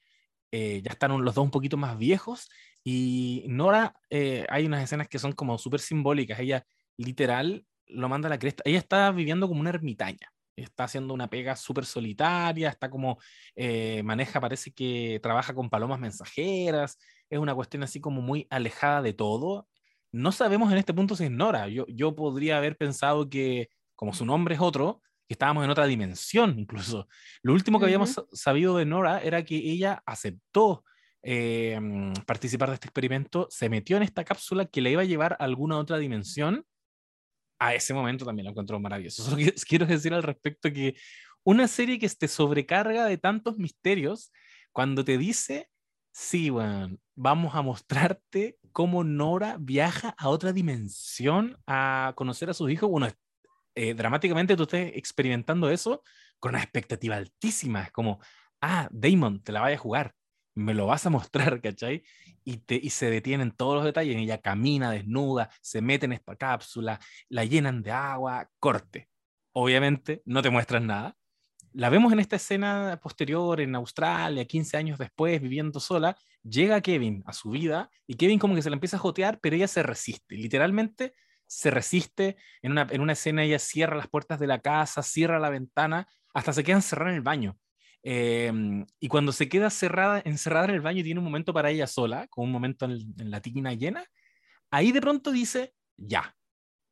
Eh, 0.53 0.81
ya 0.85 0.93
están 0.93 1.11
los 1.25 1.35
dos 1.35 1.45
un 1.45 1.51
poquito 1.51 1.77
más 1.77 1.99
viejos 1.99 2.49
y 2.85 3.45
Nora, 3.49 3.95
eh, 4.11 4.47
hay 4.49 4.65
unas 4.67 4.83
escenas 4.85 5.09
que 5.09 5.19
son 5.19 5.33
como 5.33 5.59
súper 5.59 5.81
simbólicas. 5.81 6.39
Ella 6.39 6.65
literal 6.97 7.67
lo 7.87 8.09
manda 8.09 8.29
a 8.29 8.31
la 8.31 8.39
cresta. 8.39 8.63
Ella 8.65 8.79
está 8.79 9.11
viviendo 9.11 9.49
como 9.49 9.61
una 9.61 9.71
ermitaña. 9.71 10.33
Está 10.57 10.85
haciendo 10.85 11.12
una 11.15 11.28
pega 11.28 11.55
súper 11.55 11.85
solitaria, 11.85 12.70
está 12.70 12.89
como, 12.89 13.19
eh, 13.55 14.03
maneja, 14.03 14.41
parece 14.41 14.73
que 14.73 15.20
trabaja 15.23 15.55
con 15.55 15.69
palomas 15.69 16.01
mensajeras, 16.01 16.99
es 17.28 17.39
una 17.39 17.55
cuestión 17.55 17.83
así 17.83 18.01
como 18.01 18.23
muy 18.23 18.47
alejada 18.51 19.03
de 19.03 19.12
todo. 19.12 19.69
No 20.12 20.33
sabemos 20.33 20.73
en 20.73 20.78
este 20.78 20.95
punto 20.95 21.15
si 21.15 21.24
es 21.24 21.31
Nora. 21.31 21.69
Yo, 21.69 21.85
yo 21.89 22.15
podría 22.16 22.57
haber 22.57 22.77
pensado 22.77 23.28
que, 23.28 23.69
como 23.95 24.15
su 24.15 24.24
nombre 24.24 24.55
es 24.55 24.61
otro, 24.61 25.03
que 25.28 25.35
estábamos 25.35 25.65
en 25.65 25.70
otra 25.70 25.87
dimensión 25.87 26.59
incluso. 26.59 27.07
Lo 27.43 27.53
último 27.53 27.78
que 27.78 27.85
habíamos 27.87 28.11
sa- 28.12 28.24
sabido 28.33 28.77
de 28.78 28.87
Nora 28.87 29.20
era 29.20 29.45
que 29.45 29.57
ella 29.57 30.03
aceptó 30.07 30.85
eh, 31.23 31.78
mm, 31.81 32.12
participar 32.27 32.69
de 32.69 32.74
este 32.74 32.87
experimento, 32.87 33.49
se 33.51 33.69
metió 33.69 33.97
en 33.97 34.05
esta 34.05 34.24
cápsula 34.24 34.65
que 34.66 34.81
le 34.81 34.93
iba 34.93 35.03
a 35.03 35.07
llevar 35.07 35.33
a 35.35 35.45
alguna 35.45 35.77
otra 35.78 35.99
dimensión. 35.99 36.65
A 37.59 37.74
ese 37.74 37.95
momento 37.95 38.24
también 38.24 38.45
lo 38.45 38.51
encontró 38.51 38.78
maravilloso. 38.81 39.23
Solo 39.24 39.37
que- 39.37 39.55
quiero 39.66 39.87
decir 39.87 40.12
al 40.15 40.23
respecto 40.23 40.73
que 40.73 40.95
una 41.45 41.69
serie 41.69 41.99
que 41.99 42.09
te 42.09 42.28
sobrecarga 42.28 43.07
de 43.07 43.19
tantos 43.19 43.59
misterios, 43.59 44.33
cuando 44.73 45.05
te 45.05 45.16
dice, 45.16 45.70
sí, 46.12 46.51
weón, 46.51 47.01
vamos 47.15 47.55
a 47.55 47.62
mostrarte 47.62 48.59
cómo 48.73 49.05
Nora 49.05 49.57
viaja 49.59 50.15
a 50.19 50.28
otra 50.28 50.53
dimensión 50.53 51.57
a 51.66 52.12
conocer 52.16 52.51
a 52.51 52.55
sus 52.55 52.70
hijos, 52.70 52.91
bueno, 52.91 53.09
eh, 53.74 53.95
dramáticamente 53.95 54.57
tú 54.57 54.65
estés 54.65 54.93
experimentando 54.97 55.70
eso 55.70 56.03
con 56.39 56.51
una 56.51 56.62
expectativa 56.62 57.16
altísima. 57.16 57.83
Es 57.83 57.93
como, 57.93 58.20
ah, 58.61 58.89
Damon, 58.91 59.43
te 59.43 59.53
la 59.53 59.61
vaya 59.61 59.77
a 59.77 59.81
jugar, 59.81 60.15
me 60.57 60.74
lo 60.74 60.87
vas 60.87 61.07
a 61.07 61.11
mostrar, 61.11 61.61
¿cachai? 61.61 62.03
Y, 62.45 62.61
y 62.69 62.91
se 62.91 63.11
detienen 63.11 63.53
todos 63.53 63.77
los 63.77 63.85
detalles. 63.85 64.16
Ella 64.16 64.41
camina 64.41 64.91
desnuda, 64.91 65.51
se 65.61 65.81
mete 65.81 66.07
en 66.07 66.15
esta 66.15 66.35
cápsula, 66.35 66.99
la 67.28 67.45
llenan 67.45 67.83
de 67.83 67.93
agua, 67.93 68.49
corte. 68.59 69.09
Obviamente 69.53 70.23
no 70.24 70.43
te 70.43 70.51
muestran 70.51 70.87
nada. 70.87 71.16
La 71.73 71.91
vemos 71.91 72.12
en 72.12 72.20
esta 72.20 72.37
escena 72.37 72.99
posterior 73.03 73.61
en 73.61 73.74
Australia, 73.74 74.47
15 74.47 74.78
años 74.78 74.99
después, 74.99 75.41
viviendo 75.43 75.78
sola. 75.78 76.16
Llega 76.43 76.81
Kevin 76.81 77.23
a 77.27 77.35
su 77.35 77.51
vida 77.51 77.91
y 78.07 78.15
Kevin 78.15 78.39
como 78.39 78.55
que 78.55 78.62
se 78.62 78.70
la 78.70 78.77
empieza 78.77 78.97
a 78.97 79.01
jotear, 79.01 79.39
pero 79.41 79.57
ella 79.57 79.69
se 79.69 79.83
resiste. 79.83 80.37
Literalmente 80.37 81.15
se 81.47 81.70
resiste. 81.70 82.37
En 82.62 82.73
una, 82.73 82.87
en 82.91 83.03
una 83.03 83.12
escena 83.12 83.45
ella 83.45 83.59
cierra 83.59 83.97
las 83.97 84.09
puertas 84.09 84.41
de 84.41 84.47
la 84.47 84.61
casa, 84.61 85.03
cierra 85.03 85.39
la 85.39 85.51
ventana, 85.51 86.09
hasta 86.33 86.55
se 86.55 86.65
queda 86.65 86.77
encerrada 86.77 87.11
en 87.11 87.16
el 87.16 87.23
baño. 87.23 87.59
Eh, 88.09 88.53
y 89.01 89.09
cuando 89.09 89.33
se 89.33 89.49
queda 89.49 89.69
cerrada, 89.70 90.23
encerrada 90.24 90.66
en 90.66 90.74
el 90.74 90.81
baño 90.81 91.01
y 91.01 91.05
tiene 91.05 91.19
un 91.19 91.24
momento 91.24 91.53
para 91.53 91.70
ella 91.70 91.89
sola, 91.89 92.28
con 92.28 92.45
un 92.45 92.53
momento 92.53 92.85
en, 92.85 92.93
en 93.19 93.31
la 93.33 93.41
tina 93.41 93.74
llena, 93.74 94.05
ahí 94.70 94.93
de 94.93 95.01
pronto 95.01 95.33
dice, 95.33 95.74
ya, 95.97 96.37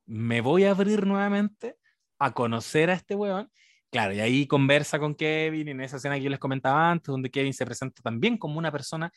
me 0.07 0.41
voy 0.41 0.65
a 0.65 0.73
abrir 0.73 1.07
nuevamente 1.07 1.77
a 2.19 2.33
conocer 2.35 2.91
a 2.91 2.95
este 2.95 3.15
weón. 3.15 3.51
Claro, 3.91 4.13
y 4.15 4.21
ahí 4.21 4.47
conversa 4.49 4.99
con 4.99 5.15
Kevin 5.15 5.69
en 5.69 5.81
esa 5.83 5.99
escena 5.99 6.17
que 6.17 6.23
yo 6.25 6.31
les 6.31 6.41
comentaba 6.41 6.91
antes, 6.91 7.07
donde 7.09 7.31
Kevin 7.31 7.55
se 7.55 7.65
presenta 7.67 8.03
también 8.03 8.39
como 8.39 8.59
una 8.59 8.73
persona 8.73 9.13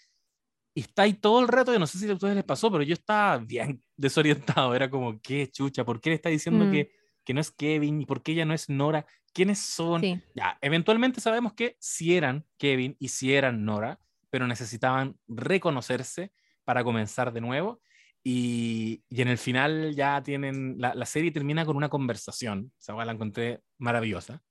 y 0.75 0.81
está 0.81 1.03
ahí 1.03 1.13
todo 1.13 1.39
el 1.41 1.47
rato, 1.47 1.73
yo 1.73 1.79
no 1.79 1.87
sé 1.87 1.97
si 1.97 2.09
a 2.09 2.13
ustedes 2.13 2.35
les 2.35 2.43
pasó, 2.43 2.71
pero 2.71 2.83
yo 2.83 2.93
estaba 2.93 3.37
bien 3.39 3.83
desorientado, 3.97 4.75
era 4.75 4.89
como, 4.89 5.19
¿qué 5.21 5.47
chucha? 5.49 5.83
¿Por 5.83 5.99
qué 5.99 6.11
le 6.11 6.15
está 6.15 6.29
diciendo 6.29 6.65
Mm. 6.65 6.71
que, 6.71 6.91
que 7.27 7.33
no 7.33 7.41
es 7.41 7.51
Kevin 7.51 7.99
y 7.99 8.05
por 8.05 8.23
qué 8.23 8.31
ella 8.31 8.45
no 8.45 8.53
es 8.53 8.69
Nora? 8.69 9.05
¿Quiénes 9.33 9.59
son? 9.59 9.99
Sí. 9.99 10.21
Ya, 10.33 10.57
eventualmente 10.61 11.19
sabemos 11.19 11.51
que 11.51 11.75
sí 11.77 12.15
eran 12.15 12.45
Kevin 12.57 12.95
y 12.99 13.09
sí 13.09 13.33
eran 13.33 13.65
Nora, 13.65 13.99
pero 14.29 14.47
necesitaban 14.47 15.19
reconocerse 15.27 16.31
para 16.63 16.85
comenzar 16.85 17.33
de 17.33 17.41
nuevo. 17.41 17.81
Y, 18.23 19.03
y 19.09 19.21
en 19.21 19.27
el 19.27 19.37
final 19.37 19.93
ya 19.93 20.23
tienen, 20.23 20.75
la, 20.77 20.95
la 20.95 21.05
serie 21.05 21.31
termina 21.31 21.65
con 21.65 21.75
una 21.75 21.89
conversación, 21.89 22.71
esa 22.79 22.95
hueá 22.95 23.03
la 23.03 23.11
encontré 23.11 23.61
maravillosa. 23.77 24.41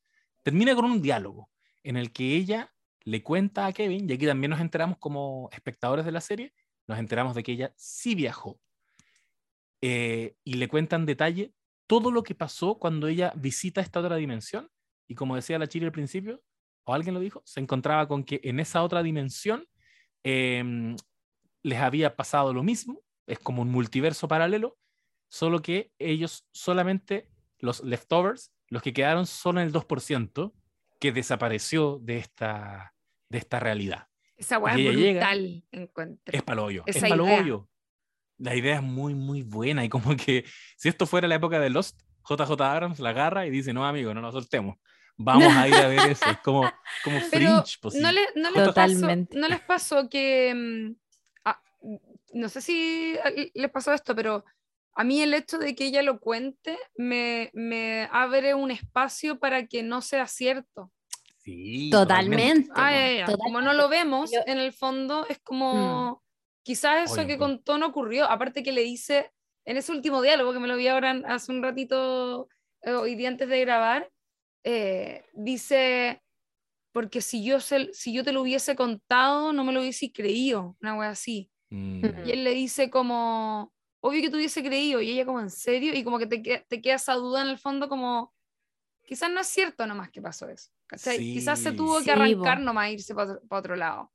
Termina 0.43 0.75
con 0.75 0.85
un 0.85 1.01
diálogo 1.01 1.51
en 1.83 1.97
el 1.97 2.13
que 2.13 2.35
ella 2.35 2.75
le 3.05 3.23
cuenta 3.23 3.65
a 3.65 3.73
Kevin, 3.73 4.11
y 4.11 4.13
aquí 4.13 4.27
también 4.27 4.51
nos 4.51 4.61
enteramos 4.61 4.99
como 4.99 5.49
espectadores 5.51 6.05
de 6.05 6.13
la 6.13 6.21
serie, 6.21 6.53
nos 6.87 6.99
enteramos 6.99 7.35
de 7.35 7.43
que 7.43 7.53
ella 7.53 7.73
sí 7.75 8.15
viajó. 8.15 8.61
Eh, 9.81 10.37
y 10.45 10.55
le 10.55 10.69
cuenta 10.69 10.97
en 10.97 11.07
detalle 11.07 11.55
todo 11.87 12.11
lo 12.11 12.23
que 12.23 12.35
pasó 12.35 12.79
cuando 12.79 13.07
ella 13.09 13.33
visita 13.37 13.81
esta 13.81 14.01
otra 14.01 14.17
dimensión. 14.17 14.71
Y 15.09 15.15
como 15.15 15.37
decía 15.37 15.59
la 15.59 15.69
Chile 15.69 15.87
al 15.87 15.93
principio, 15.93 16.43
o 16.85 16.95
alguien 16.95 17.15
lo 17.15 17.21
dijo, 17.21 17.43
se 17.45 17.61
encontraba 17.61 18.07
con 18.09 18.25
que 18.25 18.41
en 18.45 18.61
esa 18.61 18.83
otra 18.83 19.03
dimensión 19.03 19.67
em, 20.25 20.97
les 21.63 21.79
había 21.81 22.17
pasado 22.17 22.53
lo 22.53 22.63
mismo, 22.63 23.03
es 23.27 23.39
como 23.39 23.63
un 23.63 23.71
multiverso 23.71 24.29
paralelo, 24.29 24.79
solo 25.29 25.61
que 25.63 25.93
ellos 25.99 26.47
solamente, 26.53 27.29
los 27.59 27.83
leftovers, 27.83 28.53
los 28.69 28.83
que 28.83 28.93
quedaron 28.93 29.27
son 29.27 29.59
el 29.59 29.73
2% 29.73 30.53
que 31.01 31.13
desapareció 31.13 31.99
de 32.03 32.19
esta, 32.19 32.95
de 33.29 33.39
esta 33.39 33.61
realidad. 33.61 34.09
Esa 34.37 34.57
es 34.57 34.77
ella 34.79 34.93
llega- 34.93 35.21
brutal, 35.21 35.65
encuentro. 35.73 36.37
Es 36.37 36.43
palollo, 36.43 36.83
es 36.87 36.97
Esa 36.97 37.09
palollo. 37.09 37.69
La 38.39 38.55
idea 38.55 38.77
es 38.77 38.83
muy, 38.83 39.15
muy 39.15 39.43
buena 39.43 39.85
y 39.85 39.89
como 39.89 40.15
que 40.17 40.45
si 40.77 40.89
esto 40.89 41.07
fuera 41.07 41.27
la 41.29 41.37
época 41.37 41.59
de 41.61 41.71
Lost, 41.71 41.99
JJ 42.29 42.61
Abrams 42.61 42.99
la 42.99 43.11
agarra 43.11 43.47
y 43.47 43.51
dice, 43.51 43.73
no, 43.73 43.87
amigo, 43.87 44.13
no 44.15 44.21
nos 44.21 44.35
soltemos. 44.35 44.77
Vamos 45.19 45.55
a 45.57 45.67
ir 45.69 45.75
a 45.75 45.89
ver 45.89 46.11
eso. 46.11 46.29
Es 46.29 46.39
como, 46.39 46.61
como 47.05 47.19
Pero 47.31 47.63
fringe. 47.63 47.77
pues, 47.81 47.95
no, 47.95 48.13
le- 48.13 48.29
no 48.35 48.51
les 48.51 48.65
Totalmente. 48.65 49.35
pasó, 49.35 49.41
no 49.41 49.49
les 49.49 49.61
pasó 49.61 50.09
que, 50.11 50.55
mm, 50.55 50.95
ah, 51.47 51.63
no 52.35 52.49
sé 52.51 52.61
si 52.61 53.17
a- 53.25 53.31
les 53.55 53.71
pasó 53.71 53.95
esto, 53.95 54.15
pero 54.15 54.45
a 54.95 55.05
mí 55.05 55.23
el 55.23 55.33
hecho 55.35 55.59
de 55.59 55.75
que 55.75 55.87
ella 55.87 56.03
lo 56.03 56.21
cuente 56.21 56.77
me, 56.97 57.51
me 57.55 58.09
abre 58.13 58.53
un 58.55 58.71
espacio 58.71 59.39
para 59.39 59.67
que 59.67 59.83
no 59.83 60.03
sea 60.03 60.27
cierto. 60.27 60.91
Sí, 61.39 61.89
Totalmente. 61.91 62.71
Ah, 62.75 62.91
ya, 62.91 62.99
ya, 62.99 63.13
ya. 63.13 63.25
Totalmente. 63.27 63.45
Como 63.45 63.61
no 63.63 63.73
lo 63.73 63.89
vemos, 63.89 64.33
Yo- 64.33 64.41
en 64.47 64.59
el 64.59 64.73
fondo 64.73 65.27
es 65.29 65.39
como, 65.39 66.23
quizás 66.67 67.11
eso 67.13 67.23
Oye, 67.23 67.27
que 67.29 67.39
contó 67.39 67.79
no 67.79 67.87
ocurrió, 67.87 68.27
aparte 68.31 68.63
que 68.63 68.73
le 68.73 68.83
dice 68.83 69.33
en 69.65 69.77
ese 69.79 69.93
último 69.93 70.23
diálogo 70.23 70.53
que 70.53 70.61
me 70.61 70.69
lo 70.69 70.77
vi 70.77 70.89
ahora 70.89 71.13
hace 71.27 71.53
un 71.53 71.63
ratito, 71.63 72.49
eh, 72.83 72.93
hoy 72.93 73.15
día 73.17 73.29
antes 73.29 73.49
de 73.49 73.61
grabar, 73.61 74.11
eh, 74.65 75.25
dice, 75.35 76.23
porque 76.93 77.21
si 77.23 77.45
yo, 77.45 77.61
se- 77.61 77.93
si 77.95 78.13
yo 78.15 78.25
te 78.25 78.33
lo 78.33 78.43
hubiese 78.43 78.77
contado, 78.77 79.53
no 79.53 79.65
me 79.65 79.73
lo 79.73 79.81
hubiese 79.81 80.13
creído, 80.13 80.77
una 80.83 80.97
wea 80.99 81.11
así. 81.11 81.51
Mm. 81.71 82.03
Y 82.27 82.33
él 82.33 82.45
le 82.45 82.51
dice 82.53 82.91
como, 82.91 83.73
obvio 84.03 84.23
que 84.23 84.31
te 84.31 84.37
hubiese 84.37 84.63
creído, 84.65 85.01
y 85.03 85.11
ella 85.13 85.27
como, 85.27 85.41
¿en 85.41 85.51
serio? 85.51 85.95
Y 85.95 86.05
como 86.05 86.19
que 86.19 86.27
te, 86.29 86.67
te 86.69 86.81
queda 86.83 86.97
esa 86.97 87.15
duda 87.15 87.43
en 87.43 87.49
el 87.49 87.59
fondo 87.59 87.89
como, 87.89 88.35
quizás 89.07 89.31
no 89.31 89.41
es 89.41 89.49
cierto 89.49 89.87
nomás 89.87 90.11
que 90.11 90.23
pasó 90.23 90.49
eso. 90.49 90.71
¿cachai? 90.89 91.29
Quizás 91.31 91.61
se 91.61 91.73
Sí. 91.73 91.77
tuvo 91.77 91.99
Sí, 92.01 92.05
que 92.07 92.13
arrancar 92.13 92.59
bo. 92.59 92.65
nomás 92.65 92.89
e 92.89 92.93
irse 92.95 93.15
para 93.15 93.33
otro, 93.35 93.49
pa' 93.49 93.59
otro 93.59 93.77
lado. 93.77 94.13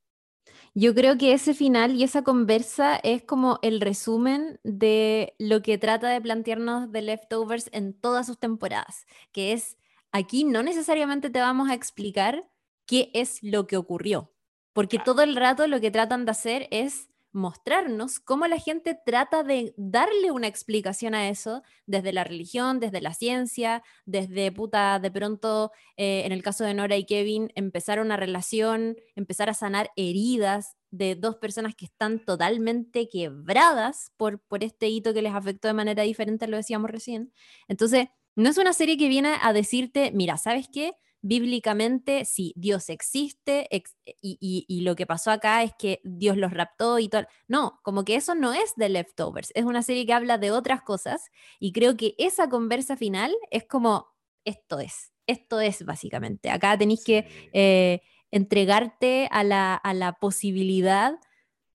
Yo 0.74 0.96
creo 0.96 1.18
que 1.18 1.34
ese 1.34 1.54
final 1.54 1.96
y 1.96 2.04
esa 2.04 2.24
conversa 2.24 2.96
es 3.04 3.24
como 3.24 3.60
el 3.62 3.82
resumen 3.82 4.60
de 4.64 5.36
lo 5.38 5.62
que 5.62 5.78
trata 5.78 6.10
de 6.10 6.22
plantearnos 6.22 6.92
The 6.92 7.02
Leftovers 7.02 7.70
en 7.74 7.94
todas 7.94 8.28
sus 8.28 8.40
temporadas, 8.40 9.06
que 9.34 9.52
es, 9.54 9.78
aquí 10.12 10.44
no 10.46 10.64
necesariamente 10.64 11.30
te 11.30 11.42
vamos 11.42 11.70
a 11.70 11.74
explicar 11.74 12.50
qué 12.86 13.12
es 13.14 13.44
lo 13.44 13.68
que 13.68 13.78
ocurrió, 13.78 14.34
porque 14.74 14.98
todo 15.00 15.24
el 15.24 15.36
rato 15.36 15.68
lo 15.68 15.82
que 15.82 15.92
tratan 15.92 16.26
de 16.26 16.32
hacer 16.32 16.68
es 16.72 17.11
mostrarnos 17.34 18.20
cómo 18.20 18.48
la 18.48 18.60
gente 18.60 18.98
trata 19.06 19.44
de 19.44 19.74
darle 19.78 20.32
una 20.32 20.48
explicación 20.48 21.16
a 21.16 21.30
eso 21.30 21.64
desde 21.86 22.14
la 22.14 22.24
religión, 22.24 22.80
desde 22.80 23.02
la 23.02 23.14
ciencia, 23.14 23.84
desde 24.06 24.52
puta, 24.52 25.00
de 25.00 25.12
pronto 25.12 25.72
eh, 25.98 26.24
en 26.26 26.32
el 26.32 26.44
caso 26.44 26.64
de 26.64 26.74
Nora 26.74 26.98
y 26.98 27.06
Kevin, 27.06 27.52
empezar 27.56 28.00
una 28.00 28.18
relación, 28.18 28.98
empezar 29.16 29.50
a 29.50 29.54
sanar 29.54 29.92
heridas 29.96 30.76
de 30.92 31.16
dos 31.16 31.38
personas 31.38 31.76
que 31.76 31.86
están 31.86 32.20
totalmente 32.20 33.08
quebradas 33.08 34.12
por, 34.18 34.40
por 34.42 34.64
este 34.64 34.90
hito 34.90 35.14
que 35.14 35.22
les 35.22 35.34
afectó 35.34 35.68
de 35.68 35.74
manera 35.74 36.04
diferente, 36.04 36.48
lo 36.48 36.58
decíamos 36.58 36.92
recién. 36.92 37.34
Entonces, 37.68 38.08
no 38.36 38.50
es 38.50 38.58
una 38.58 38.74
serie 38.74 38.98
que 38.98 39.10
viene 39.10 39.36
a 39.42 39.54
decirte, 39.54 40.12
mira, 40.14 40.38
¿sabes 40.38 40.68
qué? 40.72 40.94
Bíblicamente, 41.24 42.26
sí, 42.26 42.54
Dios 42.56 42.90
existe 42.90 43.68
ex- 43.76 43.96
y, 44.22 44.38
y- 44.42 44.66
y 44.68 44.82
lo 44.82 44.96
que 44.96 45.06
pasó 45.06 45.32
acá 45.32 45.64
es 45.64 45.72
que 45.78 46.02
Dios 46.04 46.36
los 46.38 46.52
raptó 46.52 47.00
y 47.00 47.10
todo. 47.10 47.26
No, 47.48 47.80
como 47.84 48.04
que 48.04 48.16
eso 48.16 48.36
no 48.36 48.54
es 48.54 48.74
de 48.76 48.90
Leftovers, 48.90 49.52
es 49.56 49.64
una 49.66 49.82
serie 49.84 50.06
que 50.06 50.14
habla 50.14 50.38
de 50.38 50.52
otras 50.52 50.82
cosas 50.82 51.30
y 51.60 51.72
creo 51.72 51.96
que 51.96 52.16
esa 52.18 52.50
conversa 52.50 52.98
final 52.98 53.34
es 53.52 53.66
como, 53.68 54.08
esto 54.46 54.80
es, 54.80 55.14
esto 55.28 55.60
es 55.60 55.86
básicamente. 55.86 56.50
Acá 56.50 56.78
tenéis 56.78 57.04
que 57.04 57.24
Sí. 57.30 57.50
eh, 57.54 58.02
entregarte 58.32 59.28
a 59.32 59.44
la, 59.44 59.76
a 59.76 59.94
la 59.94 60.14
posibilidad 60.14 61.20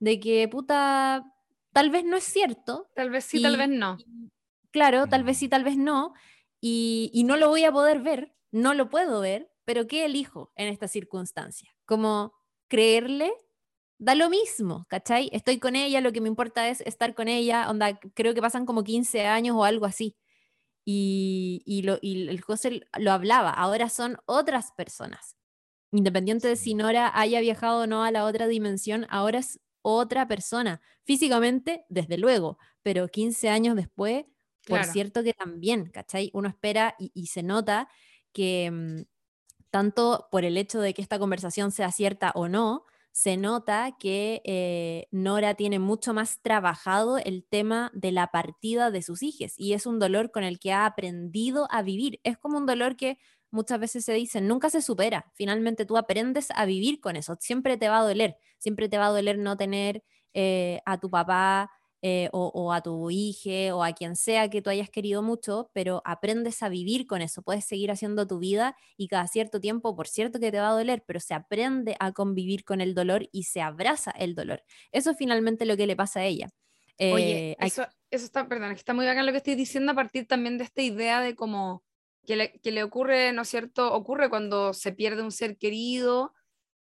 de 0.01 0.20
que, 0.20 0.48
puta, 0.48 1.24
tal 1.73 1.90
vez 1.90 2.05
no 2.05 2.16
es 2.16 2.24
cierto. 2.24 2.90
Tal 2.94 3.10
vez 3.10 3.24
sí, 3.24 3.40
tal 3.43 3.56
vez 3.56 3.68
no. 3.68 3.97
y, 3.98 4.28
Claro, 4.70 5.06
tal 5.06 5.24
vez 5.24 5.39
sí, 5.39 5.47
Mm. 5.47 5.51
tal 5.51 5.64
vez 5.64 5.77
no. 5.77 6.12
Y, 6.60 7.10
y 7.14 7.24
no 7.24 7.36
lo 7.36 7.48
voy 7.48 7.64
a 7.64 7.73
poder 7.73 8.01
ver, 8.01 8.35
no 8.52 8.74
lo 8.74 8.89
puedo 8.90 9.20
ver, 9.20 9.51
pero 9.64 9.86
¿qué 9.86 10.05
elijo 10.06 10.52
en 10.56 10.68
esta 10.68 10.89
circunstancia? 10.89 11.70
Como 11.86 12.35
creerle, 12.68 13.32
da 13.98 14.14
lo 14.14 14.31
mismo, 14.31 14.86
¿cachai? 14.89 15.31
Estoy 15.32 15.59
con 15.59 15.77
ella, 15.77 16.01
lo 16.01 16.12
que 16.12 16.20
me 16.20 16.28
importa 16.28 16.68
es 16.68 16.81
estar 16.82 17.14
con 17.14 17.28
ella, 17.28 17.70
onda, 17.70 17.98
creo 18.14 18.35
que 18.35 18.43
pasan 18.43 18.66
como 18.66 18.85
15 18.85 19.27
años 19.27 19.56
o 19.59 19.64
algo 19.64 19.86
así. 19.86 20.16
Y, 20.85 21.62
y 21.66 21.82
lo, 21.82 21.98
y 22.01 22.28
el 22.28 22.40
José 22.40 22.82
lo 22.98 23.12
hablaba, 23.12 23.51
ahora 23.51 23.89
son 23.89 24.18
otras 24.27 24.73
personas. 24.77 25.36
Independiente 25.93 26.48
de 26.48 26.56
si. 26.56 26.74
Nora 26.74 27.10
haya 27.18 27.40
viajado 27.40 27.82
o 27.82 27.86
no 27.86 28.05
a 28.05 28.10
la 28.12 28.24
otra 28.24 28.48
dimensión, 28.48 29.06
ahora 29.10 29.40
es 29.40 29.60
otra 29.82 30.28
persona. 30.28 30.82
Físicamente, 31.05 31.86
desde 31.89 32.18
luego, 32.18 32.59
pero 32.82 33.09
15 33.09 33.48
años 33.51 33.77
después, 33.77 34.24
por 34.66 34.85
Claro. 34.85 34.85
cierto 34.85 35.23
que 35.24 35.35
también, 35.35 35.90
¿cachai? 35.90 36.31
Uno 36.35 36.48
espera 36.48 36.97
y, 36.98 37.12
y 37.14 37.28
se 37.28 37.43
nota 37.43 37.89
que 38.37 38.71
mm, 38.71 39.05
tanto 39.71 40.29
por 40.31 40.45
el 40.45 40.59
hecho 40.59 40.81
de 40.81 40.93
que 40.93 41.01
esta 41.01 41.19
conversación 41.19 41.71
sea 41.73 41.91
cierta 41.91 42.33
o 42.35 42.49
no, 42.49 42.85
se 43.13 43.39
nota 43.39 43.97
que 43.99 44.43
eh, 44.45 45.09
Nora 45.11 45.55
tiene 45.55 45.79
mucho 45.79 46.13
más 46.13 46.43
trabajado 46.43 47.17
el 47.17 47.47
tema 47.49 47.91
de 47.95 48.13
la 48.13 48.27
partida 48.27 48.91
de 48.91 49.01
sus 49.01 49.23
hijos 49.23 49.55
y 49.57 49.73
es 49.73 49.87
un 49.87 49.99
dolor 49.99 50.33
con 50.33 50.45
el 50.45 50.59
que 50.59 50.73
ha 50.73 50.85
aprendido 50.85 51.67
a 51.71 51.81
vivir. 51.81 52.21
Es 52.25 52.37
como 52.37 52.59
un 52.59 52.67
dolor 52.67 52.97
que 52.97 53.17
muchas 53.51 53.81
veces 53.81 54.05
se 54.05 54.13
dice, 54.13 54.43
nunca 54.43 54.69
se 54.69 54.83
supera. 54.83 55.33
Finalmente 55.35 55.87
tú 55.87 55.97
aprendes 55.97 56.49
a 56.55 56.67
vivir 56.67 57.01
con 57.01 57.17
eso. 57.17 57.39
Siempre 57.41 57.79
te 57.79 57.89
va 57.89 58.01
a 58.01 58.05
doler. 58.05 58.37
Siempre 58.59 58.91
te 58.91 58.99
va 58.99 59.07
a 59.07 59.11
doler 59.13 59.39
no 59.39 59.57
tener 59.57 60.05
eh, 60.35 60.83
a 60.85 60.99
tu 60.99 61.09
papá 61.09 61.71
eh, 62.02 62.28
o, 62.32 62.48
o 62.55 62.73
a 62.73 62.82
tu 62.82 63.10
hija 63.10 63.74
o 63.74 63.82
a 63.82 63.93
quien 63.93 64.16
sea 64.16 64.48
que 64.51 64.62
tú 64.62 64.70
hayas 64.70 64.90
querido 64.90 65.23
mucho, 65.23 65.70
pero 65.74 66.02
aprendes 66.05 66.62
a 66.62 66.68
vivir 66.68 67.06
con 67.06 67.23
eso. 67.23 67.43
Puedes 67.43 67.64
seguir 67.64 67.90
haciendo 67.90 68.27
tu 68.27 68.39
vida 68.39 68.77
y 68.97 69.09
cada 69.09 69.27
cierto 69.28 69.60
tiempo, 69.60 69.97
por 69.97 70.06
cierto 70.09 70.39
que 70.40 70.51
te 70.52 70.59
va 70.60 70.68
a 70.68 70.73
doler, 70.73 71.05
pero 71.06 71.20
se 71.20 71.35
aprende 71.35 71.97
a 72.01 72.12
convivir 72.12 72.64
con 72.64 72.81
el 72.81 72.94
dolor 72.94 73.28
y 73.32 73.44
se 73.44 73.60
abraza 73.62 74.10
el 74.12 74.35
dolor. 74.35 74.62
Eso 74.93 75.10
es 75.12 75.16
finalmente 75.16 75.66
lo 75.66 75.77
que 75.77 75.86
le 75.86 75.97
pasa 75.97 76.20
a 76.20 76.24
ella. 76.24 76.48
Oye, 77.09 77.47
Eh, 77.48 77.56
hay- 77.60 77.70
eso, 77.70 77.86
eso 78.10 78.24
está, 78.24 78.48
perdón, 78.48 78.73
está 78.73 78.93
muy 78.94 79.06
bacán 79.06 79.27
lo 79.27 79.32
que 79.32 79.39
estoy 79.39 79.55
diciendo 79.55 79.93
a 79.93 79.94
partir 79.94 80.27
también 80.27 80.59
de 80.59 80.64
esta 80.64 80.82
idea 80.82 81.20
de 81.20 81.36
como 81.36 81.85
que 82.27 82.35
le, 82.36 82.52
que 82.60 82.73
le 82.73 82.82
ocurre, 82.82 83.32
¿no 83.32 83.43
es 83.43 83.48
cierto? 83.48 83.93
Ocurre 83.94 84.28
cuando 84.28 84.73
se 84.74 84.93
pierde 84.93 85.23
un 85.23 85.31
ser 85.32 85.56
querido, 85.59 86.35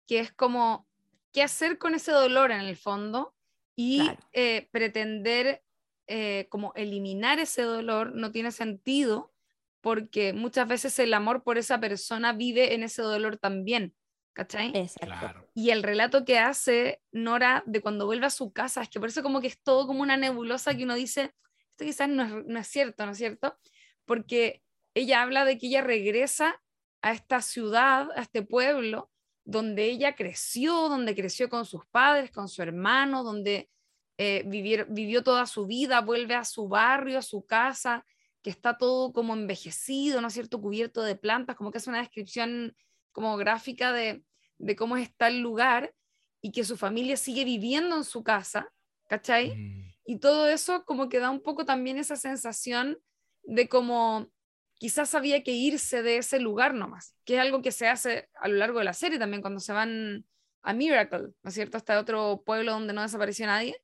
que 0.08 0.20
es 0.20 0.34
como, 0.34 0.88
¿qué 1.34 1.44
hacer 1.44 1.78
con 1.80 1.96
ese 1.96 2.12
dolor 2.12 2.52
en 2.52 2.62
el 2.62 2.78
fondo? 2.78 3.35
Y 3.76 4.00
Claro. 4.02 4.20
eh, 4.34 4.70
pretender 4.72 5.64
eh, 6.08 6.48
como 6.50 6.72
eliminar 6.76 7.40
ese 7.40 7.64
dolor 7.64 8.14
no 8.16 8.32
tiene 8.32 8.52
sentido 8.52 9.34
porque 9.82 10.34
muchas 10.34 10.68
veces 10.68 10.98
el 11.00 11.14
amor 11.14 11.44
por 11.44 11.58
esa 11.58 11.80
persona 11.80 12.34
vive 12.34 12.74
en 12.74 12.84
ese 12.84 13.02
dolor 13.02 13.38
también, 13.38 13.96
¿cachai? 14.34 14.72
Exacto. 14.74 15.08
Claro. 15.20 15.50
Y 15.54 15.70
el 15.70 15.84
relato 15.84 16.26
que 16.26 16.40
hace 16.40 17.04
Nora 17.12 17.64
de 17.68 17.82
cuando 17.82 18.06
vuelve 18.08 18.26
a 18.26 18.32
su 18.32 18.52
casa, 18.52 18.82
es 18.82 18.90
que 18.90 19.00
por 19.00 19.10
eso 19.10 19.22
como 19.22 19.42
que 19.42 19.48
es 19.48 19.62
todo 19.62 19.86
como 19.88 20.02
una 20.02 20.18
nebulosa 20.18 20.76
que 20.76 20.84
uno 20.86 20.96
dice, 20.96 21.36
esto 21.72 21.86
quizás 21.86 22.10
no 22.10 22.24
es, 22.24 22.46
no 22.48 22.60
es 22.60 22.68
cierto, 22.68 23.06
¿no 23.06 23.12
es 23.12 23.18
cierto? 23.20 23.58
Porque 24.06 24.64
ella 24.96 25.22
habla 25.22 25.46
de 25.46 25.58
que 25.60 25.68
ella 25.68 25.82
regresa 25.82 26.62
a 27.04 27.12
esta 27.12 27.42
ciudad, 27.42 28.10
a 28.16 28.22
este 28.22 28.42
pueblo, 28.42 29.12
donde 29.46 29.86
ella 29.86 30.16
creció, 30.16 30.90
donde 30.90 31.16
creció 31.16 31.50
con 31.50 31.66
sus 31.66 31.86
padres, 31.86 32.32
con 32.32 32.50
su 32.50 32.62
hermano, 32.64 33.24
donde 33.24 33.70
eh, 34.18 34.44
vivió 34.46 35.24
toda 35.24 35.46
su 35.46 35.68
vida, 35.68 36.02
vuelve 36.02 36.36
a 36.36 36.44
su 36.44 36.68
barrio, 36.68 37.20
a 37.20 37.22
su 37.22 37.46
casa, 37.46 38.06
que 38.42 38.50
está 38.50 38.78
todo 38.78 39.14
como 39.14 39.34
envejecido, 39.34 40.20
¿no 40.20 40.28
es 40.28 40.34
cierto? 40.34 40.60
Cubierto 40.60 41.04
de 41.04 41.16
plantas, 41.16 41.56
como 41.56 41.72
que 41.72 41.78
es 41.78 41.88
una 41.88 42.00
descripción 42.00 42.76
como 43.12 43.38
gráfica 43.38 43.94
de, 43.94 44.24
de 44.58 44.76
cómo 44.76 44.98
está 44.98 45.28
el 45.28 45.40
lugar 45.42 45.94
y 46.42 46.52
que 46.52 46.64
su 46.64 46.76
familia 46.76 47.18
sigue 47.18 47.46
viviendo 47.46 47.96
en 47.96 48.04
su 48.04 48.24
casa, 48.24 48.72
¿cachai? 49.08 49.56
Mm. 49.56 49.94
Y 50.06 50.20
todo 50.20 50.48
eso 50.48 50.86
como 50.86 51.08
que 51.10 51.20
da 51.20 51.30
un 51.30 51.42
poco 51.42 51.66
también 51.66 51.98
esa 51.98 52.16
sensación 52.16 52.98
de 53.44 53.68
como 53.68 54.30
quizás 54.78 55.16
había 55.16 55.44
que 55.44 55.52
irse 55.52 56.04
de 56.04 56.18
ese 56.18 56.40
lugar 56.40 56.74
nomás, 56.74 57.16
que 57.26 57.36
es 57.36 57.40
algo 57.40 57.62
que 57.62 57.72
se 57.72 57.88
hace 57.88 58.30
a 58.36 58.48
lo 58.48 58.56
largo 58.56 58.80
de 58.80 58.86
la 58.86 58.94
serie 58.94 59.20
también 59.20 59.42
cuando 59.42 59.60
se 59.60 59.74
van 59.74 60.26
a 60.62 60.74
Miracle, 60.74 61.30
¿no 61.44 61.50
es 61.50 61.54
cierto? 61.54 61.78
Hasta 61.78 62.00
otro 62.00 62.44
pueblo 62.46 62.72
donde 62.72 62.94
no 62.94 63.02
desapareció 63.02 63.46
nadie. 63.46 63.82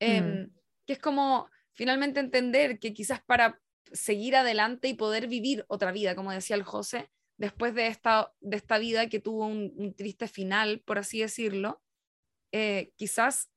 Em, 0.00 0.50
Que 0.86 0.94
es 0.94 0.98
como 0.98 1.48
finalmente 1.72 2.18
entender 2.18 2.78
que 2.78 2.92
quizás 2.92 3.22
para 3.22 3.60
seguir 3.92 4.36
adelante 4.36 4.88
y 4.88 4.94
poder 4.94 5.28
vivir 5.28 5.64
otra 5.68 5.92
vida, 5.92 6.14
como 6.14 6.32
decía 6.32 6.56
el 6.56 6.62
José, 6.62 7.10
después 7.36 7.74
de 7.74 7.86
esta, 7.86 8.32
de 8.40 8.56
esta 8.56 8.78
vida 8.78 9.08
que 9.08 9.20
tuvo 9.20 9.46
un, 9.46 9.94
triste 9.94 10.28
final, 10.28 10.82
por 10.84 10.98
así 10.98 11.20
decirlo, 11.20 11.80
eh, 12.52 12.90
quizás, 12.96 13.50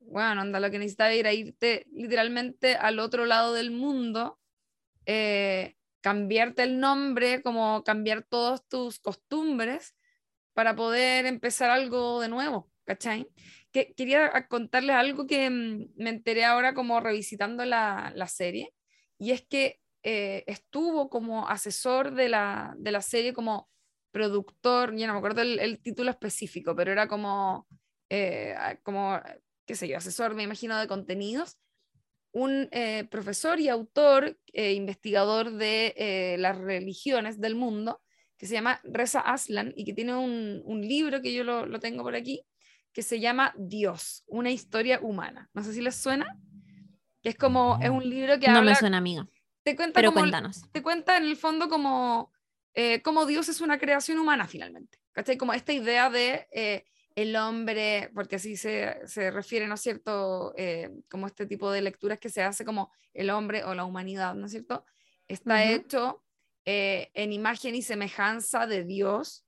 bueno, 0.00 0.42
anda, 0.42 0.60
lo 0.60 0.70
que 0.70 0.78
necesitaba 0.78 1.12
era 1.12 1.32
irte 1.32 1.86
literalmente 1.92 2.74
al 2.74 2.98
otro 2.98 3.24
lado 3.24 3.54
del 3.54 3.70
mundo, 3.70 4.38
eh, 5.06 5.76
cambiarte 6.02 6.62
el 6.64 6.80
nombre, 6.80 7.42
como 7.42 7.82
cambiar 7.84 8.22
todas 8.24 8.66
tus 8.68 8.98
costumbres 9.00 9.94
para 10.52 10.76
poder 10.76 11.26
empezar 11.26 11.70
algo 11.70 12.20
de 12.20 12.28
nuevo, 12.28 12.70
¿cachai? 12.84 13.28
Que, 13.70 13.94
quería 13.94 14.48
contarles 14.48 14.96
algo 14.96 15.26
que 15.26 15.48
mm, 15.48 15.92
me 15.96 16.10
enteré 16.10 16.44
ahora 16.44 16.74
como 16.74 17.00
revisitando 17.00 17.64
la, 17.64 18.12
la 18.14 18.26
serie, 18.26 18.74
y 19.18 19.30
es 19.30 19.42
que 19.42 19.80
eh, 20.02 20.44
estuvo 20.46 21.08
como 21.08 21.48
asesor 21.48 22.12
de 22.14 22.28
la, 22.28 22.74
de 22.76 22.90
la, 22.92 23.02
serie, 23.02 23.32
como 23.32 23.70
productor, 24.10 24.94
ya 24.96 25.06
no 25.06 25.14
me 25.14 25.18
acuerdo 25.20 25.42
el, 25.42 25.80
título 25.80 26.10
específico, 26.10 26.74
pero 26.74 26.90
era 26.92 27.06
como, 27.08 27.68
eh, 28.10 28.54
como, 28.82 29.20
qué 29.64 29.76
sé 29.76 29.88
yo, 29.88 29.96
asesor, 29.96 30.34
me 30.34 30.42
imagino, 30.42 30.76
de 30.78 30.88
contenidos, 30.88 31.58
un 32.32 32.68
eh, 32.72 33.04
profesor 33.10 33.60
y 33.60 33.68
autor, 33.68 34.38
investigador 34.52 35.52
de 35.52 36.36
las 36.38 36.58
religiones 36.58 37.40
del 37.40 37.54
mundo, 37.54 38.02
que 38.36 38.46
se 38.46 38.54
llama 38.54 38.80
Reza 38.84 39.20
Aslan 39.20 39.72
y 39.76 39.84
que 39.84 39.92
tiene 39.92 40.14
un, 40.14 40.62
un 40.64 40.80
libro 40.82 41.22
que 41.22 41.32
yo 41.32 41.44
lo, 41.44 41.64
lo, 41.66 41.78
tengo 41.78 42.02
por 42.02 42.14
aquí, 42.14 42.44
que 42.92 43.02
se 43.02 43.20
llama 43.20 43.54
Dios, 43.56 44.24
una 44.26 44.50
historia 44.50 45.00
humana. 45.00 45.48
No 45.54 45.62
sé 45.62 45.72
si 45.72 45.80
les 45.80 45.96
suena. 45.96 46.26
Que 47.22 47.28
es 47.28 47.36
como, 47.36 47.78
es 47.80 47.88
un 47.88 48.08
libro 48.08 48.40
que 48.40 48.48
no 48.48 48.62
me 48.62 48.74
suena, 48.74 48.98
amiga 48.98 49.28
te 49.62 49.76
cuenta 49.76 49.94
Pero 49.94 50.12
cuéntanos. 50.12 50.62
Te 50.72 50.82
cuenta 50.82 51.16
en 51.16 51.24
el 51.24 51.36
fondo 51.36 51.68
como, 51.68 52.32
eh, 52.74 53.00
como 53.02 53.26
Dios 53.26 53.48
es 53.48 53.60
una 53.60 53.78
creación 53.78 54.18
humana 54.18 54.46
finalmente. 54.46 54.98
¿Cachai? 55.12 55.36
Como 55.36 55.52
esta 55.52 55.72
idea 55.72 56.10
de 56.10 56.48
eh, 56.52 56.84
el 57.16 57.36
hombre, 57.36 58.10
porque 58.14 58.36
así 58.36 58.56
se, 58.56 59.06
se 59.06 59.30
refiere, 59.30 59.66
¿no 59.66 59.74
es 59.74 59.80
cierto? 59.80 60.54
Eh, 60.56 60.90
como 61.08 61.26
este 61.26 61.46
tipo 61.46 61.70
de 61.70 61.82
lecturas 61.82 62.18
que 62.18 62.28
se 62.28 62.42
hace 62.42 62.64
como 62.64 62.92
el 63.12 63.30
hombre 63.30 63.64
o 63.64 63.74
la 63.74 63.84
humanidad, 63.84 64.34
¿no 64.34 64.46
es 64.46 64.52
cierto? 64.52 64.84
Está 65.28 65.64
hecho 65.64 66.22
en 66.64 67.32
imagen 67.32 67.74
y 67.74 67.82
semejanza 67.82 68.66
de 68.66 68.84
Dios, 68.84 69.44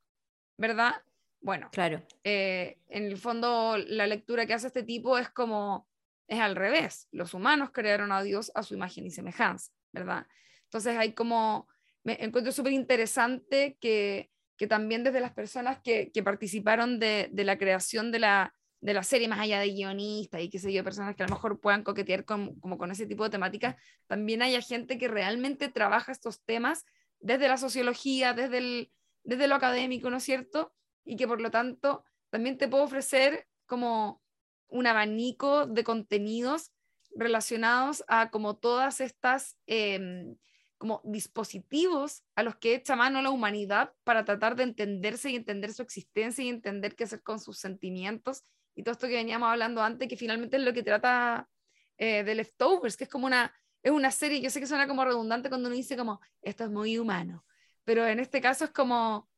¿verdad? 0.57 0.95
Bueno, 1.41 1.69
claro. 1.73 2.03
en 2.23 2.77
el 2.89 3.19
fondo 3.19 3.77
la 3.77 4.07
lectura 4.07 4.47
que 4.47 4.55
hace 4.55 4.69
este 4.69 4.83
tipo 4.83 5.19
es 5.19 5.29
como, 5.31 5.89
es 6.27 6.41
al 6.41 6.57
revés, 6.57 7.09
los 7.13 7.35
humanos 7.35 7.71
crearon 7.73 8.13
a 8.13 8.23
Dios 8.23 8.51
a 8.55 8.63
su 8.63 8.75
imagen 8.75 9.07
y 9.07 9.11
semejanza. 9.11 9.71
¿verdad? 9.95 10.27
Entonces 10.65 10.99
hay 10.99 11.13
como, 11.13 11.69
me 12.03 12.23
encuentro 12.23 12.53
súper 12.53 12.73
interesante 12.73 13.79
que, 13.81 14.31
que, 14.57 14.67
también 14.67 15.05
desde 15.05 15.21
las 15.21 15.33
personas 15.33 15.81
que, 15.83 16.11
que 16.13 16.23
participaron 16.23 16.99
de, 16.99 17.29
de, 17.33 17.45
la 17.45 17.59
creación 17.59 18.13
de 18.13 18.19
la, 18.21 18.55
de 18.81 18.93
la 18.95 19.03
serie, 19.03 19.29
más 19.29 19.41
allá 19.41 19.61
de 19.61 19.71
guionistas 19.71 20.43
y 20.43 20.51
qué 20.51 20.59
sé 20.59 20.73
yo, 20.73 20.85
personas 20.85 21.17
que 21.17 21.23
a 21.23 21.27
lo 21.27 21.35
mejor 21.35 21.59
puedan 21.59 21.83
coquetear 21.83 22.25
con, 22.25 22.59
como 22.61 22.77
con 22.77 22.91
ese 22.91 23.07
tipo 23.07 23.25
de 23.25 23.31
temáticas, 23.31 23.77
también 24.07 24.43
haya 24.43 24.61
gente 24.61 24.99
que 24.99 25.09
realmente 25.09 25.69
trabaja 25.69 26.13
estos 26.13 26.43
temas 26.45 26.85
desde 27.19 27.49
la 27.49 27.57
sociología, 27.57 28.35
desde, 28.35 28.59
el, 28.59 28.93
desde 29.23 29.49
lo 29.49 29.55
académico, 29.55 30.11
¿no 30.11 30.19
es 30.19 30.25
cierto? 30.25 30.75
Y 31.05 31.17
que 31.17 31.27
por 31.27 31.41
lo 31.41 31.51
tanto 31.51 32.05
también 32.29 32.59
te 32.59 32.69
puedo 32.69 32.85
ofrecer 32.85 33.47
como 33.67 34.23
un 34.69 34.87
abanico 34.87 35.67
de 35.67 35.83
contenidos 35.83 36.71
relacionados 37.17 38.05
a 38.09 38.31
como 38.31 38.57
todas 38.57 39.01
estas 39.01 39.57
em, 39.67 40.37
como 40.79 41.01
dispositivos 41.05 42.23
a 42.35 42.43
los 42.43 42.57
que 42.57 42.75
echa 42.75 42.97
mano 42.97 43.23
la 43.23 43.31
humanidad 43.31 43.93
para 44.05 44.25
tratar 44.25 44.57
de 44.57 44.65
entenderse 44.65 45.31
y 45.31 45.37
entender 45.37 45.73
su 45.73 45.83
existencia 45.83 46.45
y 46.45 46.49
entender 46.49 46.95
qué 46.95 47.05
hacer 47.05 47.23
con 47.23 47.41
sus 47.41 47.59
sentimientos 47.59 48.45
y 48.75 48.83
todo 48.83 48.93
esto 48.93 49.07
que 49.07 49.15
veníamos 49.15 49.49
hablando 49.49 49.83
antes, 49.83 50.09
que 50.09 50.17
finalmente 50.17 50.57
es 50.57 50.63
lo 50.63 50.73
que 50.73 50.83
trata 50.83 51.49
eh, 51.97 52.25
de 52.25 52.35
Leftovers, 52.35 52.97
que 52.97 53.05
es 53.05 53.11
como 53.11 53.27
una, 53.27 53.55
es 53.83 53.93
una 53.93 54.11
serie, 54.11 54.41
yo 54.41 54.51
sé 54.51 54.61
que 54.61 54.67
suena 54.67 54.89
como 54.89 55.05
redundante 55.05 55.49
cuando 55.49 55.69
uno 55.69 55.77
dice 55.77 55.97
como, 55.97 56.21
esto 56.43 56.65
es 56.65 56.71
muy 56.71 56.99
humano, 56.99 57.45
pero 57.85 58.07
en 58.07 58.19
este 58.19 58.41
caso 58.41 58.65
es 58.65 58.71
como, 58.73 59.29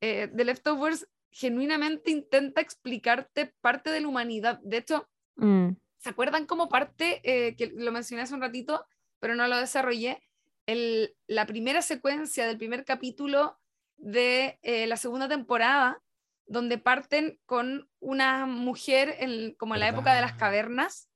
eh, 0.00 0.30
The 0.34 0.44
Leftovers 0.44 1.08
genuinamente 1.30 2.12
intenta 2.12 2.60
explicarte 2.60 3.52
parte 3.60 3.90
de 3.90 4.00
la 4.00 4.06
humanidad. 4.06 4.60
De 4.62 4.76
hecho, 4.76 5.08
mm. 5.34 5.70
¿Se 6.04 6.10
acuerdan 6.10 6.44
como 6.44 6.68
parte, 6.68 7.22
eh, 7.24 7.56
que 7.56 7.72
lo 7.74 7.90
mencioné 7.90 8.24
hace 8.24 8.34
un 8.34 8.42
ratito, 8.42 8.84
pero 9.20 9.34
no 9.34 9.48
lo 9.48 9.56
desarrollé? 9.56 10.22
El, 10.66 11.14
la 11.26 11.46
primera 11.46 11.82
secuencia 11.82 12.46
del 12.46 12.58
primer 12.58 12.84
capítulo 12.84 13.58
de 13.96 14.58
eh, 14.62 14.86
la 14.86 14.96
segunda 14.96 15.28
temporada, 15.28 16.02
donde 16.46 16.78
parten 16.78 17.38
con 17.46 17.88
una 18.00 18.46
mujer 18.46 19.16
en, 19.18 19.54
como 19.54 19.74
en 19.74 19.80
la 19.80 19.88
época 19.88 20.14
de 20.14 20.20
las 20.20 20.34
cavernas. 20.34 21.08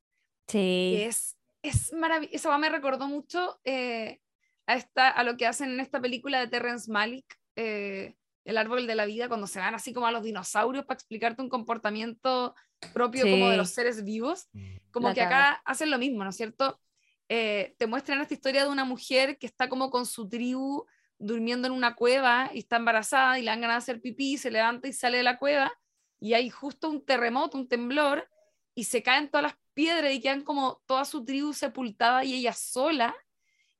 Sí. 0.48 0.96
es, 1.00 1.36
es 1.62 1.92
maravilloso. 1.92 2.36
Eso 2.36 2.58
me 2.58 2.70
recordó 2.70 3.06
mucho 3.06 3.60
eh, 3.64 4.20
a, 4.66 4.74
esta, 4.74 5.08
a 5.08 5.22
lo 5.24 5.36
que 5.36 5.46
hacen 5.46 5.70
en 5.70 5.80
esta 5.80 6.00
película 6.00 6.40
de 6.40 6.48
Terrence 6.48 6.90
Malick, 6.90 7.38
El 7.56 8.56
árbol 8.56 8.86
de 8.86 8.94
la 8.94 9.04
vida, 9.04 9.28
cuando 9.28 9.46
se 9.46 9.58
van 9.58 9.74
así 9.74 9.92
como 9.92 10.06
a 10.06 10.12
los 10.12 10.22
dinosaurios 10.22 10.86
para 10.86 10.96
explicarte 10.96 11.42
un 11.42 11.50
comportamiento 11.50 12.54
propio 12.92 13.24
como 13.24 13.50
de 13.50 13.56
los 13.56 13.70
seres 13.70 14.04
vivos, 14.04 14.48
mm. 14.52 14.76
como 14.90 15.12
que 15.12 15.20
acá 15.20 15.60
hacen 15.64 15.90
lo 15.90 15.98
mismo, 15.98 16.24
¿no 16.24 16.30
es 16.30 16.36
cierto? 16.36 16.80
Eh, 17.28 17.74
te 17.78 17.86
muestran 17.86 18.20
esta 18.20 18.34
historia 18.34 18.64
de 18.64 18.70
una 18.70 18.84
mujer 18.84 19.38
que 19.38 19.46
está 19.46 19.68
como 19.68 19.90
con 19.90 20.06
su 20.06 20.28
tribu 20.28 20.86
durmiendo 21.18 21.66
en 21.66 21.74
una 21.74 21.94
cueva 21.94 22.50
y 22.54 22.58
está 22.58 22.76
embarazada 22.76 23.38
y 23.38 23.42
le 23.42 23.50
dan 23.50 23.60
ganas 23.60 23.84
de 23.84 23.92
hacer 23.92 24.00
pipí, 24.00 24.38
se 24.38 24.50
levanta 24.50 24.88
y 24.88 24.92
sale 24.92 25.18
de 25.18 25.22
la 25.22 25.38
cueva 25.38 25.72
y 26.20 26.34
hay 26.34 26.48
justo 26.48 26.88
un 26.88 27.04
terremoto, 27.04 27.58
un 27.58 27.68
temblor 27.68 28.28
y 28.74 28.84
se 28.84 29.02
caen 29.02 29.28
todas 29.28 29.42
las 29.42 29.54
piedras 29.74 30.12
y 30.12 30.20
quedan 30.20 30.42
como 30.42 30.80
toda 30.86 31.04
su 31.04 31.24
tribu 31.24 31.52
sepultada 31.52 32.24
y 32.24 32.34
ella 32.34 32.52
sola 32.52 33.14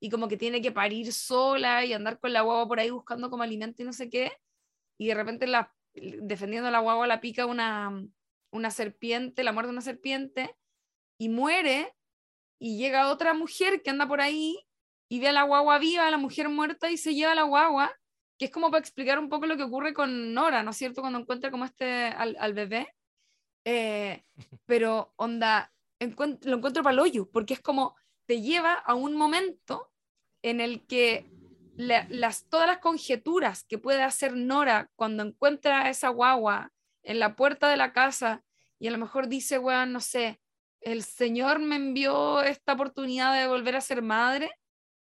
y 0.01 0.11
como 0.11 0.29
que 0.29 0.37
tiene 0.37 0.61
que 0.61 0.73
parir 0.73 1.13
sola 1.13 1.85
y 1.85 1.93
andar 1.93 2.19
con 2.21 2.33
la 2.33 2.43
guagua 2.43 2.69
por 2.69 2.81
ahí 2.81 2.91
buscando 2.91 3.31
como 3.31 3.43
alimento 3.43 3.83
y 3.83 3.87
no 3.87 3.93
sé 3.93 4.11
qué 4.11 4.33
y 4.99 5.07
de 5.07 5.15
repente 5.15 5.47
la, 5.47 5.73
defendiendo 5.95 6.71
la 6.71 6.81
guagua 6.81 7.07
la 7.07 7.21
pica 7.21 7.47
una, 7.47 8.05
una 8.51 8.71
serpiente, 8.71 9.45
la 9.45 9.53
muerte 9.53 9.69
de 9.69 9.73
una 9.73 9.83
serpiente, 9.83 10.57
y 11.19 11.29
muere, 11.29 11.95
y 12.59 12.79
llega 12.79 13.11
otra 13.11 13.35
mujer 13.35 13.83
que 13.83 13.91
anda 13.91 14.07
por 14.07 14.21
ahí 14.21 14.59
y 15.09 15.21
ve 15.21 15.29
a 15.29 15.33
la 15.33 15.45
guagua 15.45 15.79
viva, 15.79 16.07
a 16.07 16.11
la 16.11 16.19
mujer 16.19 16.49
muerta, 16.49 16.91
y 16.91 16.99
se 16.99 17.15
lleva 17.15 17.33
a 17.33 17.37
la 17.37 17.45
guagua, 17.45 17.93
que 18.39 18.47
es 18.47 18.51
como 18.51 18.71
para 18.71 18.81
explicar 18.81 19.19
un 19.19 19.29
poco 19.29 19.47
lo 19.47 19.57
que 19.57 19.63
ocurre 19.63 19.95
con 19.95 20.35
Nora, 20.35 20.63
¿no 20.63 20.71
es 20.71 20.77
cierto? 20.77 21.01
Cuando 21.01 21.19
encuentra 21.19 21.51
como 21.51 21.65
este 21.65 22.07
al, 22.07 22.53
bebé. 22.55 22.89
Eh, 23.65 24.25
pero 24.67 25.13
onda, 25.17 25.73
lo 26.01 26.57
encuentro 26.57 26.83
para 26.83 27.01
hoyo, 27.01 27.29
porque 27.31 27.55
es 27.55 27.61
como 27.61 27.97
te 28.27 28.43
lleva 28.43 28.75
a 28.75 28.95
un 28.95 29.17
momento 29.17 29.91
en 30.43 30.61
el 30.61 30.87
que 30.87 31.31
las, 31.77 32.45
todas 32.49 32.67
las 32.67 32.79
conjeturas 32.79 33.65
que 33.65 33.79
puede 33.79 34.03
hacer 34.03 34.37
Nora 34.37 34.91
cuando 34.97 35.23
encuentra 35.23 35.83
a 35.83 35.91
esa 35.91 36.09
guagua 36.09 36.73
en 37.03 37.19
la 37.21 37.37
puerta 37.37 37.69
de 37.69 37.77
la 37.77 37.93
casa 37.93 38.45
y 38.79 38.89
a 38.89 38.91
lo 38.91 38.99
mejor 38.99 39.29
dice, 39.29 39.59
weón, 39.59 39.93
no 39.93 40.01
sé, 40.01 40.41
el 40.81 41.03
Señor 41.03 41.59
me 41.59 41.77
envió 41.77 42.43
esta 42.43 42.75
oportunidad 42.75 43.39
de 43.39 43.49
volver 43.49 43.77
a 43.77 43.81
ser 43.81 44.03
madre, 44.03 44.51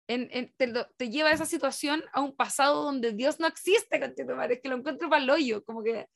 en, 0.09 0.53
te, 0.57 1.11
lleva 1.11 1.29
a 1.29 1.33
esa 1.33 1.45
situación 1.45 2.03
a 2.13 2.23
un 2.23 2.35
pasado 2.35 2.83
donde 2.83 3.13
Dios 3.13 3.39
no 3.41 3.47
existe, 3.47 4.01
es 4.03 4.61
que 4.61 4.69
lo 4.69 4.77
encuentro 4.77 5.11
para 5.11 5.23
el 5.23 5.29
hoyo, 5.29 5.63
como 5.65 5.83
que 5.83 6.09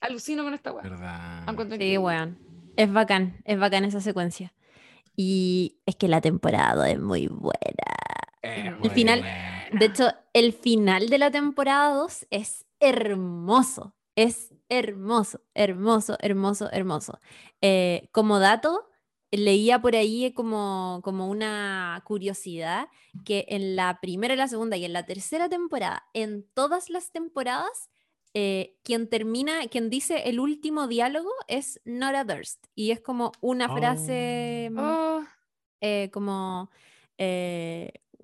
alucino 0.00 0.44
con 0.44 0.54
esta 0.54 0.72
weón. 0.72 1.78
Sí, 1.78 1.98
weón. 1.98 2.38
Es 2.76 2.92
bacán, 2.92 3.40
es 3.44 3.58
bacán 3.58 3.84
esa 3.84 4.00
secuencia. 4.00 4.54
Y 5.16 5.78
es 5.86 5.96
que 5.96 6.08
la 6.08 6.20
temporada 6.20 6.90
es 6.90 7.00
muy 7.00 7.26
buena. 7.28 7.54
el 8.42 8.90
final, 8.90 9.24
de 9.72 9.84
hecho, 9.84 10.12
el 10.32 10.52
final 10.52 11.08
de 11.08 11.18
la 11.18 11.30
temporada 11.30 11.94
2 11.94 12.26
es 12.30 12.66
hermoso. 12.80 13.94
Es 14.16 14.54
hermoso, 14.78 15.40
hermoso, 15.54 16.16
hermoso, 16.20 16.68
hermoso. 16.72 17.20
Eh, 17.60 18.08
como 18.12 18.38
dato, 18.38 18.88
leía 19.30 19.80
por 19.80 19.96
ahí 19.96 20.32
como, 20.32 21.00
como 21.02 21.28
una 21.28 22.02
curiosidad 22.06 22.88
que 23.24 23.46
en 23.48 23.76
la 23.76 24.00
primera, 24.00 24.36
la 24.36 24.48
segunda 24.48 24.76
y 24.76 24.84
en 24.84 24.92
la 24.92 25.06
tercera 25.06 25.48
temporada, 25.48 26.04
en 26.12 26.46
todas 26.54 26.90
las 26.90 27.10
temporadas, 27.10 27.90
eh, 28.34 28.76
quien 28.82 29.08
termina, 29.08 29.66
quien 29.68 29.90
dice 29.90 30.28
el 30.28 30.40
último 30.40 30.88
diálogo 30.88 31.30
es 31.48 31.80
Nora 31.84 32.24
Durst. 32.24 32.66
Y 32.74 32.90
es 32.90 33.00
como 33.00 33.32
una 33.40 33.68
frase, 33.68 34.70
mm, 34.72 34.78
oh. 34.78 35.24
eh, 35.80 36.10
como 36.12 36.70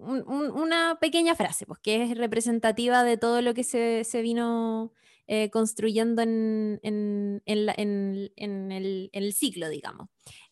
una 0.03 0.99
pequeña 1.01 1.35
frase, 1.35 1.67
pues 1.67 1.79
que 1.81 2.03
es 2.03 2.17
representativa 2.17 3.05
de 3.05 3.19
todo 3.19 3.43
lo 3.43 3.55
que 3.55 3.65
se, 3.65 4.05
se 4.05 4.23
vino 4.23 4.93
eh, 5.33 5.49
construyendo 5.51 6.23
en, 6.23 6.81
en, 6.83 7.41
en, 7.47 8.73
el, 8.73 9.33
ciclo, 9.33 9.69
digamos. 9.69 10.09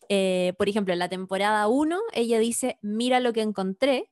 Eh, 0.07 0.53
por 0.57 0.69
ejemplo, 0.69 0.93
en 0.93 0.99
la 0.99 1.09
temporada 1.09 1.67
1, 1.67 1.99
ella 2.13 2.39
dice, 2.39 2.79
mira 2.81 3.19
lo 3.19 3.33
que 3.33 3.41
encontré, 3.41 4.09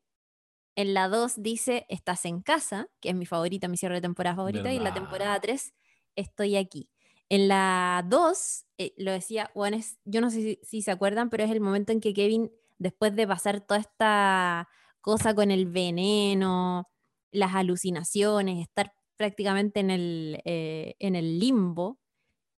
En 0.75 0.93
la 0.93 1.09
2 1.09 1.41
dice, 1.41 1.85
estás 1.89 2.25
en 2.25 2.41
casa, 2.41 2.89
que 3.01 3.09
es 3.09 3.15
mi 3.15 3.25
favorita, 3.25 3.67
mi 3.67 3.77
cierre 3.77 3.95
de 3.95 4.01
temporada 4.01 4.35
favorita, 4.35 4.73
y 4.73 4.77
en 4.77 4.83
la 4.83 4.93
temporada 4.93 5.39
3, 5.39 5.73
estoy 6.15 6.55
aquí. 6.55 6.89
En 7.29 7.47
la 7.47 8.05
2, 8.07 8.65
eh, 8.77 8.93
lo 8.97 9.11
decía, 9.11 9.51
bueno, 9.55 9.77
es- 9.77 9.99
yo 10.05 10.21
no 10.21 10.29
sé 10.31 10.41
si, 10.41 10.59
si 10.63 10.81
se 10.83 10.91
acuerdan, 10.91 11.29
pero 11.29 11.43
es 11.43 11.51
el 11.51 11.61
momento 11.61 11.91
en 11.93 11.99
que 12.01 12.13
Kevin, 12.13 12.51
después 12.79 13.15
de 13.15 13.27
pasar 13.27 13.61
toda 13.61 13.79
esta 13.79 14.69
cosa 15.01 15.33
con 15.35 15.51
el 15.51 15.65
veneno, 15.67 16.89
las 17.31 17.55
alucinaciones, 17.55 18.59
estar 18.61 18.93
prácticamente 19.17 19.79
en 19.81 19.89
el, 19.91 20.41
eh, 20.45 20.95
en 20.99 21.15
el 21.15 21.39
limbo, 21.39 21.99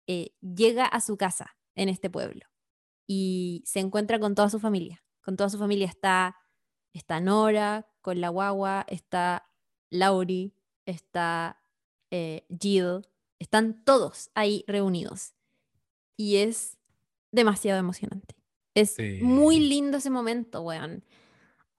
eh, 0.09 0.33
llega 0.41 0.87
a 0.87 1.01
su 1.01 1.17
casa 1.17 1.57
en 1.77 1.89
este 1.89 2.11
pueblo 2.11 2.47
y 3.07 3.63
se 3.67 3.81
encuentra 3.81 4.19
con 4.21 4.35
toda 4.35 4.51
su 4.51 4.61
familia. 4.61 5.05
Con 5.23 5.37
toda 5.37 5.51
su 5.51 5.59
familia 5.59 5.87
está, 5.87 6.37
está 6.95 7.21
Nora, 7.21 7.89
con 8.03 8.21
la 8.21 8.31
guagua, 8.31 8.87
está 8.89 9.51
Laurie, 9.91 10.53
está 10.87 11.63
eh, 12.11 12.47
Jill, 12.61 13.03
están 13.39 13.85
todos 13.85 14.31
ahí 14.35 14.65
reunidos. 14.67 15.35
Y 16.17 16.37
es 16.39 16.79
demasiado 17.33 17.79
emocionante. 17.79 18.37
Es 18.75 18.95
Sí. 18.95 19.19
muy 19.23 19.61
lindo 19.61 19.99
ese 19.99 20.11
momento, 20.11 20.63
weón. 20.63 21.05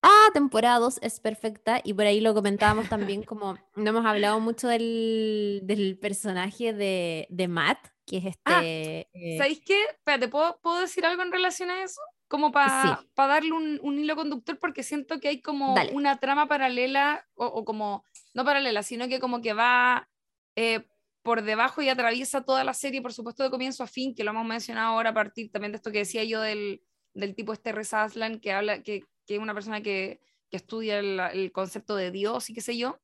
Ah, 0.01 0.29
temporada 0.33 0.79
2 0.79 0.99
es 1.01 1.19
perfecta 1.19 1.81
y 1.83 1.93
por 1.93 2.05
ahí 2.05 2.21
lo 2.21 2.33
comentábamos 2.33 2.87
también 2.87 3.23
como 3.23 3.57
no 3.75 3.89
hemos 3.89 4.05
hablado 4.05 4.39
mucho 4.39 4.67
del, 4.69 5.59
del 5.63 5.97
personaje 5.99 6.73
de, 6.73 7.27
de 7.29 7.47
Matt, 7.49 7.79
que 8.05 8.17
es 8.17 8.25
este... 8.27 8.41
Ah, 8.45 8.61
eh, 8.63 9.35
¿Sabéis 9.37 9.61
qué? 9.65 9.81
Espérate, 9.91 10.29
¿puedo, 10.29 10.57
¿puedo 10.61 10.79
decir 10.79 11.05
algo 11.05 11.21
en 11.21 11.31
relación 11.33 11.69
a 11.69 11.83
eso? 11.83 11.99
Como 12.29 12.51
para 12.51 12.97
Sí. 12.99 13.07
darle 13.17 13.51
un, 13.51 13.79
un 13.81 13.99
hilo 13.99 14.15
conductor, 14.15 14.57
porque 14.59 14.83
siento 14.83 15.19
que 15.19 15.27
hay 15.29 15.41
como 15.41 15.75
Dale. 15.75 15.91
una 15.93 16.17
trama 16.17 16.47
paralela, 16.47 17.27
o, 17.33 17.45
o 17.47 17.65
como, 17.65 18.05
no 18.33 18.45
paralela, 18.45 18.83
sino 18.83 19.07
que 19.09 19.19
como 19.19 19.41
que 19.41 19.53
va 19.53 20.09
eh, 20.55 20.85
por 21.23 21.41
debajo 21.41 21.81
y 21.81 21.89
atraviesa 21.89 22.45
toda 22.45 22.63
la 22.63 22.73
serie, 22.73 23.01
por 23.01 23.13
supuesto, 23.13 23.43
de 23.43 23.49
comienzo 23.49 23.83
a 23.83 23.87
fin, 23.87 24.15
que 24.15 24.23
lo 24.23 24.31
hemos 24.31 24.45
mencionado 24.45 24.93
ahora 24.93 25.09
a 25.09 25.13
partir 25.13 25.51
también 25.51 25.71
de 25.73 25.77
esto 25.77 25.91
que 25.91 25.99
decía 25.99 26.23
yo 26.23 26.39
del, 26.41 26.81
del 27.13 27.35
tipo 27.35 27.51
este 27.51 27.71
Reza 27.73 28.03
Aslan, 28.03 28.39
que 28.39 28.53
habla, 28.53 28.81
que, 28.83 29.03
que 29.29 29.35
es 29.35 29.39
una 29.39 29.53
persona 29.53 29.81
que, 29.81 30.19
que 30.49 30.57
estudia 30.57 30.97
el, 30.97 31.19
el 31.19 31.51
concepto 31.51 31.95
de 31.95 32.09
Dios 32.09 32.49
y 32.49 32.55
qué 32.55 32.61
sé 32.61 32.75
yo, 32.75 32.99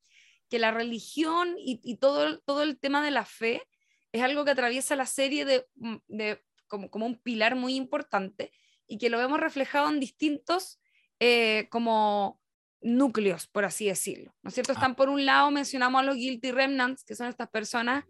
que 0.50 0.58
la 0.58 0.72
religión 0.72 1.54
y, 1.60 1.80
y 1.84 1.98
todo, 1.98 2.40
todo 2.40 2.64
el 2.64 2.80
tema 2.80 3.06
de 3.06 3.12
la 3.12 3.26
fe 3.26 3.62
es 4.12 4.24
algo 4.24 4.44
que 4.44 4.50
atraviesa 4.50 4.96
la 4.96 5.06
serie 5.06 5.46
de, 5.46 5.68
mm, 5.76 5.98
de 6.08 6.44
como, 6.68 6.90
como 6.90 7.06
un 7.06 7.20
pilar 7.20 7.56
muy 7.56 7.76
importante 7.76 8.52
y 8.88 8.98
que 8.98 9.12
lo 9.12 9.20
vemos 9.20 9.40
reflejado 9.40 9.88
en 9.88 10.00
distintos 10.00 10.82
eh, 11.20 11.68
como 11.70 12.42
núcleos, 12.82 13.46
por 13.46 13.64
así 13.64 13.86
decirlo. 13.86 14.34
¿No 14.42 14.48
es 14.48 14.56
cierto? 14.56 14.72
Ah. 14.72 14.78
Están 14.78 14.96
por 14.96 15.10
un 15.10 15.28
lado, 15.28 15.52
mencionamos 15.52 16.02
a 16.02 16.06
los 16.06 16.16
guilty 16.16 16.52
remnants, 16.52 17.04
que 17.04 17.14
son 17.14 17.28
estas 17.28 17.50
personas 17.50 18.04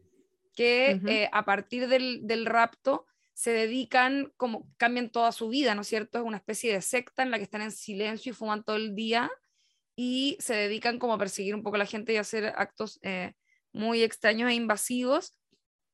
que 0.56 1.02
eh, 1.06 1.30
a 1.34 1.44
partir 1.44 1.90
del, 1.90 2.26
del 2.26 2.46
rapto 2.46 3.08
se 3.36 3.52
dedican, 3.52 4.32
como 4.38 4.66
cambian 4.78 5.10
toda 5.10 5.34
su 5.34 5.50
vida, 5.50 5.76
¿no 5.76 5.82
es 5.82 5.88
cierto? 5.88 6.20
Es 6.20 6.24
una 6.24 6.38
especie 6.38 6.72
de 6.72 6.82
secta 6.82 7.22
en 7.22 7.32
la 7.32 7.38
que 7.38 7.44
están 7.44 7.62
en 7.62 7.72
silencio 7.72 8.32
y 8.32 8.34
fuman 8.34 8.64
todo 8.64 8.78
el 8.78 8.96
día 8.96 9.30
y 9.98 10.38
se 10.40 10.56
dedican 10.56 11.00
como 11.00 11.14
a 11.14 11.18
perseguir 11.18 11.54
un 11.54 11.62
poco 11.62 11.76
a 11.76 11.80
la 11.80 11.86
gente 11.86 12.14
y 12.14 12.18
hacer 12.18 12.46
actos 12.56 12.98
eh, 13.04 13.34
muy 13.74 14.04
extraños 14.04 14.50
e 14.50 14.54
invasivos. 14.54 15.34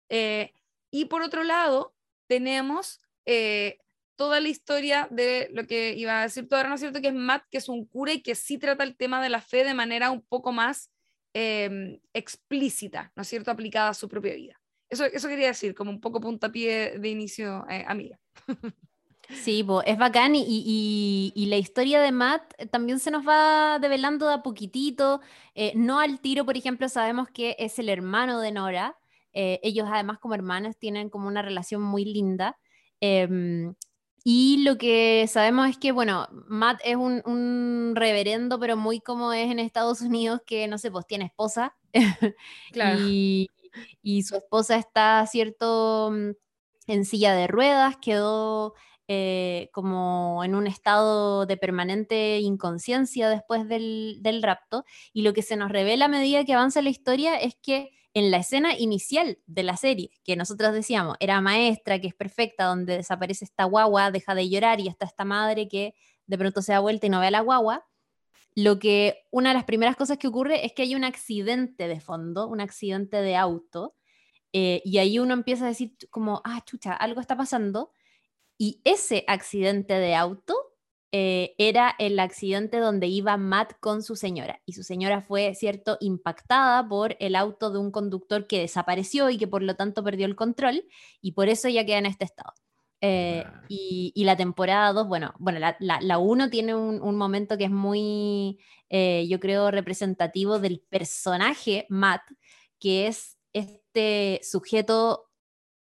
Eh, 0.10 0.54
y 0.92 1.06
por 1.06 1.24
otro 1.24 1.44
lado, 1.44 1.96
tenemos 2.28 3.00
eh, 3.26 3.80
toda 4.16 4.40
la 4.40 4.50
historia 4.50 5.08
de 5.10 5.50
lo 5.52 5.66
que 5.66 5.96
iba 5.96 6.20
a 6.20 6.24
decir 6.24 6.48
ahora, 6.52 6.70
¿no 6.70 6.76
es 6.76 6.82
cierto? 6.82 7.02
Que 7.02 7.08
es 7.08 7.14
Matt, 7.16 7.46
que 7.50 7.58
es 7.58 7.70
un 7.70 7.86
cura 7.88 8.14
y 8.14 8.22
que 8.22 8.36
sí 8.36 8.60
trata 8.60 8.84
el 8.84 8.96
tema 8.96 9.22
de 9.24 9.30
la 9.30 9.42
fe 9.42 9.64
de 9.64 9.74
manera 9.74 10.12
un 10.12 10.22
poco 10.22 10.52
más 10.52 10.92
eh, 11.34 12.00
explícita, 12.14 13.12
¿no 13.16 13.24
es 13.24 13.28
cierto? 13.28 13.50
Aplicada 13.50 13.90
a 13.90 13.94
su 13.96 14.08
propia 14.08 14.36
vida. 14.36 14.61
Eso, 14.92 15.06
eso 15.06 15.28
quería 15.28 15.48
decir, 15.48 15.74
como 15.74 15.90
un 15.92 16.02
poco 16.02 16.20
puntapié 16.22 17.00
de 17.00 17.10
inicio, 17.10 17.66
eh, 17.70 17.86
amiga. 17.88 18.20
Sí, 19.30 19.64
po, 19.64 19.82
es 19.84 19.98
bacán 19.98 20.36
y, 20.36 20.44
y- 20.48 21.32
y 21.34 21.46
la 21.46 21.56
historia 21.58 22.02
de 22.02 22.12
Matt 22.12 22.54
eh, 22.58 22.66
también 22.68 23.00
se 23.00 23.12
nos 23.12 23.26
va 23.26 23.80
develando 23.80 24.28
de 24.28 24.34
a 24.34 24.44
poquitito. 24.44 25.22
eh, 25.56 25.72
no 25.76 26.00
al 26.00 26.20
tiro, 26.20 26.46
por 26.46 26.58
ejemplo, 26.58 26.90
sabemos 26.90 27.30
que 27.30 27.56
es 27.60 27.80
el 27.80 27.88
hermano 27.90 28.40
de 28.42 28.52
Nora. 28.52 28.98
eh, 29.34 29.60
ellos 29.64 29.88
además 29.90 30.20
como 30.20 30.34
hermanos 30.36 30.78
tienen 30.78 31.10
como 31.10 31.28
una 31.30 31.42
relación 31.42 31.82
muy 31.82 32.04
linda. 32.06 32.58
em, 33.00 33.74
y 34.24 34.64
lo 34.64 34.78
que 34.78 35.26
sabemos 35.28 35.70
es 35.70 35.78
que, 35.78 35.92
bueno, 35.94 36.28
Matt 36.48 36.80
es 36.86 36.96
un, 36.98 37.22
un 37.26 37.94
reverendo, 37.96 38.60
pero 38.60 38.76
muy 38.78 39.00
como 39.02 39.34
es 39.34 39.50
en 39.50 39.58
Estados 39.60 40.02
Unidos, 40.02 40.42
que 40.46 40.68
no 40.68 40.78
sé, 40.78 40.92
pues 40.92 41.08
tiene 41.08 41.26
esposa. 41.26 41.76
y, 42.80 43.52
y 44.02 44.24
su 44.24 44.36
esposa 44.36 44.78
está, 44.78 45.26
cierto, 45.28 46.12
mm, 46.12 46.32
en 46.88 47.06
silla 47.06 47.34
de 47.34 47.48
ruedas, 47.48 47.98
quedó 48.02 48.74
eh, 49.08 49.70
como 49.74 50.44
en 50.44 50.56
un 50.56 50.68
estado 50.68 51.46
de 51.46 51.58
permanente 51.58 52.40
inconsciencia 52.40 53.30
después 53.30 53.68
del, 53.68 54.20
del 54.22 54.42
rapto. 54.42 54.86
Y 55.14 55.24
lo 55.24 55.34
que 55.34 55.42
se 55.42 55.58
nos 55.58 55.72
revela 55.72 56.06
a 56.06 56.08
medida 56.08 56.46
que 56.46 56.54
avanza 56.54 56.82
la 56.82 56.90
historia 56.90 57.36
es 57.36 57.56
que 57.62 57.92
en 58.14 58.32
la 58.32 58.38
escena 58.38 58.78
inicial 58.78 59.40
de 59.48 59.64
la 59.64 59.78
serie, 59.78 60.12
que 60.24 60.36
nosotros 60.36 60.74
decíamos 60.74 61.18
era 61.20 61.42
maestra, 61.42 62.00
que 62.00 62.08
es 62.08 62.14
perfecta, 62.14 62.66
donde 62.66 62.98
desaparece 62.98 63.46
esta 63.46 63.66
guagua, 63.66 64.12
deja 64.12 64.36
de 64.36 64.50
llorar 64.50 64.80
y 64.80 64.88
está 64.88 65.06
esta 65.06 65.26
madre 65.26 65.68
que 65.68 65.94
de 66.28 66.38
pronto 66.38 66.62
se 66.62 66.74
da 66.74 66.80
vuelta 66.80 67.08
y 67.08 67.10
no 67.10 67.20
ve 67.20 67.28
a 67.28 67.32
la 67.32 67.42
guagua, 67.42 67.86
lo 68.56 68.80
que 68.80 69.26
una 69.32 69.50
de 69.50 69.56
las 69.56 69.64
primeras 69.66 69.96
cosas 69.96 70.18
que 70.18 70.28
ocurre 70.28 70.66
es 70.66 70.74
que 70.74 70.84
hay 70.84 70.96
un 70.96 71.04
accidente 71.04 71.88
de 71.88 72.00
fondo, 72.00 72.48
un 72.48 72.62
accidente 72.62 73.22
de 73.22 73.36
auto, 73.36 73.96
eh, 74.54 74.82
y 74.84 74.98
ahí 74.98 75.20
uno 75.20 75.34
empieza 75.34 75.66
a 75.66 75.70
decir 75.70 75.96
como, 76.10 76.42
ah, 76.44 76.62
chucha, 76.66 76.94
algo 76.94 77.22
está 77.22 77.38
pasando, 77.38 77.92
y 78.58 78.82
ese 78.84 79.24
accidente 79.28 79.94
de 79.96 80.16
auto 80.16 80.56
eh, 81.14 81.56
era 81.58 81.96
el 82.00 82.20
accidente 82.20 82.78
donde 82.78 83.08
iba 83.08 83.36
Matt 83.38 83.74
con 83.80 84.04
su 84.04 84.16
señora, 84.16 84.62
y 84.66 84.74
su 84.74 84.84
señora 84.84 85.22
fue, 85.22 85.56
cierto, 85.56 85.98
impactada 86.02 86.88
por 86.88 87.16
el 87.20 87.36
auto 87.36 87.72
de 87.72 87.80
un 87.80 87.92
conductor 87.92 88.48
que 88.48 88.60
desapareció 88.60 89.30
y 89.30 89.38
que 89.38 89.48
por 89.48 89.64
lo 89.64 89.76
tanto 89.76 90.04
perdió 90.04 90.26
el 90.26 90.36
control, 90.36 90.86
y 91.22 91.34
por 91.34 91.50
eso 91.50 91.68
ella 91.70 91.86
queda 91.86 92.00
en 92.00 92.06
este 92.08 92.26
estado. 92.26 92.54
Eh, 93.02 93.46
y, 93.68 94.12
y 94.16 94.24
la 94.26 94.38
temporada 94.38 94.94
2, 94.94 95.08
bueno, 95.08 95.34
bueno 95.40 95.60
la, 95.60 95.76
la, 95.80 96.00
la 96.02 96.20
1 96.20 96.50
tiene 96.52 96.76
un, 96.76 97.02
un 97.02 97.18
momento 97.18 97.58
que 97.58 97.66
es 97.66 97.72
muy, 97.72 98.60
eh, 98.90 99.26
yo 99.28 99.40
creo, 99.40 99.72
representativo 99.72 100.60
del 100.60 100.82
personaje 100.82 101.88
Matt, 101.90 102.22
que 102.80 103.08
es 103.08 103.38
este 103.54 104.40
sujeto 104.44 105.30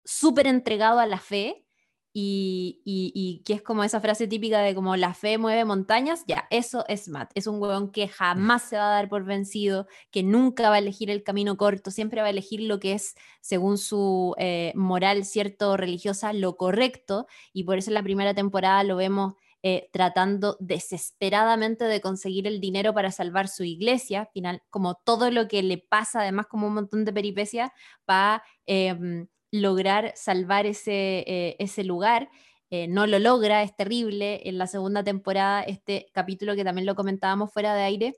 súper 0.06 0.48
entregado 0.48 0.99
a 0.99 1.06
la 1.06 1.19
fe 1.19 1.65
y, 2.13 2.81
y- 2.85 3.11
y 3.15 3.43
que 3.43 3.53
es 3.53 3.61
como 3.61 3.83
esa 3.83 4.01
frase 4.01 4.27
típica 4.27 4.59
de 4.61 4.75
como 4.75 4.95
la 4.97 5.13
fe 5.13 5.38
mueve 5.38 5.63
montañas, 5.65 6.23
ya, 6.27 6.45
eso 6.49 6.83
es 6.88 7.07
Matt, 7.09 7.31
es 7.35 7.47
un 7.47 7.61
huevón 7.61 7.91
que 7.91 8.07
jamás 8.07 8.63
se 8.63 8.77
va 8.77 8.88
a 8.88 8.95
dar 8.95 9.09
por 9.09 9.23
vencido, 9.25 9.88
que 10.11 10.23
nunca 10.23 10.69
va 10.69 10.75
a 10.75 10.79
elegir 10.79 11.09
el 11.09 11.23
camino 11.23 11.57
corto, 11.57 11.91
siempre 11.91 12.21
va 12.21 12.27
a 12.27 12.31
elegir 12.31 12.61
lo 12.61 12.79
que 12.79 12.93
es, 12.93 13.15
según 13.41 13.77
su 13.77 14.35
eh, 14.38 14.73
moral, 14.75 15.23
cierto, 15.25 15.77
religiosa, 15.77 16.33
lo 16.33 16.57
correcto, 16.57 17.27
y 17.53 17.63
por 17.63 17.77
eso 17.77 17.89
en 17.91 17.95
la 17.95 18.03
primera 18.03 18.33
temporada 18.33 18.83
lo 18.83 18.95
vemos 18.97 19.33
eh, 19.63 19.89
tratando 19.93 20.57
desesperadamente 20.59 21.85
de 21.85 22.01
conseguir 22.01 22.47
el 22.47 22.59
dinero 22.59 22.93
para 22.93 23.11
salvar 23.11 23.47
su 23.47 23.63
iglesia, 23.63 24.25
final, 24.33 24.61
como 24.69 24.95
todo 24.95 25.29
lo 25.31 25.47
que 25.47 25.61
le 25.63 25.77
pasa, 25.77 26.21
además 26.21 26.47
como 26.47 26.67
un 26.67 26.73
montón 26.73 27.05
de 27.05 27.13
peripecias, 27.13 27.71
para 28.05 28.43
em, 28.65 29.27
lograr 29.52 30.14
salvar 30.15 30.65
ese, 30.65 31.23
eh, 31.28 31.56
ese 31.60 31.84
lugar. 31.84 32.30
Eh, 32.69 32.88
no 32.88 33.06
lo 33.07 33.19
logra, 33.19 33.64
es 33.64 33.76
terrible. 33.76 34.41
En 34.48 34.57
la 34.57 34.68
segunda 34.68 35.03
temporada, 35.03 35.64
este 35.64 36.07
capítulo 36.14 36.56
que 36.56 36.64
también 36.64 36.86
lo 36.86 36.95
comentábamos 36.95 37.52
fuera 37.52 37.76
de 37.76 37.84
aire, 37.84 38.15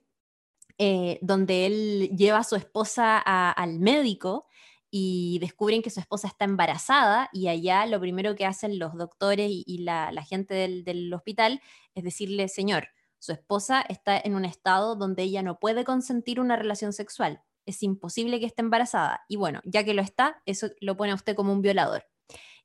eh, 0.78 1.20
donde 1.22 1.66
él 1.68 2.10
lleva 2.18 2.40
a 2.40 2.44
su 2.44 2.56
esposa 2.56 3.20
al 3.20 3.80
médico 3.80 4.48
y 4.90 5.40
descubren 5.40 5.82
que 5.82 5.90
su 5.90 6.00
esposa 6.00 6.28
está 6.28 6.46
embarazada 6.46 7.30
y 7.34 7.48
allá 7.48 7.86
lo 7.86 8.00
primero 8.00 8.36
que 8.36 8.46
hacen 8.46 8.80
los 8.80 8.96
doctores 8.96 9.50
y, 9.52 9.64
y 9.68 9.80
la, 9.80 10.12
la 10.12 10.24
gente 10.24 10.54
del, 10.56 10.84
del 10.84 11.14
hospital 11.14 11.62
es 11.96 12.04
decirle, 12.04 12.48
señor, 12.48 12.90
su 13.20 13.32
esposa 13.32 13.82
está 13.88 14.18
en 14.20 14.36
un 14.36 14.46
estado 14.46 14.96
donde 14.96 15.24
ella 15.24 15.42
no 15.44 15.60
puede 15.60 15.84
consentir 15.86 16.40
una 16.40 16.56
relación 16.58 16.94
sexual. 16.94 17.42
Es 17.66 17.84
imposible 17.84 18.40
que 18.40 18.46
esté 18.46 18.62
embarazada. 18.62 19.24
Y 19.28 19.36
bueno, 19.36 19.62
ya 19.64 19.84
que 19.84 19.94
lo 19.94 20.02
está, 20.02 20.42
eso 20.46 20.70
lo 20.80 20.98
pone 20.98 21.12
a 21.12 21.16
usted 21.16 21.36
como 21.36 21.54
un 21.54 21.62
violador. 21.62 22.06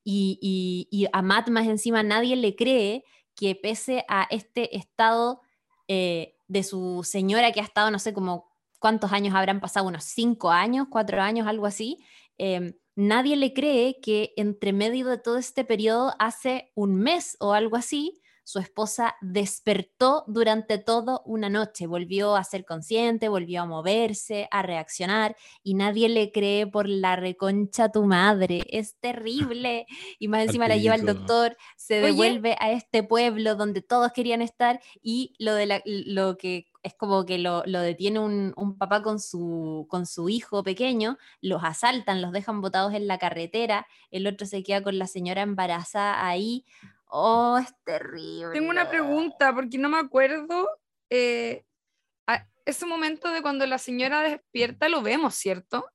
Y, 0.04 1.08
a 1.12 1.22
Matt 1.22 1.50
más 1.50 1.66
encima 1.66 2.02
nadie 2.02 2.34
le 2.36 2.56
cree 2.56 3.04
que 3.34 3.54
pese 3.54 4.04
a 4.08 4.26
este 4.30 4.76
estado 4.76 5.42
eh, 5.86 6.36
de 6.46 6.62
su 6.62 7.02
señora 7.04 7.52
que 7.52 7.60
ha 7.60 7.64
estado, 7.64 7.90
no 7.90 7.98
sé, 7.98 8.14
como 8.14 8.50
cuántos 8.78 9.12
años 9.12 9.34
habrán 9.34 9.60
pasado, 9.60 9.86
unos 9.86 10.04
cinco 10.04 10.50
años, 10.50 10.86
cuatro 10.90 11.20
años, 11.20 11.46
algo 11.46 11.66
así, 11.66 11.98
eh, 12.38 12.78
nadie 12.96 13.36
le 13.36 13.52
cree 13.52 14.00
que 14.00 14.32
entre 14.36 14.72
medio 14.72 15.06
de 15.06 15.18
todo 15.18 15.36
este 15.36 15.64
periodo, 15.64 16.14
hace 16.18 16.72
un 16.74 16.96
mes 16.96 17.36
o 17.40 17.52
algo 17.52 17.76
así, 17.76 18.20
su 18.48 18.60
esposa 18.60 19.14
despertó 19.20 20.24
durante 20.26 20.78
toda 20.78 21.20
una 21.26 21.50
noche, 21.50 21.86
volvió 21.86 22.34
a 22.34 22.44
ser 22.44 22.64
consciente, 22.64 23.28
volvió 23.28 23.60
a 23.60 23.66
moverse, 23.66 24.48
a 24.50 24.62
reaccionar 24.62 25.36
y 25.62 25.74
nadie 25.74 26.08
le 26.08 26.32
cree 26.32 26.66
por 26.66 26.88
la 26.88 27.14
reconcha 27.14 27.92
tu 27.92 28.04
madre. 28.04 28.64
Es 28.70 28.96
terrible. 29.00 29.84
Y 30.18 30.28
más 30.28 30.46
encima 30.46 30.66
la 30.66 30.78
lleva 30.78 30.94
el 30.94 31.04
doctor, 31.04 31.58
se 31.76 32.00
devuelve 32.00 32.56
a 32.58 32.72
este 32.72 33.02
pueblo 33.02 33.54
donde 33.54 33.82
todos 33.82 34.12
querían 34.12 34.40
estar 34.40 34.80
y 35.02 35.34
lo, 35.38 35.52
de 35.52 35.82
lo 35.84 36.38
que 36.38 36.68
es 36.82 36.94
como 36.94 37.26
que 37.26 37.36
lo, 37.36 37.60
detiene 37.64 38.18
un, 38.18 38.78
papá 38.78 39.02
con 39.02 39.20
su, 39.20 39.86
con 39.90 40.06
su 40.06 40.30
hijo 40.30 40.62
pequeño, 40.62 41.18
los 41.42 41.62
asaltan, 41.64 42.22
los 42.22 42.32
dejan 42.32 42.62
botados 42.62 42.94
en 42.94 43.06
la 43.08 43.18
carretera, 43.18 43.86
el 44.10 44.26
otro 44.26 44.46
se 44.46 44.62
queda 44.62 44.82
con 44.82 44.98
la 44.98 45.06
señora 45.06 45.42
embarazada 45.42 46.26
ahí. 46.26 46.64
Oh, 47.08 47.58
es 47.58 47.72
terrible. 47.84 48.52
Tengo 48.52 48.70
una 48.70 48.88
pregunta, 48.88 49.54
porque 49.54 49.78
no 49.78 49.88
me 49.88 49.98
acuerdo. 49.98 50.68
Eh, 51.10 51.64
ese 52.68 52.84
momento 52.84 53.30
de 53.30 53.40
cuando 53.40 53.66
la 53.66 53.78
señora 53.78 54.20
despierta 54.20 54.88
lo 54.90 55.00
vemos, 55.00 55.34
¿cierto? 55.34 55.86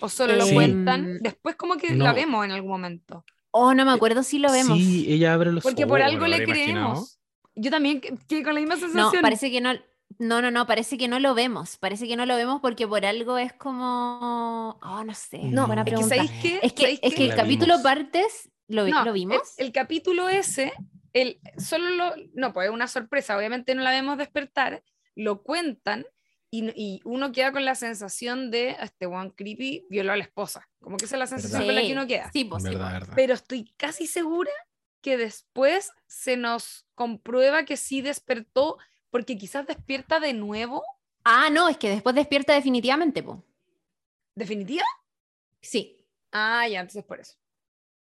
¿O 0.00 0.08
solo 0.08 0.34
lo 0.34 0.46
cuentan? 0.48 1.18
Después 1.20 1.56
como 1.56 1.76
que 1.76 1.94
la 1.94 2.12
vemos 2.12 2.44
en 2.44 2.50
algún 2.50 2.70
momento. 2.70 3.24
Oh, 3.52 3.74
no 3.74 3.84
me 3.84 3.92
acuerdo 3.92 4.22
si 4.22 4.38
lo 4.38 4.50
vemos. 4.50 4.76
Sí, 4.76 5.06
ella 5.08 5.34
abre 5.34 5.52
los 5.52 5.62
Porque 5.62 5.86
por 5.86 6.02
algo 6.02 6.26
le 6.26 6.44
creemos. 6.44 7.20
Yo 7.54 7.70
también, 7.70 8.00
que 8.00 8.42
con 8.42 8.54
la 8.54 8.60
misma 8.60 8.76
sensación. 8.76 9.12
No, 9.14 9.20
parece 9.22 9.50
que 9.50 9.60
no. 9.60 9.72
No, 10.18 10.42
no, 10.42 10.50
no, 10.50 10.66
parece 10.66 10.98
que 10.98 11.08
no 11.08 11.18
lo 11.18 11.34
vemos. 11.34 11.78
Parece 11.78 12.06
que 12.06 12.16
no 12.16 12.26
lo 12.26 12.36
vemos 12.36 12.60
porque 12.60 12.86
por 12.86 13.04
algo 13.04 13.38
es 13.38 13.52
como. 13.52 14.78
Oh, 14.82 15.04
no 15.04 15.14
sé. 15.14 15.38
No, 15.38 15.66
buena 15.66 15.84
pregunta. 15.84 16.16
Es 16.16 16.30
que, 16.30 16.60
es 16.62 16.72
que, 16.72 16.98
es 17.00 17.14
que 17.14 17.26
el 17.26 17.34
capítulo 17.34 17.82
partes. 17.82 18.50
¿Lo, 18.72 18.86
¿lo 18.86 19.12
vimos? 19.12 19.54
El, 19.58 19.70
capítulo 19.70 20.28
ese, 20.28 20.72
el, 21.12 21.38
solo 21.58 21.90
lo. 21.90 22.14
No, 22.34 22.52
pues 22.52 22.68
es 22.68 22.74
una 22.74 22.88
sorpresa. 22.88 23.36
Obviamente 23.36 23.74
no 23.74 23.82
la 23.82 23.90
vemos 23.90 24.16
despertar. 24.16 24.82
Lo 25.14 25.42
cuentan 25.42 26.06
y, 26.50 26.70
y, 26.74 27.00
uno 27.04 27.32
queda 27.32 27.52
con 27.52 27.64
la 27.64 27.74
sensación 27.74 28.50
de 28.50 28.76
este 28.80 29.06
one 29.06 29.32
creepy 29.34 29.86
violó 29.90 30.12
a 30.12 30.16
la 30.16 30.24
esposa. 30.24 30.68
Como 30.80 30.96
que 30.96 31.04
esa 31.04 31.16
es 31.16 31.20
la 31.20 31.26
sensación 31.26 31.64
con 31.64 31.74
la 31.74 31.82
que 31.82 31.92
uno 31.92 32.06
queda. 32.06 32.30
Sí, 32.32 32.44
pues, 32.44 32.62
sí, 32.62 32.70
Pero 33.14 33.34
estoy 33.34 33.72
casi 33.76 34.06
segura 34.06 34.50
que 35.02 35.18
después 35.18 35.90
se 36.06 36.36
nos 36.36 36.86
comprueba 36.94 37.64
que 37.64 37.76
sí 37.76 38.00
despertó, 38.00 38.78
porque 39.10 39.36
quizás 39.36 39.66
despierta 39.66 40.18
de 40.20 40.32
nuevo. 40.32 40.82
Ah, 41.24 41.50
no, 41.50 41.68
es 41.68 41.76
que 41.76 41.90
después 41.90 42.14
despierta 42.14 42.54
definitivamente, 42.54 43.22
po. 43.22 43.44
¿Definitiva? 44.34 44.84
Sí. 45.60 45.98
Ah, 46.30 46.66
ya, 46.68 46.80
entonces 46.80 47.04
por 47.04 47.20
eso. 47.20 47.41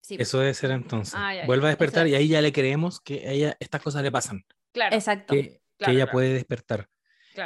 Sí, 0.02 0.16
eso 0.18 0.40
debe 0.40 0.52
ser 0.52 0.72
entonces. 0.72 1.14
Ah, 1.16 1.32
Vuelve 1.46 1.66
a 1.66 1.68
despertar 1.68 2.08
y 2.08 2.14
ahí 2.14 2.28
ya 2.28 2.42
le 2.42 2.52
creemos 2.52 3.00
que 3.00 3.30
ella, 3.30 3.56
estas 3.60 3.80
cosas 3.80 4.02
le 4.02 4.10
pasan. 4.10 4.44
Claro. 4.72 4.94
Exacto. 4.94 5.32
Que, 5.32 5.62
ella 5.78 6.10
puede 6.10 6.34
despertar. 6.34 6.88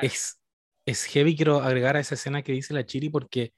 Es, 0.02 0.40
es 0.84 1.04
heavy, 1.04 1.36
quiero 1.36 1.60
agregar 1.60 1.96
a 1.96 2.00
esa 2.00 2.16
escena 2.16 2.42
que 2.42 2.52
dice 2.52 2.74
la 2.74 2.84
Chiri 2.84 3.08
porque 3.08 3.54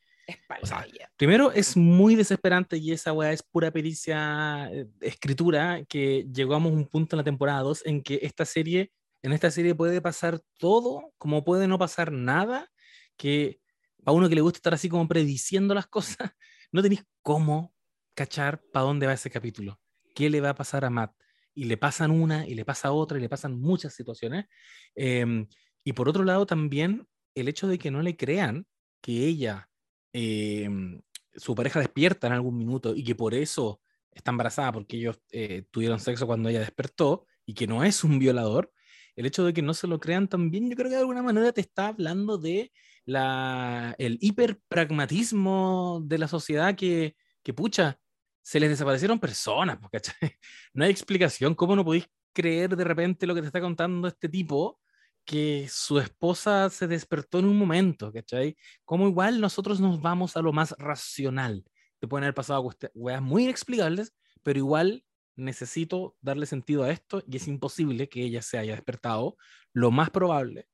primero 1.16 1.52
es 1.52 1.76
muy 1.76 2.14
desesperante 2.14 2.76
y 2.76 2.92
esa 2.92 3.12
weá 3.12 3.32
es 3.32 3.42
pura 3.42 3.70
pericia, 3.70 4.68
eh, 4.72 4.86
escritura, 5.00 5.84
que 5.88 6.26
llegamos 6.32 6.72
a 6.72 6.74
un 6.74 6.86
punto 6.86 7.16
en 7.16 7.18
la 7.18 7.24
temporada 7.24 7.60
2 7.60 7.86
en 7.86 8.02
que 8.02 8.20
esta 8.22 8.44
serie, 8.44 8.92
en 9.22 9.32
esta 9.32 9.50
serie 9.50 9.74
puede 9.74 10.00
pasar 10.00 10.40
todo, 10.58 11.12
como 11.18 11.44
puede 11.44 11.66
no 11.66 11.78
pasar 11.78 12.12
nada, 12.12 12.70
que 13.16 13.60
a 14.04 14.12
uno 14.12 14.28
que 14.28 14.34
le 14.34 14.40
gusta 14.40 14.58
estar 14.58 14.74
así 14.74 14.88
como 14.88 15.08
prediciendo 15.08 15.74
las 15.74 15.86
cosas, 15.86 16.16
no 16.72 16.82
tenéis 16.82 17.04
cómo 17.22 17.72
cachar 18.18 18.60
para 18.72 18.86
dónde 18.86 19.06
va 19.06 19.14
ese 19.14 19.30
capítulo, 19.30 19.80
qué 20.14 20.30
le 20.30 20.40
va 20.40 20.50
a 20.50 20.54
pasar 20.54 20.84
a 20.84 20.90
Matt. 20.90 21.14
Y 21.54 21.64
le 21.64 21.76
pasan 21.76 22.10
una, 22.10 22.46
y 22.46 22.54
le 22.54 22.64
pasa 22.64 22.92
otra, 22.92 23.18
y 23.18 23.20
le 23.20 23.28
pasan 23.28 23.60
muchas 23.60 23.94
situaciones. 23.94 24.46
Em, 24.94 25.46
y 25.84 25.92
por 25.92 26.08
otro 26.08 26.24
lado, 26.24 26.46
también 26.46 27.08
el 27.34 27.48
hecho 27.48 27.66
de 27.68 27.78
que 27.78 27.90
no 27.90 28.02
le 28.02 28.16
crean 28.16 28.66
que 29.00 29.26
ella 29.26 29.68
Em, 30.12 31.00
su 31.34 31.54
pareja 31.54 31.80
despierta 31.80 32.26
en 32.26 32.32
algún 32.32 32.56
minuto 32.56 32.94
y 32.94 33.04
que 33.04 33.14
por 33.14 33.34
eso 33.34 33.80
está 34.10 34.30
embarazada 34.30 34.72
porque 34.72 34.96
ellos 34.96 35.20
eh, 35.30 35.64
tuvieron 35.70 36.00
sexo 36.00 36.26
cuando 36.26 36.48
ella 36.48 36.60
despertó 36.60 37.26
y 37.46 37.54
que 37.54 37.66
no 37.66 37.84
es 37.84 38.02
un 38.04 38.18
violador, 38.18 38.72
el 39.16 39.26
hecho 39.26 39.44
de 39.44 39.52
que 39.52 39.62
no 39.62 39.74
se 39.74 39.86
lo 39.86 40.00
crean 40.00 40.28
también, 40.28 40.68
yo 40.68 40.76
creo 40.76 40.88
que 40.88 40.96
de 40.96 41.00
alguna 41.02 41.22
manera 41.22 41.52
te 41.52 41.60
está 41.60 41.88
hablando 41.88 42.38
de 42.38 42.72
la, 43.04 43.94
el 43.98 44.18
hiperpragmatismo 44.20 46.02
de 46.04 46.18
la 46.18 46.28
sociedad 46.28 46.74
que, 46.74 47.16
que, 47.42 47.54
pucha, 47.54 48.00
se 48.48 48.58
les 48.58 48.70
desaparecieron 48.70 49.20
personas, 49.20 49.78
No 50.72 50.84
hay 50.84 50.90
explicación, 50.90 51.54
¿cómo 51.54 51.76
no 51.76 51.84
podéis 51.84 52.08
creer 52.32 52.74
de 52.74 52.82
repente 52.82 53.26
lo 53.26 53.34
que 53.34 53.42
te 53.42 53.46
está 53.46 53.60
contando 53.60 54.08
este 54.08 54.26
tipo? 54.26 54.80
que 55.26 55.68
su 55.68 55.98
esposa 55.98 56.70
se 56.70 56.86
despertó 56.86 57.40
en 57.40 57.44
un 57.44 57.58
momento, 57.58 58.10
¿cachai? 58.10 58.56
Como 58.86 59.06
igual 59.06 59.42
nosotros 59.42 59.78
nos 59.78 60.00
vamos 60.00 60.38
a 60.38 60.40
lo 60.40 60.54
más 60.54 60.74
racional. 60.78 61.66
Te 61.98 62.08
pueden 62.08 62.24
haber 62.24 62.34
pasado 62.34 62.66
weas 62.94 63.20
muy 63.20 63.44
inexplicables, 63.44 64.14
pero 64.42 64.58
igual 64.58 65.04
necesito 65.36 66.16
darle 66.22 66.46
sentido 66.46 66.84
a 66.84 66.90
esto 66.90 67.22
y 67.28 67.36
es 67.36 67.46
imposible 67.46 68.08
que 68.08 68.22
ella 68.22 68.40
se 68.40 68.56
haya 68.56 68.72
despertado. 68.72 69.36
Lo 69.74 69.90
más 69.90 70.08
probable 70.08 70.70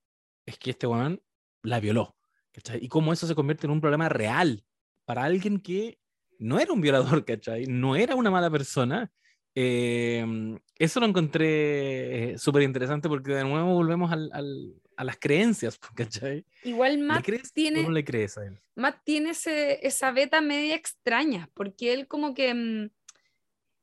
es 0.46 0.56
que 0.56 0.70
este 0.70 0.86
weón 0.86 1.20
la 1.64 1.80
violó, 1.80 2.16
¿cachai? 2.52 2.78
Y 2.80 2.86
cómo 2.86 3.12
eso 3.12 3.26
se 3.26 3.34
convierte 3.34 3.66
en 3.66 3.72
un 3.72 3.80
problema 3.80 4.08
real 4.08 4.64
para 5.04 5.24
alguien 5.24 5.58
que 5.58 5.98
no 6.38 6.58
era 6.58 6.72
un 6.72 6.80
violador, 6.80 7.24
¿cachai? 7.26 7.66
No 7.66 7.96
era 7.96 8.14
una 8.14 8.30
mala 8.30 8.50
persona 8.50 9.10
Em, 9.56 10.58
eso 10.76 10.98
lo 10.98 11.06
encontré 11.06 12.32
eh, 12.32 12.38
súper 12.38 12.62
interesante 12.62 13.08
porque 13.08 13.34
de 13.34 13.44
nuevo 13.44 13.72
volvemos 13.74 14.10
al, 14.10 14.28
al, 14.32 14.74
a 14.96 15.04
las 15.04 15.16
creencias, 15.16 15.78
¿cachai? 15.94 16.44
Igual 16.64 16.98
Matt 16.98 17.24
tiene... 17.52 17.82
no 17.82 17.90
le 17.90 18.04
crees 18.04 18.36
a 18.36 18.46
él? 18.46 18.60
Matt 18.74 18.98
tiene 19.04 19.30
ese, 19.30 19.86
esa 19.86 20.10
beta 20.10 20.40
media 20.40 20.74
extraña, 20.74 21.48
porque 21.54 21.92
él 21.92 22.08
como 22.08 22.34
que... 22.34 22.52
Mm, 22.52 22.90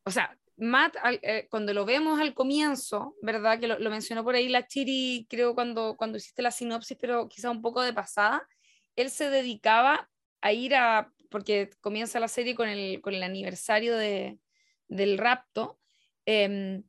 o 0.03 0.11
sea, 0.11 0.37
Matt, 0.57 0.95
eh, 1.21 1.47
cuando 1.49 1.73
lo 1.73 1.85
vemos 1.85 2.19
al 2.19 2.33
comienzo, 2.33 3.15
¿verdad? 3.21 3.59
Que 3.59 3.67
lo, 3.67 3.79
lo, 3.79 3.89
mencionó 3.89 4.23
por 4.23 4.35
ahí 4.35 4.49
la 4.49 4.67
Chiri, 4.67 5.25
creo, 5.29 5.55
cuando, 5.55 5.95
cuando 5.95 6.17
hiciste 6.17 6.41
la 6.41 6.51
sinopsis, 6.51 6.97
pero 6.99 7.29
quizá 7.29 7.49
un 7.49 7.61
poco 7.61 7.81
de 7.81 7.93
pasada, 7.93 8.45
él 8.95 9.09
se 9.09 9.29
dedicaba 9.29 10.09
a 10.41 10.51
ir 10.51 10.75
a, 10.75 11.11
porque 11.31 11.71
comienza 11.79 12.19
la 12.19 12.27
serie 12.27 12.53
con 12.53 12.67
el, 12.67 13.01
con 13.01 13.15
el 13.15 13.23
aniversario 13.23 13.95
de, 13.95 14.37
del 14.87 15.17
rapto, 15.17 15.79
em, 16.25 16.83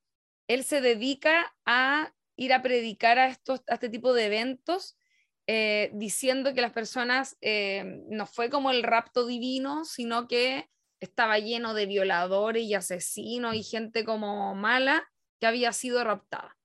él 0.49 0.65
se 0.65 0.83
dedica 0.83 1.57
a 1.65 2.13
ir 2.37 2.53
a 2.53 2.61
predicar 2.61 3.19
a, 3.19 3.29
estos, 3.29 3.63
a 3.69 3.75
este 3.75 3.89
tipo 3.89 4.13
de 4.13 4.27
eventos, 4.27 4.99
eh, 5.47 5.91
diciendo 5.95 6.53
que 6.55 6.61
las 6.61 6.73
personas 6.73 7.39
em, 7.41 8.05
no 8.09 8.27
fue 8.27 8.51
como 8.51 8.71
el 8.71 8.83
rapto 8.83 9.27
divino, 9.27 9.85
sino 9.85 10.27
que 10.29 10.69
estaba 11.01 11.39
lleno 11.39 11.73
de 11.75 11.87
violadores 11.87 12.65
y 12.65 12.75
asesinos 12.75 13.55
y 13.55 13.63
gente 13.63 14.05
como 14.05 14.55
mala 14.55 15.09
que 15.41 15.47
había 15.47 15.73
sido 15.73 16.05
raptada. 16.05 16.57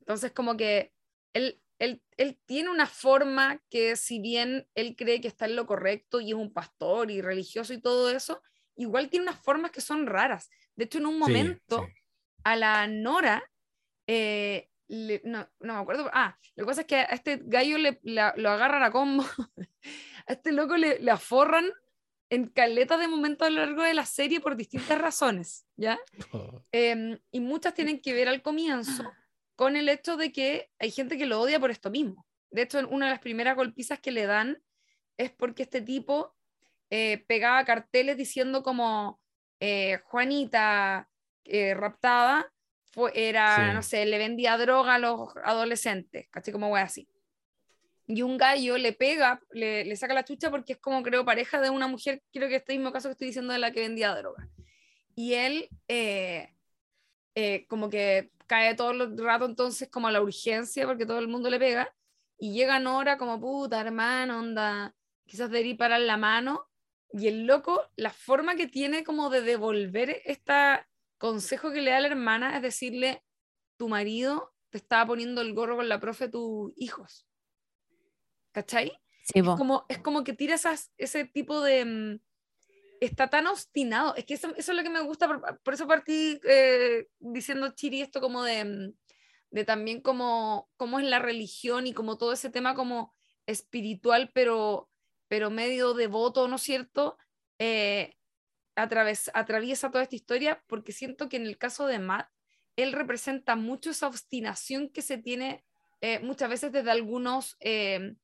Entonces, 0.00 0.32
como 0.32 0.56
que 0.56 0.92
él, 1.32 1.60
él, 1.78 2.02
él, 2.16 2.38
tiene 2.46 2.70
una 2.70 2.86
forma 2.86 3.60
que 3.70 3.96
si 3.96 4.20
bien 4.20 4.68
él 4.74 4.94
cree 4.96 5.20
que 5.20 5.28
está 5.28 5.46
en 5.46 5.56
lo 5.56 5.66
correcto 5.66 6.20
y 6.20 6.30
es 6.30 6.34
un 6.34 6.52
pastor 6.52 7.10
y 7.10 7.20
religioso 7.20 7.72
y 7.72 7.80
todo 7.80 8.10
eso, 8.10 8.42
igual 8.76 9.08
tiene 9.08 9.24
unas 9.24 9.42
formas 9.42 9.70
que 9.70 9.80
son 9.80 10.06
raras. 10.06 10.50
De 10.76 10.84
hecho, 10.84 10.98
en 10.98 11.06
un 11.06 11.18
momento, 11.18 11.88
a 12.44 12.56
la 12.56 12.86
Nora, 12.86 13.42
eh, 14.06 14.68
no, 14.88 15.48
no, 15.60 15.74
me 15.74 15.80
acuerdo, 15.80 16.10
ah, 16.12 16.38
lo 16.56 16.64
que 16.64 16.68
pasa 16.68 16.80
es 16.82 16.86
que 16.86 16.96
a 16.96 17.04
este 17.04 17.40
gallo 17.42 17.78
le, 17.78 18.00
lo 18.02 18.50
agarran 18.50 18.82
a 18.82 18.90
combo, 18.90 19.24
a 20.26 20.32
este 20.32 20.52
loco 20.52 20.76
le, 20.76 20.98
le 20.98 21.10
aforran 21.10 21.72
en 22.30 22.48
caletas 22.48 22.98
de 22.98 23.08
momentos 23.08 23.46
a 23.46 23.50
lo 23.50 23.64
largo 23.64 23.82
de 23.82 23.94
la 23.94 24.06
serie 24.06 24.40
por 24.40 24.56
distintas 24.56 24.98
razones, 24.98 25.66
¿ya? 25.76 25.98
Oh. 26.32 26.62
Em, 26.72 27.18
y 27.30 27.40
muchas 27.40 27.74
tienen 27.74 28.00
que 28.00 28.12
ver 28.12 28.28
al 28.28 28.42
comienzo 28.42 29.04
con 29.56 29.76
el 29.76 29.88
hecho 29.88 30.16
de 30.16 30.32
que 30.32 30.70
hay 30.78 30.90
gente 30.90 31.18
que 31.18 31.26
lo 31.26 31.40
odia 31.40 31.60
por 31.60 31.70
esto 31.70 31.90
mismo. 31.90 32.26
De 32.50 32.62
hecho, 32.62 32.78
una 32.88 33.06
de 33.06 33.12
las 33.12 33.20
primeras 33.20 33.56
golpizas 33.56 34.00
que 34.00 34.12
le 34.12 34.26
dan 34.26 34.58
es 35.16 35.30
porque 35.32 35.64
este 35.64 35.80
tipo 35.80 36.34
eh, 36.90 37.24
pegaba 37.26 37.64
carteles 37.64 38.16
diciendo 38.16 38.62
como 38.62 39.20
eh, 39.60 39.98
Juanita 40.04 41.08
eh, 41.44 41.74
raptada 41.74 42.50
fue, 42.92 43.10
era, 43.14 43.72
no 43.72 43.82
sé, 43.82 44.06
le 44.06 44.18
vendía 44.18 44.56
droga 44.56 44.94
a 44.94 44.98
los 45.00 45.34
adolescentes, 45.42 46.28
casi 46.30 46.52
como 46.52 46.68
voy 46.68 46.80
así. 46.80 47.08
Y 48.06 48.22
un 48.22 48.36
gallo 48.36 48.78
le 48.78 48.92
pega, 48.92 49.40
le, 49.50 49.84
le, 49.84 49.96
saca 49.96 50.14
la 50.14 50.24
chucha 50.24 50.50
porque 50.50 50.74
es 50.74 50.78
como, 50.78 51.02
creo, 51.02 51.24
pareja 51.24 51.60
de 51.60 51.70
una 51.70 51.88
mujer, 51.88 52.22
creo 52.32 52.48
que 52.48 52.56
este 52.56 52.74
mismo 52.74 52.92
caso 52.92 53.08
que 53.08 53.12
estoy 53.12 53.28
diciendo 53.28 53.52
de 53.52 53.58
la 53.58 53.72
que 53.72 53.80
vendía 53.80 54.14
droga. 54.14 54.48
Y 55.16 55.34
él, 55.34 55.68
como 57.68 57.90
que 57.90 58.30
cae 58.46 58.74
todo 58.74 58.90
el 58.90 59.18
rato 59.18 59.44
entonces 59.44 59.88
como 59.90 60.08
a 60.08 60.12
la 60.12 60.22
urgencia 60.22 60.86
porque 60.86 61.06
todo 61.06 61.18
el 61.18 61.28
mundo 61.28 61.50
le 61.50 61.58
pega. 61.58 61.94
Y 62.38 62.52
llega 62.52 62.80
Nora 62.80 63.16
como, 63.16 63.40
puta, 63.40 63.80
hermano, 63.80 64.40
onda, 64.40 64.94
quizás 65.26 65.50
de 65.50 65.74
para 65.78 65.98
la 65.98 66.16
mano 66.16 66.68
y 67.12 67.28
el 67.28 67.46
loco, 67.46 67.80
la 67.96 68.10
forma 68.10 68.56
que 68.56 68.66
tiene 68.66 69.04
como 69.04 69.30
de 69.30 69.40
devolver 69.40 70.20
este 70.24 70.52
consejo 71.16 71.70
que 71.70 71.80
le 71.80 71.92
da 71.92 72.00
la 72.00 72.08
hermana 72.08 72.56
es 72.56 72.62
decirle, 72.62 73.22
tu 73.76 73.88
marido 73.88 74.52
te 74.70 74.78
estaba 74.78 75.06
poniendo 75.06 75.40
el 75.40 75.54
gorro 75.54 75.76
con 75.76 75.88
la 75.88 76.00
profe 76.00 76.24
de 76.24 76.32
tus 76.32 76.72
hijos. 76.76 77.26
¿Cachai? 78.50 78.92
Sí, 79.24 79.38
Es 79.38 79.44
como, 79.44 79.86
es 79.88 79.98
como 79.98 80.24
que 80.24 80.32
tira 80.32 80.56
esas, 80.56 80.92
ese 80.98 81.24
tipo 81.24 81.60
de... 81.60 82.20
está 83.04 83.28
tan 83.28 83.46
obstinado. 83.46 84.14
Es 84.16 84.24
que 84.24 84.34
eso, 84.34 84.48
eso 84.56 84.72
es 84.72 84.76
lo 84.76 84.82
que 84.82 84.90
me 84.90 85.00
gusta. 85.02 85.28
Por, 85.62 85.74
eso 85.74 85.86
partí 85.86 86.40
eh, 86.48 87.08
diciendo, 87.18 87.72
Chiri, 87.74 88.02
esto 88.02 88.20
como 88.20 88.42
de, 88.42 88.64
mm, 88.64 88.92
de 89.50 89.64
también 89.64 90.00
cómo 90.00 90.68
es 90.98 91.04
la 91.06 91.18
religión 91.18 91.86
y 91.86 91.92
como 91.92 92.16
todo 92.18 92.32
ese 92.32 92.50
tema 92.50 92.74
como 92.74 93.14
espiritual, 93.46 94.30
pero, 94.34 94.90
pero 95.28 95.50
medio 95.50 95.94
devoto, 95.94 96.48
¿no 96.48 96.56
es 96.56 96.62
cierto? 96.62 97.18
Eh, 97.58 98.16
atraves- 98.76 99.30
atraviesa 99.34 99.90
toda 99.90 100.02
esta 100.04 100.16
historia 100.16 100.62
porque 100.66 100.92
siento 100.92 101.28
que 101.28 101.36
en 101.36 101.46
el 101.46 101.58
caso 101.58 101.86
de 101.86 101.98
Matt, 101.98 102.28
él 102.76 102.92
representa 102.92 103.54
mucho 103.54 103.90
esa 103.90 104.08
obstinación 104.08 104.88
que 104.88 105.02
se 105.02 105.18
tiene 105.18 105.64
eh, 106.00 106.18
muchas 106.20 106.50
veces 106.50 106.72
desde 106.72 106.90
algunos, 106.90 107.56
eh, 107.60 108.16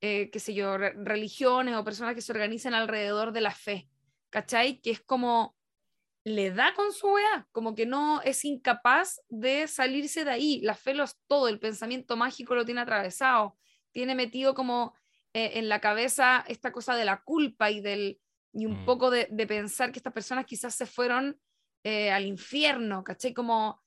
qué 0.00 0.40
sé 0.40 0.54
yo, 0.54 0.76
re- 0.78 0.94
religiones 0.96 1.76
o 1.76 1.84
personas 1.84 2.14
que 2.14 2.22
se 2.22 2.32
organizan 2.32 2.74
alrededor 2.74 3.32
de 3.32 3.40
la 3.40 3.52
fe, 3.54 3.88
¿cachai? 4.32 4.80
Que 4.80 4.92
es 4.92 5.00
como, 5.02 5.56
le 6.24 6.52
da 6.52 6.74
con 6.74 6.92
su 6.92 7.08
weá, 7.08 7.48
como 7.52 7.74
que 7.74 7.86
no 7.86 8.22
es 8.22 8.44
incapaz 8.44 9.20
de 9.28 9.68
salirse 9.68 10.24
de 10.24 10.30
ahí, 10.32 10.60
la 10.62 10.74
fe 10.74 10.94
lo 10.94 11.04
es 11.04 11.18
todo, 11.28 11.48
el 11.48 11.60
pensamiento 11.60 12.16
mágico 12.16 12.54
lo 12.54 12.64
tiene 12.64 12.80
atravesado, 12.82 13.58
tiene 13.92 14.14
metido 14.16 14.54
como 14.54 14.94
eh, 15.34 15.52
en 15.58 15.68
la 15.68 15.80
cabeza 15.80 16.44
esta 16.48 16.72
cosa 16.72 16.96
de 16.96 17.04
la 17.04 17.22
culpa 17.22 17.70
y 17.70 17.80
del 17.80 18.20
y 18.54 18.66
un 18.66 18.82
Mm. 18.82 18.84
poco 18.84 19.10
de, 19.10 19.28
de 19.30 19.46
pensar 19.46 19.92
que 19.92 19.98
estas 19.98 20.12
personas 20.12 20.46
quizás 20.46 20.74
se 20.74 20.86
fueron 20.86 21.40
eh, 21.84 22.10
al 22.10 22.26
infierno, 22.26 23.02
¿cachai? 23.04 23.34
Como, 23.34 23.82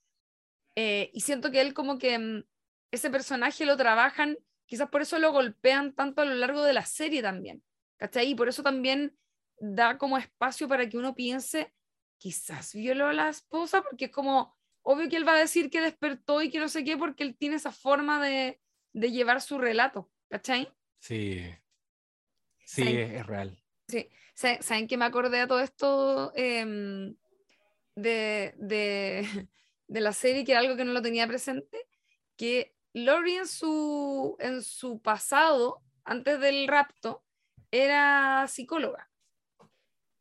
eh, 0.76 1.11
y 1.13 1.22
siento 1.22 1.51
que 1.51 1.61
él 1.61 1.73
como 1.73 1.97
que 1.99 2.17
mm, 2.19 2.43
ese 2.91 3.09
personaje 3.11 3.65
lo 3.65 3.77
trabajan, 3.77 4.38
quizás 4.65 4.89
por 4.89 5.01
eso 5.01 5.19
lo 5.19 5.31
golpean 5.31 5.93
tanto 5.93 6.22
a 6.22 6.26
lo 6.26 6.35
largo 6.35 6.63
de 6.63 6.73
la 6.73 6.85
serie 6.85 7.22
también, 7.22 7.63
¿cachai? 7.97 8.31
Y 8.31 8.35
por 8.35 8.49
eso 8.49 8.63
también 8.63 9.17
da 9.60 9.98
como 9.98 10.18
espacio 10.18 10.68
para 10.68 10.88
que 10.90 10.98
uno 10.98 11.15
piense, 11.15 11.73
quizás 12.18 12.73
violó 12.73 13.07
a 13.07 13.14
la 13.14 13.30
esposa, 13.30 13.82
porque 13.84 14.06
es 14.06 14.11
como, 14.11 14.56
obvio 14.82 15.10
que 15.10 15.15
él 15.18 15.27
va 15.27 15.34
a 15.34 15.40
decir 15.40 15.69
que 15.69 15.82
despertó 15.82 16.41
y 16.41 16.49
que 16.49 16.60
no 16.60 16.68
sé 16.69 16.84
qué, 16.84 16.98
porque 16.98 17.23
él 17.23 17.36
tiene 17.38 17.56
esa 17.56 17.72
forma 17.72 18.23
de, 18.26 18.61
de 18.94 19.11
llevar 19.11 19.41
su 19.41 19.57
relato, 19.57 20.11
¿cachai? 20.30 20.72
Sí. 20.99 21.45
Sí, 22.65 22.84
Sí. 22.84 22.98
es, 22.98 23.11
es 23.11 23.26
real. 23.27 23.61
Sa- 24.34 24.61
¿Saben 24.61 24.88
que 24.88 24.98
me 24.98 25.06
acordé 25.06 25.40
a 25.41 25.48
todo 25.48 25.60
esto 25.60 26.32
em, 26.36 27.15
de, 27.95 28.53
de, 28.57 29.48
de 29.88 30.02
la 30.02 30.11
serie, 30.14 30.44
que 30.44 30.52
era 30.52 30.61
algo 30.61 30.76
que 30.76 30.84
no 30.86 30.91
lo 30.94 31.02
tenía 31.02 31.27
presente? 31.27 31.88
Que 32.36 32.76
Lori 32.94 33.36
en 33.36 33.48
su, 33.48 34.36
en 34.40 34.61
su 34.64 35.02
pasado, 35.02 35.82
antes 36.03 36.40
del 36.40 36.68
rapto, 36.68 37.23
era 37.72 38.48
psicóloga. 38.48 39.10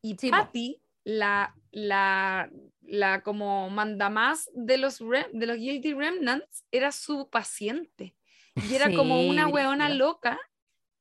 Y 0.05 0.15
Sí, 0.19 0.29
po. 0.29 0.37
Patty, 0.37 0.81
la, 1.03 1.55
la, 1.71 2.49
la 2.81 3.21
como 3.23 3.69
mandamás 3.69 4.49
de 4.53 4.77
los, 4.77 5.01
rem- 5.01 5.31
de 5.31 5.45
los 5.47 5.57
Guilty 5.57 5.93
Remnants, 5.93 6.63
era 6.71 6.91
su 6.91 7.29
paciente. 7.29 8.15
Y 8.69 8.75
era 8.75 8.93
como 8.93 9.21
una 9.27 9.47
weona 9.47 9.89
loca 9.89 10.39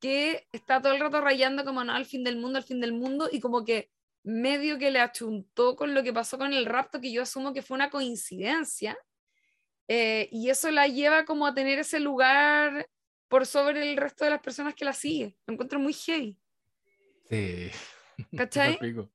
que 0.00 0.46
está 0.52 0.80
todo 0.82 0.92
el 0.92 1.00
rato 1.00 1.20
rayando 1.20 1.64
como 1.64 1.84
no, 1.84 1.92
al 1.92 2.04
fin 2.06 2.24
del 2.24 2.36
mundo, 2.36 2.58
al 2.58 2.64
fin 2.64 2.80
del 2.80 2.92
mundo, 2.92 3.28
y 3.30 3.40
como 3.40 3.64
que 3.64 3.90
medio 4.22 4.78
que 4.78 4.90
le 4.90 5.00
achuntó 5.00 5.76
con 5.76 5.94
lo 5.94 6.02
que 6.02 6.12
pasó 6.12 6.36
con 6.38 6.52
el 6.52 6.66
rapto, 6.66 7.00
que 7.00 7.12
yo 7.12 7.22
asumo 7.22 7.52
que 7.52 7.62
fue 7.62 7.74
una 7.74 7.90
coincidencia, 7.90 8.98
eh, 9.88 10.28
y 10.32 10.48
eso 10.50 10.70
la 10.70 10.88
lleva 10.88 11.24
como 11.24 11.46
a 11.46 11.54
tener 11.54 11.78
ese 11.78 12.00
lugar 12.00 12.88
por 13.28 13.46
sobre 13.46 13.82
el 13.90 13.96
resto 13.96 14.24
de 14.24 14.30
las 14.30 14.40
personas 14.40 14.74
que 14.74 14.84
la 14.84 14.92
siguen. 14.94 15.36
Lo 15.46 15.52
encuentro 15.54 15.78
muy 15.78 15.92
heavy, 15.92 16.38
Sí. 17.28 17.70
¿cachai? 18.36 18.78
Rico. 18.80 19.08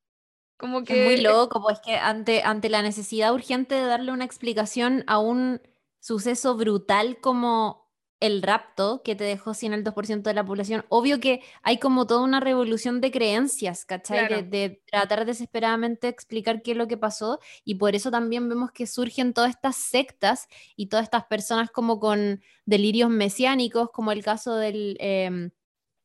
Como 0.57 0.79
Es 0.79 0.85
que 0.85 1.05
muy 1.05 1.17
loco, 1.17 1.61
pues 1.61 1.79
que 1.79 1.95
ante, 1.95 2.43
ante 2.43 2.67
la 2.67 2.81
necesidad 2.81 3.33
urgente 3.33 3.75
de 3.75 3.85
darle 3.85 4.11
una 4.11 4.25
explicación 4.25 5.05
a 5.07 5.17
un 5.17 5.61
suceso 5.99 6.57
brutal 6.57 7.19
como 7.21 7.89
el 8.19 8.41
rapto, 8.41 9.01
que 9.01 9.15
te 9.15 9.23
dejó 9.23 9.53
sin 9.53 9.71
el 9.71 9.83
2% 9.85 10.23
de 10.23 10.33
la 10.33 10.45
población, 10.45 10.83
obvio 10.89 11.21
que 11.21 11.41
hay 11.63 11.77
como 11.77 12.05
toda 12.05 12.21
una 12.21 12.41
revolución 12.41 12.99
de 12.99 13.11
creencias, 13.11 13.85
¿cachai? 13.85 14.27
Claro. 14.27 14.35
De, 14.35 14.43
de 14.43 14.83
tratar 14.91 15.25
desesperadamente 15.25 16.07
de 16.07 16.11
explicar 16.11 16.61
qué 16.61 16.71
es 16.71 16.77
lo 16.77 16.87
que 16.89 16.97
pasó, 16.97 17.39
y 17.63 17.75
por 17.75 17.95
eso 17.95 18.11
también 18.11 18.49
vemos 18.49 18.71
que 18.71 18.87
surgen 18.87 19.33
todas 19.33 19.51
estas 19.51 19.77
sectas 19.77 20.47
y 20.75 20.87
todas 20.87 21.05
estas 21.05 21.25
personas 21.27 21.71
como 21.71 21.99
con 21.99 22.41
delirios 22.65 23.09
mesiánicos, 23.09 23.89
como 23.91 24.11
el 24.11 24.23
caso 24.23 24.55
del... 24.57 24.97
em, 24.99 25.51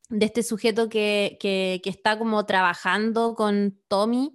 de 0.09 0.27
este 0.27 0.43
sujeto 0.43 0.89
que, 0.89 1.37
que- 1.41 1.81
que 1.83 1.91
está 1.91 2.19
como 2.19 2.45
trabajando 2.47 3.35
con 3.35 3.81
Tommy, 3.89 4.33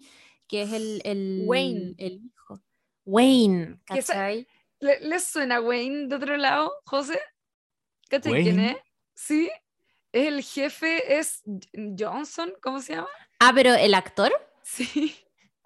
que 0.48 0.64
es 0.64 0.74
el, 0.74 1.02
el, 1.06 1.44
Wayne. 1.46 1.96
el 1.98 2.22
hijo. 2.26 2.62
Wayne, 3.06 3.80
¿cachai? 3.86 4.48
¿Le- 4.80 5.00
¿Les 5.02 5.24
suena 5.24 5.62
Wayne 5.62 6.08
de 6.08 6.16
otro 6.16 6.38
lado, 6.38 6.72
José? 6.86 7.20
¿Cachai 8.10 8.44
quién 8.44 8.60
es? 8.60 8.78
Sí, 9.14 9.50
es 10.12 10.28
el 10.28 10.42
jefe, 10.42 11.20
es 11.20 11.44
Johnson, 11.98 12.52
¿cómo 12.62 12.82
se 12.82 12.96
llama? 12.96 13.10
Ah, 13.40 13.52
pero 13.54 13.74
el 13.76 13.94
actor. 13.94 14.32
Sí. 14.64 15.16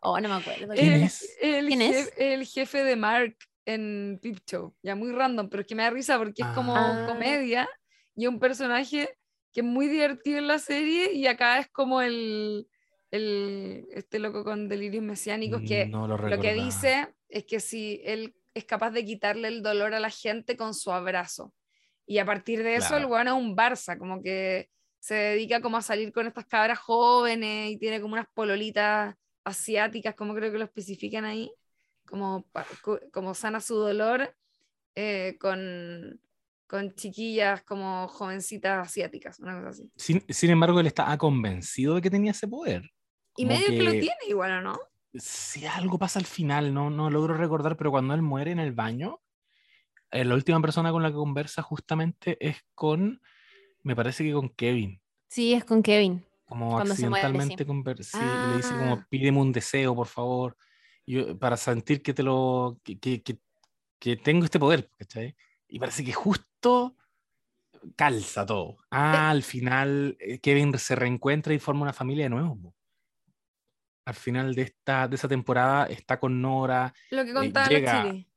Oh, 0.02 0.20
no 0.20 0.28
me 0.30 0.36
acuerdo. 0.36 0.74
¿Quién 0.74 0.94
el, 0.94 1.04
es? 1.04 1.38
El, 1.42 1.68
¿Quién 1.68 1.80
jef- 1.80 1.94
es? 1.94 2.14
el 2.18 2.46
jefe 2.46 2.84
de 2.84 2.96
Mark 2.98 3.38
en 3.66 4.20
Peep 4.22 4.40
Show. 4.46 4.76
Ya 4.82 4.96
muy 4.96 5.12
random, 5.14 5.50
pero 5.50 5.62
es 5.62 5.68
que 5.68 5.76
me 5.76 5.84
da 5.84 5.90
risa 5.92 6.18
porque 6.18 6.42
es 6.42 6.48
como 6.50 6.76
Ah. 6.76 7.06
comedia 7.08 7.70
y 8.16 8.28
un 8.28 8.38
personaje 8.40 9.18
que 9.54 9.62
es 9.62 9.66
muy 9.66 9.88
divertido 9.88 10.40
en 10.40 10.48
la 10.48 10.60
serie 10.60 11.14
y 11.14 11.28
acá 11.28 11.60
es 11.60 11.70
como 11.70 12.02
el, 12.02 12.68
el 13.12 13.86
este 13.92 14.20
loco 14.20 14.44
con 14.44 14.68
delirios 14.68 15.04
mesiánicos 15.04 15.62
que 15.62 15.86
No 15.86 16.08
lo 16.08 16.18
lo 16.18 16.40
que 16.40 16.54
dice 16.54 17.14
es 17.30 17.46
que 17.46 17.60
si 17.60 18.02
él 18.04 18.36
es 18.54 18.66
capaz 18.66 18.92
de 18.92 19.06
quitarle 19.06 19.48
el 19.48 19.64
dolor 19.64 19.94
a 19.94 20.00
la 20.00 20.10
gente 20.10 20.56
con 20.58 20.74
su 20.74 20.92
abrazo. 20.92 21.54
Y 22.06 22.20
a 22.20 22.26
partir 22.26 22.64
de 22.64 22.76
eso 22.76 22.96
el 22.96 23.04
Claro. 23.04 23.08
weón 23.08 23.28
es 23.28 23.34
un 23.34 23.56
Barça, 23.56 23.98
como 23.98 24.22
que 24.22 24.70
se 25.00 25.16
dedica 25.16 25.62
como 25.62 25.78
a 25.78 25.82
salir 25.82 26.12
con 26.12 26.28
estas 26.28 26.46
cabras 26.46 26.80
jóvenes 26.80 27.72
y 27.72 27.78
tiene 27.78 28.02
como 28.02 28.14
unas 28.14 28.28
pololitas 28.34 29.16
asiáticas, 29.44 30.16
como 30.16 30.34
creo 30.36 30.52
que 30.52 30.58
lo 30.58 30.66
especifican 30.66 31.26
ahí, 31.26 31.52
como, 32.06 32.46
como 33.12 33.34
sana 33.34 33.60
su 33.60 33.76
dolor 33.76 34.36
eh, 34.96 35.38
con, 35.40 36.22
con 36.68 36.94
chiquillas 36.96 37.62
como 37.64 38.08
jovencitas 38.08 38.88
asiáticas, 38.88 39.40
una 39.40 39.56
cosa 39.58 39.70
así. 39.70 39.92
Sin, 39.96 40.24
sin 40.30 40.50
embargo, 40.50 40.80
él 40.80 40.88
estaba 40.88 41.18
convencido 41.18 41.96
de 41.96 42.02
que 42.02 42.10
tenía 42.10 42.32
ese 42.32 42.48
poder. 42.48 42.90
Y 43.36 43.44
Como 43.46 43.56
medio 43.58 43.68
que... 43.70 43.84
lo 43.84 43.92
que- 43.92 44.00
tiene 44.00 44.16
igual, 44.28 44.52
¿o 44.54 44.62
no? 44.62 44.80
Si 45.16 45.66
algo 45.68 46.00
pasa 46.00 46.18
al 46.18 46.26
final, 46.26 46.74
no, 46.74 46.90
no 46.90 47.10
logro 47.12 47.36
recordar, 47.38 47.78
pero 47.78 47.92
cuando 47.92 48.16
él 48.16 48.24
muere 48.24 48.52
en 48.52 48.60
el 48.60 48.72
baño, 48.72 49.20
eh, 50.10 50.26
la 50.26 50.34
última 50.34 50.60
persona 50.62 50.92
con 50.92 51.04
la 51.04 51.10
que 51.10 51.16
conversa 51.16 51.62
justamente 51.62 52.38
es 52.40 52.58
con, 52.74 53.22
me 53.84 53.96
parece 53.96 54.24
que 54.24 54.34
con 54.34 54.50
Kevin. 54.50 55.00
Sí, 55.28 55.54
es 55.54 55.66
con 55.66 55.84
Kevin. 55.84 56.26
Como 56.46 56.72
Cuando 56.72 56.94
accidentalmente 56.94 57.66
conver- 57.66 58.02
sí, 58.04 58.18
y 58.18 58.50
le 58.52 58.58
dice 58.58 58.70
como 58.76 58.94
Ah. 58.96 59.08
pídeme 59.10 59.40
un 59.40 59.52
deseo, 59.52 59.96
por 59.96 60.08
favor, 60.08 60.58
yo- 61.06 61.38
para 61.38 61.58
sentir 61.58 62.02
que 62.02 62.14
te 62.14 62.24
lo 62.24 62.80
que, 62.84 62.98
que- 63.00 63.22
que- 63.22 63.40
que 64.00 64.16
tengo 64.18 64.46
este 64.46 64.60
poder, 64.60 64.90
¿cachai? 64.98 65.36
Y 65.68 65.80
parece 65.80 66.04
que 66.04 66.12
justo 66.14 66.46
calza 67.96 68.46
todo. 68.46 68.78
Ah, 68.92 69.30
al 69.30 69.44
final 69.44 70.16
eh, 70.20 70.40
Kevin 70.40 70.78
se 70.78 70.96
reencuentra 70.96 71.54
y 71.54 71.60
forma 71.60 71.82
una 71.84 71.94
familia 71.94 72.26
de 72.26 72.30
nuevo. 72.30 72.76
Al 74.06 74.16
final 74.16 74.54
de 74.54 74.64
esta 74.64 75.08
de 75.08 75.16
esa 75.16 75.28
temporada 75.28 75.86
está 75.86 76.20
con 76.20 76.42
Nora, 76.42 76.94
Lo 77.12 77.24
que 77.24 77.32
Eh, 77.32 77.34
contaba 77.34 77.70
llega- 77.70 77.94
la 77.94 78.10
Chile. 78.12 78.28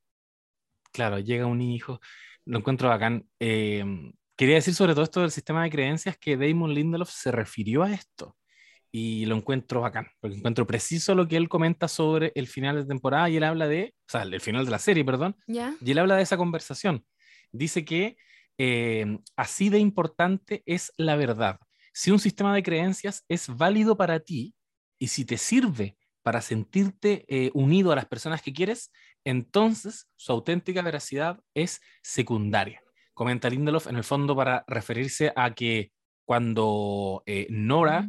claro, 0.92 1.18
llega 1.18 1.46
un 1.46 1.60
hijo, 1.60 2.00
lo 2.44 2.58
encuentro 2.58 2.88
bacán. 2.88 3.28
Eh, 3.40 3.84
quería 4.36 4.56
decir 4.56 4.74
sobre 4.74 4.92
todo 4.94 5.04
esto 5.04 5.20
del 5.20 5.30
sistema 5.30 5.64
de 5.64 5.70
creencias 5.70 6.16
que 6.18 6.36
Damon 6.36 6.72
Lindelof 6.72 7.10
se 7.10 7.32
refirió 7.32 7.82
a 7.82 7.92
esto 7.92 8.36
y 8.92 9.26
lo 9.26 9.34
encuentro 9.36 9.80
bacán, 9.80 10.06
porque 10.20 10.36
encuentro 10.36 10.66
preciso 10.66 11.14
lo 11.14 11.26
que 11.26 11.36
él 11.36 11.48
comenta 11.48 11.88
sobre 11.88 12.32
el 12.36 12.46
final 12.46 12.76
de 12.76 12.86
temporada 12.86 13.28
y 13.28 13.36
él 13.36 13.44
habla 13.44 13.66
de, 13.66 13.94
o 14.08 14.10
sea, 14.10 14.22
el 14.22 14.40
final 14.40 14.64
de 14.64 14.70
la 14.70 14.78
serie, 14.78 15.04
perdón, 15.04 15.36
¿Ya? 15.48 15.74
y 15.80 15.90
él 15.90 15.98
habla 15.98 16.16
de 16.16 16.22
esa 16.22 16.36
conversación. 16.36 17.04
Dice 17.52 17.84
que 17.84 18.16
eh, 18.58 19.18
así 19.36 19.68
de 19.68 19.78
importante 19.78 20.62
es 20.66 20.92
la 20.96 21.16
verdad. 21.16 21.58
Si 21.92 22.10
un 22.10 22.18
sistema 22.18 22.54
de 22.54 22.62
creencias 22.62 23.24
es 23.28 23.48
válido 23.48 23.96
para 23.96 24.20
ti 24.20 24.54
y 24.98 25.08
si 25.08 25.24
te 25.24 25.38
sirve 25.38 25.96
para 26.22 26.40
sentirte 26.40 27.24
eh, 27.28 27.50
unido 27.54 27.92
a 27.92 27.96
las 27.96 28.06
personas 28.06 28.42
que 28.42 28.52
quieres, 28.52 28.92
entonces 29.24 30.08
su 30.16 30.32
auténtica 30.32 30.82
veracidad 30.82 31.40
es 31.54 31.80
secundaria. 32.02 32.82
Comenta 33.14 33.48
Lindelof 33.48 33.86
en 33.86 33.96
el 33.96 34.04
fondo 34.04 34.36
para 34.36 34.64
referirse 34.66 35.32
a 35.36 35.54
que 35.54 35.92
cuando 36.24 37.22
eh, 37.26 37.46
Nora 37.50 38.08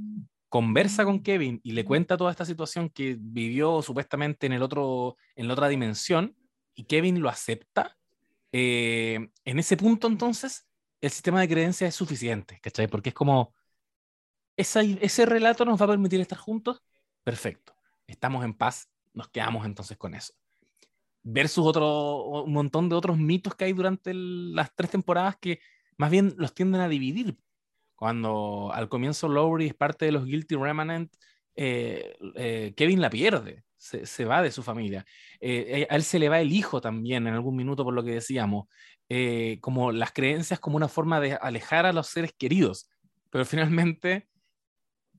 conversa 0.50 1.04
con 1.06 1.22
Kevin 1.22 1.60
y 1.64 1.72
le 1.72 1.86
cuenta 1.86 2.18
toda 2.18 2.32
esta 2.32 2.46
situación 2.46 2.90
que 2.90 3.18
vivió 3.20 3.82
supuestamente 3.82 4.48
en, 4.48 4.54
el 4.54 4.64
otro, 4.64 5.18
en 5.36 5.48
la 5.48 5.54
otra 5.54 5.68
dimensión 5.68 6.36
y 6.74 6.86
Kevin 6.86 7.22
lo 7.22 7.30
acepta, 7.30 7.97
eh, 8.52 9.30
en 9.46 9.60
ese 9.60 9.78
punto 9.78 10.08
entonces 10.08 10.68
el 11.02 11.12
sistema 11.12 11.42
de 11.42 11.50
creencias 11.50 11.90
es 11.90 11.96
suficiente, 11.96 12.60
¿cachai? 12.62 12.88
Porque 12.88 13.10
es 13.10 13.16
como, 13.16 13.54
esa, 14.56 14.82
ese 14.82 15.26
relato 15.26 15.66
nos 15.66 15.80
va 15.80 15.86
a 15.86 15.90
permitir 15.90 16.20
estar 16.20 16.38
juntos, 16.38 16.82
perfecto, 17.24 17.76
estamos 18.08 18.44
en 18.44 18.54
paz, 18.54 18.90
nos 19.14 19.30
quedamos 19.30 19.66
entonces 19.66 19.98
con 19.98 20.16
eso. 20.16 20.34
Versus 21.24 21.66
otro, 21.66 22.44
un 22.44 22.54
montón 22.54 22.90
de 22.90 22.96
otros 22.96 23.18
mitos 23.18 23.54
que 23.56 23.66
hay 23.66 23.74
durante 23.74 24.14
las 24.14 24.74
tres 24.74 24.92
temporadas 24.92 25.36
que 25.38 25.60
más 25.98 26.10
bien 26.10 26.34
los 26.38 26.54
tienden 26.54 26.82
a 26.82 26.88
dividir. 26.88 27.38
Cuando 27.96 28.72
al 28.74 28.88
comienzo 28.90 29.28
Lowry 29.28 29.68
es 29.68 29.74
parte 29.74 30.06
de 30.06 30.12
los 30.12 30.26
Guilty 30.26 30.56
Remnant, 30.56 31.14
eh, 31.56 32.16
eh, 32.36 32.74
Kevin 32.78 33.02
la 33.02 33.10
pierde, 33.10 33.64
se, 33.78 34.26
va 34.26 34.42
de 34.42 34.52
su 34.52 34.64
familia. 34.64 35.06
Eh, 35.40 35.88
a 35.90 35.96
él 35.96 36.04
se 36.04 36.20
le 36.20 36.30
va 36.30 36.42
el 36.42 36.52
hijo 36.52 36.82
también 36.82 37.28
en 37.28 37.34
algún 37.34 37.56
minuto, 37.56 37.84
por 37.84 37.94
lo 37.94 38.04
que 38.04 38.12
decíamos. 38.12 38.68
como 39.62 39.92
las 39.92 40.12
creencias 40.12 40.60
como 40.60 40.78
una 40.78 40.88
forma 40.88 41.20
de 41.20 41.38
alejar 41.40 41.86
a 41.86 41.94
los 41.94 42.08
seres 42.08 42.34
queridos. 42.38 42.90
Pero 43.30 43.46
finalmente 43.46 44.28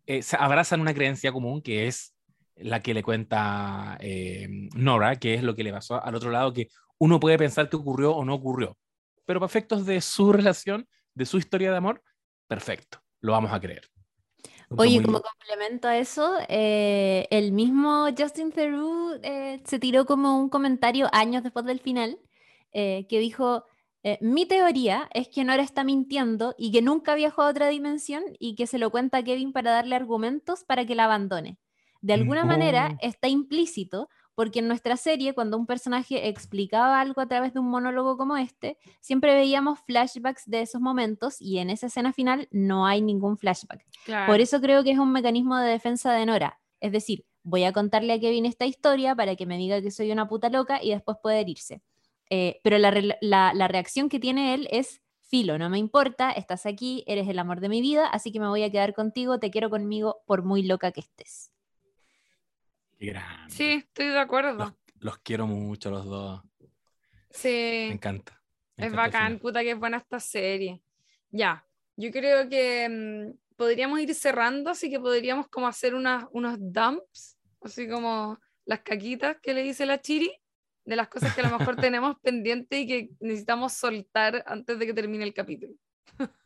se 0.06 0.36
abrazan 0.38 0.80
una 0.80 0.94
creencia 0.94 1.32
común 1.32 1.60
que 1.62 1.86
es 1.86 2.14
la 2.56 2.80
que 2.80 2.94
le 2.94 3.02
cuenta 3.02 3.98
Nora, 4.74 5.16
que 5.16 5.34
es 5.34 5.42
lo 5.42 5.54
que 5.54 5.64
le 5.64 5.72
pasó 5.72 6.02
al 6.02 6.14
otro 6.14 6.30
lado, 6.30 6.52
que 6.52 6.68
uno 6.98 7.20
puede 7.20 7.38
pensar 7.38 7.68
que 7.68 7.76
ocurrió 7.76 8.12
o 8.12 8.24
no 8.24 8.34
ocurrió. 8.34 8.76
Pero 9.24 9.40
para 9.40 9.48
efectos 9.48 9.86
de 9.86 10.00
su 10.00 10.32
relación, 10.32 10.88
de 11.14 11.26
su 11.26 11.38
historia 11.38 11.70
de 11.70 11.76
amor, 11.76 12.02
perfecto, 12.46 13.00
lo 13.20 13.32
vamos 13.32 13.52
a 13.52 13.60
creer. 13.60 13.88
Oye, 14.76 15.02
como 15.02 15.22
complemento 15.22 15.88
a 15.88 15.96
eso, 15.96 16.36
eh, 16.48 17.26
el 17.30 17.52
mismo 17.52 18.06
Justin 18.16 18.52
Theroux 18.52 19.18
eh, 19.22 19.60
se 19.64 19.78
tiró 19.78 20.04
como 20.04 20.38
un 20.38 20.48
comentario 20.48 21.08
años 21.12 21.42
después 21.42 21.64
del 21.64 21.80
final 21.80 22.18
eh, 22.72 23.06
que 23.08 23.18
dijo, 23.18 23.64
mi 24.20 24.46
teoría 24.46 25.08
es 25.12 25.28
que 25.28 25.44
Nora 25.44 25.62
está 25.62 25.84
mintiendo 25.84 26.54
y 26.56 26.72
que 26.72 26.80
nunca 26.80 27.14
viajó 27.14 27.42
a 27.42 27.48
otra 27.48 27.68
dimensión 27.68 28.22
y 28.38 28.54
que 28.54 28.66
se 28.66 28.78
lo 28.78 28.90
cuenta 28.90 29.18
a 29.18 29.22
Kevin 29.22 29.52
para 29.52 29.70
darle 29.70 29.96
argumentos 29.96 30.64
para 30.64 30.86
que 30.86 30.94
la 30.94 31.04
abandone. 31.04 31.58
De 32.00 32.14
alguna 32.14 32.44
manera 32.44 32.96
está 33.02 33.28
implícito 33.28 34.08
porque 34.38 34.60
en 34.60 34.68
nuestra 34.68 34.96
serie, 34.96 35.34
cuando 35.34 35.58
un 35.58 35.66
personaje 35.66 36.28
explicaba 36.28 37.00
algo 37.00 37.20
a 37.20 37.26
través 37.26 37.54
de 37.54 37.58
un 37.58 37.68
monólogo 37.68 38.16
como 38.16 38.36
este, 38.36 38.78
siempre 39.00 39.34
veíamos 39.34 39.80
flashbacks 39.80 40.48
de 40.48 40.60
esos 40.60 40.80
momentos 40.80 41.40
y 41.40 41.58
en 41.58 41.70
esa 41.70 41.88
escena 41.88 42.12
final 42.12 42.46
no 42.52 42.86
hay 42.86 43.02
ningún 43.02 43.36
flashback. 43.36 43.84
Por 44.28 44.40
eso 44.40 44.60
creo 44.60 44.84
que 44.84 44.92
es 44.92 44.98
un 45.00 45.10
mecanismo 45.10 45.56
de 45.56 45.68
defensa 45.68 46.12
de 46.12 46.24
Nora. 46.24 46.60
Es 46.78 46.92
decir, 46.92 47.24
voy 47.42 47.64
a 47.64 47.72
contarle 47.72 48.12
a 48.12 48.20
Kevin 48.20 48.46
esta 48.46 48.64
historia 48.64 49.16
para 49.16 49.34
que 49.34 49.44
me 49.44 49.58
diga 49.58 49.82
que 49.82 49.90
soy 49.90 50.12
una 50.12 50.28
puta 50.28 50.50
loca 50.50 50.80
y 50.80 50.90
después 50.90 51.16
poder 51.20 51.48
irse. 51.48 51.82
Eh, 52.30 52.60
pero 52.62 52.78
la, 52.78 52.92
la 53.20 53.66
reacción 53.66 54.08
que 54.08 54.20
tiene 54.20 54.54
él 54.54 54.68
es, 54.70 55.02
filo, 55.20 55.58
no 55.58 55.68
me 55.68 55.78
importa, 55.78 56.30
estás 56.30 56.64
aquí, 56.64 57.02
eres 57.08 57.26
el 57.26 57.40
amor 57.40 57.58
de 57.58 57.70
mi 57.70 57.80
vida, 57.80 58.06
así 58.06 58.30
que 58.30 58.38
me 58.38 58.46
voy 58.46 58.62
a 58.62 58.70
quedar 58.70 58.94
contigo, 58.94 59.40
te 59.40 59.50
quiero 59.50 59.68
conmigo 59.68 60.22
por 60.26 60.44
muy 60.44 60.62
loca 60.62 60.92
que 60.92 61.00
estés. 61.00 61.50
Sí, 63.48 63.84
estoy 63.84 64.06
de 64.06 64.18
acuerdo. 64.18 64.76
Los, 65.00 65.18
quiero 65.18 65.46
mucho 65.46 65.90
los 65.90 66.04
dos. 66.04 66.42
Sí. 67.30 67.86
Me 67.88 67.92
encanta. 67.92 68.42
es 68.76 68.92
bacán, 68.92 69.38
puta 69.38 69.62
que 69.62 69.72
es 69.72 69.78
buena 69.78 69.98
esta 69.98 70.18
serie. 70.18 70.82
Ya, 71.30 71.64
yo 71.96 72.10
creo 72.10 72.48
que 72.48 72.88
mm, 72.88 73.56
podríamos 73.56 74.00
ir 74.00 74.14
cerrando, 74.14 74.70
así 74.70 74.90
que 74.90 74.98
podríamos 74.98 75.48
como 75.48 75.66
hacer 75.66 75.94
unas, 75.94 76.26
unos 76.32 76.56
dumps, 76.58 77.36
así 77.60 77.88
como 77.88 78.38
las 78.64 78.80
caquitas 78.80 79.36
que 79.40 79.54
le 79.54 79.62
dice 79.62 79.86
la 79.86 80.00
Chiri, 80.00 80.32
de 80.84 80.96
las 80.96 81.08
cosas 81.08 81.34
que 81.34 81.42
a 81.42 81.50
lo 81.50 81.58
mejor 81.58 81.76
tenemos 81.92 82.18
pendiente 82.20 82.80
y 82.80 82.86
que 82.86 83.10
necesitamos 83.20 83.72
soltar 83.74 84.42
antes 84.46 84.78
de 84.78 84.86
que 84.86 84.94
termine 84.94 85.24
el 85.24 85.34
capítulo. 85.34 85.74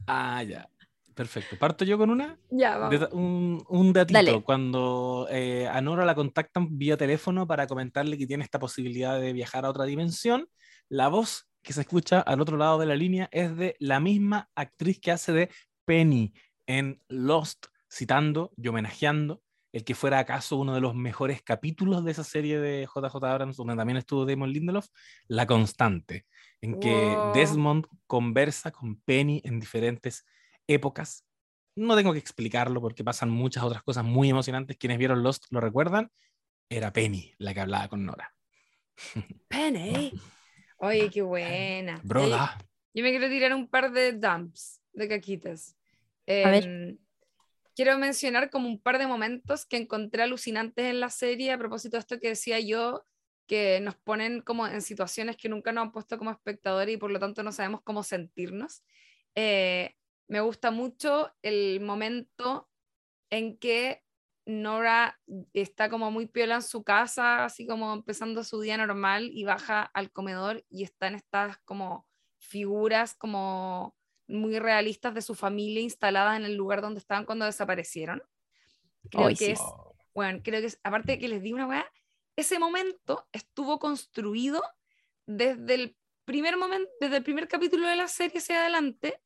ah, 0.07 0.43
ya. 0.43 0.69
Perfecto. 1.15 1.57
¿Parto 1.59 1.85
yo 1.85 1.99
con 1.99 2.11
una? 2.11 2.39
Ya, 2.51 2.79
vamos. 2.79 3.09
Un, 3.13 3.65
un 3.69 3.93
datito. 3.93 4.43
Cuando 4.43 5.27
eh, 5.31 5.69
a 5.69 5.81
Nora 5.81 6.05
la 6.05 6.15
contactan 6.15 6.79
vía 6.79 6.97
teléfono 6.97 7.47
para 7.47 7.67
comentarle 7.67 8.19
que 8.19 8.27
tiene 8.27 8.45
esta 8.45 8.59
posibilidad 8.59 9.21
de 9.21 9.33
viajar 9.33 9.65
a 9.65 9.71
otra 9.71 9.85
dimensión, 9.85 10.49
la 10.89 11.09
voz 11.09 11.49
que 11.63 11.73
se 11.73 11.83
escucha 11.83 12.21
al 12.21 12.41
otro 12.41 12.57
lado 12.57 12.79
de 12.79 12.87
la 12.87 12.97
línea 12.97 13.29
es 13.33 13.57
de 13.57 13.77
la 13.79 14.01
misma 14.01 14.49
actriz 14.55 15.01
que 15.01 15.13
hace 15.13 15.33
de 15.33 15.51
Penny 15.85 16.33
en 16.67 17.01
Lost, 17.09 17.67
citando 17.89 18.53
y 18.57 18.69
homenajeando 18.69 19.43
el 19.73 19.85
que 19.85 19.95
fuera 19.95 20.19
acaso 20.19 20.57
uno 20.57 20.75
de 20.75 20.81
los 20.81 20.95
mejores 20.95 21.43
capítulos 21.43 22.05
de 22.05 22.11
esa 22.11 22.25
serie 22.25 22.61
de 22.61 22.87
JJ 22.87 23.25
Abrams, 23.25 23.57
donde 23.57 23.75
también 23.75 23.97
estuvo 23.97 24.27
Damon 24.27 24.53
Lindelof, 24.53 24.89
La 25.29 25.47
Constante, 25.47 26.27
en 26.61 26.79
que 26.79 27.17
Desmond 27.35 27.87
conversa 28.07 28.71
con 28.71 29.01
Penny 29.01 29.41
en 29.45 29.59
diferentes 29.59 30.27
épocas. 30.75 31.25
No 31.75 31.97
tengo 31.97 32.13
que 32.13 32.19
explicarlo 32.19 32.81
porque 32.81 33.05
pasan 33.05 33.31
muchas 33.31 33.65
otras 33.65 33.83
cosas 33.83 34.05
muy 34.05 34.29
emocionantes. 34.29 34.77
Quienes 34.77 34.99
vieron 34.99 35.23
Lost 35.23 35.47
lo 35.51 35.61
recuerdan. 35.61 36.11
Era 36.69 36.93
Penny 36.93 37.35
la 37.39 37.55
que 37.55 37.61
hablaba 37.61 37.89
con 37.89 38.05
Nora. 38.05 38.35
Penny. 39.49 40.13
Oye, 40.79 41.11
qué 41.11 41.23
buena. 41.23 42.01
Broda. 42.03 42.59
Yo 42.95 43.03
me 43.03 43.11
quiero 43.11 43.29
tirar 43.29 43.55
un 43.55 43.69
par 43.69 43.93
de 43.93 44.13
dumps, 44.13 44.81
de 44.93 45.09
caquitas. 45.09 45.77
A 46.27 46.51
ver. 46.51 46.65
Em, 46.65 46.99
quiero 47.75 47.99
mencionar 47.99 48.51
como 48.51 48.69
un 48.69 48.81
par 48.81 48.99
de 48.99 49.07
momentos 49.07 49.67
que 49.67 49.77
encontré 49.77 50.23
alucinantes 50.23 50.85
en 50.85 51.01
la 51.01 51.11
serie 51.11 51.53
a 51.53 51.59
propósito 51.59 51.97
de 51.97 52.01
esto 52.01 52.19
que 52.21 52.29
decía 52.29 52.61
yo, 52.61 53.05
que 53.47 53.81
nos 53.81 53.97
ponen 53.97 54.41
como 54.41 54.67
en 54.67 54.83
situaciones 54.83 55.37
que 55.37 55.49
nunca 55.49 55.73
nos 55.73 55.83
han 55.83 55.93
puesto 55.93 56.19
como 56.19 56.31
espectadores 56.31 56.95
y 56.95 56.99
por 56.99 57.11
lo 57.11 57.19
tanto 57.19 57.43
no 57.43 57.53
sabemos 57.53 57.83
cómo 57.83 58.03
sentirnos. 58.03 58.83
Eh, 59.35 59.95
me 60.33 60.41
gusta 60.41 60.71
mucho 60.71 61.31
el 61.43 61.81
momento 61.81 62.67
en 63.29 63.59
que 63.59 64.03
Nora 64.47 65.21
está 65.53 65.91
como 65.91 66.11
muy 66.11 66.27
piola 66.27 66.55
en 66.55 66.63
su 66.63 66.83
casa, 66.85 67.45
así 67.45 67.67
como 67.67 67.93
empezando 67.93 68.43
su 68.43 68.59
día 68.63 68.79
normal 68.79 69.29
y 69.31 69.45
baja 69.45 69.83
al 69.83 70.11
comedor 70.11 70.65
y 70.71 70.85
están 70.85 71.15
estas 71.17 71.59
como 71.67 72.09
figuras 72.39 73.15
como 73.15 73.95
muy 74.27 74.59
realistas 74.59 75.13
de 75.13 75.21
su 75.21 75.35
familia 75.35 75.83
instaladas 75.83 76.39
en 76.39 76.47
el 76.47 76.57
lugar 76.57 76.81
donde 76.81 77.01
estaban 77.01 77.27
cuando 77.27 77.45
desaparecieron. 77.45 78.23
Creo 79.11 79.29
que 79.37 79.51
es, 79.51 79.61
bueno, 80.15 80.41
creo 80.43 80.63
que 80.63 80.69
es, 80.69 80.81
aparte 80.83 81.13
de 81.13 81.19
que 81.19 81.29
les 81.29 81.43
di 81.43 81.53
una 81.53 81.67
weá, 81.67 81.85
ese 82.37 82.59
momento 82.59 83.29
estuvo 83.33 83.79
construido 83.79 84.63
desde 85.27 85.75
el 85.75 85.97
primer 86.25 86.57
momento, 86.57 86.91
desde 87.03 87.19
el 87.19 87.23
primer 87.23 87.49
capítulo 87.49 87.87
de 87.87 87.97
la 87.97 88.09
serie 88.09 88.39
hacia 88.39 88.63
adelante, 88.63 89.21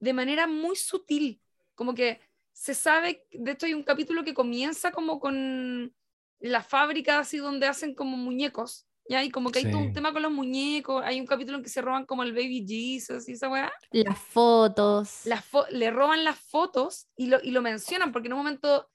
de 0.00 0.12
manera 0.12 0.46
muy 0.46 0.76
sutil, 0.76 1.40
como 1.74 1.94
que 1.94 2.20
se 2.52 2.74
sabe, 2.74 3.26
de 3.30 3.52
hecho 3.52 3.66
hay 3.66 3.74
un 3.74 3.82
capítulo 3.82 4.24
que 4.24 4.34
comienza 4.34 4.90
como 4.90 5.20
con 5.20 5.94
la 6.40 6.62
fábrica 6.62 7.18
así 7.18 7.38
donde 7.38 7.66
hacen 7.66 7.94
como 7.94 8.16
muñecos, 8.16 8.86
¿ya? 9.08 9.22
Y 9.22 9.30
como 9.30 9.50
que 9.50 9.60
hay 9.60 9.70
todo 9.70 9.80
un 9.80 9.92
tema 9.92 10.12
con 10.12 10.22
los 10.22 10.32
muñecos, 10.32 11.02
hay 11.04 11.20
un 11.20 11.26
capítulo 11.26 11.58
en 11.58 11.62
que 11.62 11.70
se 11.70 11.82
roban 11.82 12.06
como 12.06 12.22
el 12.22 12.32
Baby 12.32 12.66
Jesus 12.66 13.28
y 13.28 13.32
esa 13.32 13.48
weá. 13.48 13.72
Las 13.92 14.18
fotos. 14.18 15.20
Las 15.24 15.44
le 15.70 15.90
roban 15.90 16.24
las 16.24 16.38
fotos 16.38 17.08
y 17.16 17.26
lo, 17.26 17.38
y 17.42 17.50
lo 17.50 17.62
mencionan, 17.62 18.12
porque 18.12 18.28
en 18.28 18.34
un 18.34 18.40
momento 18.40 18.90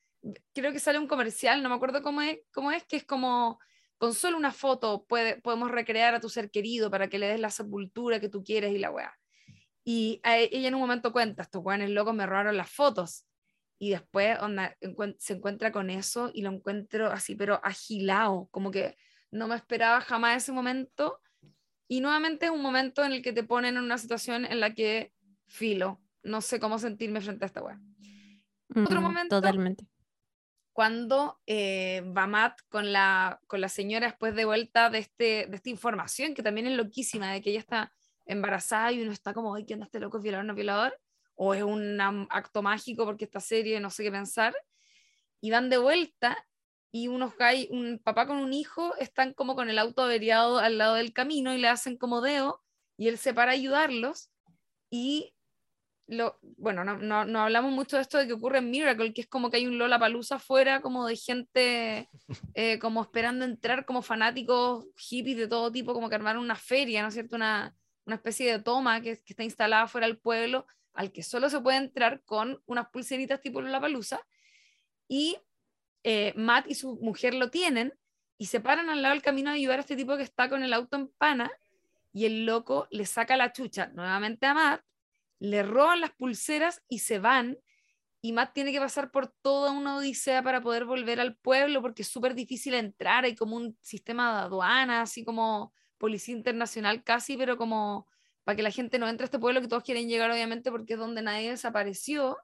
creo 0.54 0.72
que 0.72 0.80
sale 0.80 0.98
un 0.98 1.08
comercial, 1.08 1.62
no 1.62 1.70
me 1.70 1.76
acuerdo 1.76 2.02
cómo 2.02 2.22
es, 2.22 2.40
cómo 2.52 2.72
es 2.72 2.84
que 2.84 2.98
es 2.98 3.06
como 3.06 3.60
con 3.98 4.14
solo 4.14 4.38
una 4.38 4.52
foto 4.52 5.06
puede, 5.06 5.40
podemos 5.42 5.72
recrear 5.72 6.16
a 6.16 6.20
tu 6.20 6.30
ser 6.30 6.52
querido 6.52 6.92
para 6.92 7.08
que 7.10 7.20
le 7.20 7.28
des 7.28 7.40
la 7.40 7.50
sepultura 7.50 8.20
que 8.20 8.30
tú 8.30 8.44
quieres 8.44 8.74
y 8.74 8.80
la 8.80 8.92
weá. 8.92 9.18
Y 9.86 10.20
e, 10.26 10.50
ella 10.52 10.68
en 10.68 10.76
un 10.76 10.82
momento 10.82 11.14
cuenta, 11.14 11.44
estos 11.44 11.62
guanes 11.62 11.92
locos 11.92 12.14
me 12.14 12.26
robaron 12.26 12.58
las 12.58 12.70
fotos. 12.70 13.26
Y 13.78 13.92
después 13.92 14.38
se 15.20 15.34
encuentra 15.34 15.72
con 15.72 15.90
eso 15.90 16.32
y 16.34 16.42
lo 16.42 16.52
encuentro 16.52 17.12
así, 17.12 17.36
pero 17.36 17.62
agilado, 17.64 18.48
como 18.52 18.72
que 18.72 18.98
no 19.32 19.48
me 19.48 19.56
esperaba 19.56 20.02
jamás 20.02 20.44
ese 20.44 20.52
momento. 20.52 21.20
Y 21.88 22.02
nuevamente 22.02 22.48
es 22.48 22.52
un 22.52 22.62
momento 22.62 23.04
en 23.04 23.14
el 23.14 23.22
que 23.22 23.32
te 23.32 23.44
ponen 23.44 23.78
en 23.78 23.84
una 23.84 23.98
situación 23.98 24.46
en 24.46 24.60
la 24.60 24.74
que 24.74 25.14
filo, 25.46 26.02
no 26.24 26.42
sé 26.42 26.60
cómo 26.60 26.80
sentirme 26.80 27.22
frente 27.22 27.46
a 27.46 27.48
esta 27.48 27.62
weá. 27.62 27.80
Otro 28.76 29.02
momento. 29.02 29.36
Totalmente. 29.36 29.86
Cuando 30.74 31.40
eh, 31.46 32.02
va 32.18 32.28
Matt 32.28 32.60
con 32.68 32.92
la, 32.92 33.40
con 33.48 33.62
la 33.62 33.70
señora 33.70 34.08
después 34.08 34.36
de 34.36 34.46
vuelta 34.46 34.90
de, 34.90 35.00
este, 35.00 35.46
de 35.48 35.56
esta 35.56 35.70
información, 35.70 36.34
que 36.34 36.44
también 36.44 36.68
es 36.68 36.76
loquísima, 36.76 37.32
de 37.32 37.42
que 37.42 37.52
ella 37.52 37.60
está 37.60 37.94
embarazada 38.26 38.92
y 38.92 39.02
uno 39.02 39.12
está 39.12 39.34
como, 39.34 39.56
ay, 39.56 39.66
¿qué 39.66 39.74
onda 39.74 39.86
este 39.86 40.00
loco? 40.00 40.18
¿Es 40.18 40.24
violador 40.24 40.46
o 40.46 40.48
no 40.48 40.56
violador? 40.56 41.00
O 41.36 41.54
es 41.54 41.64
un 41.64 42.00
acto 42.30 42.62
mágico 42.62 43.06
porque 43.06 43.26
esta 43.26 43.40
serie 43.40 43.80
no 43.80 43.90
sé 43.90 44.04
qué 44.04 44.12
pensar. 44.12 44.56
Y 45.42 45.52
van 45.52 45.70
de 45.70 45.78
vuelta 45.78 46.38
y 46.92 47.10
unos 47.10 47.34
hay 47.40 47.68
un 47.72 48.00
papá 48.02 48.26
con 48.26 48.38
un 48.38 48.54
hijo 48.54 48.96
están 48.96 49.34
como 49.34 49.56
con 49.56 49.70
el 49.70 49.78
auto 49.80 50.02
averiado 50.02 50.60
al 50.60 50.78
lado 50.78 50.96
del 50.96 51.12
camino 51.12 51.54
y 51.54 51.58
le 51.58 51.68
hacen 51.68 51.98
como 51.98 52.22
deo 52.22 52.64
y 52.96 53.10
él 53.10 53.18
se 53.18 53.34
para 53.34 53.52
a 53.52 53.56
ayudarlos 53.56 54.30
y 54.90 55.34
lo, 56.08 56.40
bueno, 56.42 56.84
no, 56.84 56.98
no, 56.98 57.26
no, 57.26 57.42
hablamos 57.42 57.72
mucho 57.72 57.98
de 57.98 58.04
esto 58.04 58.18
de 58.18 58.28
que 58.28 58.34
ocurre 58.34 58.60
en 58.60 58.70
Miracle, 58.70 59.14
que 59.14 59.22
es 59.22 59.28
como 59.28 59.50
que 59.50 59.58
hay 59.58 59.68
un 59.68 59.78
Lola 59.78 60.00
Palusa 60.00 60.36
afuera, 60.36 60.82
como 60.82 61.06
de 61.08 61.16
gente 61.16 62.10
eh, 62.54 62.80
como 62.80 63.02
esperando 63.02 63.44
entrar, 63.44 63.86
como 63.86 64.02
fanáticos 64.02 64.86
hippies 64.96 65.38
de 65.38 65.48
todo 65.48 65.72
tipo, 65.72 65.94
como 65.94 66.08
que 66.08 66.16
armaron 66.16 66.44
una 66.44 66.56
feria, 66.56 67.02
¿no 67.02 67.08
es 67.08 67.16
cierto? 67.16 67.36
Una, 67.36 67.76
una 68.06 68.16
especie 68.16 68.52
de 68.52 68.60
toma 68.60 69.02
que, 69.02 69.12
está 69.12 69.44
instalada 69.44 69.88
fuera 69.88 70.08
del 70.08 70.18
pueblo, 70.18 70.68
al 70.94 71.12
que 71.12 71.24
solo 71.24 71.50
se 71.50 71.60
puede 71.60 71.78
entrar 71.78 72.24
con 72.24 72.62
unas 72.66 72.90
pulseritas 72.90 73.42
tipo 73.42 73.62
la 73.62 73.82
palusa. 73.82 74.26
Y 75.08 75.38
eh, 76.04 76.34
Matt 76.36 76.68
y 76.70 76.76
su 76.76 76.96
mujer 76.98 77.34
lo 77.34 77.50
tienen 77.50 77.94
y 78.38 78.48
se 78.48 78.60
paran 78.60 78.90
al 78.90 79.02
lado 79.02 79.14
del 79.14 79.24
camino 79.24 79.50
a 79.50 79.54
ayudar 79.54 79.80
a 79.80 79.82
este 79.82 79.96
tipo 79.96 80.18
que 80.18 80.24
está 80.24 80.50
con 80.50 80.64
el 80.64 80.74
auto 80.74 80.98
en 80.98 81.08
pana 81.08 81.52
y 82.14 82.26
el 82.26 82.46
loco 82.46 82.88
le 82.92 83.06
saca 83.06 83.38
la 83.38 83.52
chucha 83.52 83.88
nuevamente 83.88 84.46
a 84.46 84.54
Matt, 84.54 84.82
le 85.40 85.64
roban 85.64 86.02
las 86.02 86.12
pulseras 86.12 86.82
y 86.88 87.00
se 87.00 87.20
van 87.20 87.58
y 88.22 88.34
Matt 88.34 88.54
tiene 88.54 88.72
que 88.72 88.80
pasar 88.80 89.12
por 89.12 89.28
toda 89.28 89.72
una 89.72 89.98
odisea 89.98 90.42
para 90.42 90.62
poder 90.62 90.86
volver 90.86 91.20
al 91.20 91.36
pueblo 91.36 91.82
porque 91.82 92.02
es 92.02 92.08
súper 92.08 92.34
difícil 92.34 92.74
entrar, 92.74 93.24
hay 93.26 93.36
como 93.36 93.56
un 93.56 93.78
sistema 93.82 94.34
de 94.34 94.46
aduana, 94.46 95.02
así 95.02 95.24
como 95.24 95.74
policía 95.98 96.36
internacional 96.36 97.04
casi, 97.04 97.38
pero 97.38 97.58
como 97.58 98.08
para 98.44 98.56
que 98.56 98.64
la 98.64 98.72
gente 98.72 99.00
no 99.00 99.10
entre 99.10 99.24
a 99.24 99.26
este 99.26 99.40
pueblo 99.40 99.62
que 99.62 99.68
todos 99.68 99.84
quieren 99.84 100.08
llegar 100.08 100.32
obviamente 100.32 100.72
porque 100.72 100.94
es 100.94 101.00
donde 101.00 101.22
nadie 101.22 101.50
desapareció. 101.50 102.38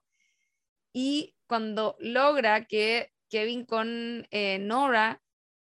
Y 0.93 1.35
cuando 1.47 1.95
logra 1.99 2.65
que 2.65 3.13
Kevin 3.29 3.65
con 3.65 4.27
eh, 4.31 4.59
Nora 4.59 5.21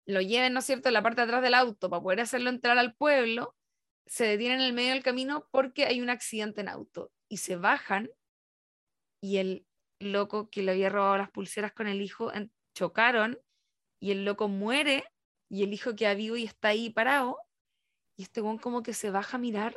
lo 0.05 0.21
lleven, 0.21 0.53
¿no 0.53 0.59
es 0.59 0.65
cierto?, 0.65 0.89
en 0.89 0.93
la 0.93 1.03
parte 1.03 1.21
de 1.21 1.25
atrás 1.25 1.41
del 1.41 1.53
auto 1.53 1.89
para 1.89 2.01
poder 2.01 2.21
hacerlo 2.21 2.49
entrar 2.49 2.77
al 2.77 2.95
pueblo, 2.95 3.55
se 4.05 4.25
detienen 4.25 4.61
en 4.61 4.67
el 4.67 4.73
medio 4.73 4.91
del 4.91 5.03
camino 5.03 5.47
porque 5.51 5.85
hay 5.85 6.01
un 6.01 6.09
accidente 6.09 6.61
en 6.61 6.69
auto 6.69 7.11
y 7.27 7.37
se 7.37 7.55
bajan 7.55 8.09
y 9.21 9.37
el 9.37 9.65
loco 9.99 10.49
que 10.49 10.63
le 10.63 10.71
había 10.71 10.89
robado 10.89 11.17
las 11.17 11.31
pulseras 11.31 11.71
con 11.73 11.87
el 11.87 12.01
hijo 12.01 12.31
chocaron 12.75 13.39
y 13.99 14.11
el 14.11 14.25
loco 14.25 14.47
muere 14.47 15.05
y 15.49 15.63
el 15.63 15.73
hijo 15.73 15.95
queda 15.95 16.13
vivo 16.13 16.35
y 16.35 16.43
está 16.43 16.69
ahí 16.69 16.89
parado 16.89 17.37
y 18.21 18.23
este 18.25 18.39
güey 18.39 18.59
como 18.59 18.83
que 18.83 18.93
se 18.93 19.09
baja 19.09 19.37
a 19.37 19.39
mirar 19.39 19.75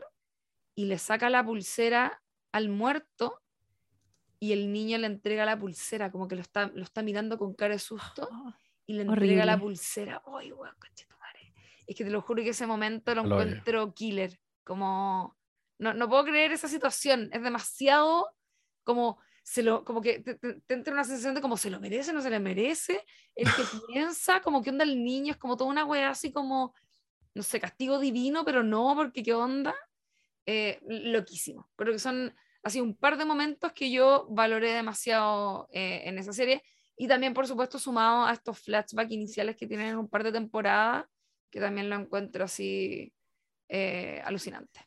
y 0.74 0.84
le 0.84 0.98
saca 0.98 1.30
la 1.30 1.42
pulsera 1.42 2.22
al 2.52 2.68
muerto 2.68 3.40
y 4.38 4.52
el 4.52 4.70
niño 4.70 4.98
le 4.98 5.06
entrega 5.06 5.46
la 5.46 5.58
pulsera 5.58 6.12
como 6.12 6.28
que 6.28 6.34
lo 6.34 6.42
está, 6.42 6.66
lo 6.66 6.82
está 6.82 7.02
mirando 7.02 7.38
con 7.38 7.54
cara 7.54 7.72
de 7.72 7.78
susto 7.78 8.28
y 8.84 8.92
le 8.92 9.02
entrega 9.04 9.46
la 9.46 9.58
pulsera. 9.58 10.22
Ay, 10.26 10.52
es 11.86 11.96
que 11.96 12.04
te 12.04 12.10
lo 12.10 12.20
juro 12.20 12.42
que 12.42 12.50
ese 12.50 12.66
momento 12.66 13.14
lo, 13.14 13.22
encuentro 13.22 13.94
killer. 13.94 14.38
Como, 14.62 15.38
no, 15.78 15.94
no 15.94 16.06
puedo 16.06 16.24
creer 16.24 16.52
esa 16.52 16.68
situación. 16.68 17.30
Es 17.32 17.42
demasiado 17.42 18.28
como 18.82 19.18
se 19.42 19.62
lo, 19.62 19.86
como 19.86 20.02
que 20.02 20.20
te, 20.20 20.38
entra 20.68 20.92
una 20.92 21.04
sensación 21.04 21.34
de 21.34 21.40
como 21.40 21.56
se 21.56 21.70
lo 21.70 21.80
merece, 21.80 22.12
no 22.12 22.20
se 22.20 22.28
le 22.28 22.40
merece, 22.40 23.06
el 23.34 23.46
que 23.46 23.62
piensa, 23.88 24.42
como 24.42 24.60
que 24.60 24.68
onda 24.68 24.84
el 24.84 25.02
niño, 25.02 25.32
es 25.32 25.38
como 25.38 25.56
toda 25.56 25.70
una 25.70 25.86
wea 25.86 26.10
así 26.10 26.30
como, 26.30 26.74
no 27.35 27.43
sé, 27.43 27.61
castigo 27.61 27.98
divino, 27.98 28.44
pero 28.44 28.62
no, 28.62 28.94
porque 28.97 29.23
qué 29.23 29.35
onda, 29.35 29.74
eh, 30.47 30.81
loquísimo. 30.86 31.69
Creo 31.77 31.93
que 31.93 31.98
son 31.98 32.35
así 32.62 32.81
un 32.81 32.97
par 32.97 33.19
de 33.19 33.24
momentos 33.24 33.73
que 33.73 33.90
yo 33.90 34.27
valoré 34.31 34.73
demasiado 34.73 35.69
eh, 35.73 36.02
en 36.05 36.19
esa 36.19 36.32
serie, 36.32 36.62
y 36.97 37.09
también, 37.09 37.35
por 37.35 37.47
supuesto, 37.47 37.78
sumado 37.78 38.24
a 38.24 38.32
estos 38.32 38.61
flashbacks 38.61 39.11
iniciales 39.11 39.56
que 39.56 39.66
tienen 39.66 39.97
un 39.97 40.09
par 40.09 40.23
de 40.23 40.32
temporadas, 40.32 41.06
que 41.51 41.61
también 41.61 41.90
lo 41.90 41.97
encuentro 41.97 42.44
así 42.44 43.12
eh, 43.69 44.20
alucinante. 44.24 44.81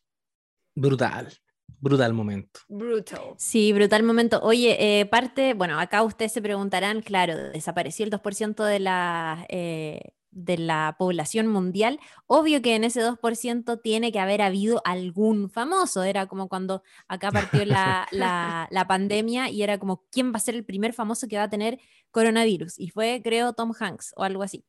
Brutal. 0.74 1.34
Brutal 1.80 2.14
momento. 2.14 2.62
Brutal. 2.70 3.36
Sí, 3.38 3.74
brutal 3.74 4.04
momento. 4.04 4.40
Oye, 4.42 5.00
eh, 5.00 5.06
parte, 5.06 5.54
bueno, 5.54 5.80
acá 5.80 6.02
ustedes 6.02 6.32
se 6.32 6.42
preguntarán, 6.42 7.02
claro, 7.02 7.36
desapareció 7.52 8.06
el 8.06 8.12
2% 8.12 8.64
de 8.64 8.80
la, 8.80 9.46
eh, 9.50 10.14
de 10.38 10.58
la 10.58 10.96
población 11.00 11.48
mundial. 11.48 12.00
Obvio 12.28 12.62
que 12.62 12.76
en 12.76 12.84
ese 12.84 13.02
2% 13.02 13.82
tiene 13.82 14.12
que 14.12 14.20
haber 14.20 14.42
habido 14.42 14.82
algún 14.86 15.50
famoso. 15.50 16.04
Era 16.04 16.28
como 16.28 16.48
cuando 16.48 16.84
acá 17.08 17.32
partió 17.32 17.66
la, 17.66 18.08
la, 18.12 18.88
pandemia 18.88 19.50
y 19.50 19.64
era 19.64 19.80
como, 19.80 20.06
¿quién 20.12 20.32
va 20.32 20.38
a 20.38 20.40
ser 20.40 20.56
el 20.56 20.64
primer 20.64 20.94
famoso 20.94 21.28
que 21.28 21.38
va 21.38 21.44
a 21.44 21.50
tener 21.50 21.80
coronavirus? 22.12 22.80
Y 22.80 22.90
fue, 22.90 23.22
creo, 23.24 23.54
Tom 23.54 23.74
Hanks 23.78 24.14
o 24.16 24.24
algo 24.24 24.44
así. 24.44 24.64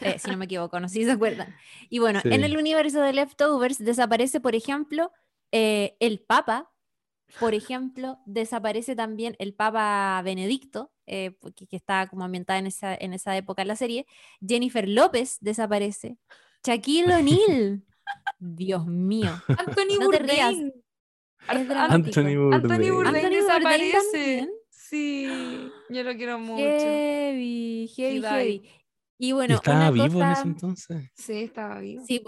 Eh, 0.00 0.18
si 0.18 0.30
no 0.30 0.36
me 0.36 0.44
equivoco, 0.44 0.78
no 0.80 0.88
sé 0.88 0.94
si 0.94 1.04
se 1.04 1.12
acuerdan. 1.12 1.54
Y 1.88 1.98
bueno, 1.98 2.20
en 2.24 2.44
el 2.44 2.56
universo 2.56 3.00
de 3.00 3.12
Leftovers 3.12 3.78
desaparece, 3.78 4.40
por 4.40 4.54
ejemplo, 4.54 5.10
eh, 5.50 5.96
el 6.00 6.20
Papa, 6.20 6.70
por 7.40 7.54
ejemplo, 7.54 8.18
desaparece 8.26 8.94
también 8.94 9.34
el 9.38 9.54
Papa 9.54 10.20
Benedicto, 10.24 10.92
eh, 11.08 11.36
que, 11.54 11.76
está 11.76 12.06
como 12.08 12.24
ambientada 12.24 12.58
en 12.58 12.66
esa, 12.66 12.94
en 12.94 13.14
esa 13.14 13.36
época 13.36 13.62
en 13.62 13.68
la 13.68 13.76
serie. 13.76 14.06
Jennifer 14.46 14.88
López 14.88 15.38
desaparece. 15.40 16.18
Shaquille 16.64 17.14
O'Neal. 17.14 17.82
Dios 18.38 18.86
mío. 18.86 19.30
Anthony 19.48 19.98
Bourdain. 20.00 20.72
Anthony 21.46 22.36
Bourdain. 22.36 22.72
Anthony 22.72 23.30
desaparece. 23.30 24.48
Sí, 24.70 25.70
yo 25.90 26.02
lo 26.02 26.16
quiero 26.16 26.38
mucho. 26.38 26.62
Heavy, 26.62 27.90
heavy, 27.94 28.22
heavy. 28.22 28.70
Y 29.18 29.32
bueno, 29.32 29.56
estaba 29.56 29.90
vivo 29.90 30.22
en 30.22 30.30
ese 30.30 30.42
entonces. 30.42 31.10
Sí, 31.14 31.42
estaba 31.42 31.80
vivo. 31.80 32.04
Sí, 32.06 32.22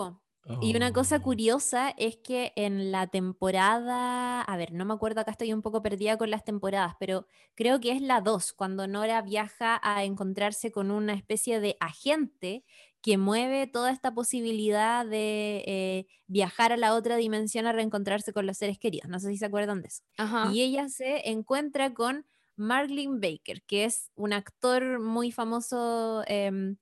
Y 0.60 0.76
una 0.76 0.92
cosa 0.92 1.16
oh. 1.16 1.22
curiosa 1.22 1.90
es 1.96 2.16
que 2.16 2.52
en 2.56 2.90
la 2.92 3.06
temporada, 3.06 4.42
a 4.42 4.56
ver, 4.56 4.72
no 4.72 4.84
me 4.84 4.94
acuerdo, 4.94 5.20
acá 5.20 5.30
estoy 5.30 5.52
un 5.52 5.62
poco 5.62 5.82
perdida 5.82 6.16
con 6.16 6.30
las 6.30 6.44
temporadas, 6.44 6.94
pero 6.98 7.26
creo 7.54 7.80
que 7.80 7.92
es 7.92 8.02
la 8.02 8.20
2, 8.20 8.52
cuando 8.52 8.86
Nora 8.86 9.22
viaja 9.22 9.80
a 9.82 10.04
encontrarse 10.04 10.70
con 10.70 10.90
una 10.90 11.14
especie 11.14 11.60
de 11.60 11.76
agente 11.80 12.64
que 13.02 13.16
mueve 13.16 13.66
toda 13.66 13.90
esta 13.90 14.12
posibilidad 14.12 15.06
de 15.06 15.64
eh, 15.66 16.06
viajar 16.26 16.72
a 16.72 16.76
la 16.76 16.94
otra 16.94 17.16
dimensión 17.16 17.66
a 17.66 17.72
reencontrarse 17.72 18.32
con 18.32 18.46
los 18.46 18.58
seres 18.58 18.78
queridos. 18.78 19.08
No 19.08 19.18
sé 19.20 19.30
si 19.30 19.38
se 19.38 19.46
acuerdan 19.46 19.82
de 19.82 19.88
eso. 19.88 20.02
Y 20.52 20.62
ella 20.62 20.88
se 20.88 21.30
encuentra 21.30 21.94
con 21.94 22.26
Marlene 22.56 23.18
Baker, 23.18 23.62
que 23.62 23.84
es 23.84 24.10
un 24.16 24.32
actor 24.32 25.00
muy 25.00 25.32
famoso. 25.32 26.22
Em, 26.26 26.76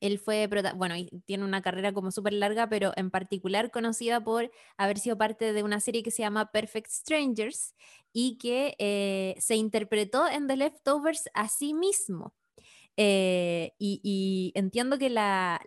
él 0.00 0.18
fue, 0.18 0.48
bueno, 0.76 0.94
tiene 1.26 1.44
una 1.44 1.62
carrera 1.62 1.92
como 1.92 2.10
súper 2.10 2.32
larga, 2.32 2.68
pero 2.68 2.92
en 2.96 3.10
particular 3.10 3.70
conocida 3.70 4.22
por 4.22 4.50
haber 4.76 4.98
sido 4.98 5.18
parte 5.18 5.52
de 5.52 5.62
una 5.62 5.80
serie 5.80 6.02
que 6.02 6.10
se 6.10 6.22
llama 6.22 6.50
Perfect 6.50 6.90
Strangers 6.90 7.74
y 8.12 8.38
que 8.38 8.74
eh, 8.78 9.34
se 9.38 9.56
interpretó 9.56 10.28
en 10.28 10.46
The 10.46 10.56
Leftovers 10.56 11.28
a 11.34 11.48
sí 11.48 11.74
mismo. 11.74 12.34
Eh, 13.00 13.74
y, 13.78 14.50
entiendo 14.56 14.98
que 14.98 15.08
la, 15.08 15.60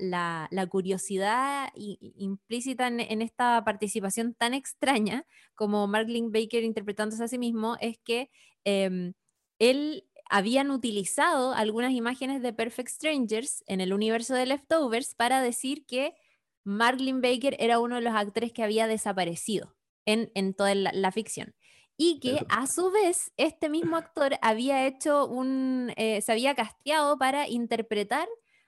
curiosidad 0.70 1.70
implícita 1.76 2.88
en, 2.88 3.22
esta 3.22 3.64
participación 3.64 4.34
tan 4.34 4.54
extraña 4.54 5.26
como 5.56 5.88
Marlene 5.88 6.28
Baker 6.30 6.64
interpretándose 6.66 7.24
a 7.24 7.30
sí 7.30 7.38
mismo 7.38 7.78
es 7.80 7.98
que 8.04 8.30
em, 8.66 9.14
él 9.60 10.04
habían 10.32 10.72
utilizado 10.72 11.54
algunas 11.54 11.92
imágenes 11.92 12.42
de 12.42 12.54
Perfect 12.54 12.90
Strangers 12.90 13.66
en 13.68 13.82
el 13.82 13.92
universo 13.92 14.34
de 14.34 14.46
Leftovers 14.46 15.14
para 15.14 15.42
decir 15.42 15.86
que 15.86 16.16
Marlene 16.64 17.20
Baker 17.20 17.58
era 17.60 17.80
uno 17.80 17.96
de 17.96 18.02
los 18.02 18.16
actores 18.16 18.54
que 18.54 18.64
había 18.64 18.88
desaparecido 18.88 19.76
en, 20.06 20.54
toda 20.54 20.74
la, 20.74 21.12
ficción. 21.12 21.54
Y 21.98 22.20
que 22.22 22.46
a 22.48 22.66
su 22.66 22.92
vez 22.92 23.34
este 23.36 23.68
mismo 23.68 23.98
actor 23.98 24.38
había 24.42 24.88
hecho 24.88 25.28
un, 25.28 25.92
eh, 25.98 26.22
se 26.22 26.32
había 26.32 26.56
casteado 26.56 27.18
para 27.18 27.50
interpretar 27.50 28.28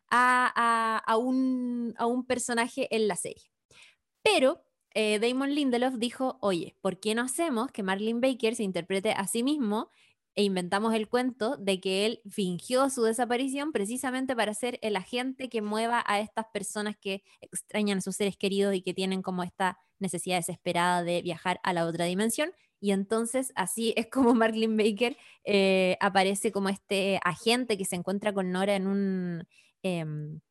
a, 0.10 1.16
un, 1.18 2.26
personaje 2.28 2.94
en 2.94 3.08
la 3.08 3.16
serie. 3.16 3.50
Pero 4.22 4.62
eh, 4.94 5.18
Damon 5.20 5.56
Lindelof 5.56 5.96
dijo, 5.96 6.38
oye, 6.42 6.76
¿por 6.82 7.00
qué 7.00 7.16
no 7.16 7.22
hacemos 7.22 7.72
que 7.72 7.84
Marlene 7.84 8.20
Baker 8.20 8.54
se 8.54 8.64
interprete 8.64 9.14
a 9.14 9.28
sí 9.28 9.44
mismo 9.44 9.90
e 10.36 10.44
inventamos 10.44 10.94
el 10.94 11.08
cuento 11.08 11.58
de 11.58 11.80
que 11.80 12.06
él 12.06 12.22
fingió 12.30 12.90
su 12.90 13.04
desaparición 13.04 13.72
precisamente 13.72 14.36
para 14.36 14.54
ser 14.54 14.80
el 14.82 14.96
agente 14.96 15.50
que 15.50 15.62
mueva 15.62 16.04
a 16.08 16.20
estas 16.20 16.46
personas 16.52 16.96
que 16.98 17.24
extrañan 17.42 18.00
a 18.00 18.02
sus 18.02 18.16
seres 18.16 18.36
queridos 18.38 18.74
y 18.74 18.82
que 18.82 18.94
tienen 18.94 19.22
como 19.22 19.44
esta 19.44 19.78
necesidad 20.00 20.38
desesperada 20.38 21.04
de 21.04 21.22
viajar 21.22 21.60
a 21.64 21.74
la 21.74 21.86
otra 21.86 22.06
dimensión. 22.06 22.52
Y 22.80 22.92
entonces 22.92 23.54
así 23.56 23.94
es 23.96 24.08
como 24.08 24.34
Marlene 24.36 24.76
Baker 24.76 25.18
eh, 25.46 25.98
aparece 26.02 26.52
como 26.52 26.70
este 26.70 27.20
agente 27.24 27.78
que 27.78 27.86
se 27.86 27.96
encuentra 27.96 28.34
con 28.34 28.52
Nora 28.52 28.76
en 28.76 28.88
un, 28.88 29.48
em, 29.84 30.42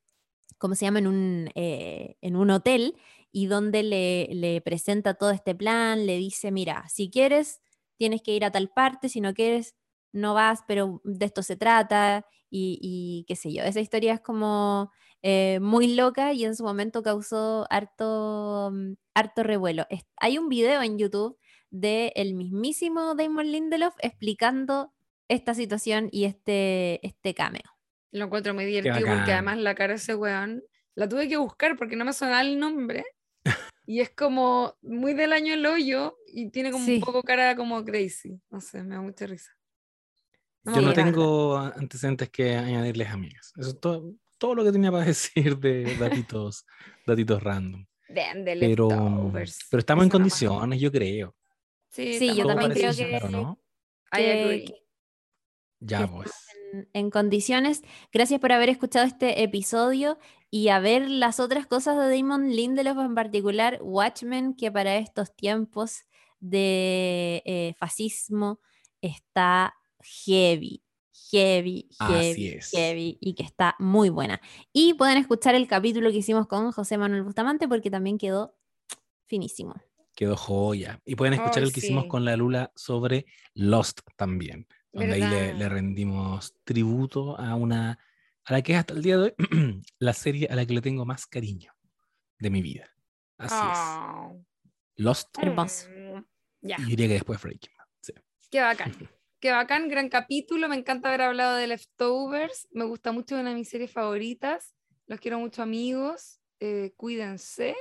¿cómo 0.58 0.74
se 0.76 0.84
llama? 0.84 1.00
En 1.00 1.08
un, 1.08 1.50
eh, 1.54 2.16
en 2.20 2.36
un 2.36 2.50
hotel 2.50 2.96
y 3.32 3.46
donde 3.46 3.82
le, 3.82 4.28
le 4.32 4.60
presenta 4.60 5.14
todo 5.14 5.30
este 5.30 5.54
plan, 5.54 6.06
le 6.06 6.18
dice, 6.18 6.52
mira, 6.52 6.88
si 6.88 7.10
quieres 7.10 7.60
tienes 7.96 8.22
que 8.22 8.32
ir 8.34 8.44
a 8.44 8.50
tal 8.50 8.68
parte, 8.68 9.08
si 9.08 9.20
no 9.20 9.34
quieres, 9.34 9.74
no 10.12 10.34
vas, 10.34 10.60
pero 10.66 11.00
de 11.04 11.26
esto 11.26 11.42
se 11.42 11.56
trata 11.56 12.26
y, 12.50 13.24
qué 13.26 13.36
sé 13.36 13.52
yo. 13.52 13.64
Esa 13.64 13.80
historia 13.80 14.14
es 14.14 14.20
como 14.20 14.92
eh, 15.22 15.58
muy 15.60 15.94
loca 15.94 16.32
y 16.32 16.44
en 16.44 16.54
su 16.54 16.64
momento 16.64 17.02
causó 17.02 17.66
harto, 17.70 18.70
mm, 18.72 18.92
harto 19.14 19.42
revuelo. 19.42 19.86
hay 20.16 20.38
un 20.38 20.48
video 20.48 20.82
en 20.82 20.98
YouTube 20.98 21.38
de 21.70 22.12
el 22.16 22.34
mismísimo 22.34 23.14
Damon 23.14 23.50
Lindelof 23.50 23.94
explicando 24.00 24.92
esta 25.28 25.54
situación 25.54 26.08
y 26.12 26.24
este, 26.24 27.04
este 27.06 27.34
cameo. 27.34 27.62
Lo 28.10 28.26
encuentro 28.26 28.52
muy 28.52 28.66
divertido 28.66 29.06
porque 29.06 29.32
además 29.32 29.56
la 29.56 29.74
cara 29.74 29.94
de 29.94 29.96
ese 29.96 30.14
weón 30.14 30.62
la 30.94 31.08
tuve 31.08 31.28
que 31.28 31.38
buscar 31.38 31.76
porque 31.76 31.96
no 31.96 32.04
me 32.04 32.12
sonaba 32.12 32.42
el 32.42 32.58
nombre. 32.58 33.04
Y 33.84 34.00
es 34.00 34.10
como 34.10 34.76
muy 34.80 35.12
del 35.12 35.32
año 35.32 35.54
el 35.54 35.66
hoyo 35.66 36.16
y 36.32 36.50
tiene 36.50 36.70
como 36.70 36.84
Sí. 36.84 36.94
un 36.96 37.00
poco 37.00 37.22
cara 37.22 37.54
como 37.56 37.84
crazy. 37.84 38.40
No 38.50 38.60
sé, 38.60 38.82
me 38.82 38.94
da 38.96 39.00
mucha 39.02 39.26
risa. 39.26 39.50
No 40.64 40.74
Yo 40.76 40.82
no 40.82 40.92
tengo 40.92 41.56
antecedentes 41.58 42.30
que 42.30 42.54
añadirles, 42.56 43.08
amigas. 43.08 43.52
Eso 43.56 43.70
es 43.70 43.80
todo, 43.80 44.14
todo 44.38 44.54
lo 44.54 44.64
que 44.64 44.72
tenía 44.72 44.90
para 44.92 45.04
decir 45.14 45.58
de 45.58 45.96
datitos, 45.96 46.64
datitos 47.06 47.42
random. 47.42 47.84
The 48.08 48.56
Pero, 48.60 48.88
Leftovers. 48.88 49.58
pero 49.70 49.78
estamos 49.80 50.04
en 50.04 50.10
condiciones, 50.10 50.78
yo 50.80 50.92
creo. 50.92 51.34
Sí, 51.90 52.18
Sí, 52.18 52.34
yo 52.36 52.46
también 52.46 52.70
creo 52.72 52.94
que- 52.94 53.08
claro, 53.08 53.28
¿no? 53.30 53.58
I 54.12 54.16
que- 54.16 54.42
agree. 54.42 54.64
que- 54.66 54.86
Ya, 55.80 56.00
que 56.00 56.06
pues. 56.08 56.30
en, 56.72 56.88
en 56.92 57.10
condiciones. 57.10 57.82
Gracias 58.12 58.38
por 58.40 58.52
haber 58.52 58.68
escuchado 58.68 59.06
este 59.06 59.42
episodio 59.42 60.18
y 60.50 60.68
a 60.68 60.78
ver 60.78 61.08
las 61.10 61.40
otras 61.40 61.66
cosas 61.66 61.96
de 61.98 62.14
Damon 62.16 62.50
Lindelof, 62.50 62.98
en 62.98 63.14
particular 63.14 63.78
Watchmen, 63.82 64.54
que 64.54 64.70
para 64.70 64.96
estos 64.96 65.34
tiempos 65.34 66.04
de 66.42 67.42
eh, 67.46 67.74
fascismo 67.78 68.60
está 69.00 69.74
heavy, 70.00 70.82
heavy, 71.30 71.88
heavy, 71.98 72.58
heavy 72.72 73.18
y 73.20 73.34
que 73.34 73.44
está 73.44 73.76
muy 73.78 74.08
buena. 74.10 74.40
Y 74.72 74.94
pueden 74.94 75.18
escuchar 75.18 75.54
el 75.54 75.68
capítulo 75.68 76.10
que 76.10 76.16
hicimos 76.18 76.46
con 76.48 76.72
José 76.72 76.98
Manuel 76.98 77.22
Bustamante 77.22 77.68
porque 77.68 77.90
también 77.90 78.18
quedó 78.18 78.56
finísimo. 79.26 79.74
Quedó 80.14 80.36
joya. 80.36 81.00
Y 81.06 81.14
pueden 81.14 81.34
escuchar 81.34 81.58
Ay, 81.62 81.68
el 81.68 81.72
que 81.72 81.80
hicimos 81.80 82.02
sí. 82.04 82.08
con 82.08 82.24
la 82.24 82.36
Lula 82.36 82.72
sobre 82.74 83.24
Lost 83.54 84.00
también. 84.16 84.66
Donde 84.92 85.14
ahí 85.14 85.20
le, 85.22 85.54
le 85.54 85.68
rendimos 85.68 86.54
tributo 86.64 87.38
a 87.38 87.54
una. 87.54 87.98
a 88.44 88.52
la 88.52 88.60
que 88.62 88.72
es 88.72 88.78
hasta 88.78 88.92
el 88.94 89.02
día 89.02 89.16
de 89.16 89.22
hoy 89.24 89.34
la 90.00 90.12
serie 90.12 90.48
a 90.50 90.56
la 90.56 90.66
que 90.66 90.74
le 90.74 90.82
tengo 90.82 91.06
más 91.06 91.26
cariño 91.26 91.72
de 92.38 92.50
mi 92.50 92.60
vida. 92.62 92.90
Así 93.38 93.54
Ah. 93.56 94.32
es. 94.34 94.42
Lost. 94.96 95.38
Hermoso. 95.38 95.86
Ya, 96.62 96.76
Y 96.78 96.84
diría 96.84 97.08
que 97.08 97.14
después 97.14 97.42
Breaking 97.42 97.72
Bad. 97.76 97.86
Sí. 98.00 98.12
qué 98.50 98.60
bacán. 98.60 98.92
Qué 99.40 99.50
bacán, 99.50 99.88
gran 99.88 100.08
capítulo. 100.08 100.68
Me 100.68 100.76
encanta 100.76 101.08
haber 101.08 101.22
hablado 101.22 101.56
de 101.56 101.66
Leftovers. 101.66 102.68
Me 102.70 102.84
gusta 102.84 103.10
mucho, 103.10 103.34
una 103.34 103.50
de 103.50 103.56
mis 103.56 103.68
series 103.68 103.90
favoritas. 103.90 104.72
Los 105.08 105.18
quiero 105.18 105.40
mucho, 105.40 105.64
amigos. 105.64 106.38
Eh, 106.60 106.92
cuídense. 106.96 107.74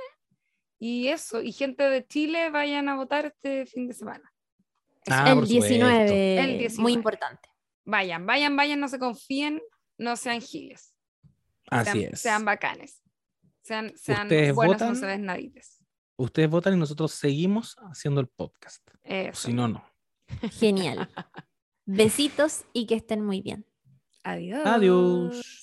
Y 0.80 1.06
eso, 1.06 1.40
y 1.40 1.52
gente 1.52 1.84
de 1.88 2.04
Chile, 2.04 2.50
vayan 2.50 2.88
a 2.88 2.96
votar 2.96 3.26
este 3.26 3.64
fin 3.66 3.86
de 3.86 3.94
semana. 3.94 4.28
Ah, 5.08 5.28
el, 5.28 5.34
por 5.36 5.46
supuesto. 5.46 5.68
19, 5.76 6.38
El 6.40 6.48
muy 6.50 6.58
19. 6.58 6.90
importante. 6.92 7.48
Vayan, 7.84 8.26
vayan, 8.26 8.56
vayan, 8.56 8.80
no 8.80 8.88
se 8.88 8.98
confíen, 8.98 9.62
no 9.98 10.16
sean 10.16 10.40
giles. 10.40 10.96
Así 11.70 12.00
sean, 12.00 12.12
es. 12.12 12.20
sean 12.20 12.44
bacanes. 12.44 13.00
Sean, 13.62 13.96
sean 13.96 14.22
¿Ustedes 14.22 14.52
buenos 14.52 14.74
votan? 14.74 14.88
no 14.88 14.94
se 14.96 15.06
ven 15.06 15.24
nadites. 15.24 15.81
Ustedes 16.16 16.50
votan 16.50 16.74
y 16.74 16.76
nosotros 16.76 17.12
seguimos 17.12 17.76
haciendo 17.90 18.20
el 18.20 18.28
podcast. 18.28 18.86
Eso. 19.02 19.48
Si 19.48 19.52
no, 19.52 19.68
no. 19.68 19.84
Genial. 20.52 21.08
Besitos 21.86 22.64
y 22.72 22.86
que 22.86 22.94
estén 22.94 23.24
muy 23.24 23.40
bien. 23.40 23.66
Adiós. 24.22 24.62
Adiós. 24.64 25.61